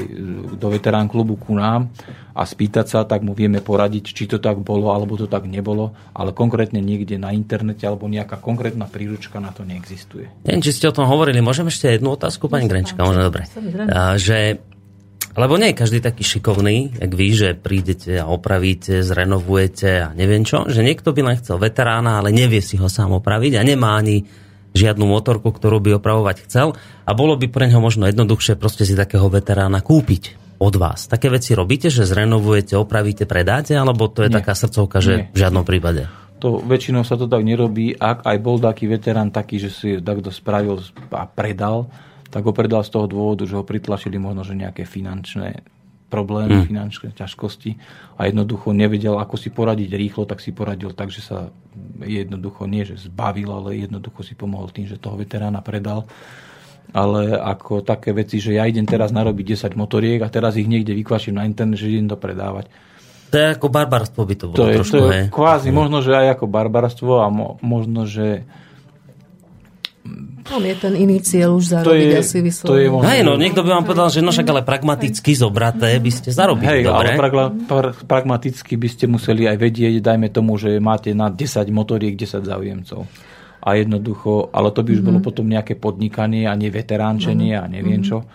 do 0.57 0.67
veterán 0.73 1.05
klubu 1.05 1.37
ku 1.37 1.53
nám 1.53 1.93
a 2.33 2.41
spýtať 2.41 2.85
sa, 2.89 2.99
tak 3.05 3.21
mu 3.21 3.37
vieme 3.37 3.61
poradiť, 3.61 4.09
či 4.09 4.25
to 4.25 4.41
tak 4.41 4.57
bolo, 4.57 4.89
alebo 4.89 5.13
to 5.21 5.29
tak 5.29 5.45
nebolo, 5.45 5.93
ale 6.17 6.33
konkrétne 6.33 6.81
niekde 6.81 7.21
na 7.21 7.29
internete 7.29 7.85
alebo 7.85 8.09
nejaká 8.09 8.41
konkrétna 8.41 8.89
príručka 8.89 9.37
na 9.37 9.53
to 9.53 9.61
neexistuje. 9.61 10.33
Neviem, 10.41 10.65
či 10.65 10.73
ste 10.73 10.89
o 10.89 10.95
tom 10.95 11.05
hovorili. 11.05 11.45
Môžem 11.45 11.69
ešte 11.69 11.93
jednu 11.93 12.17
otázku, 12.17 12.49
pani 12.49 12.65
Grenčka? 12.65 13.05
Možno 13.05 13.29
dobre. 13.29 13.45
Že 14.17 14.65
lebo 15.31 15.55
nie 15.55 15.71
je 15.71 15.79
každý 15.79 15.99
taký 16.03 16.27
šikovný, 16.27 16.99
jak 16.99 17.11
vy, 17.15 17.27
že 17.31 17.49
prídete 17.55 18.19
a 18.19 18.27
opravíte, 18.27 18.99
zrenovujete 18.99 19.89
a 20.03 20.07
neviem 20.11 20.43
čo, 20.43 20.67
že 20.67 20.83
niekto 20.83 21.15
by 21.15 21.21
len 21.23 21.35
chcel 21.39 21.55
veterána, 21.55 22.19
ale 22.19 22.35
nevie 22.35 22.59
si 22.59 22.75
ho 22.75 22.91
sám 22.91 23.15
opraviť 23.15 23.55
a 23.55 23.61
nemá 23.63 23.95
ani 23.95 24.27
žiadnu 24.71 25.03
motorku, 25.03 25.51
ktorú 25.51 25.79
by 25.83 25.99
opravovať 25.99 26.47
chcel 26.47 26.75
a 27.03 27.11
bolo 27.11 27.35
by 27.35 27.47
pre 27.47 27.67
neho 27.67 27.79
možno 27.79 28.07
jednoduchšie 28.07 28.59
proste 28.59 28.83
si 28.87 28.95
takého 28.95 29.27
veterána 29.27 29.79
kúpiť 29.83 30.39
od 30.61 30.73
vás. 30.77 31.09
Také 31.09 31.33
veci 31.33 31.57
robíte, 31.57 31.89
že 31.89 32.05
zrenovujete, 32.05 32.77
opravíte, 32.77 33.25
predáte, 33.25 33.73
alebo 33.73 34.05
to 34.07 34.21
je 34.21 34.29
Nie. 34.29 34.37
taká 34.39 34.53
srdcovka, 34.53 35.01
že 35.01 35.13
Nie. 35.15 35.25
v 35.33 35.37
žiadnom 35.41 35.65
prípade? 35.65 36.05
To 36.41 36.57
väčšinou 36.61 37.05
sa 37.05 37.17
to 37.17 37.29
tak 37.29 37.45
nerobí. 37.45 37.97
Ak 37.97 38.25
aj 38.25 38.37
bol 38.41 38.57
taký 38.57 38.89
veterán 38.89 39.29
taký, 39.29 39.61
že 39.61 39.69
si 39.69 39.89
takto 40.01 40.33
spravil 40.33 40.81
a 41.13 41.25
predal, 41.29 41.89
tak 42.31 42.47
ho 42.47 42.55
predal 42.55 42.81
z 42.87 42.95
toho 42.95 43.05
dôvodu, 43.11 43.43
že 43.43 43.59
ho 43.59 43.67
pritlačili 43.67 44.15
možno, 44.15 44.47
že 44.47 44.55
nejaké 44.55 44.87
finančné 44.87 45.61
problémy, 46.11 46.59
mm. 46.59 46.65
finančné 46.67 47.09
ťažkosti 47.15 47.71
a 48.19 48.27
jednoducho 48.27 48.75
nevedel, 48.75 49.15
ako 49.15 49.39
si 49.39 49.47
poradiť 49.47 49.95
rýchlo, 49.95 50.23
tak 50.27 50.43
si 50.43 50.51
poradil 50.51 50.91
tak, 50.91 51.07
že 51.07 51.23
sa 51.23 51.51
jednoducho 52.03 52.67
nie, 52.67 52.83
že 52.83 52.99
zbavil, 52.99 53.47
ale 53.47 53.87
jednoducho 53.87 54.23
si 54.23 54.35
pomohol 54.35 54.67
tým, 54.75 54.91
že 54.91 54.99
toho 54.99 55.15
veterána 55.15 55.63
predal. 55.63 56.03
Ale 56.91 57.39
ako 57.39 57.87
také 57.87 58.11
veci, 58.11 58.43
že 58.43 58.59
ja 58.59 58.67
idem 58.67 58.83
teraz 58.83 59.15
narobiť 59.15 59.71
10 59.71 59.79
motoriek 59.79 60.19
a 60.19 60.27
teraz 60.27 60.59
ich 60.59 60.67
niekde 60.67 60.91
vykvaším 60.91 61.39
na 61.39 61.47
internet, 61.47 61.79
že 61.79 61.87
idem 61.87 62.11
to 62.11 62.19
predávať. 62.19 62.67
To 63.31 63.39
je 63.39 63.47
ako 63.55 63.71
barbarstvo 63.71 64.21
by 64.27 64.35
to 64.35 64.45
bolo 64.51 64.59
to 64.59 64.67
je, 64.67 64.75
trošku, 64.75 64.99
to 64.99 65.07
je 65.07 65.21
kvázi, 65.31 65.71
možno, 65.71 66.03
že 66.03 66.11
aj 66.11 66.35
ako 66.35 66.45
barbarstvo 66.51 67.23
a 67.23 67.31
mo, 67.31 67.55
možno, 67.63 68.03
že 68.03 68.43
tam 70.41 70.61
je 70.65 70.75
ten 70.75 70.93
iný 70.97 71.21
cieľ 71.21 71.61
už 71.61 71.65
zarobiť 71.69 72.09
to 72.09 72.17
je, 72.17 72.17
asi 72.17 72.37
vyslovene. 72.41 72.71
To 72.73 72.75
je 72.81 72.87
možno... 72.89 73.07
Hej, 73.07 73.21
no 73.21 73.33
niekto 73.37 73.61
by 73.61 73.69
vám 73.77 73.85
povedal, 73.85 74.09
že 74.09 74.25
no 74.25 74.33
však 74.33 74.47
ale 74.49 74.61
pragmaticky 74.65 75.31
zobraté 75.37 76.01
by 76.01 76.11
ste 76.11 76.29
zarobili. 76.33 76.81
Hej, 76.81 76.81
dobre. 76.89 76.97
ale 76.97 77.09
pragla, 77.13 77.45
pr, 77.53 77.85
pragmaticky 78.09 78.73
by 78.75 78.89
ste 78.89 79.05
museli 79.05 79.45
aj 79.45 79.57
vedieť, 79.61 80.01
dajme 80.01 80.33
tomu, 80.33 80.57
že 80.57 80.81
máte 80.81 81.13
na 81.13 81.29
10 81.29 81.61
motoriek 81.69 82.17
10 82.17 82.41
záujemcov. 82.41 83.05
A 83.61 83.69
jednoducho, 83.77 84.49
ale 84.49 84.73
to 84.73 84.81
by 84.81 84.89
už 84.89 85.05
mm-hmm. 85.05 85.07
bolo 85.07 85.19
potom 85.21 85.45
nejaké 85.45 85.77
podnikanie 85.77 86.49
a 86.49 86.57
nie 86.57 86.73
veteránčenie 86.73 87.53
mm-hmm. 87.53 87.69
a 87.69 87.71
neviem 87.71 88.01
čo. 88.01 88.25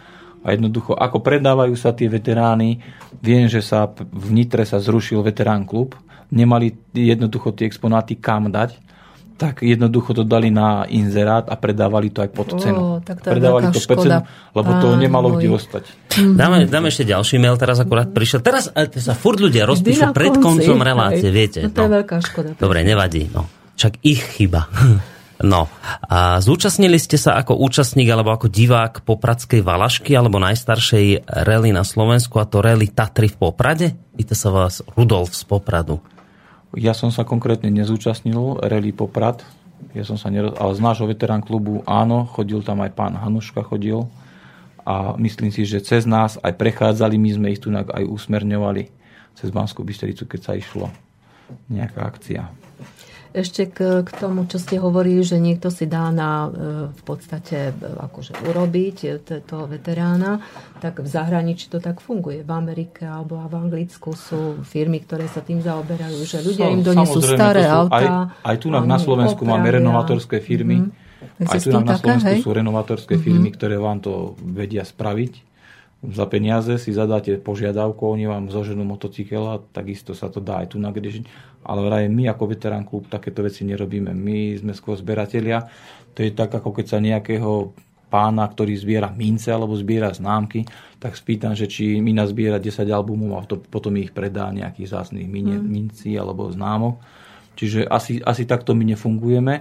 A 0.46 0.54
jednoducho, 0.54 0.94
ako 0.94 1.26
predávajú 1.26 1.74
sa 1.74 1.90
tie 1.90 2.06
veterány, 2.06 2.78
viem, 3.18 3.50
že 3.50 3.58
sa 3.58 3.90
v 3.90 4.28
Nitre 4.30 4.62
sa 4.62 4.78
zrušil 4.78 5.18
veterán 5.26 5.66
klub, 5.66 5.98
nemali 6.30 6.70
jednoducho 6.94 7.50
tie 7.50 7.66
exponáty 7.66 8.22
kam 8.22 8.54
dať, 8.54 8.85
tak 9.36 9.60
jednoducho 9.60 10.16
to 10.16 10.24
dali 10.24 10.48
na 10.48 10.88
inzerát 10.88 11.44
a 11.46 11.54
predávali 11.60 12.08
to 12.08 12.24
aj 12.24 12.30
pod 12.32 12.56
cenu. 12.56 12.80
Oh, 12.80 12.96
tak 13.04 13.20
to 13.20 13.36
predávali 13.36 13.68
to 13.68 13.80
pod 13.84 13.98
cenu, 14.00 14.20
lebo 14.56 14.70
to 14.80 14.88
nemalo 14.96 15.28
môj. 15.32 15.36
kde 15.36 15.48
ostať. 15.52 15.84
Dáme, 16.16 16.64
dáme 16.64 16.88
ešte 16.88 17.04
ďalší 17.04 17.36
mail, 17.36 17.60
teraz 17.60 17.76
akurát 17.76 18.08
prišiel. 18.08 18.40
Teraz 18.40 18.72
sa 18.72 19.14
furt 19.14 19.36
ľudia 19.36 19.68
rozpíšu 19.68 20.16
pred 20.16 20.32
koncom 20.40 20.80
relácie, 20.80 21.28
viete. 21.28 21.68
No, 21.68 21.70
to 21.70 21.84
je 21.84 21.90
no. 21.92 21.96
veľká 22.00 22.16
škoda. 22.24 22.48
Dobre, 22.56 22.80
nevadí. 22.80 23.28
No. 23.28 23.44
Však 23.76 24.00
ich 24.00 24.24
chyba. 24.40 24.66
No, 25.36 25.68
a 26.08 26.40
zúčastnili 26.40 26.96
ste 26.96 27.20
sa 27.20 27.36
ako 27.36 27.60
účastník 27.60 28.08
alebo 28.08 28.32
ako 28.32 28.48
divák 28.48 29.04
Popradskej 29.04 29.60
Valašky 29.60 30.16
alebo 30.16 30.40
najstaršej 30.40 31.28
rally 31.44 31.76
na 31.76 31.84
Slovensku 31.84 32.40
a 32.40 32.48
to 32.48 32.64
rally 32.64 32.88
Tatry 32.88 33.28
v 33.28 33.36
Poprade? 33.36 33.92
Víte 34.16 34.32
sa 34.32 34.48
vás 34.48 34.80
Rudolf 34.96 35.36
z 35.36 35.44
Popradu. 35.44 36.00
Ja 36.76 36.92
som 36.92 37.08
sa 37.08 37.24
konkrétne 37.24 37.72
nezúčastnil 37.72 38.60
rally 38.60 38.92
Poprad, 38.92 39.40
ja 39.96 40.04
som 40.04 40.20
sa 40.20 40.28
neroz... 40.28 40.56
ale 40.60 40.76
z 40.76 40.80
nášho 40.84 41.08
veterán 41.08 41.40
klubu 41.40 41.80
áno, 41.88 42.28
chodil 42.28 42.60
tam 42.60 42.84
aj 42.84 42.92
pán 42.92 43.16
Hanuška 43.16 43.64
chodil 43.64 44.04
a 44.84 45.16
myslím 45.16 45.48
si, 45.48 45.64
že 45.64 45.80
cez 45.80 46.04
nás 46.04 46.36
aj 46.44 46.52
prechádzali, 46.52 47.16
my 47.16 47.30
sme 47.32 47.46
ich 47.52 47.64
tu 47.64 47.72
aj 47.72 48.04
usmerňovali 48.04 48.92
cez 49.36 49.48
Banskú 49.48 49.84
Bystricu, 49.88 50.28
keď 50.28 50.40
sa 50.40 50.52
išlo 50.52 50.92
nejaká 51.72 52.04
akcia. 52.04 52.65
Ešte 53.36 53.68
k, 53.68 54.00
k 54.00 54.10
tomu, 54.16 54.48
čo 54.48 54.56
ste 54.56 54.80
hovorili, 54.80 55.20
že 55.20 55.36
niekto 55.36 55.68
si 55.68 55.84
dá 55.84 56.08
na 56.08 56.48
e, 56.48 56.88
v 56.88 57.02
podstate 57.04 57.68
e, 57.68 57.72
akože 57.76 58.32
urobiť 58.48 58.96
e, 59.04 59.08
toho 59.44 59.68
veterána, 59.68 60.40
tak 60.80 61.04
v 61.04 61.08
zahraničí 61.08 61.68
to 61.68 61.76
tak 61.76 62.00
funguje. 62.00 62.40
V 62.40 62.48
Amerike 62.48 63.04
alebo 63.04 63.36
v 63.36 63.54
Anglicku 63.60 64.16
sú 64.16 64.64
firmy, 64.64 65.04
ktoré 65.04 65.28
sa 65.28 65.44
tým 65.44 65.60
zaoberajú, 65.60 66.16
že 66.24 66.40
ľudia 66.40 66.72
im 66.72 66.80
donesú 66.80 67.20
staré 67.20 67.68
auta. 67.68 68.32
Aj, 68.40 68.56
aj 68.56 68.56
tu 68.56 68.72
na 68.72 68.96
Slovensku 68.96 69.44
opravia. 69.44 69.60
máme 69.60 69.68
renovatorské 69.84 70.40
firmy. 70.40 70.88
Mm-hmm. 70.88 71.52
Aj 71.52 71.60
tu 71.60 71.76
na 71.76 71.92
Slovensku 72.00 72.32
hej? 72.32 72.40
sú 72.40 72.50
renovatorské 72.56 73.20
mm-hmm. 73.20 73.26
firmy, 73.28 73.48
ktoré 73.52 73.76
vám 73.76 74.00
to 74.00 74.32
vedia 74.40 74.80
spraviť 74.80 75.45
za 76.10 76.26
peniaze 76.30 76.78
si 76.78 76.90
zadáte 76.94 77.38
požiadavku, 77.40 78.06
oni 78.06 78.26
vám 78.26 78.52
zoženú 78.52 78.86
motocykel 78.86 79.42
a 79.46 79.56
takisto 79.58 80.14
sa 80.14 80.30
to 80.30 80.38
dá 80.42 80.62
aj 80.62 80.74
tu 80.74 80.78
na 80.78 80.94
kde 80.94 81.26
ale 81.66 81.80
vraj 81.82 82.04
my 82.06 82.30
ako 82.30 82.44
veterán 82.46 82.86
klub 82.86 83.10
takéto 83.10 83.42
veci 83.42 83.66
nerobíme. 83.66 84.14
My 84.14 84.54
sme 84.54 84.70
skôr 84.70 84.94
zberatelia. 84.94 85.66
To 86.14 86.22
je 86.22 86.30
tak, 86.30 86.54
ako 86.54 86.70
keď 86.70 86.86
sa 86.86 86.98
nejakého 87.02 87.74
pána, 88.06 88.46
ktorý 88.46 88.78
zbiera 88.78 89.10
mince 89.10 89.50
alebo 89.50 89.74
zbiera 89.74 90.14
známky, 90.14 90.62
tak 91.02 91.18
spýtam, 91.18 91.58
že 91.58 91.66
či 91.66 91.98
mi 91.98 92.14
nazbiera 92.14 92.62
10 92.62 92.86
albumov 92.86 93.42
a 93.42 93.42
to, 93.42 93.58
potom 93.58 93.98
ich 93.98 94.14
predá 94.14 94.54
nejakých 94.54 94.94
zásnych 94.94 95.26
mm. 95.26 95.58
mincí 95.58 96.14
alebo 96.14 96.46
známok. 96.46 97.02
Čiže 97.58 97.90
asi, 97.90 98.22
asi 98.22 98.46
takto 98.46 98.78
my 98.78 98.94
nefungujeme. 98.94 99.54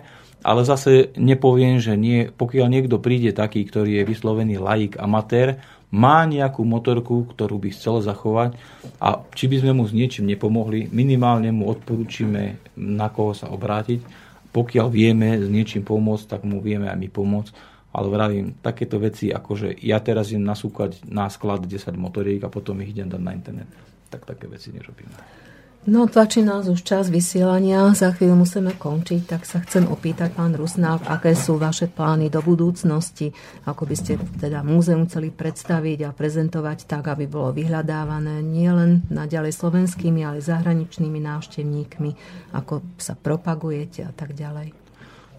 Ale 0.45 0.61
zase 0.61 1.09
nepoviem, 1.17 1.81
že 1.81 1.97
nie, 1.97 2.29
pokiaľ 2.29 2.69
niekto 2.69 3.01
príde 3.01 3.33
taký, 3.33 3.65
ktorý 3.65 3.97
je 3.97 4.03
vyslovený 4.05 4.61
laik, 4.61 4.93
amatér, 5.01 5.57
má 5.95 6.27
nejakú 6.27 6.67
motorku, 6.67 7.23
ktorú 7.31 7.55
by 7.55 7.71
chcel 7.71 8.03
zachovať 8.03 8.59
a 8.99 9.23
či 9.31 9.47
by 9.47 9.63
sme 9.63 9.71
mu 9.79 9.87
s 9.87 9.95
niečím 9.95 10.27
nepomohli, 10.27 10.91
minimálne 10.91 11.55
mu 11.55 11.71
odporúčime, 11.71 12.59
na 12.75 13.07
koho 13.07 13.31
sa 13.31 13.47
obrátiť. 13.47 14.03
Pokiaľ 14.51 14.87
vieme 14.91 15.39
s 15.39 15.47
niečím 15.47 15.87
pomôcť, 15.87 16.27
tak 16.27 16.41
mu 16.43 16.59
vieme 16.59 16.91
aj 16.91 16.99
my 16.99 17.07
pomôcť. 17.07 17.51
Ale 17.95 18.11
vravím, 18.11 18.59
takéto 18.59 18.99
veci, 18.99 19.31
ako 19.31 19.51
že 19.55 19.69
ja 19.79 20.03
teraz 20.03 20.35
idem 20.35 20.43
nasúkať 20.43 21.07
na 21.07 21.31
sklad 21.31 21.63
10 21.63 21.95
motoriek 21.95 22.43
a 22.43 22.51
potom 22.51 22.83
ich 22.83 22.91
idem 22.91 23.07
dať 23.07 23.21
na 23.23 23.31
internet, 23.31 23.71
tak 24.11 24.27
také 24.27 24.51
veci 24.51 24.75
nerobíme. 24.75 25.44
No, 25.85 26.09
tlačí 26.09 26.41
nás 26.41 26.65
už 26.65 26.81
čas 26.81 27.13
vysielania, 27.13 27.93
za 27.93 28.09
chvíľu 28.09 28.41
musíme 28.41 28.73
končiť, 28.73 29.21
tak 29.29 29.45
sa 29.45 29.61
chcem 29.61 29.85
opýtať, 29.85 30.33
pán 30.33 30.57
Rusnák, 30.57 31.05
aké 31.05 31.37
sú 31.37 31.61
vaše 31.61 31.85
plány 31.85 32.33
do 32.33 32.41
budúcnosti, 32.41 33.29
ako 33.69 33.85
by 33.85 33.93
ste 33.93 34.17
teda 34.41 34.65
múzeum 34.65 35.05
chceli 35.05 35.29
predstaviť 35.29 36.09
a 36.09 36.09
prezentovať 36.09 36.89
tak, 36.89 37.05
aby 37.05 37.29
bolo 37.29 37.53
vyhľadávané 37.53 38.41
nielen 38.41 39.05
naďalej 39.13 39.53
slovenskými, 39.53 40.25
ale 40.25 40.41
zahraničnými 40.41 41.21
návštevníkmi, 41.21 42.11
ako 42.57 42.81
sa 42.97 43.13
propagujete 43.13 44.09
a 44.09 44.11
tak 44.13 44.33
ďalej. 44.33 44.73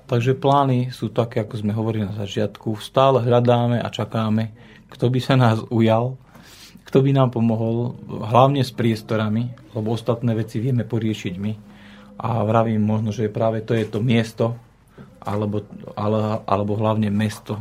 Takže 0.06 0.39
plány 0.39 0.94
sú 0.94 1.10
také, 1.10 1.43
ako 1.43 1.59
sme 1.59 1.74
hovorili 1.74 2.06
na 2.06 2.14
začiatku. 2.14 2.78
Stále 2.78 3.18
hľadáme 3.18 3.82
a 3.82 3.90
čakáme, 3.90 4.55
kto 4.94 5.10
by 5.10 5.18
sa 5.18 5.35
nás 5.35 5.59
ujal, 5.74 6.14
kto 6.86 7.02
by 7.02 7.10
nám 7.10 7.34
pomohol, 7.34 7.98
hlavne 8.06 8.62
s 8.62 8.70
priestorami, 8.70 9.50
lebo 9.74 9.92
ostatné 9.92 10.38
veci 10.38 10.62
vieme 10.62 10.86
poriešiť 10.86 11.34
my. 11.34 11.52
A 12.22 12.46
vravím 12.46 12.80
možno, 12.80 13.10
že 13.10 13.28
práve 13.28 13.66
to 13.66 13.74
je 13.74 13.84
to 13.84 13.98
miesto, 13.98 14.54
alebo, 15.18 15.66
ale, 15.98 16.46
alebo 16.46 16.78
hlavne 16.78 17.10
mesto. 17.10 17.58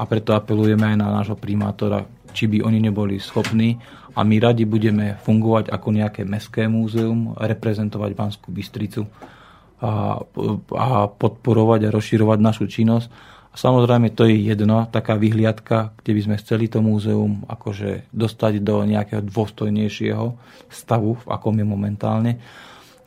A 0.00 0.08
preto 0.08 0.32
apelujeme 0.32 0.88
aj 0.88 0.96
na 0.96 1.08
nášho 1.20 1.36
primátora, 1.36 2.08
či 2.32 2.48
by 2.48 2.64
oni 2.64 2.80
neboli 2.80 3.20
schopní 3.20 3.76
a 4.16 4.24
my 4.24 4.36
radi 4.40 4.64
budeme 4.64 5.20
fungovať 5.20 5.68
ako 5.68 5.88
nejaké 5.92 6.22
mestské 6.24 6.64
múzeum, 6.64 7.36
reprezentovať 7.36 8.10
Banskú 8.16 8.48
Bystricu 8.48 9.04
a, 9.84 10.20
a 10.72 10.86
podporovať 11.12 11.88
a 11.88 11.92
rozširovať 11.92 12.38
našu 12.40 12.64
činnosť 12.68 13.08
samozrejme 13.52 14.12
to 14.12 14.24
je 14.28 14.48
jedno, 14.48 14.88
taká 14.88 15.16
vyhliadka, 15.16 15.92
kde 16.00 16.12
by 16.16 16.20
sme 16.24 16.36
chceli 16.40 16.66
to 16.68 16.80
múzeum 16.80 17.44
akože 17.48 18.08
dostať 18.12 18.64
do 18.64 18.84
nejakého 18.84 19.22
dôstojnejšieho 19.24 20.26
stavu, 20.72 21.20
v 21.20 21.26
akom 21.28 21.54
je 21.56 21.66
momentálne. 21.66 22.32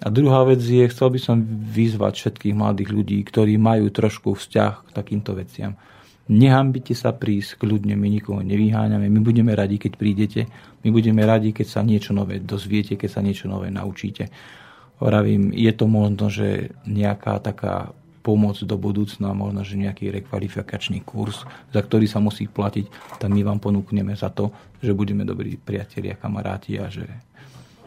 A 0.04 0.12
druhá 0.12 0.44
vec 0.44 0.60
je, 0.60 0.86
chcel 0.92 1.08
by 1.10 1.20
som 1.20 1.38
vyzvať 1.72 2.14
všetkých 2.20 2.56
mladých 2.56 2.90
ľudí, 2.92 3.20
ktorí 3.24 3.56
majú 3.56 3.90
trošku 3.90 4.36
vzťah 4.36 4.74
k 4.86 4.90
takýmto 4.92 5.34
veciam. 5.34 5.80
Nehambite 6.26 6.98
sa 6.98 7.14
prísť, 7.14 7.62
kľudne 7.62 7.94
my 7.94 8.08
nikoho 8.10 8.42
nevyháňame, 8.42 9.06
my 9.08 9.22
budeme 9.22 9.54
radi, 9.54 9.78
keď 9.78 9.94
prídete, 9.94 10.42
my 10.82 10.90
budeme 10.90 11.22
radi, 11.22 11.54
keď 11.54 11.68
sa 11.70 11.82
niečo 11.86 12.18
nové 12.18 12.42
dozviete, 12.42 12.98
keď 12.98 13.10
sa 13.10 13.22
niečo 13.22 13.46
nové 13.46 13.70
naučíte. 13.70 14.34
Hovorím, 14.98 15.54
je 15.54 15.72
to 15.76 15.86
možno, 15.86 16.34
že 16.34 16.74
nejaká 16.90 17.38
taká 17.46 17.94
pomoc 18.26 18.58
do 18.66 18.74
budúcna, 18.74 19.38
možno, 19.38 19.62
že 19.62 19.78
nejaký 19.78 20.10
rekvalifikačný 20.10 21.06
kurz, 21.06 21.46
za 21.70 21.86
ktorý 21.86 22.10
sa 22.10 22.18
musí 22.18 22.50
platiť, 22.50 23.22
tak 23.22 23.30
my 23.30 23.46
vám 23.46 23.62
ponúkneme 23.62 24.18
za 24.18 24.34
to, 24.34 24.50
že 24.82 24.98
budeme 24.98 25.22
dobrí 25.22 25.62
priatelia, 25.62 26.18
kamaráti 26.18 26.82
a 26.82 26.90
že 26.90 27.06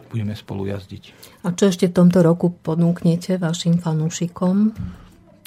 budeme 0.07 0.31
spolu 0.39 0.71
jazdiť. 0.71 1.03
A 1.43 1.51
čo 1.51 1.67
ešte 1.67 1.91
v 1.91 1.97
tomto 1.99 2.23
roku 2.23 2.55
ponúknete 2.55 3.35
vašim 3.35 3.77
fanúšikom? 3.77 4.71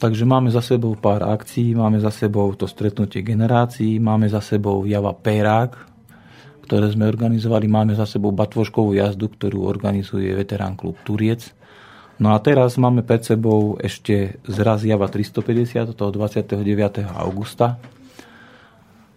Takže 0.02 0.26
máme 0.26 0.50
za 0.50 0.60
sebou 0.60 0.98
pár 0.98 1.22
akcií, 1.24 1.78
máme 1.78 2.02
za 2.02 2.10
sebou 2.10 2.52
to 2.58 2.66
stretnutie 2.66 3.22
generácií, 3.22 4.02
máme 4.02 4.26
za 4.26 4.42
sebou 4.42 4.82
Java 4.82 5.14
Pérák, 5.14 5.78
ktoré 6.66 6.90
sme 6.90 7.06
organizovali, 7.06 7.70
máme 7.70 7.94
za 7.94 8.02
sebou 8.02 8.34
batvoškovú 8.34 8.98
jazdu, 8.98 9.30
ktorú 9.30 9.62
organizuje 9.62 10.34
veterán 10.34 10.74
klub 10.74 10.98
Turiec. 11.06 11.54
No 12.20 12.36
a 12.36 12.38
teraz 12.44 12.76
máme 12.76 13.00
pred 13.00 13.24
sebou 13.24 13.80
ešte 13.80 14.36
zraz 14.44 14.84
Java 14.84 15.08
350, 15.08 15.96
toho 15.96 16.10
29. 16.12 17.08
augusta. 17.08 17.80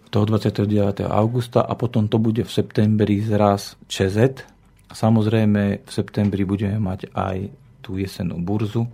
Toho 0.08 0.24
29. 0.24 1.04
augusta 1.04 1.60
a 1.60 1.76
potom 1.76 2.08
to 2.08 2.16
bude 2.16 2.40
v 2.40 2.50
septembri 2.50 3.20
zraz 3.20 3.76
ČZ. 3.90 4.48
Samozrejme 4.88 5.84
v 5.84 5.90
septembri 5.90 6.46
budeme 6.48 6.80
mať 6.80 7.12
aj 7.12 7.52
tú 7.84 8.00
jesenú 8.00 8.40
burzu, 8.40 8.88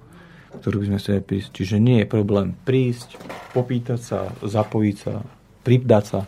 ktorú 0.61 0.83
by 0.83 0.87
sme 0.93 0.99
chceli 1.01 1.21
prísť. 1.23 1.49
Čiže 1.57 1.77
nie 1.79 2.03
je 2.03 2.11
problém 2.11 2.57
prísť, 2.67 3.17
popýtať 3.57 4.01
sa, 4.01 4.19
zapojiť 4.43 4.97
sa, 4.99 5.25
pripdať 5.63 6.05
sa. 6.05 6.21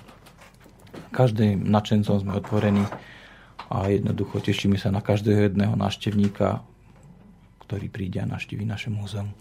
Každým 1.10 1.68
načencom 1.68 2.22
sme 2.22 2.38
otvorení 2.38 2.84
a 3.68 3.88
jednoducho 3.90 4.40
tešíme 4.40 4.78
sa 4.78 4.94
na 4.94 5.02
každého 5.02 5.50
jedného 5.50 5.74
návštevníka, 5.74 6.62
ktorý 7.64 7.88
príde 7.88 8.20
a 8.20 8.28
naštívi 8.28 8.68
naše 8.68 8.92
múzeum. 8.92 9.32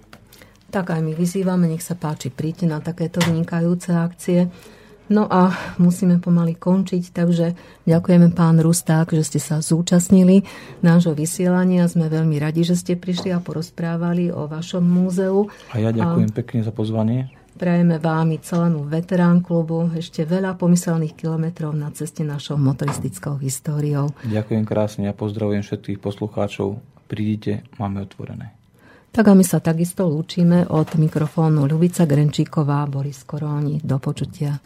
Tak 0.74 0.90
aj 0.90 1.06
my 1.06 1.14
vyzývame, 1.14 1.70
nech 1.70 1.86
sa 1.86 1.94
páči, 1.94 2.34
príďte 2.34 2.66
na 2.66 2.82
takéto 2.82 3.22
vynikajúce 3.22 3.94
akcie. 3.94 4.50
No 5.12 5.28
a 5.28 5.52
musíme 5.78 6.18
pomaly 6.18 6.56
končiť, 6.56 7.12
takže 7.12 7.60
ďakujeme 7.84 8.32
pán 8.32 8.58
Rusták, 8.64 9.12
že 9.12 9.22
ste 9.28 9.40
sa 9.44 9.60
zúčastnili 9.60 10.48
nášho 10.80 11.12
vysielania. 11.12 11.92
Sme 11.92 12.08
veľmi 12.08 12.40
radi, 12.40 12.64
že 12.64 12.80
ste 12.80 12.96
prišli 12.96 13.36
a 13.36 13.44
porozprávali 13.44 14.32
o 14.32 14.48
vašom 14.48 14.82
múzeu. 14.82 15.52
A 15.76 15.84
ja 15.84 15.92
ďakujem 15.92 16.32
a 16.32 16.36
pekne 16.40 16.60
za 16.64 16.72
pozvanie. 16.72 17.30
Prajeme 17.54 18.02
vám 18.02 18.34
i 18.34 18.42
celému 18.42 18.90
veterán 18.90 19.46
klubu 19.46 19.86
ešte 19.94 20.26
veľa 20.26 20.58
pomyselných 20.58 21.14
kilometrov 21.14 21.70
na 21.78 21.94
ceste 21.94 22.26
našou 22.26 22.58
motoristickou 22.58 23.38
históriou. 23.38 24.10
Ďakujem 24.26 24.64
krásne 24.66 25.06
a 25.06 25.14
pozdravujem 25.14 25.62
všetkých 25.62 26.02
poslucháčov. 26.02 26.93
Prídite, 27.14 27.62
máme 27.78 28.02
otvorené. 28.02 28.58
Tak 29.14 29.30
a 29.30 29.38
my 29.38 29.46
sa 29.46 29.62
takisto 29.62 30.10
lúčime 30.10 30.66
od 30.66 30.98
mikrofónu 30.98 31.70
Ľubica 31.70 32.10
Grenčíková, 32.10 32.90
Boris 32.90 33.22
Koróni. 33.22 33.78
Do 33.86 34.02
počutia. 34.02 34.58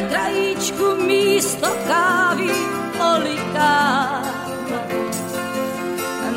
Na 0.00 0.08
krajíčku 0.08 0.96
místo 1.06 1.68
kávy 1.88 2.50
olikám. 3.14 4.24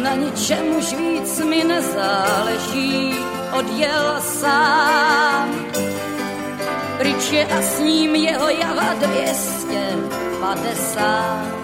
Na 0.03 0.15
ničem 0.15 0.76
už 0.77 0.94
víc 0.94 1.40
mi 1.40 1.64
nezáleží, 1.64 3.15
odjel 3.52 4.15
sám. 4.19 5.49
Pryč 6.98 7.31
je 7.31 7.45
a 7.45 7.61
s 7.61 7.80
ním 7.80 8.15
jeho 8.15 8.49
java 8.49 8.94
250 8.94 11.64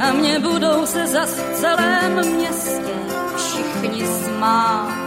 a 0.00 0.12
mě 0.12 0.38
budou 0.38 0.86
se 0.86 1.06
zas 1.06 1.30
v 1.30 1.54
celém 1.54 2.36
městě 2.36 2.94
všichni 3.36 4.06
smát. 4.06 5.05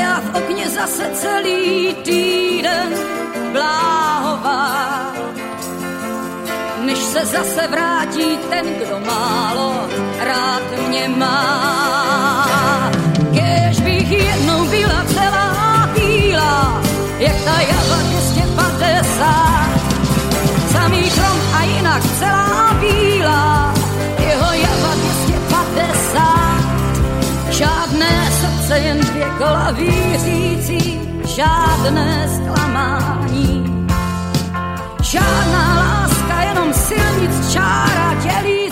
Já 0.00 0.20
v 0.20 0.34
okně 0.34 0.70
zase 0.70 1.10
celý 1.14 1.94
týden 1.94 2.94
bláhová, 3.52 5.12
než 6.84 6.98
se 6.98 7.26
zase 7.26 7.66
vrátí 7.68 8.38
ten, 8.50 8.66
kdo 8.74 9.00
málo 9.06 9.74
rád 10.20 10.62
mě 10.88 11.08
má. 11.08 12.90
Kež 13.34 13.80
bych 13.80 14.10
jednou 14.10 14.64
byla 14.64 15.04
celá 15.14 15.88
bílá, 15.94 16.82
jak 17.18 17.36
ta 17.44 17.60
java 17.60 18.02
250, 18.02 19.68
samý 20.72 21.10
chrom 21.10 21.40
a 21.54 21.62
jinak 21.62 22.02
celá 22.18 22.76
bílá, 22.80 23.74
jeho 24.18 24.52
java 24.52 24.94
250. 24.94 26.58
Žádné 27.50 28.27
srdce, 28.68 28.78
jen 28.78 29.00
dvě 29.00 29.26
kola 29.38 29.70
vířící, 29.70 31.00
žádné 31.36 32.28
zklamání. 32.28 33.64
Žádná 35.02 35.74
láska, 35.74 36.42
jenom 36.42 36.74
silnic 36.74 37.52
čára 37.52 38.14
dělící. 38.22 38.67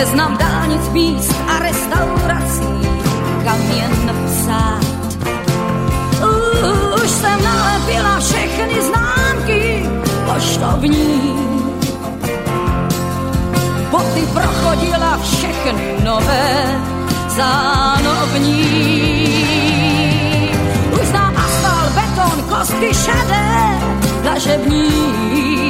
Seznam 0.00 0.32
dálnic, 0.36 0.88
míst 0.88 1.34
a 1.48 1.58
restaurací, 1.58 2.72
kam 3.44 3.60
jen 3.76 4.14
psát. 4.26 4.80
Už 7.04 7.10
jsem 7.10 7.44
nalepila 7.44 8.20
všechny 8.20 8.82
známky 8.82 9.84
poštovní. 10.24 11.36
Boty 13.90 14.26
prochodila 14.32 15.18
všechny 15.22 15.96
nové 16.04 16.80
zánovní. 17.28 18.64
Už 20.92 21.08
znám 21.08 21.36
asfalt, 21.36 21.92
beton, 21.92 22.44
kostky 22.48 22.94
šedé, 22.94 23.78
dlažební. 24.22 25.69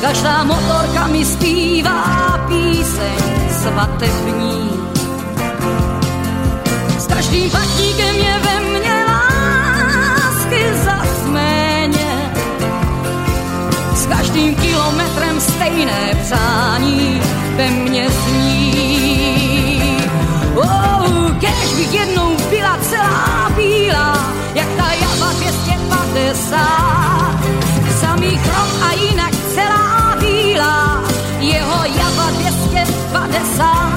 Každá 0.00 0.44
motorka 0.44 1.06
mi 1.12 1.24
zpívá 1.24 2.40
píseň 2.48 3.20
svatební. 3.62 4.70
S 6.98 7.06
každým 7.06 7.50
patníkem 7.50 8.14
je 8.16 8.34
ve 8.38 8.60
mně 8.60 8.96
lásky 9.08 10.64
zas 10.84 11.28
méně. 11.28 12.32
S 13.94 14.06
každým 14.06 14.54
kilometrem 14.54 15.40
stejné 15.40 16.16
přání 16.24 17.20
ve 17.56 17.70
mně 17.70 18.10
zní. 18.10 19.96
Oh, 20.56 21.30
kež 21.40 21.74
bych 21.76 21.94
jednou 21.94 22.36
byla 22.50 22.78
celá 22.88 23.50
bílá, 23.56 24.32
jak 24.54 24.68
ta 24.76 24.92
java 24.92 25.32
250. 25.32 26.89
sám. 33.60 33.94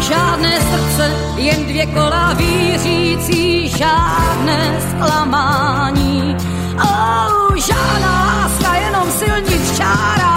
Žádné 0.00 0.60
srdce, 0.60 1.04
jen 1.36 1.66
dvě 1.66 1.86
kola 1.86 2.32
vířící, 2.32 3.68
žádné 3.68 4.80
zklamání. 4.90 6.36
Oh, 6.76 7.56
žádná 7.56 8.12
láska, 8.26 8.74
jenom 8.74 9.10
silnic 9.10 9.76
čára. 9.76 10.31